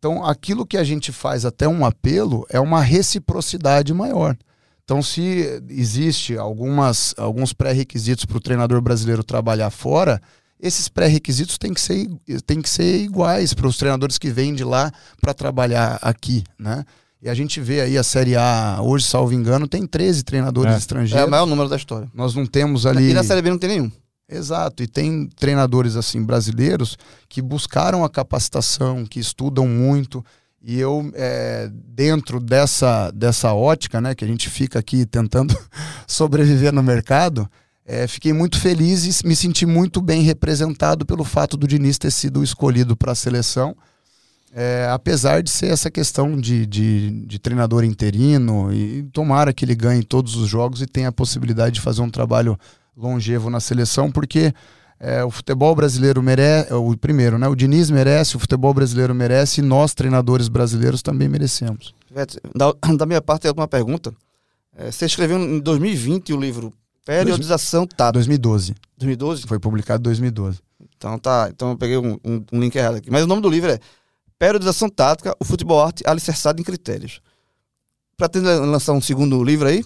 Então, 0.05 0.23
aquilo 0.23 0.67
que 0.67 0.77
a 0.77 0.83
gente 0.83 1.11
faz 1.11 1.45
até 1.45 1.67
um 1.67 1.83
apelo 1.83 2.45
é 2.51 2.59
uma 2.59 2.79
reciprocidade 2.79 3.91
maior. 3.91 4.37
Então, 4.83 5.01
se 5.01 5.63
existe 5.67 6.37
algumas, 6.37 7.15
alguns 7.17 7.53
pré-requisitos 7.53 8.23
para 8.23 8.37
o 8.37 8.39
treinador 8.39 8.79
brasileiro 8.81 9.23
trabalhar 9.23 9.71
fora, 9.71 10.21
esses 10.61 10.87
pré-requisitos 10.87 11.57
têm 11.57 11.73
que 11.73 11.81
ser, 11.81 12.07
têm 12.45 12.61
que 12.61 12.69
ser 12.69 13.01
iguais 13.01 13.55
para 13.55 13.65
os 13.65 13.77
treinadores 13.77 14.19
que 14.19 14.29
vêm 14.29 14.53
de 14.53 14.63
lá 14.63 14.91
para 15.19 15.33
trabalhar 15.33 15.97
aqui, 16.03 16.43
né? 16.59 16.85
E 17.19 17.27
a 17.27 17.33
gente 17.33 17.59
vê 17.59 17.81
aí 17.81 17.97
a 17.97 18.03
Série 18.03 18.35
A, 18.35 18.77
hoje, 18.83 19.07
salvo 19.07 19.33
engano, 19.33 19.67
tem 19.67 19.87
13 19.87 20.23
treinadores 20.23 20.75
é. 20.75 20.77
estrangeiros. 20.77 21.23
É 21.23 21.25
o 21.25 21.31
maior 21.31 21.47
número 21.47 21.67
da 21.67 21.77
história. 21.77 22.07
Nós 22.13 22.35
não 22.35 22.45
temos 22.45 22.85
ali. 22.85 23.09
E 23.09 23.13
na 23.15 23.23
Série 23.23 23.41
B 23.41 23.49
não 23.49 23.57
tem 23.57 23.69
nenhum. 23.69 23.91
Exato, 24.27 24.81
e 24.81 24.87
tem 24.87 25.27
treinadores 25.35 25.95
assim 25.95 26.23
brasileiros 26.23 26.97
que 27.29 27.41
buscaram 27.41 28.03
a 28.03 28.09
capacitação, 28.09 29.05
que 29.05 29.19
estudam 29.19 29.67
muito 29.67 30.25
E 30.63 30.79
eu, 30.79 31.11
é, 31.13 31.69
dentro 31.71 32.39
dessa, 32.39 33.11
dessa 33.11 33.53
ótica, 33.53 34.01
né, 34.01 34.15
que 34.15 34.25
a 34.25 34.27
gente 34.27 34.49
fica 34.49 34.79
aqui 34.79 35.05
tentando 35.05 35.55
sobreviver 36.07 36.73
no 36.73 36.81
mercado, 36.81 37.47
é, 37.85 38.07
fiquei 38.07 38.33
muito 38.33 38.59
feliz 38.59 39.21
e 39.21 39.27
me 39.27 39.35
senti 39.35 39.63
muito 39.63 40.01
bem 40.01 40.23
representado 40.23 41.05
pelo 41.05 41.23
fato 41.23 41.55
do 41.55 41.67
Diniz 41.67 41.99
ter 41.99 42.11
sido 42.11 42.43
escolhido 42.43 42.97
para 42.97 43.11
a 43.11 43.15
seleção. 43.15 43.77
É, 44.51 44.87
apesar 44.89 45.43
de 45.43 45.51
ser 45.51 45.67
essa 45.67 45.91
questão 45.91 46.35
de, 46.35 46.65
de, 46.65 47.11
de, 47.27 47.37
treinador 47.37 47.83
interino, 47.83 48.73
e 48.73 49.03
tomara 49.11 49.53
que 49.53 49.65
ele 49.65 49.75
ganhe 49.75 50.01
todos 50.01 50.35
os 50.35 50.47
jogos 50.47 50.81
e 50.81 50.87
tenha 50.87 51.09
a 51.09 51.11
possibilidade 51.11 51.75
de 51.75 51.81
fazer 51.81 52.01
um 52.01 52.09
trabalho 52.09 52.57
longevo 52.95 53.49
na 53.49 53.59
seleção, 53.59 54.11
porque 54.11 54.53
é, 54.99 55.23
o 55.23 55.29
futebol 55.29 55.75
brasileiro 55.75 56.21
merece, 56.21 56.71
é, 56.71 56.75
o 56.75 56.95
primeiro, 56.97 57.37
né? 57.37 57.47
O 57.47 57.55
Diniz 57.55 57.89
merece, 57.89 58.35
o 58.35 58.39
futebol 58.39 58.73
brasileiro 58.73 59.13
merece 59.13 59.61
e 59.61 59.63
nós, 59.63 59.93
treinadores 59.93 60.47
brasileiros, 60.47 61.01
também 61.01 61.27
merecemos. 61.27 61.93
Da, 62.55 62.73
da 62.95 63.05
minha 63.05 63.21
parte, 63.21 63.49
uma 63.49 63.67
pergunta. 63.67 64.13
É, 64.75 64.91
você 64.91 65.05
escreveu 65.05 65.37
em 65.37 65.59
2020 65.59 66.33
o 66.33 66.39
livro 66.39 66.73
Periodização 67.05 67.85
Tática. 67.85 68.13
2012. 68.13 68.75
2012? 68.97 69.47
Foi 69.47 69.59
publicado 69.59 70.01
em 70.01 70.03
2012. 70.03 70.59
Então 70.97 71.19
tá, 71.19 71.49
então 71.51 71.71
eu 71.71 71.77
peguei 71.77 71.97
um, 71.97 72.17
um, 72.25 72.43
um, 72.51 72.59
link 72.59 72.75
errado 72.75 72.95
aqui. 72.95 73.11
Mas 73.11 73.23
o 73.23 73.27
nome 73.27 73.41
do 73.41 73.49
livro 73.49 73.69
é 73.69 73.79
Periodização 74.39 74.89
Tática, 74.89 75.35
o 75.39 75.45
futebol 75.45 75.81
arte 75.83 76.03
alicerçado 76.05 76.59
em 76.59 76.63
critérios. 76.63 77.21
Pretende 78.17 78.47
lançar 78.47 78.93
um 78.93 79.01
segundo 79.01 79.43
livro 79.43 79.67
aí? 79.67 79.85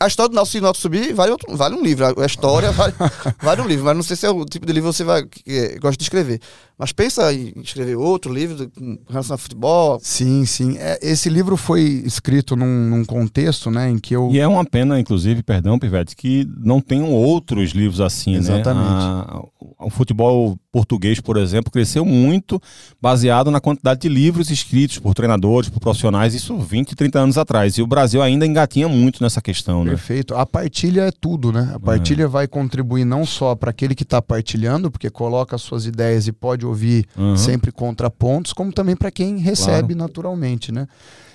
A 0.00 0.06
história 0.08 0.28
do 0.28 0.34
Nelson 0.34 0.50
Sinaldo 0.50 0.78
subir 0.78 1.14
vale, 1.14 1.30
outro, 1.30 1.56
vale 1.56 1.76
um 1.76 1.82
livro. 1.82 2.04
A 2.20 2.26
história 2.26 2.72
vale, 2.72 2.92
vale 3.40 3.60
um 3.60 3.66
livro, 3.66 3.84
mas 3.84 3.94
não 3.94 4.02
sei 4.02 4.16
se 4.16 4.26
é 4.26 4.30
o 4.30 4.44
tipo 4.44 4.66
de 4.66 4.72
livro 4.72 4.90
que 4.90 4.96
você 4.96 5.04
vai, 5.04 5.24
que 5.24 5.78
gosta 5.78 5.96
de 5.96 6.02
escrever. 6.02 6.40
Mas 6.82 6.90
pensa 6.90 7.32
em 7.32 7.52
escrever 7.62 7.94
outro 7.94 8.34
livro 8.34 8.68
com 8.76 8.98
relação 9.08 9.34
ao 9.34 9.38
futebol. 9.38 10.00
Sim, 10.02 10.44
sim. 10.44 10.76
É, 10.78 10.98
esse 11.00 11.30
livro 11.30 11.56
foi 11.56 11.80
escrito 11.80 12.56
num, 12.56 12.90
num, 12.90 13.04
contexto, 13.04 13.70
né, 13.70 13.88
em 13.88 14.00
que 14.00 14.16
eu... 14.16 14.30
E 14.32 14.40
é 14.40 14.48
uma 14.48 14.64
pena, 14.64 14.98
inclusive, 14.98 15.44
perdão, 15.44 15.78
Pivete, 15.78 16.16
que 16.16 16.44
não 16.58 16.80
tenham 16.80 17.12
outros 17.12 17.70
livros 17.70 18.00
assim, 18.00 18.34
Exatamente. 18.34 18.88
né? 18.88 18.96
Exatamente. 18.96 19.52
O 19.78 19.90
futebol 19.90 20.58
português, 20.72 21.20
por 21.20 21.36
exemplo, 21.36 21.70
cresceu 21.70 22.04
muito 22.04 22.60
baseado 23.00 23.50
na 23.50 23.60
quantidade 23.60 24.00
de 24.00 24.08
livros 24.08 24.50
escritos 24.50 24.98
por 24.98 25.14
treinadores, 25.14 25.68
por 25.68 25.78
profissionais, 25.78 26.34
isso 26.34 26.56
20, 26.58 26.96
30 26.96 27.18
anos 27.20 27.38
atrás. 27.38 27.76
E 27.76 27.82
o 27.82 27.86
Brasil 27.86 28.22
ainda 28.22 28.46
engatinha 28.46 28.88
muito 28.88 29.22
nessa 29.22 29.40
questão, 29.40 29.84
né? 29.84 29.90
Perfeito. 29.90 30.34
A 30.34 30.46
partilha 30.46 31.02
é 31.02 31.10
tudo, 31.12 31.52
né? 31.52 31.72
A 31.74 31.78
partilha 31.78 32.26
vai 32.26 32.48
contribuir 32.48 33.04
não 33.04 33.26
só 33.26 33.54
para 33.54 33.70
aquele 33.70 33.94
que 33.94 34.02
está 34.02 34.22
partilhando, 34.22 34.90
porque 34.90 35.10
coloca 35.10 35.54
as 35.54 35.62
suas 35.62 35.84
ideias 35.84 36.26
e 36.26 36.32
pode 36.32 36.64
ouvir 36.72 37.06
uhum. 37.16 37.36
sempre 37.36 37.70
contrapontos, 37.70 38.52
como 38.52 38.72
também 38.72 38.96
para 38.96 39.10
quem 39.10 39.38
recebe 39.38 39.94
claro. 39.94 40.08
naturalmente, 40.08 40.72
né? 40.72 40.86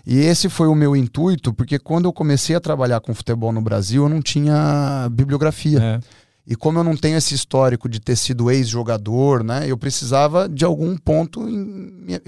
E 0.05 0.19
esse 0.19 0.47
foi 0.47 0.67
o 0.67 0.75
meu 0.75 0.95
intuito, 0.95 1.53
porque 1.53 1.77
quando 1.77 2.05
eu 2.05 2.13
comecei 2.13 2.55
a 2.55 2.61
trabalhar 2.61 3.01
com 3.01 3.13
futebol 3.13 3.51
no 3.51 3.61
Brasil, 3.61 4.03
eu 4.03 4.09
não 4.09 4.21
tinha 4.21 5.09
bibliografia. 5.11 5.79
É. 5.81 5.99
E 6.47 6.55
como 6.55 6.79
eu 6.79 6.83
não 6.83 6.95
tenho 6.95 7.17
esse 7.17 7.35
histórico 7.35 7.89
de 7.89 7.99
ter 7.99 8.15
sido 8.15 8.49
ex-jogador, 8.49 9.43
né, 9.43 9.65
eu 9.69 9.77
precisava 9.77 10.47
de 10.47 10.63
algum 10.63 10.95
ponto 10.95 11.45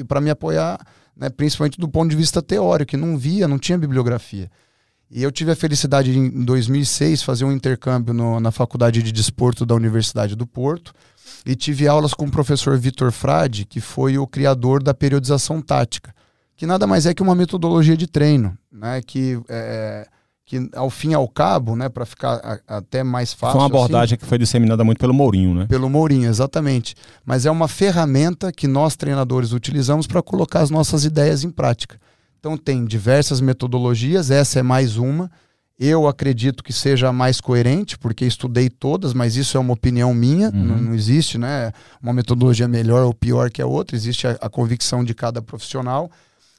para 0.10 0.20
me 0.20 0.30
apoiar, 0.30 0.78
né, 1.16 1.30
principalmente 1.30 1.80
do 1.80 1.88
ponto 1.88 2.10
de 2.10 2.18
vista 2.18 2.41
teórico, 2.41 2.89
que 2.89 2.97
não 2.97 3.18
via, 3.18 3.47
não 3.47 3.57
tinha 3.57 3.78
bibliografia. 3.78 4.51
E 5.10 5.24
eu 5.24 5.32
tive 5.32 5.51
a 5.51 5.55
felicidade 5.55 6.12
de, 6.12 6.20
em 6.20 6.43
2006 6.43 7.24
fazer 7.24 7.45
um 7.45 7.51
intercâmbio 7.51 8.14
no, 8.14 8.41
na 8.41 8.51
Faculdade 8.51 9.01
de 9.01 9.12
Desporto 9.14 9.66
da 9.66 9.74
Universidade 9.74 10.36
do 10.36 10.45
Porto 10.45 10.93
e 11.50 11.56
tive 11.56 11.88
aulas 11.88 12.14
com 12.14 12.26
o 12.26 12.32
professor 12.32 12.78
Vitor 12.78 13.12
Frade, 13.12 13.66
que 13.66 13.82
foi 13.82 14.20
o 14.20 14.28
criador 14.28 14.84
da 14.84 14.93
periodização 14.93 15.64
tática, 15.64 16.14
que 16.56 16.68
nada 16.68 16.86
mais 16.86 17.08
é 17.08 17.14
que 17.14 17.24
uma 17.24 17.34
metodologia 17.34 17.97
de 17.97 18.06
treino, 18.06 18.56
né, 18.72 19.02
que 19.02 19.41
é, 19.50 20.08
que 20.45 20.70
ao 20.76 20.91
fim 20.91 21.10
e 21.10 21.14
ao 21.16 21.28
cabo, 21.28 21.76
né, 21.76 21.89
para 21.89 22.06
ficar 22.06 22.36
a, 22.68 22.78
até 22.78 23.02
mais 23.02 23.34
fácil. 23.34 23.54
Foi 23.54 23.62
uma 23.62 23.66
abordagem 23.66 24.14
assim, 24.14 24.24
que 24.24 24.28
foi 24.28 24.38
disseminada 24.38 24.84
muito 24.84 25.00
pelo 25.00 25.14
Mourinho, 25.14 25.56
né? 25.56 25.66
Pelo 25.66 25.89
Mourinho, 25.89 26.30
exatamente. 26.30 26.93
Mas 27.26 27.47
é 27.47 27.52
uma 27.52 27.68
ferramenta 27.68 28.52
que 28.52 28.68
nós 28.68 28.95
treinadores 28.95 29.52
utilizamos 29.52 30.06
para 30.06 30.22
colocar 30.22 30.60
as 30.60 30.70
nossas 30.70 31.04
ideias 31.04 31.43
em 31.43 31.50
prática. 31.50 32.00
Então 32.39 32.56
tem 32.58 32.86
diversas 32.86 33.41
metodologias, 33.41 34.30
essa 34.30 34.60
é 34.60 34.64
mais 34.64 34.97
uma. 34.97 35.32
Eu 35.80 36.08
acredito 36.08 36.62
que 36.62 36.74
seja 36.74 37.08
a 37.08 37.14
mais 37.14 37.40
coerente, 37.40 37.98
porque 37.98 38.26
estudei 38.26 38.70
todas, 38.70 39.14
mas 39.14 39.38
isso 39.38 39.56
é 39.56 39.60
uma 39.60 39.74
opinião 39.74 40.14
minha, 40.14 40.50
uhum. 40.50 40.66
não, 40.66 40.78
não, 40.78 40.94
existe 40.94 41.38
né, 41.38 41.72
uma 42.04 42.12
metodologia 42.12 42.68
melhor 42.68 43.06
ou 43.06 43.14
pior 43.14 43.50
que 43.50 43.62
a 43.62 43.66
outra, 43.66 43.96
existe 43.96 44.28
a, 44.28 44.32
a 44.42 44.50
convicção 44.50 45.06
de 45.06 45.14
cada 45.14 45.42
profissional 45.42 46.12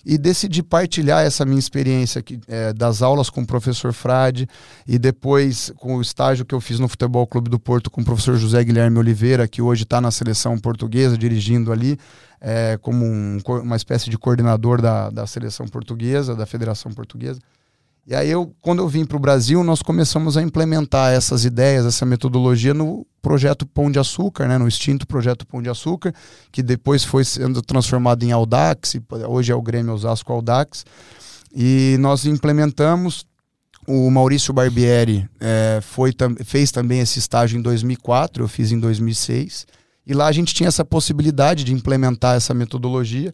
e 0.05 0.17
decidi 0.17 0.63
partilhar 0.63 1.25
essa 1.25 1.45
minha 1.45 1.59
experiência 1.59 2.21
aqui, 2.21 2.41
é, 2.49 2.73
das 2.73 3.03
aulas 3.03 3.29
com 3.29 3.43
o 3.43 3.47
professor 3.47 3.93
Frade 3.93 4.49
e 4.87 4.99
depois 4.99 5.71
com 5.77 5.97
o 5.97 6.01
estágio 6.01 6.45
que 6.45 6.55
eu 6.55 6.61
fiz 6.61 6.79
no 6.79 6.89
Futebol 6.89 7.27
Clube 7.27 7.51
do 7.51 7.59
Porto 7.59 7.91
com 7.91 8.01
o 8.01 8.05
professor 8.05 8.37
José 8.37 8.65
Guilherme 8.65 8.99
Oliveira, 8.99 9.47
que 9.47 9.61
hoje 9.61 9.83
está 9.83 10.01
na 10.01 10.11
seleção 10.11 10.59
portuguesa, 10.59 11.19
dirigindo 11.19 11.71
ali 11.71 11.99
é, 12.41 12.79
como 12.81 13.05
um, 13.05 13.39
uma 13.63 13.77
espécie 13.77 14.09
de 14.09 14.17
coordenador 14.17 14.81
da, 14.81 15.11
da 15.11 15.27
seleção 15.27 15.67
portuguesa, 15.67 16.35
da 16.35 16.47
Federação 16.47 16.93
Portuguesa. 16.93 17.41
E 18.07 18.15
aí, 18.15 18.31
eu, 18.31 18.55
quando 18.61 18.81
eu 18.81 18.89
vim 18.89 19.05
para 19.05 19.17
o 19.17 19.21
Brasil, 19.21 19.63
nós 19.63 19.83
começamos 19.83 20.37
a 20.37 20.43
implementar 20.43 21.13
essas 21.13 21.45
ideias, 21.45 21.87
essa 21.87 22.05
metodologia 22.05 22.75
no 22.75 23.07
projeto 23.23 23.67
Pão 23.67 23.91
de 23.91 23.99
Açúcar, 23.99 24.49
né, 24.49 24.59
no 24.59 24.67
extinto 24.67 25.07
projeto 25.07 25.47
Pão 25.47 25.63
de 25.63 25.69
Açúcar, 25.69 26.13
que 26.51 26.63
depois 26.63 27.05
foi 27.05 27.25
sendo 27.25 27.63
transformado 27.63 28.23
em 28.25 28.33
Audax, 28.33 28.97
hoje 29.29 29.53
é 29.53 29.55
o 29.55 29.63
Grêmio 29.63 29.93
Osasco 29.93 30.33
Audax. 30.33 30.85
E 31.55 31.97
nós 32.01 32.27
implementamos. 32.27 33.29
O 33.87 34.11
Maurício 34.11 34.53
Barbieri 34.53 35.29
é, 35.41 35.81
foi, 35.83 36.15
fez 36.45 36.71
também 36.71 37.01
esse 37.01 37.19
estágio 37.19 37.59
em 37.59 37.63
2004, 37.63 38.45
eu 38.45 38.49
fiz 38.49 38.71
em 38.71 38.79
2006. 38.79 39.67
E 40.07 40.15
lá 40.15 40.27
a 40.27 40.33
gente 40.33 40.55
tinha 40.55 40.69
essa 40.69 40.85
possibilidade 40.85 41.65
de 41.65 41.73
implementar 41.73 42.37
essa 42.37 42.53
metodologia. 42.55 43.33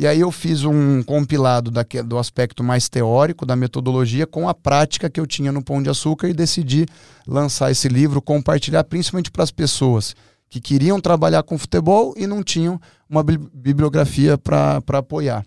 E 0.00 0.06
aí 0.06 0.20
eu 0.20 0.30
fiz 0.30 0.62
um 0.62 1.02
compilado 1.02 1.72
daquele, 1.72 2.04
do 2.04 2.18
aspecto 2.18 2.62
mais 2.62 2.88
teórico 2.88 3.44
da 3.44 3.56
metodologia 3.56 4.28
com 4.28 4.48
a 4.48 4.54
prática 4.54 5.10
que 5.10 5.18
eu 5.18 5.26
tinha 5.26 5.50
no 5.50 5.60
Pão 5.60 5.82
de 5.82 5.90
Açúcar 5.90 6.28
e 6.28 6.32
decidi 6.32 6.86
lançar 7.26 7.72
esse 7.72 7.88
livro, 7.88 8.22
compartilhar 8.22 8.84
principalmente 8.84 9.28
para 9.28 9.42
as 9.42 9.50
pessoas 9.50 10.14
que 10.48 10.60
queriam 10.60 11.00
trabalhar 11.00 11.42
com 11.42 11.58
futebol 11.58 12.14
e 12.16 12.28
não 12.28 12.44
tinham 12.44 12.80
uma 13.10 13.24
bibliografia 13.24 14.38
para 14.38 14.80
apoiar. 14.92 15.44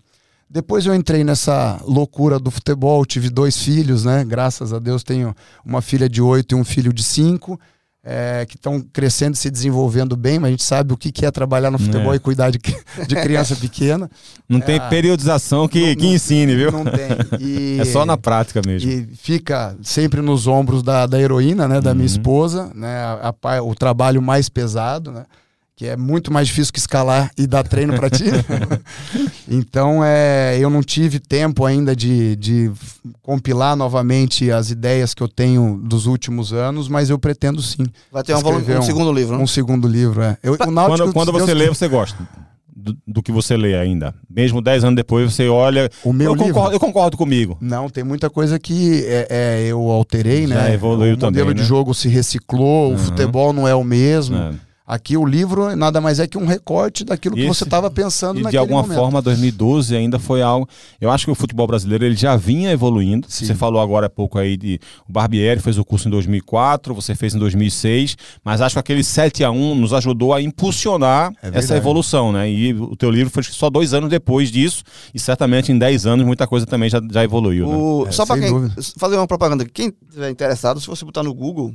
Depois 0.50 0.84
eu 0.84 0.94
entrei 0.94 1.24
nessa 1.24 1.80
loucura 1.86 2.38
do 2.38 2.50
futebol, 2.50 3.06
tive 3.06 3.30
dois 3.30 3.56
filhos, 3.56 4.04
né? 4.04 4.22
Graças 4.22 4.70
a 4.74 4.78
Deus 4.78 5.02
tenho 5.02 5.34
uma 5.64 5.80
filha 5.80 6.10
de 6.10 6.20
oito 6.20 6.54
e 6.54 6.60
um 6.60 6.62
filho 6.62 6.92
de 6.92 7.02
cinco 7.02 7.58
é, 8.04 8.44
que 8.46 8.56
estão 8.56 8.80
crescendo 8.80 9.34
e 9.34 9.36
se 9.36 9.48
desenvolvendo 9.48 10.16
bem, 10.16 10.38
mas 10.38 10.48
a 10.48 10.50
gente 10.50 10.64
sabe 10.64 10.92
o 10.92 10.96
que, 10.96 11.12
que 11.12 11.24
é 11.24 11.30
trabalhar 11.30 11.70
no 11.70 11.78
futebol 11.78 12.12
é. 12.12 12.16
e 12.16 12.18
cuidar 12.18 12.50
de, 12.50 12.58
de 13.06 13.14
criança 13.14 13.54
pequena. 13.54 14.10
Não 14.48 14.58
é, 14.58 14.62
tem 14.62 14.80
periodização 14.88 15.68
que, 15.68 15.88
não, 15.88 15.96
que 15.96 16.06
ensine, 16.08 16.54
viu? 16.56 16.72
Não 16.72 16.84
tem. 16.84 17.02
E, 17.40 17.78
é 17.80 17.84
só 17.84 18.04
na 18.04 18.16
prática 18.16 18.60
mesmo. 18.64 18.90
E 18.90 19.08
fica 19.16 19.76
sempre 19.82 20.20
nos 20.20 20.46
ombros 20.46 20.82
da, 20.82 21.06
da 21.06 21.20
heroína, 21.20 21.66
né, 21.66 21.80
da 21.80 21.90
uhum. 21.90 21.96
minha 21.96 22.06
esposa, 22.06 22.70
né, 22.74 22.88
a, 22.88 23.34
a, 23.42 23.62
o 23.62 23.74
trabalho 23.74 24.20
mais 24.20 24.48
pesado, 24.48 25.10
né? 25.10 25.24
Que 25.74 25.86
é 25.86 25.96
muito 25.96 26.32
mais 26.32 26.48
difícil 26.48 26.72
que 26.72 26.78
escalar 26.78 27.30
e 27.36 27.46
dar 27.46 27.62
treino 27.64 27.94
para 27.94 28.10
ti. 28.10 28.24
então, 29.48 30.04
é, 30.04 30.58
eu 30.60 30.68
não 30.68 30.82
tive 30.82 31.18
tempo 31.18 31.64
ainda 31.64 31.96
de, 31.96 32.36
de 32.36 32.70
compilar 33.22 33.74
novamente 33.74 34.50
as 34.50 34.70
ideias 34.70 35.14
que 35.14 35.22
eu 35.22 35.28
tenho 35.28 35.80
dos 35.82 36.06
últimos 36.06 36.52
anos, 36.52 36.88
mas 36.88 37.10
eu 37.10 37.18
pretendo 37.18 37.62
sim. 37.62 37.86
Vai 38.10 38.22
ter 38.22 38.34
um, 38.34 38.40
volume, 38.40 38.74
um, 38.74 38.78
um 38.78 38.82
segundo 38.82 39.12
livro, 39.12 39.36
né? 39.36 39.42
Um 39.42 39.46
segundo 39.46 39.88
livro, 39.88 40.22
é. 40.22 40.36
Eu, 40.42 40.58
quando, 40.58 41.12
quando 41.12 41.32
você 41.32 41.54
lê, 41.54 41.68
você 41.68 41.88
gosta? 41.88 42.28
Do, 42.74 42.96
do, 43.06 43.22
que 43.22 43.30
você 43.30 43.56
lê 43.56 43.76
ainda. 43.76 44.12
Mesmo 44.28 44.60
10 44.60 44.84
anos 44.84 44.96
depois, 44.96 45.32
você 45.32 45.46
olha. 45.48 45.88
O 46.02 46.12
meu 46.12 46.32
eu, 46.32 46.34
livro? 46.34 46.52
Concordo, 46.52 46.74
eu 46.74 46.80
concordo 46.80 47.16
comigo. 47.16 47.56
Não, 47.60 47.88
tem 47.88 48.02
muita 48.02 48.28
coisa 48.28 48.58
que 48.58 49.04
é, 49.06 49.26
é 49.30 49.66
eu 49.68 49.80
alterei, 49.88 50.48
Já 50.48 50.54
né? 50.54 50.74
Evoluiu 50.74 51.14
o 51.14 51.16
também. 51.16 51.42
modelo 51.42 51.56
né? 51.56 51.62
de 51.62 51.64
jogo 51.66 51.94
se 51.94 52.08
reciclou, 52.08 52.88
uhum. 52.88 52.94
o 52.96 52.98
futebol 52.98 53.52
não 53.52 53.68
é 53.68 53.74
o 53.74 53.84
mesmo. 53.84 54.36
É. 54.36 54.71
Aqui 54.86 55.16
o 55.16 55.24
livro 55.24 55.76
nada 55.76 56.00
mais 56.00 56.18
é 56.18 56.26
que 56.26 56.36
um 56.36 56.44
recorte 56.44 57.04
daquilo 57.04 57.36
que 57.36 57.46
você 57.46 57.62
estava 57.62 57.88
pensando 57.90 58.40
e 58.40 58.42
naquele 58.42 58.50
de 58.50 58.56
alguma 58.58 58.82
momento. 58.82 58.98
forma 58.98 59.22
2012 59.22 59.94
ainda 59.94 60.18
foi 60.18 60.42
algo. 60.42 60.68
Eu 61.00 61.10
acho 61.10 61.24
que 61.24 61.30
o 61.30 61.34
futebol 61.34 61.66
brasileiro 61.66 62.04
ele 62.04 62.16
já 62.16 62.36
vinha 62.36 62.70
evoluindo. 62.72 63.26
Sim. 63.30 63.46
Você 63.46 63.54
falou 63.54 63.80
agora 63.80 64.06
há 64.06 64.10
pouco 64.10 64.38
aí 64.38 64.56
de 64.56 64.80
o 65.08 65.12
Barbieri 65.12 65.60
fez 65.60 65.78
o 65.78 65.84
curso 65.84 66.08
em 66.08 66.10
2004, 66.10 66.94
você 66.94 67.14
fez 67.14 67.34
em 67.34 67.38
2006, 67.38 68.16
mas 68.44 68.60
acho 68.60 68.74
que 68.74 68.80
aquele 68.80 69.04
7 69.04 69.44
a 69.44 69.50
1 69.50 69.74
nos 69.76 69.92
ajudou 69.92 70.34
a 70.34 70.42
impulsionar 70.42 71.32
é 71.42 71.50
essa 71.52 71.76
evolução, 71.76 72.32
né? 72.32 72.50
E 72.50 72.74
o 72.74 72.96
teu 72.96 73.10
livro 73.10 73.32
foi 73.32 73.44
só 73.44 73.70
dois 73.70 73.94
anos 73.94 74.10
depois 74.10 74.50
disso 74.50 74.82
e 75.14 75.18
certamente 75.18 75.70
em 75.70 75.78
10 75.78 76.06
anos 76.06 76.26
muita 76.26 76.46
coisa 76.46 76.66
também 76.66 76.90
já, 76.90 77.00
já 77.10 77.22
evoluiu. 77.22 77.68
O... 77.68 78.02
Né? 78.02 78.08
É, 78.08 78.12
só 78.12 78.26
para 78.26 78.40
quem 78.40 78.50
dúvida. 78.50 78.74
fazer 78.98 79.16
uma 79.16 79.28
propaganda, 79.28 79.64
quem 79.64 79.92
estiver 80.08 80.28
interessado, 80.28 80.80
se 80.80 80.88
você 80.88 81.04
botar 81.04 81.22
no 81.22 81.32
Google, 81.32 81.72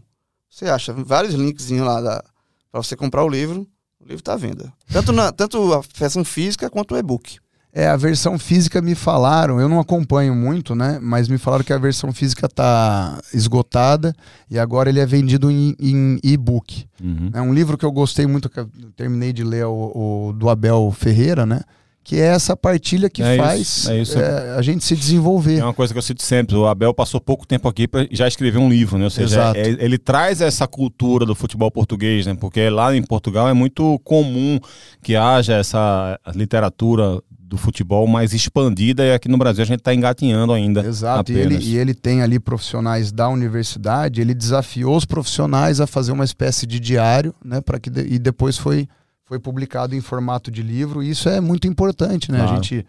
você 0.49 0.66
acha 0.66 0.91
vários 0.93 1.34
links 1.34 1.70
lá 1.72 2.01
da 2.01 2.24
para 2.72 2.82
você 2.82 2.95
comprar 2.95 3.24
o 3.24 3.30
livro. 3.30 3.68
O 3.99 4.03
livro 4.03 4.22
está 4.22 4.34
à 4.34 4.38
venda. 4.38 4.72
Tanto, 4.91 5.11
na, 5.11 5.32
tanto 5.32 5.74
a 5.74 5.82
versão 5.97 6.24
física 6.24 6.70
quanto 6.70 6.93
o 6.93 6.97
e-book. 6.97 7.39
É, 7.74 7.88
a 7.88 7.97
versão 7.97 8.39
física 8.39 8.82
me 8.82 8.95
falaram, 8.95 9.59
eu 9.59 9.70
não 9.70 9.80
acompanho 9.80 10.34
muito, 10.34 10.74
né? 10.74 10.97
Mas 11.01 11.28
me 11.28 11.38
falaram 11.38 11.63
que 11.63 11.74
a 11.74 11.78
versão 11.78 12.11
física 12.11 12.47
tá 12.47 13.20
esgotada 13.34 14.15
e 14.49 14.57
agora 14.57 14.89
ele 14.89 14.99
é 14.99 15.05
vendido 15.05 15.51
em, 15.51 15.76
em 15.80 16.20
e-book. 16.24 16.88
Uhum. 16.99 17.30
É 17.34 17.41
um 17.41 17.53
livro 17.53 17.78
que 17.78 17.86
eu 17.86 17.91
gostei 17.91 18.26
muito, 18.26 18.49
que 18.49 18.59
eu 18.59 18.68
terminei 18.95 19.32
de 19.32 19.43
ler, 19.43 19.65
o, 19.65 20.30
o 20.30 20.34
do 20.34 20.49
Abel 20.49 20.91
Ferreira, 20.91 21.45
né? 21.45 21.61
Que 22.08 22.16
é 22.22 22.28
essa 22.28 22.55
partilha 22.55 23.10
que 23.10 23.22
É 23.22 23.36
isso, 23.36 23.43
faz 23.43 23.88
é 23.89 24.01
isso. 24.01 24.18
é, 24.18 24.55
a 24.55 24.62
gente 24.62 24.82
se 24.86 24.95
desenvolver. 24.95 25.58
É 25.60 25.64
uma 25.66 25.74
coisa 25.74 25.93
que 25.93 25.97
eu 25.97 26.01
cito 26.01 26.24
sempre. 26.24 26.55
O 26.55 26.66
Abel 26.66 26.93
passou 26.93 27.20
pouco 27.20 27.45
tempo 27.45 27.68
aqui 27.68 27.86
para 27.86 28.08
já 28.10 28.26
escrever 28.26 28.58
um 28.60 28.70
livro, 28.70 28.97
né? 28.97 29.03
Ou 29.03 29.10
seja, 29.10 29.41
Exato. 29.41 29.60
é- 29.60 29.76
ele 29.84 29.97
traz 29.97 30.39
essa 30.39 30.66
cultura 30.66 31.26
do 31.26 31.36
futebol 31.36 31.70
português, 31.70 32.26
né? 32.26 32.34
Porque 32.34 32.70
lá 32.70 32.95
em 32.95 33.03
Portugal 33.03 33.49
é 33.49 33.53
muito 33.53 33.99
comum 34.05 34.58
que 35.03 35.18
haja 35.18 35.55
essa 35.55 36.18
literatura 36.34 37.22
do 37.38 37.58
futebol 37.58 38.08
mais 38.08 38.34
expandida 38.34 39.03
e 39.05 39.14
aqui 39.14 39.28
no 39.28 39.38
Brasil 39.38 39.64
a 39.64 39.68
gente 39.68 39.80
está 39.80 39.93
engatinhando 39.93 40.53
ainda. 40.53 40.86
Exato, 40.88 41.30
e 41.32 41.38
ele, 41.38 41.58
e 41.58 41.78
ele 41.78 41.93
tem 41.93 42.22
ali 42.22 42.39
profissionais 42.39 43.12
da 43.12 43.28
universidade, 43.28 44.22
ele 44.22 44.34
desafiou 44.34 44.95
os 44.95 45.03
profissionais 45.03 45.82
a 45.82 45.88
fazer 45.88 46.14
uma 46.14 46.24
espécie 46.24 46.66
de 46.66 46.80
diário, 46.80 47.36
né, 47.43 47.60
para 47.60 47.78
que 47.80 47.89
de- 47.89 48.08
e 48.14 48.18
depois 48.18 48.58
foi 48.58 48.88
foi 49.28 49.39
publicado 49.39 49.93
em 49.95 50.01
formato 50.01 50.49
de 50.49 50.63
livro, 50.63 51.03
e 51.03 51.09
isso 51.09 51.28
é 51.28 51.41
muito 51.41 51.67
importante, 51.67 52.32
né? 52.32 52.39
A 52.39 52.43
Claro. 52.45 52.55
gente 52.63 52.86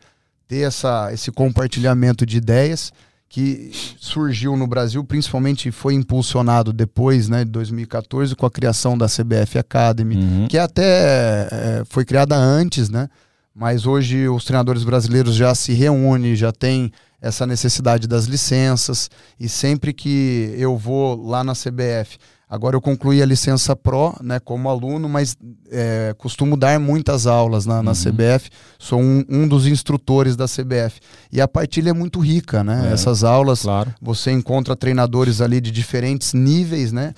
ter 0.46 0.60
essa, 0.60 1.10
esse 1.12 1.30
compartilhamento 1.32 2.24
de 2.24 2.36
ideias 2.38 2.92
que 3.28 3.70
surgiu 4.00 4.56
no 4.56 4.66
Brasil, 4.66 5.04
principalmente 5.04 5.70
foi 5.70 5.92
impulsionado 5.94 6.72
depois, 6.72 7.28
né, 7.28 7.44
de 7.44 7.50
2014, 7.50 8.34
com 8.34 8.46
a 8.46 8.50
criação 8.50 8.96
da 8.96 9.06
CBF 9.06 9.58
Academy, 9.58 10.16
Uhum. 10.16 10.48
que 10.48 10.56
até 10.56 11.48
é, 11.50 11.82
foi 11.90 12.04
criada 12.06 12.34
antes, 12.36 12.88
né? 12.88 13.08
Mas 13.54 13.84
hoje 13.84 14.28
os 14.28 14.44
treinadores 14.44 14.84
brasileiros 14.84 15.34
já 15.34 15.54
se 15.54 15.72
reúnem, 15.72 16.34
já 16.36 16.52
tem 16.52 16.90
essa 17.20 17.44
necessidade 17.44 18.06
das 18.06 18.26
licenças 18.26 19.10
e 19.40 19.48
sempre 19.48 19.92
que 19.92 20.54
eu 20.56 20.76
vou 20.78 21.20
lá 21.28 21.42
na 21.42 21.52
CBF, 21.54 22.16
agora 22.48 22.76
eu 22.76 22.80
concluí 22.80 23.22
a 23.22 23.26
licença 23.26 23.76
Pro, 23.76 24.14
né, 24.22 24.38
como 24.40 24.68
aluno, 24.68 25.08
mas 25.08 25.36
é, 25.70 26.14
costumo 26.18 26.56
dar 26.56 26.78
muitas 26.80 27.26
aulas 27.26 27.66
na, 27.66 27.82
na 27.82 27.90
Uhum. 27.90 27.96
CBF, 27.96 28.50
sou 28.78 29.00
um, 29.00 29.24
um 29.28 29.46
dos 29.48 29.66
instrutores 29.66 30.36
da 30.36 30.46
CBF 30.46 31.00
e 31.32 31.40
a 31.40 31.46
partilha 31.48 31.90
é 31.90 31.92
muito 31.92 32.20
rica, 32.20 32.64
né? 32.64 32.88
É. 32.88 32.92
Essas 32.92 33.24
aulas 33.24 33.62
Claro. 33.62 33.94
você 34.00 34.30
encontra 34.30 34.74
treinadores 34.76 35.40
ali 35.40 35.60
de 35.60 35.70
diferentes 35.70 36.32
níveis, 36.32 36.92
né? 36.92 37.12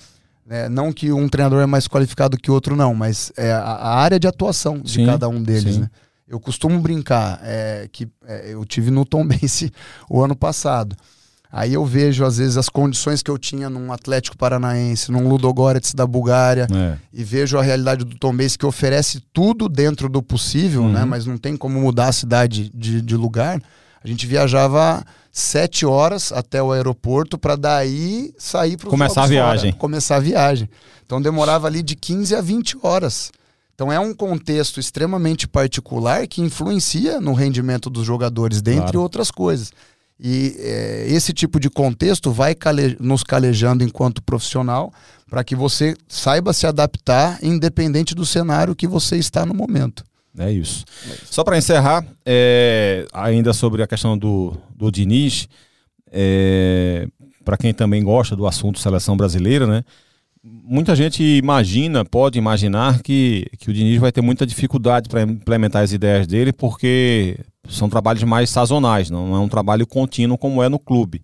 É, 0.49 0.67
não 0.67 0.91
que 0.91 1.11
um 1.13 1.29
treinador 1.29 1.61
é 1.61 1.65
mais 1.65 1.87
qualificado 1.87 2.35
que 2.35 2.51
outro, 2.51 2.75
não, 2.75 2.93
mas 2.93 3.31
é 3.37 3.53
a, 3.53 3.59
a 3.61 3.95
área 3.99 4.19
de 4.19 4.27
atuação 4.27 4.79
de 4.79 4.91
Sim, 4.91 5.05
cada 5.05 5.29
um 5.29 5.41
deles, 5.41 5.75
sim. 5.75 5.81
né? 5.81 5.89
Eu 6.27 6.39
costumo 6.39 6.79
brincar 6.79 7.39
é, 7.43 7.87
que 7.91 8.07
é, 8.25 8.53
eu 8.53 8.63
tive 8.65 8.89
no 8.91 9.05
Tombense 9.05 9.71
o 10.09 10.21
ano 10.21 10.35
passado. 10.35 10.95
Aí 11.51 11.73
eu 11.73 11.85
vejo, 11.85 12.23
às 12.23 12.37
vezes, 12.37 12.55
as 12.55 12.69
condições 12.69 13.21
que 13.21 13.29
eu 13.29 13.37
tinha 13.37 13.69
num 13.69 13.91
Atlético 13.91 14.37
Paranaense, 14.37 15.11
num 15.11 15.27
Ludogorets 15.27 15.93
da 15.93 16.07
Bulgária, 16.07 16.65
É. 16.73 16.97
e 17.13 17.23
vejo 17.23 17.57
a 17.57 17.61
realidade 17.61 18.05
do 18.05 18.15
Tombense 18.17 18.57
que 18.57 18.65
oferece 18.65 19.21
tudo 19.33 19.67
dentro 19.67 20.07
do 20.07 20.21
possível, 20.23 20.83
Uhum. 20.83 20.93
né? 20.93 21.03
Mas 21.03 21.25
não 21.25 21.37
tem 21.37 21.57
como 21.57 21.79
mudar 21.81 22.07
a 22.07 22.11
cidade 22.13 22.71
de, 22.73 23.01
de 23.01 23.15
lugar. 23.17 23.61
A 24.03 24.07
gente 24.07 24.25
viajava 24.25 25.03
sete 25.31 25.85
horas 25.85 26.31
até 26.31 26.63
o 26.63 26.71
aeroporto 26.71 27.37
para 27.37 27.55
daí 27.55 28.33
sair 28.37 28.77
para 28.77 28.89
Começar 28.89 29.23
a 29.23 29.27
viagem. 29.27 29.73
Começar 29.73 30.15
a 30.15 30.19
viagem. 30.19 30.69
Então 31.05 31.21
demorava 31.21 31.67
ali 31.67 31.83
de 31.83 31.95
15 31.95 32.33
a 32.33 32.41
20 32.41 32.77
horas. 32.81 33.29
Então 33.75 33.91
é 33.91 33.99
um 33.99 34.13
contexto 34.13 34.79
extremamente 34.79 35.47
particular 35.47 36.25
que 36.27 36.41
influencia 36.41 37.19
no 37.19 37.33
rendimento 37.33 37.89
dos 37.89 38.05
jogadores, 38.05 38.61
dentre 38.61 38.83
Claro. 38.83 39.01
outras 39.01 39.29
coisas. 39.31 39.71
E 40.23 40.55
é, 40.59 41.05
esse 41.09 41.33
tipo 41.33 41.59
de 41.59 41.67
contexto 41.67 42.31
vai 42.31 42.53
cale- 42.53 42.95
nos 42.99 43.23
calejando 43.23 43.83
enquanto 43.83 44.21
profissional 44.21 44.93
para 45.27 45.43
que 45.43 45.55
você 45.55 45.95
saiba 46.07 46.53
se 46.53 46.67
adaptar 46.67 47.39
independente 47.43 48.13
do 48.13 48.25
cenário 48.25 48.75
que 48.75 48.85
você 48.85 49.17
está 49.17 49.45
no 49.45 49.53
momento. 49.53 50.03
É 50.37 50.51
isso. 50.51 50.85
Só 51.25 51.43
para 51.43 51.57
encerrar, 51.57 52.05
é, 52.25 53.05
ainda 53.11 53.51
sobre 53.51 53.81
a 53.81 53.87
questão 53.87 54.17
do, 54.17 54.55
do 54.75 54.91
Diniz, 54.91 55.47
para 57.43 57.57
quem 57.57 57.73
também 57.73 58.03
gosta 58.03 58.35
do 58.35 58.45
assunto 58.45 58.79
seleção 58.79 59.17
brasileira, 59.17 59.65
né? 59.65 59.83
Muita 60.43 60.95
gente 60.95 61.21
imagina, 61.23 62.03
pode 62.03 62.39
imaginar 62.39 63.03
que, 63.03 63.45
que 63.59 63.69
o 63.69 63.73
Diniz 63.73 63.99
vai 63.99 64.11
ter 64.11 64.21
muita 64.21 64.43
dificuldade 64.43 65.07
para 65.07 65.21
implementar 65.21 65.83
as 65.83 65.91
ideias 65.91 66.25
dele, 66.25 66.51
porque 66.51 67.37
são 67.69 67.87
trabalhos 67.87 68.23
mais 68.23 68.49
sazonais, 68.49 69.11
não 69.11 69.35
é 69.35 69.39
um 69.39 69.47
trabalho 69.47 69.85
contínuo 69.85 70.39
como 70.39 70.63
é 70.63 70.67
no 70.67 70.79
clube. 70.79 71.21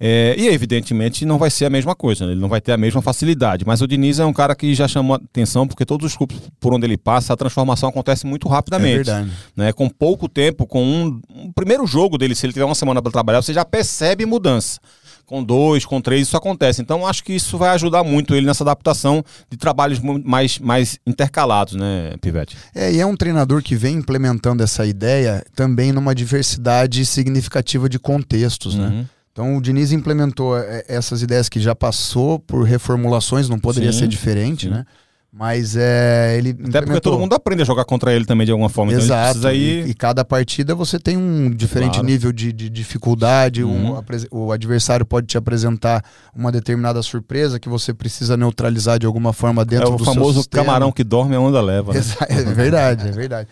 É, 0.00 0.34
e 0.36 0.48
evidentemente 0.48 1.24
não 1.24 1.38
vai 1.38 1.50
ser 1.50 1.66
a 1.66 1.70
mesma 1.70 1.94
coisa, 1.94 2.26
né? 2.26 2.32
ele 2.32 2.40
não 2.40 2.48
vai 2.48 2.60
ter 2.60 2.72
a 2.72 2.76
mesma 2.76 3.00
facilidade. 3.00 3.64
Mas 3.64 3.80
o 3.80 3.86
Diniz 3.86 4.18
é 4.18 4.24
um 4.24 4.32
cara 4.32 4.56
que 4.56 4.74
já 4.74 4.88
chama 4.88 5.16
atenção, 5.16 5.66
porque 5.66 5.84
todos 5.84 6.06
os 6.06 6.16
clubes 6.16 6.38
por 6.58 6.74
onde 6.74 6.84
ele 6.84 6.96
passa, 6.96 7.32
a 7.32 7.36
transformação 7.36 7.88
acontece 7.88 8.26
muito 8.26 8.48
rapidamente 8.48 9.08
É 9.08 9.14
verdade. 9.14 9.30
né? 9.56 9.72
Com 9.72 9.88
pouco 9.88 10.28
tempo, 10.28 10.66
com 10.66 10.84
um, 10.84 11.20
um 11.30 11.52
primeiro 11.52 11.86
jogo 11.86 12.18
dele, 12.18 12.34
se 12.34 12.44
ele 12.44 12.52
tiver 12.52 12.64
uma 12.64 12.74
semana 12.74 13.00
para 13.00 13.12
trabalhar, 13.12 13.40
você 13.40 13.52
já 13.52 13.64
percebe 13.64 14.26
mudança. 14.26 14.80
Com 15.28 15.44
dois, 15.44 15.84
com 15.84 16.00
três, 16.00 16.26
isso 16.26 16.38
acontece. 16.38 16.80
Então, 16.80 17.06
acho 17.06 17.22
que 17.22 17.34
isso 17.34 17.58
vai 17.58 17.68
ajudar 17.74 18.02
muito 18.02 18.34
ele 18.34 18.46
nessa 18.46 18.64
adaptação 18.64 19.22
de 19.50 19.58
trabalhos 19.58 20.00
mais, 20.00 20.58
mais 20.58 20.98
intercalados, 21.06 21.74
né, 21.74 22.14
Pivete? 22.18 22.56
É, 22.74 22.90
e 22.90 22.98
é 22.98 23.04
um 23.04 23.14
treinador 23.14 23.62
que 23.62 23.76
vem 23.76 23.96
implementando 23.96 24.62
essa 24.62 24.86
ideia 24.86 25.44
também 25.54 25.92
numa 25.92 26.14
diversidade 26.14 27.04
significativa 27.04 27.90
de 27.90 27.98
contextos, 27.98 28.74
né? 28.74 28.88
Uhum. 28.88 29.06
Então 29.30 29.56
o 29.56 29.60
Diniz 29.60 29.92
implementou 29.92 30.56
é, 30.56 30.82
essas 30.88 31.20
ideias 31.20 31.50
que 31.50 31.60
já 31.60 31.74
passou 31.74 32.38
por 32.38 32.62
reformulações, 32.62 33.50
não 33.50 33.58
poderia 33.58 33.92
Sim, 33.92 33.98
ser 34.00 34.08
diferente, 34.08 34.66
sim. 34.66 34.72
né? 34.72 34.86
Mas 35.30 35.76
é, 35.76 36.36
ele 36.38 36.50
Até 36.50 36.56
porque 36.62 36.68
implementou- 36.78 37.12
todo 37.12 37.20
mundo 37.20 37.34
aprende 37.34 37.60
a 37.62 37.64
jogar 37.64 37.84
contra 37.84 38.12
ele 38.14 38.24
também 38.24 38.46
de 38.46 38.50
alguma 38.50 38.70
forma. 38.70 38.92
Então, 38.92 39.04
Exato. 39.04 39.24
precisa 39.40 39.52
ir. 39.52 39.86
E, 39.86 39.90
e 39.90 39.94
cada 39.94 40.24
partida 40.24 40.74
você 40.74 40.98
tem 40.98 41.18
um 41.18 41.50
diferente 41.50 41.92
Claro. 41.94 42.06
nível 42.06 42.32
de, 42.32 42.50
de 42.52 42.70
dificuldade. 42.70 43.62
um 43.62 43.92
Uhum. 43.92 44.02
o 44.30 44.52
adversário 44.52 45.04
pode 45.04 45.26
te 45.26 45.36
apresentar 45.36 46.02
uma 46.34 46.50
determinada 46.50 47.02
surpresa 47.02 47.60
que 47.60 47.68
você 47.68 47.92
precisa 47.92 48.36
neutralizar 48.38 48.98
de 48.98 49.04
alguma 49.06 49.32
forma 49.34 49.62
É 49.62 49.64
dentro 49.66 49.92
o 49.92 49.96
do 49.98 50.04
seu 50.04 50.14
famoso 50.14 50.38
sistema. 50.38 50.64
camarão 50.64 50.90
que 50.90 51.04
dorme 51.04 51.36
a 51.36 51.40
onda 51.40 51.60
leva. 51.60 51.92
Né? 51.92 52.00
É 52.30 52.42
verdade, 52.44 53.08
é 53.08 53.12
verdade. 53.12 53.48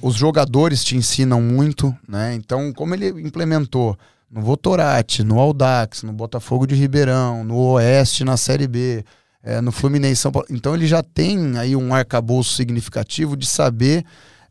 Os 0.00 0.14
jogadores 0.14 0.82
te 0.82 0.96
ensinam 0.96 1.42
muito, 1.42 1.94
né? 2.08 2.34
Então, 2.34 2.72
como 2.72 2.94
ele 2.94 3.08
implementou 3.20 3.98
no 4.30 4.40
Votorati, 4.40 5.22
no 5.22 5.38
Audax, 5.38 6.04
no 6.04 6.12
Botafogo 6.12 6.66
de 6.66 6.74
Ribeirão, 6.74 7.44
no 7.44 7.56
Oeste, 7.72 8.24
na 8.24 8.36
Série 8.38 8.66
B, 8.66 9.04
eh, 9.42 9.60
no 9.60 9.72
Fluminense 9.72 10.20
São 10.20 10.32
Paulo. 10.32 10.46
Então 10.50 10.74
ele 10.74 10.86
já 10.86 11.02
tem 11.02 11.58
aí 11.58 11.74
um 11.76 11.94
arcabouço 11.94 12.54
significativo 12.54 13.36
de 13.36 13.46
saber 13.46 14.04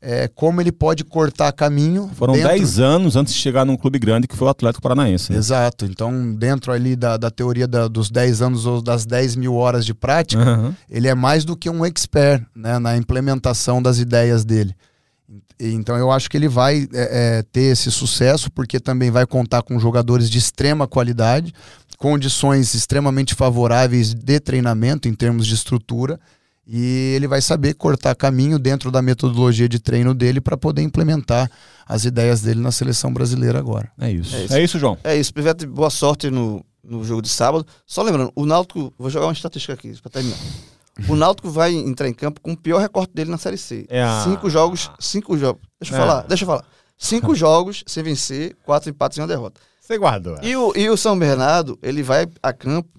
eh, 0.03 0.27
como 0.33 0.59
ele 0.59 0.71
pode 0.71 1.03
cortar 1.03 1.51
caminho. 1.51 2.09
Foram 2.15 2.33
dentro- 2.33 2.49
10 2.49 2.79
anos 2.79 3.15
antes 3.15 3.33
de 3.33 3.39
chegar 3.39 3.63
num 3.65 3.77
clube 3.77 3.99
grande 3.99 4.27
que 4.27 4.35
foi 4.35 4.47
o 4.47 4.49
Atlético 4.49 4.81
Paranaense. 4.81 5.31
né? 5.31 5.37
Exato. 5.37 5.85
Então, 5.85 6.33
dentro 6.33 6.71
ali 6.71 6.95
da, 6.95 7.17
da 7.17 7.29
teoria 7.29 7.67
da- 7.67 7.87
dos 7.87 8.09
10 8.09 8.41
anos 8.41 8.65
ou 8.65 8.81
das 8.81 9.05
10 9.05 9.35
mil 9.35 9.53
horas 9.55 9.85
de 9.85 9.93
prática, 9.93 10.41
Aham. 10.41 10.75
ele 10.89 11.07
é 11.07 11.13
mais 11.13 11.45
do 11.45 11.55
que 11.55 11.69
um 11.69 11.85
expert 11.85 12.43
né, 12.55 12.79
na 12.79 12.97
implementação 12.97 13.79
das 13.81 13.99
ideias 13.99 14.43
dele. 14.43 14.75
Então 15.59 15.95
eu 15.95 16.11
acho 16.11 16.27
que 16.29 16.35
ele 16.35 16.47
vai 16.49 16.87
é, 16.91 17.37
é, 17.39 17.43
ter 17.43 17.65
esse 17.71 17.91
sucesso, 17.91 18.51
porque 18.51 18.79
também 18.79 19.11
vai 19.11 19.27
contar 19.27 19.61
com 19.61 19.77
jogadores 19.79 20.27
de 20.29 20.39
extrema 20.39 20.87
qualidade, 20.87 21.53
condições 22.01 22.73
extremamente 22.73 23.35
favoráveis 23.35 24.11
de 24.15 24.39
treinamento 24.39 25.07
em 25.07 25.13
termos 25.13 25.45
de 25.45 25.53
estrutura, 25.53 26.19
e 26.65 27.13
ele 27.15 27.27
vai 27.27 27.41
saber 27.41 27.75
cortar 27.75 28.15
caminho 28.15 28.57
dentro 28.57 28.89
da 28.89 29.03
metodologia 29.03 29.69
de 29.69 29.77
treino 29.77 30.15
dele 30.15 30.41
para 30.41 30.57
poder 30.57 30.81
implementar 30.81 31.49
as 31.87 32.03
ideias 32.03 32.41
dele 32.41 32.59
na 32.59 32.71
seleção 32.71 33.13
brasileira 33.13 33.59
agora. 33.59 33.91
É 33.99 34.09
isso. 34.11 34.35
É 34.35 34.39
É 34.39 34.43
isso. 34.45 34.57
isso, 34.59 34.79
João. 34.79 34.97
É 35.03 35.15
isso, 35.15 35.31
Pivete, 35.31 35.67
boa 35.67 35.91
sorte 35.91 36.31
no, 36.31 36.65
no 36.83 37.03
jogo 37.03 37.21
de 37.21 37.29
sábado. 37.29 37.67
Só 37.85 38.01
lembrando, 38.01 38.31
o 38.35 38.47
Náutico, 38.47 38.91
vou 38.97 39.09
jogar 39.11 39.27
uma 39.27 39.33
estatística 39.33 39.73
aqui 39.73 39.93
para 40.01 40.09
terminar. 40.11 40.37
O 41.07 41.15
Náutico 41.15 41.51
vai 41.51 41.71
entrar 41.75 42.07
em 42.09 42.13
campo 42.13 42.41
com 42.41 42.53
o 42.53 42.57
pior 42.57 42.79
recorte 42.79 43.13
dele 43.13 43.29
na 43.29 43.37
Série 43.37 43.57
C. 43.57 43.85
É 43.89 44.01
a- 44.01 44.23
Cinco 44.23 44.49
jogos, 44.49 44.89
cinco 44.99 45.37
jogos. 45.37 45.61
Deixa 45.79 45.93
eu 45.95 45.97
É. 45.97 46.01
falar, 46.07 46.21
deixa 46.23 46.43
eu 46.43 46.47
falar. 46.47 46.65
Cinco 46.97 47.35
jogos 47.35 47.83
sem 47.85 48.01
vencer, 48.03 48.55
quatro 48.65 48.89
empates 48.89 49.17
e 49.17 49.21
uma 49.21 49.27
derrota. 49.27 49.61
Você 49.91 49.97
guardou. 49.97 50.37
E 50.41 50.55
o, 50.55 50.71
e 50.73 50.89
o 50.89 50.95
São 50.95 51.19
Bernardo, 51.19 51.77
ele 51.83 52.01
vai 52.01 52.25
a 52.41 52.53
campo 52.53 52.89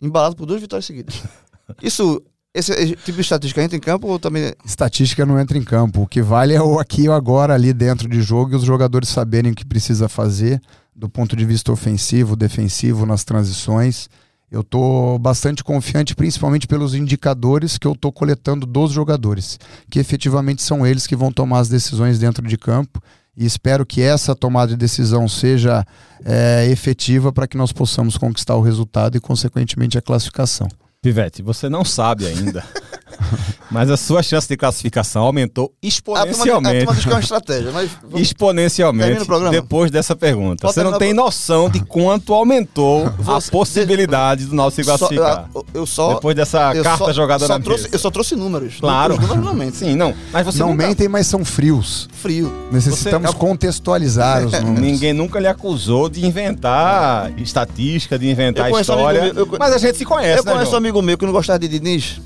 embalado 0.00 0.34
por 0.34 0.46
duas 0.46 0.62
vitórias 0.62 0.86
seguidas. 0.86 1.22
Isso, 1.82 2.22
esse, 2.54 2.96
tipo 2.96 3.12
de 3.12 3.20
estatística 3.20 3.62
entra 3.62 3.76
em 3.76 3.80
campo 3.80 4.06
ou 4.06 4.18
também. 4.18 4.54
Estatística 4.64 5.26
não 5.26 5.38
entra 5.38 5.58
em 5.58 5.62
campo. 5.62 6.00
O 6.00 6.06
que 6.06 6.22
vale 6.22 6.54
é 6.54 6.62
o 6.62 6.78
aqui 6.78 7.02
e 7.02 7.08
o 7.08 7.12
agora 7.12 7.52
ali 7.52 7.74
dentro 7.74 8.08
de 8.08 8.22
jogo 8.22 8.52
e 8.52 8.56
os 8.56 8.62
jogadores 8.62 9.10
saberem 9.10 9.52
o 9.52 9.54
que 9.54 9.66
precisa 9.66 10.08
fazer 10.08 10.58
do 10.96 11.06
ponto 11.06 11.36
de 11.36 11.44
vista 11.44 11.70
ofensivo, 11.70 12.34
defensivo, 12.34 13.04
nas 13.04 13.24
transições. 13.24 14.08
Eu 14.50 14.62
estou 14.62 15.18
bastante 15.18 15.62
confiante, 15.62 16.16
principalmente 16.16 16.66
pelos 16.66 16.94
indicadores 16.94 17.76
que 17.76 17.86
eu 17.86 17.92
estou 17.92 18.10
coletando 18.10 18.64
dos 18.64 18.90
jogadores, 18.90 19.60
que 19.90 19.98
efetivamente 19.98 20.62
são 20.62 20.86
eles 20.86 21.06
que 21.06 21.14
vão 21.14 21.30
tomar 21.30 21.58
as 21.58 21.68
decisões 21.68 22.18
dentro 22.18 22.48
de 22.48 22.56
campo 22.56 23.02
e 23.38 23.46
espero 23.46 23.86
que 23.86 24.02
essa 24.02 24.34
tomada 24.34 24.72
de 24.72 24.76
decisão 24.76 25.28
seja 25.28 25.86
é, 26.24 26.66
efetiva 26.70 27.32
para 27.32 27.46
que 27.46 27.56
nós 27.56 27.72
possamos 27.72 28.18
conquistar 28.18 28.56
o 28.56 28.60
resultado 28.60 29.16
e, 29.16 29.20
consequentemente, 29.20 29.96
a 29.96 30.02
classificação. 30.02 30.66
Pivete, 31.00 31.40
você 31.40 31.68
não 31.68 31.84
sabe 31.84 32.26
ainda. 32.26 32.64
mas 33.70 33.90
a 33.90 33.96
sua 33.96 34.22
chance 34.22 34.48
de 34.48 34.56
classificação 34.56 35.22
aumentou 35.22 35.72
exponencialmente. 35.82 36.84
A 36.84 36.94
turma 36.94 37.10
é 37.10 37.14
uma 37.14 37.20
estratégia, 37.20 37.72
mas 37.72 37.90
exponencialmente 38.14 39.26
depois 39.50 39.90
dessa 39.90 40.16
pergunta. 40.16 40.62
Pode 40.62 40.74
você 40.74 40.82
não 40.82 40.98
tem 40.98 41.12
noção 41.12 41.68
de 41.68 41.80
quanto 41.80 42.32
aumentou 42.34 43.10
você, 43.18 43.48
a 43.48 43.50
possibilidade 43.50 44.46
do 44.46 44.54
Náutico 44.54 44.82
se 44.82 44.88
classificar. 44.88 45.48
Só, 45.52 45.64
eu 45.74 45.86
só 45.86 46.14
depois 46.14 46.36
dessa 46.36 46.72
carta 46.82 47.04
só, 47.06 47.12
jogada 47.12 47.46
só 47.46 47.58
na 47.58 47.64
trouxe, 47.64 47.84
mesa. 47.84 47.94
Eu 47.94 47.98
só 47.98 48.10
trouxe 48.10 48.36
números. 48.36 48.76
Claro. 48.80 49.14
Os 49.14 49.20
números 49.20 49.44
não 49.44 49.54
mentem. 49.54 49.90
Sim, 49.90 49.96
não. 49.96 50.14
Mas 50.32 50.44
você 50.46 50.58
não 50.60 50.70
nunca... 50.70 50.86
mentem, 50.86 51.08
mas 51.08 51.26
são 51.26 51.44
frios. 51.44 52.08
Frio. 52.12 52.52
Necessitamos 52.70 53.30
você... 53.30 53.36
contextualizar 53.36 54.46
os 54.46 54.52
números. 54.52 54.80
Ninguém 54.80 55.12
nunca 55.12 55.38
lhe 55.38 55.46
acusou 55.46 56.08
de 56.08 56.24
inventar 56.24 57.32
estatística, 57.38 58.18
de 58.18 58.30
inventar 58.30 58.70
história. 58.70 59.32
Meu, 59.32 59.34
eu... 59.34 59.56
Mas 59.58 59.72
a 59.72 59.78
gente 59.78 59.98
se 59.98 60.04
conhece, 60.04 60.40
eu 60.40 60.44
né, 60.44 60.52
conheço 60.52 60.70
João? 60.70 60.82
um 60.82 60.84
amigo 60.84 61.02
meu 61.02 61.18
que 61.18 61.24
não 61.24 61.32
gostava 61.32 61.58
de 61.58 61.68
Diniz. 61.68 62.20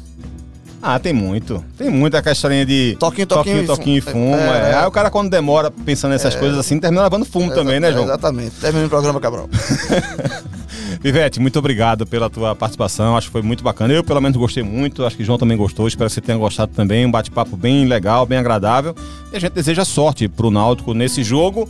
Ah, 0.83 0.99
tem 0.99 1.13
muito. 1.13 1.65
Tem 1.79 1.89
muito 1.89 2.17
aquela 2.17 2.33
historinha 2.33 2.67
de 2.67 2.97
toquinho, 2.99 3.25
toquinho, 3.25 3.65
toquinho, 3.65 3.67
toquinho 3.67 3.99
e 3.99 4.01
fumo. 4.01 4.35
É, 4.35 4.73
é. 4.73 4.75
Aí 4.75 4.87
o 4.87 4.91
cara, 4.91 5.11
quando 5.11 5.31
demora 5.31 5.71
pensando 5.71 6.11
nessas 6.11 6.35
é. 6.35 6.39
coisas 6.39 6.59
assim, 6.59 6.81
termina 6.81 7.05
levando 7.05 7.25
fumo 7.25 7.53
é, 7.53 7.55
também, 7.55 7.79
né, 7.79 7.93
João? 7.93 8.05
Exatamente. 8.05 8.57
Termina 8.57 8.87
o 8.87 8.89
programa, 8.89 9.21
Cabral. 9.21 9.49
Pivete, 11.01 11.41
muito 11.41 11.59
obrigado 11.59 12.05
pela 12.05 12.29
tua 12.29 12.57
participação. 12.57 13.17
Acho 13.17 13.29
que 13.29 13.33
foi 13.33 13.43
muito 13.43 13.63
bacana. 13.63 13.95
Eu, 13.95 14.03
pelo 14.03 14.21
menos, 14.21 14.37
gostei 14.37 14.65
muito. 14.65 15.05
Acho 15.05 15.17
que 15.17 15.23
o 15.23 15.27
João 15.27 15.39
também 15.39 15.57
gostou. 15.57 15.87
Espero 15.87 16.09
que 16.09 16.15
você 16.15 16.21
tenha 16.21 16.37
gostado 16.37 16.73
também. 16.75 17.07
Um 17.07 17.11
bate-papo 17.11 17.57
bem 17.57 17.87
legal, 17.87 18.27
bem 18.27 18.39
agradável. 18.39 18.95
E 19.33 19.37
a 19.37 19.41
gente 19.41 19.53
deseja 19.53 19.85
sorte 19.85 20.29
pro 20.29 20.51
Náutico 20.51 20.95
nesse 20.95 21.23
jogo. 21.23 21.69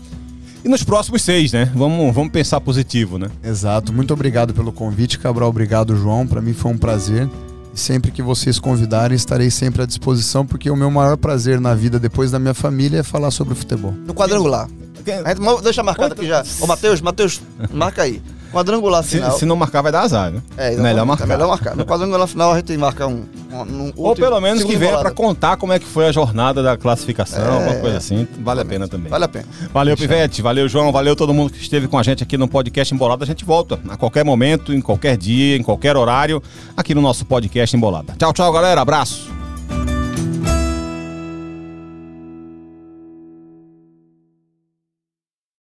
E 0.65 0.69
nos 0.69 0.83
próximos 0.83 1.23
seis, 1.23 1.53
né? 1.53 1.71
Vamos, 1.75 2.15
vamos 2.15 2.33
pensar 2.33 2.61
positivo, 2.61 3.19
né? 3.19 3.29
Exato. 3.45 3.93
Muito 3.93 4.15
obrigado 4.15 4.55
pelo 4.55 4.73
convite, 4.73 5.19
Cabral. 5.19 5.51
Obrigado, 5.51 5.97
João. 5.97 6.27
Para 6.27 6.41
mim 6.41 6.55
foi 6.55 6.73
um 6.73 6.79
prazer. 6.79 7.29
E 7.75 7.81
sempre 7.81 8.11
que 8.11 8.23
vocês 8.23 8.59
convidarem, 8.59 9.17
estarei 9.17 9.51
sempre 9.51 9.83
à 9.83 9.87
disposição, 9.87 10.45
porque 10.45 10.71
o 10.71 10.77
meu 10.77 10.91
maior 10.91 11.17
prazer 11.17 11.61
na 11.61 11.75
vida, 11.75 11.99
depois 11.99 12.31
da 12.31 12.39
minha 12.39 12.55
família, 12.55 12.99
é 12.99 13.03
falar 13.03 13.31
sobre 13.31 13.55
futebol. 13.55 13.93
No 13.93 14.15
quadrangular. 14.15 14.69
Deixa 15.63 15.83
marcado 15.83 16.15
aqui 16.15 16.27
já. 16.27 16.45
Ô, 16.61 16.67
Matheus, 16.67 17.01
Matheus, 17.01 17.41
marca 17.73 18.03
aí. 18.03 18.23
Quadrangular 18.53 19.03
final. 19.03 19.33
Se, 19.33 19.41
se, 19.41 19.47
não 19.47 19.57
marcar, 19.57 19.83
vai 19.83 19.91
dar 19.91 20.03
azar, 20.03 20.31
né? 20.31 20.43
É, 20.57 20.77
melhor 20.77 21.07
marcar. 21.07 21.25
É 21.25 21.27
melhor 21.27 21.49
marcar. 21.49 21.75
No 21.75 21.87
quadrangular 21.87 22.27
final, 22.29 22.53
a 22.53 22.57
gente 22.57 22.77
marca 22.77 23.07
um. 23.07 23.25
um, 23.51 23.57
um 23.57 23.93
Ou 23.97 24.15
pelo 24.15 24.41
menos 24.41 24.63
que 24.63 24.77
venha 24.77 24.99
para 24.99 25.11
contar 25.11 25.57
como 25.57 25.73
é 25.73 25.79
que 25.79 25.87
foi 25.87 26.07
a 26.07 26.13
jornada 26.13 26.63
da 26.63 26.77
classificação, 26.77 27.43
é, 27.43 27.49
alguma 27.49 27.75
coisa 27.77 27.97
assim. 27.97 28.29
Vale 28.41 28.61
a 28.61 28.65
pena 28.65 28.87
também. 28.87 29.11
Vale 29.11 29.25
a 29.25 29.29
pena. 29.29 29.47
Valeu, 29.73 29.97
Pivete. 29.97 30.43
Valeu, 30.43 30.69
João. 30.69 30.93
Valeu 30.93 31.17
todo 31.17 31.33
mundo 31.33 31.51
que 31.51 31.61
esteve 31.61 31.89
com 31.89 31.99
a 31.99 32.03
gente 32.03 32.23
aqui 32.23 32.37
no 32.37 32.47
podcast 32.47 32.95
Embolada. 32.95 33.25
A 33.25 33.27
gente 33.27 33.45
volta 33.45 33.81
a 33.89 33.97
qualquer 33.97 34.25
momento, 34.25 34.73
em 34.75 34.81
qualquer 34.81 35.17
dia, 35.17 35.57
em 35.57 35.63
qualquer 35.63 35.97
horário, 35.97 36.43
aqui 36.77 36.95
no 36.95 37.01
nosso 37.01 37.25
podcast 37.25 37.75
Embolada. 37.75 38.15
Tchau, 38.19 38.33
tchau, 38.33 38.53
galera. 38.53 38.83
Abraço. 38.83 39.31